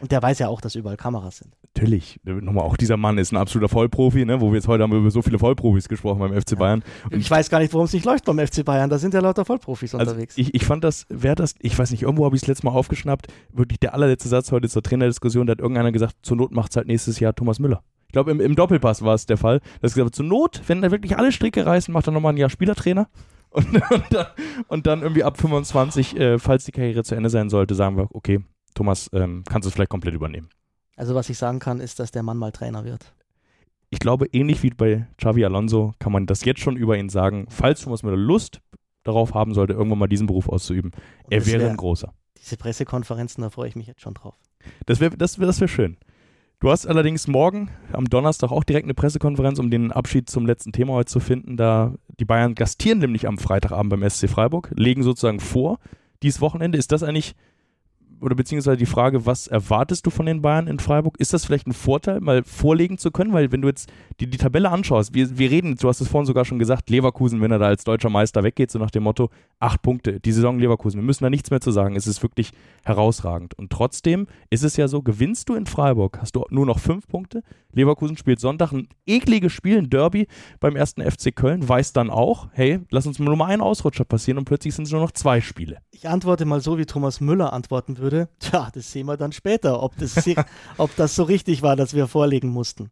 Und 0.00 0.12
der 0.12 0.22
weiß 0.22 0.38
ja 0.38 0.48
auch, 0.48 0.60
dass 0.60 0.74
überall 0.74 0.96
Kameras 0.96 1.38
sind. 1.38 1.54
Natürlich. 1.74 2.20
Nochmal, 2.24 2.64
auch 2.64 2.76
dieser 2.76 2.96
Mann 2.96 3.18
ist 3.18 3.32
ein 3.32 3.36
absoluter 3.36 3.68
Vollprofi, 3.68 4.24
ne? 4.24 4.40
wo 4.40 4.50
wir 4.50 4.56
jetzt 4.56 4.68
heute 4.68 4.82
haben 4.82 4.92
über 4.92 5.10
so 5.10 5.22
viele 5.22 5.38
Vollprofis 5.38 5.88
gesprochen 5.88 6.20
beim 6.20 6.40
FC 6.40 6.58
Bayern. 6.58 6.82
Und 7.10 7.18
ich 7.18 7.30
weiß 7.30 7.50
gar 7.50 7.58
nicht, 7.58 7.72
warum 7.72 7.84
es 7.84 7.92
nicht 7.92 8.06
läuft 8.06 8.24
beim 8.24 8.38
FC 8.38 8.64
Bayern. 8.64 8.88
Da 8.88 8.98
sind 8.98 9.12
ja 9.14 9.20
lauter 9.20 9.44
Vollprofis 9.44 9.94
also 9.94 10.10
unterwegs. 10.10 10.38
Ich, 10.38 10.54
ich 10.54 10.64
fand 10.64 10.84
das, 10.84 11.06
wer 11.08 11.34
das, 11.34 11.54
ich 11.60 11.78
weiß 11.78 11.90
nicht, 11.90 12.02
irgendwo 12.02 12.24
habe 12.24 12.34
ich 12.34 12.42
es 12.42 12.48
letztes 12.48 12.64
Mal 12.64 12.70
aufgeschnappt, 12.70 13.26
wirklich 13.52 13.78
der 13.80 13.94
allerletzte 13.94 14.28
Satz 14.28 14.52
heute 14.52 14.68
zur 14.68 14.82
Trainerdiskussion, 14.82 15.46
da 15.46 15.52
hat 15.52 15.60
irgendeiner 15.60 15.92
gesagt, 15.92 16.16
zur 16.22 16.36
Not 16.36 16.52
macht 16.52 16.70
es 16.70 16.76
halt 16.76 16.86
nächstes 16.86 17.20
Jahr 17.20 17.34
Thomas 17.34 17.58
Müller. 17.58 17.82
Ich 18.06 18.12
glaube, 18.12 18.30
im, 18.30 18.40
im, 18.40 18.54
Doppelpass 18.54 19.02
war 19.02 19.14
es 19.14 19.26
der 19.26 19.36
Fall. 19.36 19.60
Das 19.82 19.94
gesagt, 19.94 20.14
zur 20.14 20.24
Not, 20.24 20.62
wenn 20.66 20.80
da 20.80 20.90
wirklich 20.90 21.18
alle 21.18 21.32
Stricke 21.32 21.66
reißen, 21.66 21.92
macht 21.92 22.06
er 22.06 22.12
nochmal 22.12 22.32
ein 22.32 22.38
Jahr 22.38 22.50
Spielertrainer. 22.50 23.08
Und, 23.50 23.66
und, 23.90 24.04
dann, 24.10 24.26
und, 24.68 24.86
dann, 24.86 25.02
irgendwie 25.02 25.24
ab 25.24 25.38
25, 25.38 26.16
äh, 26.16 26.38
falls 26.38 26.64
die 26.64 26.72
Karriere 26.72 27.04
zu 27.04 27.14
Ende 27.14 27.30
sein 27.30 27.50
sollte, 27.50 27.74
sagen 27.74 27.96
wir, 27.96 28.08
okay, 28.12 28.40
Thomas, 28.76 29.10
ähm, 29.12 29.42
kannst 29.48 29.66
du 29.66 29.68
es 29.68 29.74
vielleicht 29.74 29.90
komplett 29.90 30.14
übernehmen. 30.14 30.48
Also 30.96 31.14
was 31.14 31.28
ich 31.28 31.38
sagen 31.38 31.58
kann, 31.58 31.80
ist, 31.80 31.98
dass 31.98 32.10
der 32.10 32.22
Mann 32.22 32.36
mal 32.36 32.52
Trainer 32.52 32.84
wird. 32.84 33.12
Ich 33.90 33.98
glaube, 33.98 34.26
ähnlich 34.32 34.62
wie 34.62 34.70
bei 34.70 35.06
Xavi 35.18 35.44
Alonso 35.44 35.94
kann 35.98 36.12
man 36.12 36.26
das 36.26 36.44
jetzt 36.44 36.60
schon 36.60 36.76
über 36.76 36.96
ihn 36.96 37.08
sagen. 37.08 37.46
Falls 37.50 37.80
Thomas 37.80 38.02
Müller 38.02 38.16
Lust 38.16 38.60
darauf 39.04 39.34
haben 39.34 39.54
sollte, 39.54 39.74
irgendwann 39.74 39.98
mal 39.98 40.08
diesen 40.08 40.26
Beruf 40.26 40.48
auszuüben, 40.48 40.92
Und 41.24 41.32
er 41.32 41.46
wäre 41.46 41.62
wär, 41.62 41.70
ein 41.70 41.76
großer. 41.76 42.12
Diese 42.38 42.56
Pressekonferenzen, 42.56 43.42
da 43.42 43.50
freue 43.50 43.68
ich 43.68 43.76
mich 43.76 43.86
jetzt 43.86 44.00
schon 44.00 44.14
drauf. 44.14 44.34
Das 44.86 45.00
wäre 45.00 45.16
das 45.16 45.38
wär, 45.38 45.46
das 45.46 45.60
wär 45.60 45.68
schön. 45.68 45.96
Du 46.58 46.70
hast 46.70 46.86
allerdings 46.86 47.28
morgen 47.28 47.70
am 47.92 48.06
Donnerstag 48.06 48.50
auch 48.50 48.64
direkt 48.64 48.86
eine 48.86 48.94
Pressekonferenz, 48.94 49.58
um 49.58 49.70
den 49.70 49.92
Abschied 49.92 50.30
zum 50.30 50.46
letzten 50.46 50.72
Thema 50.72 50.94
heute 50.94 51.10
zu 51.10 51.20
finden. 51.20 51.56
Da 51.56 51.94
die 52.18 52.24
Bayern 52.24 52.54
gastieren 52.54 52.98
nämlich 52.98 53.28
am 53.28 53.36
Freitagabend 53.38 53.90
beim 53.90 54.08
SC 54.08 54.28
Freiburg, 54.28 54.72
legen 54.74 55.02
sozusagen 55.02 55.38
vor. 55.38 55.78
Dieses 56.22 56.40
Wochenende 56.40 56.78
ist 56.78 56.92
das 56.92 57.02
eigentlich 57.02 57.34
oder 58.20 58.34
beziehungsweise 58.34 58.76
die 58.76 58.86
Frage, 58.86 59.26
was 59.26 59.46
erwartest 59.46 60.06
du 60.06 60.10
von 60.10 60.26
den 60.26 60.42
Bayern 60.42 60.66
in 60.66 60.78
Freiburg? 60.78 61.18
Ist 61.18 61.32
das 61.32 61.44
vielleicht 61.44 61.66
ein 61.66 61.72
Vorteil, 61.72 62.20
mal 62.20 62.42
vorlegen 62.44 62.98
zu 62.98 63.10
können? 63.10 63.32
Weil 63.32 63.52
wenn 63.52 63.62
du 63.62 63.68
jetzt 63.68 63.90
die, 64.20 64.28
die 64.28 64.38
Tabelle 64.38 64.70
anschaust, 64.70 65.14
wir, 65.14 65.38
wir 65.38 65.50
reden, 65.50 65.76
du 65.76 65.88
hast 65.88 66.00
es 66.00 66.08
vorhin 66.08 66.26
sogar 66.26 66.44
schon 66.44 66.58
gesagt, 66.58 66.90
Leverkusen, 66.90 67.40
wenn 67.40 67.50
er 67.50 67.58
da 67.58 67.66
als 67.66 67.84
deutscher 67.84 68.10
Meister 68.10 68.42
weggeht, 68.42 68.70
so 68.70 68.78
nach 68.78 68.90
dem 68.90 69.02
Motto, 69.02 69.30
acht 69.58 69.82
Punkte, 69.82 70.20
die 70.20 70.32
Saison 70.32 70.58
Leverkusen, 70.58 71.00
wir 71.00 71.04
müssen 71.04 71.24
da 71.24 71.30
nichts 71.30 71.50
mehr 71.50 71.60
zu 71.60 71.70
sagen, 71.70 71.96
es 71.96 72.06
ist 72.06 72.22
wirklich 72.22 72.52
herausragend. 72.84 73.54
Und 73.54 73.70
trotzdem 73.70 74.26
ist 74.50 74.64
es 74.64 74.76
ja 74.76 74.88
so, 74.88 75.02
gewinnst 75.02 75.48
du 75.48 75.54
in 75.54 75.66
Freiburg, 75.66 76.18
hast 76.20 76.36
du 76.36 76.44
nur 76.50 76.66
noch 76.66 76.78
fünf 76.78 77.06
Punkte, 77.08 77.42
Leverkusen 77.72 78.16
spielt 78.16 78.40
Sonntag 78.40 78.72
ein 78.72 78.88
ekliges 79.06 79.52
Spiel, 79.52 79.78
ein 79.78 79.90
Derby 79.90 80.28
beim 80.60 80.76
ersten 80.76 81.02
FC 81.02 81.34
Köln, 81.36 81.68
weiß 81.68 81.92
dann 81.92 82.08
auch, 82.08 82.48
hey, 82.52 82.80
lass 82.90 83.06
uns 83.06 83.18
nur 83.18 83.36
mal 83.36 83.46
einen 83.46 83.60
Ausrutscher 83.60 84.04
passieren 84.04 84.38
und 84.38 84.46
plötzlich 84.46 84.74
sind 84.74 84.86
es 84.86 84.92
nur 84.92 85.02
noch 85.02 85.12
zwei 85.12 85.42
Spiele. 85.42 85.78
Ich 85.90 86.08
antworte 86.08 86.46
mal 86.46 86.60
so, 86.60 86.78
wie 86.78 86.86
Thomas 86.86 87.20
Müller 87.20 87.52
antworten 87.52 87.98
würde. 87.98 88.05
Tja, 88.38 88.70
das 88.72 88.92
sehen 88.92 89.06
wir 89.06 89.16
dann 89.16 89.32
später, 89.32 89.82
ob 89.82 89.96
das, 89.98 90.16
ob 90.78 90.94
das 90.96 91.14
so 91.14 91.22
richtig 91.24 91.62
war, 91.62 91.76
dass 91.76 91.94
wir 91.94 92.08
vorlegen 92.08 92.48
mussten. 92.48 92.90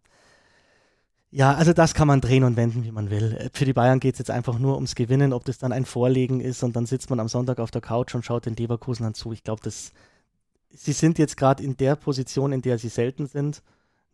Ja, 1.31 1.55
also 1.55 1.73
das 1.73 1.95
kann 1.95 2.07
man 2.07 2.21
drehen 2.21 2.45
und 2.45 2.57
wenden, 2.57 2.85
wie 2.85 2.93
man 2.93 3.11
will. 3.11 3.51
Für 3.53 3.65
die 3.65 3.73
Bayern 3.73 3.99
geht 3.99 4.15
es 4.15 4.21
jetzt 4.21 4.31
einfach 4.31 4.59
nur 4.59 4.77
ums 4.77 4.95
Gewinnen, 4.95 5.33
ob 5.33 5.45
das 5.45 5.59
dann 5.59 5.73
ein 5.73 5.85
Vorlegen 5.85 6.41
ist 6.41 6.63
und 6.63 6.77
dann 6.77 6.87
sitzt 6.87 7.11
man 7.11 7.19
am 7.19 7.27
Sonntag 7.27 7.59
auf 7.59 7.73
der 7.73 7.81
Couch 7.81 8.15
und 8.15 8.25
schaut 8.25 8.47
den 8.47 8.55
Leverkusen 8.55 9.03
dann 9.03 9.15
zu. 9.15 9.33
Ich 9.33 9.43
glaube, 9.43 9.69
sie 9.69 10.93
sind 10.93 11.19
jetzt 11.19 11.37
gerade 11.37 11.63
in 11.63 11.77
der 11.77 11.97
Position, 11.97 12.53
in 12.53 12.63
der 12.63 12.79
sie 12.79 12.89
selten 12.89 13.27
sind 13.27 13.63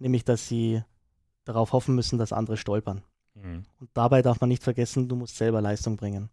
nämlich 0.01 0.25
dass 0.25 0.49
sie 0.49 0.83
darauf 1.45 1.73
hoffen 1.73 1.95
müssen, 1.95 2.19
dass 2.19 2.33
andere 2.33 2.57
stolpern. 2.57 3.03
Mhm. 3.35 3.65
Und 3.79 3.91
dabei 3.95 4.23
darf 4.23 4.41
man 4.41 4.49
nicht 4.49 4.65
vergessen, 4.65 5.09
du 5.09 5.15
musst 5.15 5.37
selber 5.37 5.61
Leistung 5.61 5.97
bringen. 5.97 6.31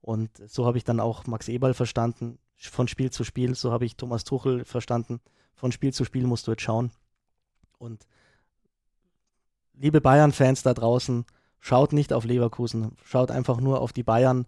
Und 0.00 0.30
so 0.46 0.64
habe 0.64 0.78
ich 0.78 0.84
dann 0.84 1.00
auch 1.00 1.26
Max 1.26 1.48
Eberl 1.48 1.74
verstanden, 1.74 2.38
von 2.68 2.88
Spiel 2.88 3.10
zu 3.10 3.24
Spiel. 3.24 3.54
So 3.54 3.72
habe 3.72 3.84
ich 3.84 3.96
Thomas 3.96 4.24
Tuchel 4.24 4.64
verstanden, 4.64 5.20
von 5.54 5.72
Spiel 5.72 5.92
zu 5.92 6.04
Spiel 6.04 6.26
musst 6.26 6.46
du 6.46 6.52
jetzt 6.52 6.62
schauen. 6.62 6.90
Und 7.78 8.06
liebe 9.74 10.00
Bayern-Fans 10.00 10.62
da 10.62 10.74
draußen, 10.74 11.24
schaut 11.58 11.92
nicht 11.92 12.12
auf 12.12 12.24
Leverkusen, 12.24 12.96
schaut 13.04 13.30
einfach 13.30 13.60
nur 13.60 13.80
auf 13.80 13.92
die 13.92 14.02
Bayern 14.02 14.46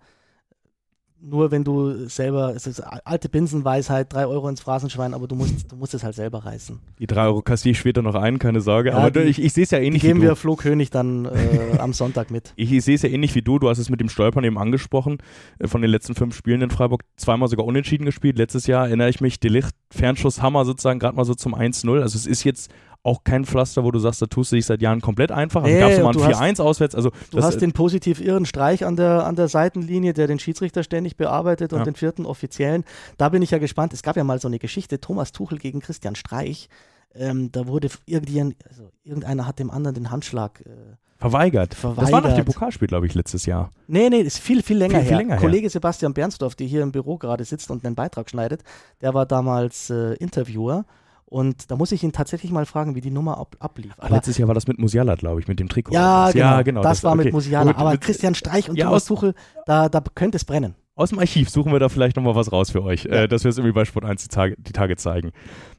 nur 1.22 1.50
wenn 1.50 1.62
du 1.62 2.08
selber, 2.08 2.54
es 2.54 2.66
ist 2.66 2.80
alte 2.80 3.28
Binsenweisheit, 3.28 4.12
drei 4.12 4.26
Euro 4.26 4.48
ins 4.48 4.60
Phrasenschwein, 4.60 5.14
aber 5.14 5.28
du 5.28 5.36
musst, 5.36 5.70
du 5.70 5.76
musst 5.76 5.94
es 5.94 6.02
halt 6.02 6.16
selber 6.16 6.44
reißen. 6.44 6.80
Die 6.98 7.06
drei 7.06 7.26
Euro 7.26 7.42
kassiere 7.42 7.72
ich 7.72 7.78
später 7.78 8.02
noch 8.02 8.16
ein, 8.16 8.38
keine 8.38 8.60
Sorge. 8.60 8.90
Ja, 8.90 8.96
aber 8.96 9.10
die, 9.10 9.20
ich, 9.20 9.40
ich 9.40 9.52
sehe 9.52 9.64
es 9.64 9.70
ja 9.70 9.78
ähnlich 9.78 10.02
die 10.02 10.08
geben 10.08 10.20
wie 10.20 10.24
du. 10.24 10.30
wir 10.30 10.36
Flo 10.36 10.56
König 10.56 10.90
dann 10.90 11.26
äh, 11.26 11.78
am 11.78 11.92
Sonntag 11.92 12.30
mit. 12.30 12.52
Ich, 12.62 12.72
ich 12.72 12.84
sehe 12.84 12.94
es 12.94 13.02
ja 13.02 13.08
ähnlich 13.08 13.34
wie 13.34 13.42
du. 13.42 13.58
Du 13.58 13.68
hast 13.68 13.78
es 13.78 13.88
mit 13.88 14.00
dem 14.00 14.08
Stolpern 14.08 14.44
eben 14.44 14.58
angesprochen. 14.58 15.18
Äh, 15.58 15.68
von 15.68 15.80
den 15.80 15.90
letzten 15.90 16.14
fünf 16.14 16.36
Spielen 16.36 16.60
in 16.62 16.70
Freiburg 16.70 17.02
zweimal 17.16 17.48
sogar 17.48 17.66
unentschieden 17.66 18.04
gespielt. 18.04 18.38
Letztes 18.38 18.66
Jahr 18.66 18.86
erinnere 18.86 19.08
ich 19.08 19.20
mich, 19.20 19.40
Delicht, 19.40 19.74
Fernschusshammer 19.90 20.64
sozusagen 20.64 20.98
gerade 20.98 21.16
mal 21.16 21.24
so 21.24 21.34
zum 21.34 21.54
1-0. 21.54 22.00
Also 22.00 22.16
es 22.16 22.26
ist 22.26 22.44
jetzt 22.44 22.70
auch 23.05 23.24
kein 23.24 23.44
Pflaster, 23.44 23.82
wo 23.84 23.90
du 23.90 23.98
sagst, 23.98 24.22
da 24.22 24.26
tust 24.26 24.53
du 24.53 24.57
dich 24.57 24.66
seit 24.66 24.80
Jahren 24.80 25.00
komplett 25.00 25.32
einfach. 25.32 25.64
Also 25.64 25.74
nee, 25.74 25.80
gab 25.80 25.90
es 25.90 26.00
mal 26.00 26.11
ein 26.11 26.55
4-1 26.55 26.62
auswärts. 26.62 26.94
Also 26.94 27.11
du 27.30 27.42
hast 27.42 27.59
den 27.59 27.72
positiv 27.72 28.20
irren 28.20 28.46
Streich 28.46 28.84
an 28.84 28.96
der, 28.96 29.26
an 29.26 29.34
der 29.34 29.48
Seitenlinie, 29.48 30.12
der 30.12 30.28
den 30.28 30.38
Schiedsrichter 30.38 30.82
ständig 30.84 31.16
bearbeitet 31.16 31.72
und 31.72 31.80
ja. 31.80 31.84
den 31.84 31.94
vierten 31.94 32.26
Offiziellen. 32.26 32.84
Da 33.18 33.28
bin 33.28 33.42
ich 33.42 33.50
ja 33.50 33.59
gespannt. 33.59 33.92
Es 33.92 34.03
gab 34.03 34.16
ja 34.16 34.24
mal 34.24 34.40
so 34.40 34.48
eine 34.48 34.59
Geschichte, 34.59 35.00
Thomas 35.00 35.32
Tuchel 35.32 35.59
gegen 35.59 35.80
Christian 35.80 36.14
Streich. 36.14 36.68
Ähm, 37.14 37.50
da 37.50 37.66
wurde 37.66 37.88
also 38.09 38.90
irgendeiner 39.03 39.46
hat 39.46 39.59
dem 39.59 39.70
anderen 39.70 39.94
den 39.94 40.11
Handschlag 40.11 40.62
äh, 40.64 40.70
Verweigert. 41.18 41.74
Verweigert. 41.74 42.03
Das 42.03 42.12
war 42.12 42.20
nach 42.20 42.34
dem 42.34 42.44
Pokalspiel, 42.44 42.88
glaube 42.88 43.07
ich, 43.07 43.14
letztes 43.14 43.46
Jahr. 43.46 43.70
Nee, 43.86 44.11
nee, 44.11 44.22
ist 44.22 44.38
viel, 44.38 44.61
viel 44.61 44.76
länger 44.76 45.00
viel, 45.00 45.03
her. 45.03 45.18
Viel 45.18 45.28
länger 45.28 45.36
Kollege 45.36 45.62
her. 45.62 45.70
Sebastian 45.70 46.14
Bernsdorf, 46.14 46.57
der 46.57 46.66
hier 46.66 46.82
im 46.82 46.90
Büro 46.90 47.16
gerade 47.16 47.44
sitzt 47.44 47.70
und 47.70 47.84
einen 47.84 47.94
Beitrag 47.94 48.28
schneidet, 48.28 48.64
der 49.03 49.14
war 49.14 49.24
damals 49.24 49.88
äh, 49.90 50.14
Interviewer 50.14 50.84
und 51.32 51.70
da 51.70 51.76
muss 51.76 51.92
ich 51.92 52.02
ihn 52.02 52.12
tatsächlich 52.12 52.52
mal 52.52 52.66
fragen, 52.66 52.94
wie 52.94 53.00
die 53.00 53.10
Nummer 53.10 53.38
ab, 53.38 53.56
ablief. 53.58 53.94
Aber 53.96 54.16
letztes 54.16 54.36
Jahr 54.36 54.48
war 54.48 54.54
das 54.54 54.66
mit 54.66 54.78
Musiala, 54.78 55.14
glaube 55.14 55.40
ich, 55.40 55.48
mit 55.48 55.58
dem 55.58 55.68
Trikot. 55.70 55.94
Ja, 55.94 56.30
genau. 56.30 56.44
Ja, 56.44 56.62
genau 56.62 56.82
das, 56.82 56.98
das, 56.98 57.04
war 57.04 57.14
okay. 57.14 57.24
mit 57.24 57.32
Musiala. 57.32 57.74
Aber 57.74 57.96
Christian 57.96 58.34
Streich 58.34 58.68
und 58.68 58.76
ja, 58.76 58.84
Thomas 58.84 59.06
Tuchel, 59.06 59.34
da, 59.64 59.88
da 59.88 60.02
könnte 60.14 60.36
es 60.36 60.44
brennen. 60.44 60.74
Aus 60.94 61.08
dem 61.08 61.18
Archiv 61.18 61.48
suchen 61.48 61.72
wir 61.72 61.78
da 61.78 61.88
vielleicht 61.88 62.16
nochmal 62.16 62.34
was 62.34 62.52
raus 62.52 62.70
für 62.70 62.82
euch, 62.82 63.04
ja. 63.04 63.22
äh, 63.22 63.28
dass 63.28 63.44
wir 63.44 63.48
es 63.48 63.56
irgendwie 63.56 63.72
bei 63.72 63.86
Sport 63.86 64.04
1 64.04 64.24
die 64.24 64.28
Tage, 64.28 64.56
die 64.58 64.72
Tage 64.72 64.96
zeigen. 64.96 65.32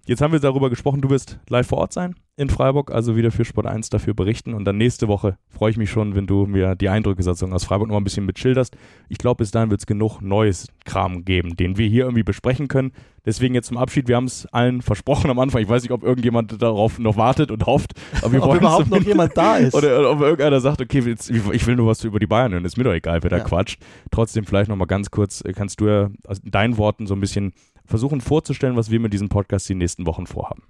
Jetzt 0.07 0.23
haben 0.23 0.33
wir 0.33 0.39
darüber 0.39 0.71
gesprochen, 0.71 1.01
du 1.01 1.11
wirst 1.11 1.39
live 1.49 1.67
vor 1.67 1.77
Ort 1.77 1.93
sein 1.93 2.15
in 2.35 2.49
Freiburg, 2.49 2.91
also 2.91 3.15
wieder 3.15 3.29
für 3.29 3.45
Sport 3.45 3.67
1 3.67 3.91
dafür 3.91 4.15
berichten. 4.15 4.55
Und 4.55 4.65
dann 4.65 4.77
nächste 4.77 5.07
Woche 5.07 5.37
freue 5.49 5.69
ich 5.69 5.77
mich 5.77 5.91
schon, 5.91 6.15
wenn 6.15 6.25
du 6.25 6.47
mir 6.47 6.73
die 6.73 6.89
Eindrücke 6.89 7.21
sozusagen 7.21 7.53
aus 7.53 7.63
Freiburg 7.63 7.89
noch 7.89 7.97
ein 7.97 8.03
bisschen 8.03 8.25
mitschilderst. 8.25 8.75
Ich 9.07 9.19
glaube, 9.19 9.37
bis 9.37 9.51
dahin 9.51 9.69
wird 9.69 9.81
es 9.81 9.85
genug 9.85 10.19
neues 10.19 10.67
Kram 10.83 11.23
geben, 11.25 11.55
den 11.57 11.77
wir 11.77 11.87
hier 11.87 12.05
irgendwie 12.05 12.23
besprechen 12.23 12.67
können. 12.67 12.91
Deswegen 13.26 13.55
jetzt 13.55 13.67
zum 13.67 13.78
Abschied, 13.78 14.09
wir 14.09 14.17
haben 14.17 14.26
es 14.26 14.45
allen 14.47 14.82
versprochen 14.82 15.30
am 15.32 15.39
Anfang. 15.39 15.61
Ich 15.61 15.69
weiß 15.69 15.82
nicht, 15.82 15.91
ob 15.91 16.03
irgendjemand 16.03 16.61
darauf 16.61 16.99
noch 16.99 17.15
wartet 17.15 17.51
und 17.51 17.65
hofft. 17.65 17.93
Aber 18.21 18.34
wir 18.34 18.43
ob 18.43 18.55
überhaupt 18.55 18.89
noch 18.89 19.01
jemand 19.01 19.38
da 19.38 19.57
ist. 19.57 19.74
Oder 19.74 20.11
ob 20.11 20.19
irgendeiner 20.19 20.59
sagt, 20.59 20.82
okay, 20.82 20.99
jetzt, 20.99 21.30
ich 21.30 21.67
will 21.67 21.76
nur 21.76 21.88
was 21.88 22.03
über 22.03 22.19
die 22.19 22.28
Bayern 22.28 22.51
hören. 22.51 22.65
Ist 22.65 22.78
mir 22.78 22.84
doch 22.84 22.93
egal, 22.93 23.24
wer 23.24 23.30
da 23.30 23.39
quatscht. 23.39 23.82
Trotzdem 24.11 24.45
vielleicht 24.45 24.69
nochmal 24.69 24.88
ganz 24.88 25.09
kurz, 25.09 25.41
äh, 25.41 25.53
kannst 25.53 25.80
du 25.80 25.88
ja 25.88 26.09
in 26.43 26.51
deinen 26.51 26.78
Worten 26.78 27.07
so 27.07 27.13
ein 27.13 27.21
bisschen 27.21 27.53
versuchen 27.86 28.19
vorzustellen, 28.19 28.76
was 28.76 28.91
wir 28.91 28.99
mit 28.99 29.13
diesem 29.13 29.30
Podcast 29.30 29.69
die 29.69 29.76
nächsten 29.76 30.05
Wochen 30.05 30.28
vorhaben. 30.28 30.63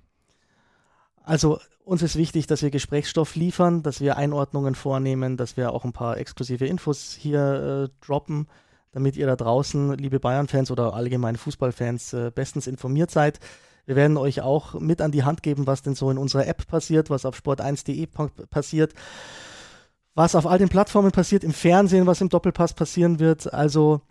Also 1.24 1.60
uns 1.86 2.02
ist 2.02 2.18
wichtig, 2.18 2.48
dass 2.48 2.62
wir 2.62 2.70
Gesprächsstoff 2.70 3.36
liefern, 3.36 3.82
dass 3.82 4.00
wir 4.00 4.18
Einordnungen 4.18 4.76
vornehmen, 4.76 5.38
dass 5.38 5.58
wir 5.58 5.72
auch 5.72 5.86
ein 5.86 5.94
paar 5.94 6.18
exklusive 6.18 6.66
Infos 6.66 7.18
hier 7.20 7.90
äh, 7.90 8.06
droppen, 8.06 8.48
damit 8.94 9.18
ihr 9.18 9.28
da 9.28 9.36
draußen, 9.36 9.98
liebe 9.98 10.20
Bayern-Fans 10.20 10.72
oder 10.72 10.94
allgemein 10.94 11.36
Fußballfans, 11.36 12.14
äh, 12.14 12.32
bestens 12.34 12.68
informiert 12.68 13.12
seid. 13.12 13.40
Wir 13.86 13.98
werden 13.98 14.16
euch 14.16 14.42
auch 14.42 14.80
mit 14.80 15.02
an 15.02 15.12
die 15.12 15.24
Hand 15.24 15.44
geben, 15.44 15.68
was 15.68 15.82
denn 15.82 15.96
so 15.96 16.10
in 16.10 16.18
unserer 16.18 16.48
App 16.48 16.66
passiert, 16.68 17.10
was 17.10 17.26
auf 17.26 17.38
sport1.de 17.38 18.08
passiert, 18.50 18.94
was 20.16 20.36
auf 20.36 20.48
all 20.48 20.60
den 20.60 20.70
Plattformen 20.70 21.12
passiert, 21.12 21.44
im 21.44 21.52
Fernsehen, 21.52 22.08
was 22.08 22.22
im 22.22 22.30
Doppelpass 22.30 22.76
passieren 22.76 23.20
wird. 23.20 23.54
Also 23.54 24.02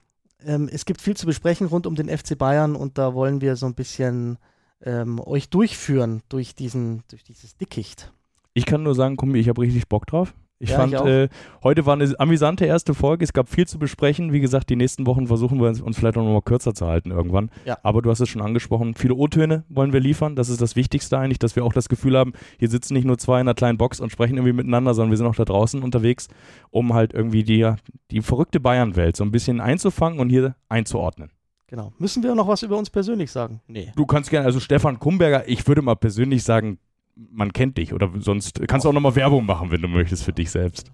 ähm, 0.45 0.69
es 0.71 0.85
gibt 0.85 1.01
viel 1.01 1.17
zu 1.17 1.27
besprechen 1.27 1.69
rund 1.69 1.87
um 1.87 1.95
den 1.95 2.09
FC 2.09 2.37
Bayern 2.37 2.77
und 2.77 2.99
da 2.99 3.15
wollen 3.15 3.41
wir 3.41 3.57
so 3.57 3.67
ein 3.67 3.75
bisschen 3.75 4.37
ähm, 4.85 5.21
euch 5.21 5.49
durchführen 5.49 6.23
durch, 6.29 6.55
diesen, 6.55 7.05
durch 7.09 7.23
dieses 7.23 7.57
Dickicht. 7.57 8.13
Ich 8.53 8.67
kann 8.67 8.83
nur 8.83 8.95
sagen, 8.95 9.17
komm, 9.17 9.35
ich 9.37 9.49
habe 9.49 9.63
richtig 9.63 9.89
Bock 9.89 10.07
drauf. 10.07 10.35
Ich 10.63 10.71
ja, 10.71 10.77
fand, 10.77 10.95
ich 10.95 11.01
äh, 11.01 11.29
heute 11.65 11.87
war 11.87 11.95
eine 11.95 12.15
amüsante 12.21 12.65
erste 12.67 12.95
Folge. 12.95 13.25
Es 13.25 13.33
gab 13.33 13.49
viel 13.49 13.67
zu 13.67 13.81
besprechen. 13.81 14.33
Wie 14.33 14.39
gesagt, 14.39 14.71
die 14.71 14.77
nächsten 14.77 15.07
Wochen 15.07 15.27
versuchen 15.27 15.61
wir 15.61 15.67
uns 15.67 15.99
vielleicht 15.99 16.17
auch 16.17 16.23
noch 16.23 16.33
mal 16.33 16.41
kürzer 16.41 16.73
zu 16.73 16.87
halten 16.87 17.11
irgendwann. 17.11 17.51
Ja. 17.65 17.79
Aber 17.83 18.01
du 18.01 18.11
hast 18.11 18.21
es 18.21 18.29
schon 18.29 18.43
angesprochen. 18.43 18.95
Viele 18.95 19.15
O-Töne 19.15 19.65
wollen 19.69 19.93
wir 19.93 19.99
liefern. 19.99 20.37
Das 20.37 20.49
ist 20.49 20.63
das 20.63 20.77
Wichtigste 20.77 21.19
eigentlich, 21.19 21.41
dass 21.41 21.57
wir 21.57 21.65
auch 21.65 21.73
das 21.73 21.89
Gefühl 21.89 22.17
haben, 22.17 22.33
hier 22.61 22.69
sitzen 22.69 22.95
nicht 22.95 23.05
nur 23.05 23.19
zwei 23.19 23.41
in 23.41 23.49
einer 23.49 23.55
kleinen 23.55 23.77
Box 23.77 23.99
und 23.99 24.13
sprechen 24.13 24.37
irgendwie 24.37 24.53
miteinander, 24.53 24.95
sondern 24.95 25.11
wir 25.11 25.17
sind 25.17 25.27
auch 25.27 25.35
da 25.35 25.45
draußen 25.45 25.83
unterwegs, 25.83 26.29
um 26.71 26.95
halt 26.95 27.13
irgendwie 27.13 27.43
die, 27.43 27.69
die 28.13 28.21
verrückte 28.21 28.61
Bayern-Welt 28.61 29.17
so 29.17 29.25
ein 29.25 29.33
bisschen 29.33 29.61
einzufangen 29.61 30.21
und 30.21 30.29
hier 30.29 30.55
einzuordnen. 30.69 31.33
Genau. 31.67 31.93
Müssen 31.99 32.23
wir 32.23 32.37
noch 32.37 32.47
was 32.47 32.63
über 32.63 32.79
uns 32.79 32.89
persönlich 32.89 33.33
sagen? 33.33 33.63
Nee. 33.67 33.91
Du 33.97 34.07
kannst 34.07 34.31
gerne, 34.31 34.47
also 34.47 34.61
Stefan 34.61 35.01
Kumberger, 35.01 35.49
ich 35.49 35.67
würde 35.67 35.83
mal 35.83 35.97
persönlich 35.97 36.45
sagen, 36.45 36.79
man 37.15 37.53
kennt 37.53 37.79
dich 37.79 37.93
oder 37.93 38.11
sonst 38.19 38.61
kannst 38.69 38.85
du 38.85 38.89
auch 38.89 38.93
nochmal 38.93 39.17
Werbung 39.17 39.45
machen, 39.45 39.71
wenn 39.71 39.83
du 39.83 39.89
möchtest 39.89 40.25
für 40.25 40.33
dich 40.33 40.51
selbst. 40.51 40.93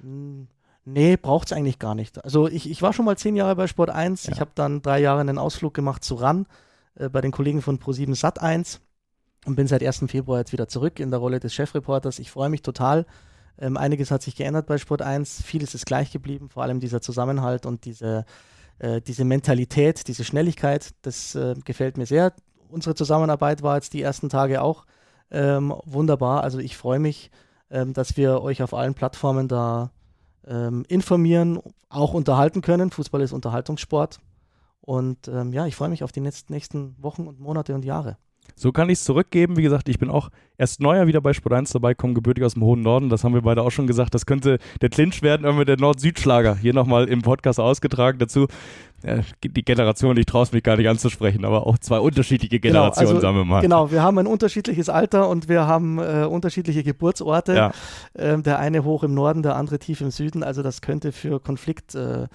Hm, 0.00 0.48
nee, 0.84 1.16
braucht 1.16 1.48
es 1.48 1.52
eigentlich 1.52 1.78
gar 1.78 1.94
nicht. 1.94 2.22
Also 2.24 2.48
ich, 2.48 2.70
ich 2.70 2.82
war 2.82 2.92
schon 2.92 3.04
mal 3.04 3.16
zehn 3.16 3.36
Jahre 3.36 3.56
bei 3.56 3.66
Sport 3.66 3.90
1. 3.90 4.26
Ja. 4.26 4.32
Ich 4.32 4.40
habe 4.40 4.50
dann 4.54 4.82
drei 4.82 5.00
Jahre 5.00 5.20
einen 5.20 5.38
Ausflug 5.38 5.74
gemacht 5.74 6.04
zu 6.04 6.14
RAN 6.14 6.46
äh, 6.94 7.08
bei 7.08 7.20
den 7.20 7.32
Kollegen 7.32 7.62
von 7.62 7.78
Pro7 7.78 8.14
Sat 8.14 8.40
1 8.40 8.80
und 9.44 9.56
bin 9.56 9.66
seit 9.66 9.82
1. 9.82 10.04
Februar 10.08 10.38
jetzt 10.38 10.52
wieder 10.52 10.68
zurück 10.68 11.00
in 11.00 11.10
der 11.10 11.20
Rolle 11.20 11.40
des 11.40 11.54
Chefreporters. 11.54 12.18
Ich 12.18 12.30
freue 12.30 12.48
mich 12.48 12.62
total. 12.62 13.06
Ähm, 13.58 13.76
einiges 13.76 14.10
hat 14.10 14.22
sich 14.22 14.36
geändert 14.36 14.66
bei 14.66 14.78
Sport 14.78 15.02
1. 15.02 15.42
Vieles 15.42 15.74
ist 15.74 15.86
gleich 15.86 16.10
geblieben, 16.10 16.48
vor 16.48 16.62
allem 16.62 16.80
dieser 16.80 17.00
Zusammenhalt 17.00 17.64
und 17.64 17.84
diese, 17.84 18.24
äh, 18.78 19.00
diese 19.00 19.24
Mentalität, 19.24 20.08
diese 20.08 20.24
Schnelligkeit. 20.24 20.94
Das 21.02 21.34
äh, 21.34 21.54
gefällt 21.64 21.96
mir 21.96 22.06
sehr. 22.06 22.32
Unsere 22.68 22.94
Zusammenarbeit 22.94 23.62
war 23.62 23.76
jetzt 23.76 23.92
die 23.92 24.02
ersten 24.02 24.28
Tage 24.28 24.60
auch 24.60 24.84
ähm, 25.30 25.74
wunderbar. 25.84 26.42
Also 26.42 26.58
ich 26.58 26.76
freue 26.76 26.98
mich, 26.98 27.30
ähm, 27.70 27.92
dass 27.92 28.16
wir 28.16 28.42
euch 28.42 28.62
auf 28.62 28.74
allen 28.74 28.94
Plattformen 28.94 29.48
da 29.48 29.90
ähm, 30.46 30.84
informieren, 30.88 31.60
auch 31.88 32.14
unterhalten 32.14 32.62
können. 32.62 32.90
Fußball 32.90 33.20
ist 33.20 33.32
Unterhaltungssport. 33.32 34.20
Und 34.80 35.28
ähm, 35.28 35.52
ja, 35.52 35.66
ich 35.66 35.74
freue 35.74 35.88
mich 35.88 36.04
auf 36.04 36.12
die 36.12 36.20
nächsten 36.20 36.94
Wochen 37.02 37.26
und 37.26 37.40
Monate 37.40 37.74
und 37.74 37.84
Jahre. 37.84 38.18
So 38.54 38.72
kann 38.72 38.88
ich 38.88 38.98
es 38.98 39.04
zurückgeben. 39.04 39.56
Wie 39.56 39.62
gesagt, 39.62 39.88
ich 39.88 39.98
bin 39.98 40.10
auch 40.10 40.30
erst 40.58 40.80
neuer 40.80 41.06
wieder 41.06 41.20
bei 41.20 41.32
Sport 41.32 41.54
1 41.54 41.72
dabei, 41.72 41.94
komme 41.94 42.14
gebürtig 42.14 42.44
aus 42.44 42.54
dem 42.54 42.62
hohen 42.62 42.80
Norden. 42.80 43.08
Das 43.08 43.24
haben 43.24 43.34
wir 43.34 43.42
beide 43.42 43.62
auch 43.62 43.70
schon 43.70 43.86
gesagt. 43.86 44.14
Das 44.14 44.26
könnte 44.26 44.58
der 44.80 44.88
Clinch 44.88 45.22
werden, 45.22 45.46
wenn 45.46 45.58
wir 45.58 45.64
der 45.64 45.78
Nord-Süd-Schlager 45.78 46.56
hier 46.56 46.72
nochmal 46.72 47.08
im 47.08 47.22
Podcast 47.22 47.60
ausgetragen. 47.60 48.18
Dazu 48.18 48.46
ja, 49.04 49.18
die 49.44 49.64
Generation, 49.64 50.16
ich 50.16 50.26
traue 50.26 50.44
es 50.44 50.52
mich 50.52 50.62
gar 50.62 50.76
nicht 50.76 50.88
anzusprechen, 50.88 51.44
aber 51.44 51.66
auch 51.66 51.78
zwei 51.78 51.98
unterschiedliche 51.98 52.58
Generationen, 52.58 53.08
genau, 53.08 53.16
also, 53.16 53.20
sagen 53.20 53.36
wir 53.36 53.44
mal. 53.44 53.60
Genau, 53.60 53.90
wir 53.90 54.02
haben 54.02 54.18
ein 54.18 54.26
unterschiedliches 54.26 54.88
Alter 54.88 55.28
und 55.28 55.48
wir 55.48 55.66
haben 55.66 55.98
äh, 55.98 56.24
unterschiedliche 56.24 56.82
Geburtsorte. 56.82 57.54
Ja. 57.54 57.72
Ähm, 58.16 58.42
der 58.42 58.58
eine 58.58 58.84
hoch 58.84 59.02
im 59.04 59.14
Norden, 59.14 59.42
der 59.42 59.56
andere 59.56 59.78
tief 59.78 60.00
im 60.00 60.10
Süden. 60.10 60.42
Also 60.42 60.62
das 60.62 60.80
könnte 60.80 61.12
für 61.12 61.40
Konflikt. 61.40 61.94
Äh, 61.94 62.26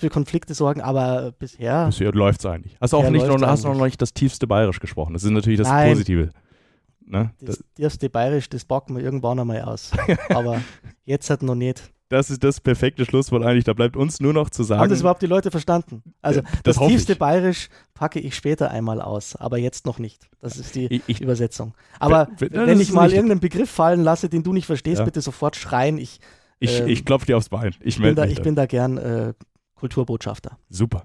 für 0.00 0.08
Konflikte 0.10 0.54
sorgen, 0.54 0.80
aber 0.80 1.32
bisher. 1.38 1.86
Bisher 1.86 2.12
läuft 2.12 2.40
es 2.40 2.46
eigentlich. 2.46 2.76
Hast 2.80 2.92
du 2.92 2.96
auch 2.96 3.08
nicht 3.10 3.26
noch, 3.26 3.40
hast 3.42 3.64
noch 3.64 3.74
nicht 3.84 4.00
das 4.02 4.12
tiefste 4.12 4.46
Bayerisch 4.46 4.80
gesprochen. 4.80 5.12
Das 5.12 5.22
ist 5.24 5.30
natürlich 5.30 5.58
das 5.58 5.68
Nein. 5.68 5.90
Positive. 5.92 6.30
Ne? 7.06 7.30
Das 7.40 7.62
tiefste 7.74 8.08
Bayerisch, 8.08 8.48
das 8.48 8.64
backen 8.64 8.96
wir 8.96 9.02
irgendwann 9.02 9.38
einmal 9.38 9.62
aus. 9.62 9.90
aber 10.30 10.60
jetzt 11.04 11.28
hat 11.30 11.42
noch 11.42 11.54
nicht. 11.54 11.90
Das 12.08 12.28
ist 12.28 12.42
das 12.42 12.60
perfekte 12.60 13.04
Schlusswort 13.04 13.44
eigentlich. 13.44 13.62
Da 13.64 13.72
bleibt 13.72 13.96
uns 13.96 14.18
nur 14.20 14.32
noch 14.32 14.50
zu 14.50 14.64
sagen. 14.64 14.80
Haben 14.80 14.90
das 14.90 14.98
überhaupt 15.00 15.22
die 15.22 15.26
Leute 15.26 15.52
verstanden? 15.52 16.02
Also 16.22 16.40
das 16.64 16.76
das, 16.76 16.86
tiefste 16.88 17.12
ich. 17.12 17.18
Bayerisch 17.20 17.68
packe 17.94 18.18
ich 18.18 18.34
später 18.34 18.70
einmal 18.70 19.00
aus, 19.00 19.36
aber 19.36 19.58
jetzt 19.58 19.86
noch 19.86 20.00
nicht. 20.00 20.28
Das 20.40 20.56
ist 20.56 20.74
die 20.74 20.86
Ich- 20.86 21.02
ich- 21.06 21.20
Übersetzung. 21.20 21.72
Aber 22.00 22.28
Wenn- 22.38 22.50
das 22.52 22.80
ich 22.80 22.92
mal 22.92 23.02
richtig. 23.02 23.16
irgendeinen 23.16 23.40
Begriff 23.40 23.70
fallen 23.70 24.02
lasse, 24.02 24.28
den 24.28 24.42
du 24.42 24.52
nicht 24.52 24.66
verstehst, 24.66 24.98
Ja. 24.98 25.04
bitte 25.04 25.20
sofort 25.20 25.54
schreien. 25.54 25.98
Ich, 25.98 26.18
ich, 26.58 26.80
ähm, 26.80 26.88
ich 26.88 27.04
klopfe 27.04 27.26
dir 27.26 27.36
aufs 27.36 27.48
Bein. 27.48 27.74
Ich 27.80 28.00
bin 28.00 28.16
da, 28.16 28.24
ich 28.24 28.42
bin 28.42 28.56
da 28.56 28.66
gern 28.66 28.98
äh, 28.98 29.34
Kulturbotschafter. 29.80 30.58
Super. 30.68 31.04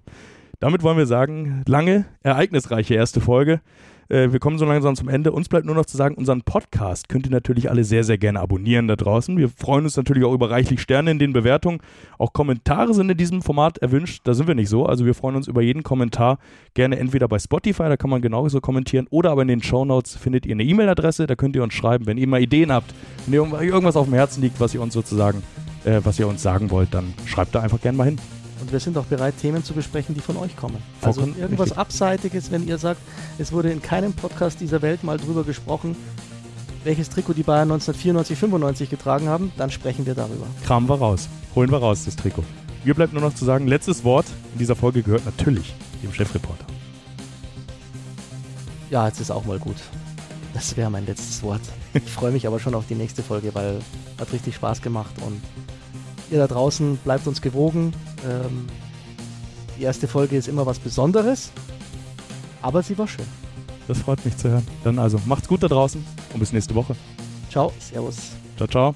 Damit 0.60 0.84
wollen 0.84 0.98
wir 0.98 1.06
sagen, 1.06 1.64
lange, 1.68 2.06
ereignisreiche 2.24 2.94
erste 2.94 3.20
Folge. 3.20 3.60
Äh, 4.08 4.32
wir 4.32 4.40
kommen 4.40 4.58
so 4.58 4.66
langsam 4.66 4.96
zum 4.96 5.10
Ende. 5.10 5.32
Uns 5.34 5.50
bleibt 5.50 5.66
nur 5.66 5.76
noch 5.76 5.86
zu 5.86 5.98
sagen, 5.98 6.16
unseren 6.16 6.44
Podcast 6.44 7.10
könnt 7.10 7.26
ihr 7.26 7.32
natürlich 7.32 7.70
alle 7.70 7.84
sehr, 7.84 8.04
sehr 8.06 8.18
gerne 8.18 8.40
abonnieren 8.40 8.88
da 8.88 8.96
draußen. 8.96 9.36
Wir 9.38 9.50
freuen 9.50 9.84
uns 9.84 9.98
natürlich 9.98 10.24
auch 10.24 10.34
über 10.34 10.50
reichlich 10.52 10.80
Sterne 10.80 11.12
in 11.12 11.20
den 11.20 11.34
Bewertungen. 11.34 11.80
Auch 12.18 12.32
Kommentare 12.32 12.94
sind 12.94 13.10
in 13.10 13.18
diesem 13.18 13.42
Format 13.42 13.80
erwünscht. 13.80 14.22
Da 14.26 14.34
sind 14.34 14.48
wir 14.48 14.56
nicht 14.56 14.70
so. 14.70 14.86
Also 14.86 15.06
wir 15.06 15.14
freuen 15.14 15.36
uns 15.36 15.48
über 15.50 15.62
jeden 15.62 15.84
Kommentar. 15.84 16.38
Gerne 16.74 17.00
entweder 17.00 17.28
bei 17.28 17.40
Spotify, 17.40 17.84
da 17.84 17.98
kann 17.98 18.10
man 18.10 18.22
genauso 18.22 18.62
kommentieren, 18.62 19.08
oder 19.10 19.32
aber 19.32 19.42
in 19.42 19.48
den 19.50 19.64
Shownotes 19.64 20.16
findet 20.16 20.46
ihr 20.46 20.54
eine 20.54 20.64
E-Mail-Adresse. 20.64 21.26
Da 21.28 21.36
könnt 21.36 21.56
ihr 21.56 21.64
uns 21.64 21.74
schreiben, 21.74 22.06
wenn 22.06 22.18
ihr 22.18 22.28
mal 22.28 22.42
Ideen 22.42 22.72
habt, 22.72 22.94
wenn 23.26 23.34
ihr 23.34 23.40
irgend- 23.42 23.62
irgendwas 23.62 23.96
auf 23.98 24.06
dem 24.06 24.14
Herzen 24.14 24.42
liegt, 24.42 24.60
was 24.60 24.74
ihr 24.74 24.82
uns 24.82 24.94
sozusagen, 24.94 25.44
äh, 25.84 26.00
was 26.04 26.18
ihr 26.20 26.28
uns 26.28 26.42
sagen 26.44 26.70
wollt, 26.72 26.94
dann 26.94 27.14
schreibt 27.26 27.54
da 27.56 27.60
einfach 27.62 27.82
gerne 27.82 27.98
mal 27.98 28.06
hin. 28.06 28.20
Und 28.62 28.72
wir 28.72 28.80
sind 28.80 28.98
auch 28.98 29.06
bereit, 29.06 29.36
Themen 29.40 29.64
zu 29.64 29.74
besprechen, 29.74 30.16
die 30.16 30.22
von 30.22 30.38
euch 30.38 30.56
kommen. 30.56 30.78
Also 31.02 31.22
Vollkommen 31.22 31.40
irgendwas 31.40 31.68
richtig. 31.68 31.78
Abseitiges, 31.78 32.52
wenn 32.52 32.68
ihr 32.68 32.78
sagt, 32.78 33.02
es 33.38 33.52
wurde 33.52 33.72
in 33.72 33.82
keinem 33.82 34.14
Podcast 34.14 34.62
dieser 34.62 34.82
Welt 34.82 35.04
mal 35.04 35.18
drüber 35.18 35.44
gesprochen, 35.44 35.96
welches 36.84 37.10
Trikot 37.10 37.34
die 37.34 37.44
Bayern 37.44 37.72
1994, 37.72 38.38
95 38.38 38.90
getragen 38.90 39.28
haben, 39.28 39.52
dann 39.58 39.72
sprechen 39.72 40.06
wir 40.06 40.16
darüber. 40.16 40.46
kramen 40.66 40.88
wir 40.88 40.96
raus. 40.96 41.28
Holen 41.56 41.72
wir 41.72 41.80
raus, 41.80 42.06
das 42.06 42.16
Trikot. 42.16 42.44
Mir 42.84 42.94
bleibt 42.94 43.14
nur 43.14 43.22
noch 43.22 43.34
zu 43.34 43.44
sagen, 43.46 43.68
letztes 43.68 44.04
Wort 44.04 44.28
in 44.54 44.60
dieser 44.60 44.76
Folge 44.76 45.02
gehört 45.02 45.26
natürlich 45.26 45.74
dem 46.04 46.14
Chefreporter. 46.14 46.66
Ja, 48.92 49.08
jetzt 49.08 49.20
ist 49.20 49.32
auch 49.32 49.46
mal 49.46 49.58
gut. 49.58 49.78
Das 50.54 50.78
wäre 50.78 50.90
mein 50.90 51.06
letztes 51.06 51.42
Wort. 51.44 51.62
Ich 51.94 52.04
freue 52.04 52.32
mich 52.32 52.46
aber 52.46 52.60
schon 52.60 52.76
auf 52.76 52.86
die 52.88 52.96
nächste 52.96 53.24
Folge, 53.24 53.54
weil 53.54 53.80
hat 54.20 54.32
richtig 54.32 54.56
Spaß 54.56 54.82
gemacht 54.82 55.14
und 55.26 55.42
ihr 56.32 56.40
da 56.40 56.48
draußen 56.48 56.98
bleibt 56.98 57.28
uns 57.28 57.42
gewogen. 57.42 57.94
Ähm, 58.26 58.68
die 59.78 59.84
erste 59.84 60.08
Folge 60.08 60.38
ist 60.38 60.48
immer 60.48 60.66
was 60.66 60.80
Besonderes, 60.80 61.52
aber 62.62 62.82
sie 62.84 62.98
war 62.98 63.08
schön. 63.08 63.26
Das 63.88 64.00
freut 64.00 64.24
mich 64.26 64.36
zu 64.38 64.50
hören. 64.50 64.66
Dann 64.84 65.00
also, 65.00 65.20
macht's 65.26 65.48
gut 65.48 65.62
da 65.62 65.68
draußen 65.68 66.04
und 66.34 66.40
bis 66.40 66.52
nächste 66.54 66.74
Woche. 66.76 66.96
Ciao, 67.50 67.72
Servus. 67.80 68.18
Ciao, 68.58 68.68
ciao. 68.68 68.96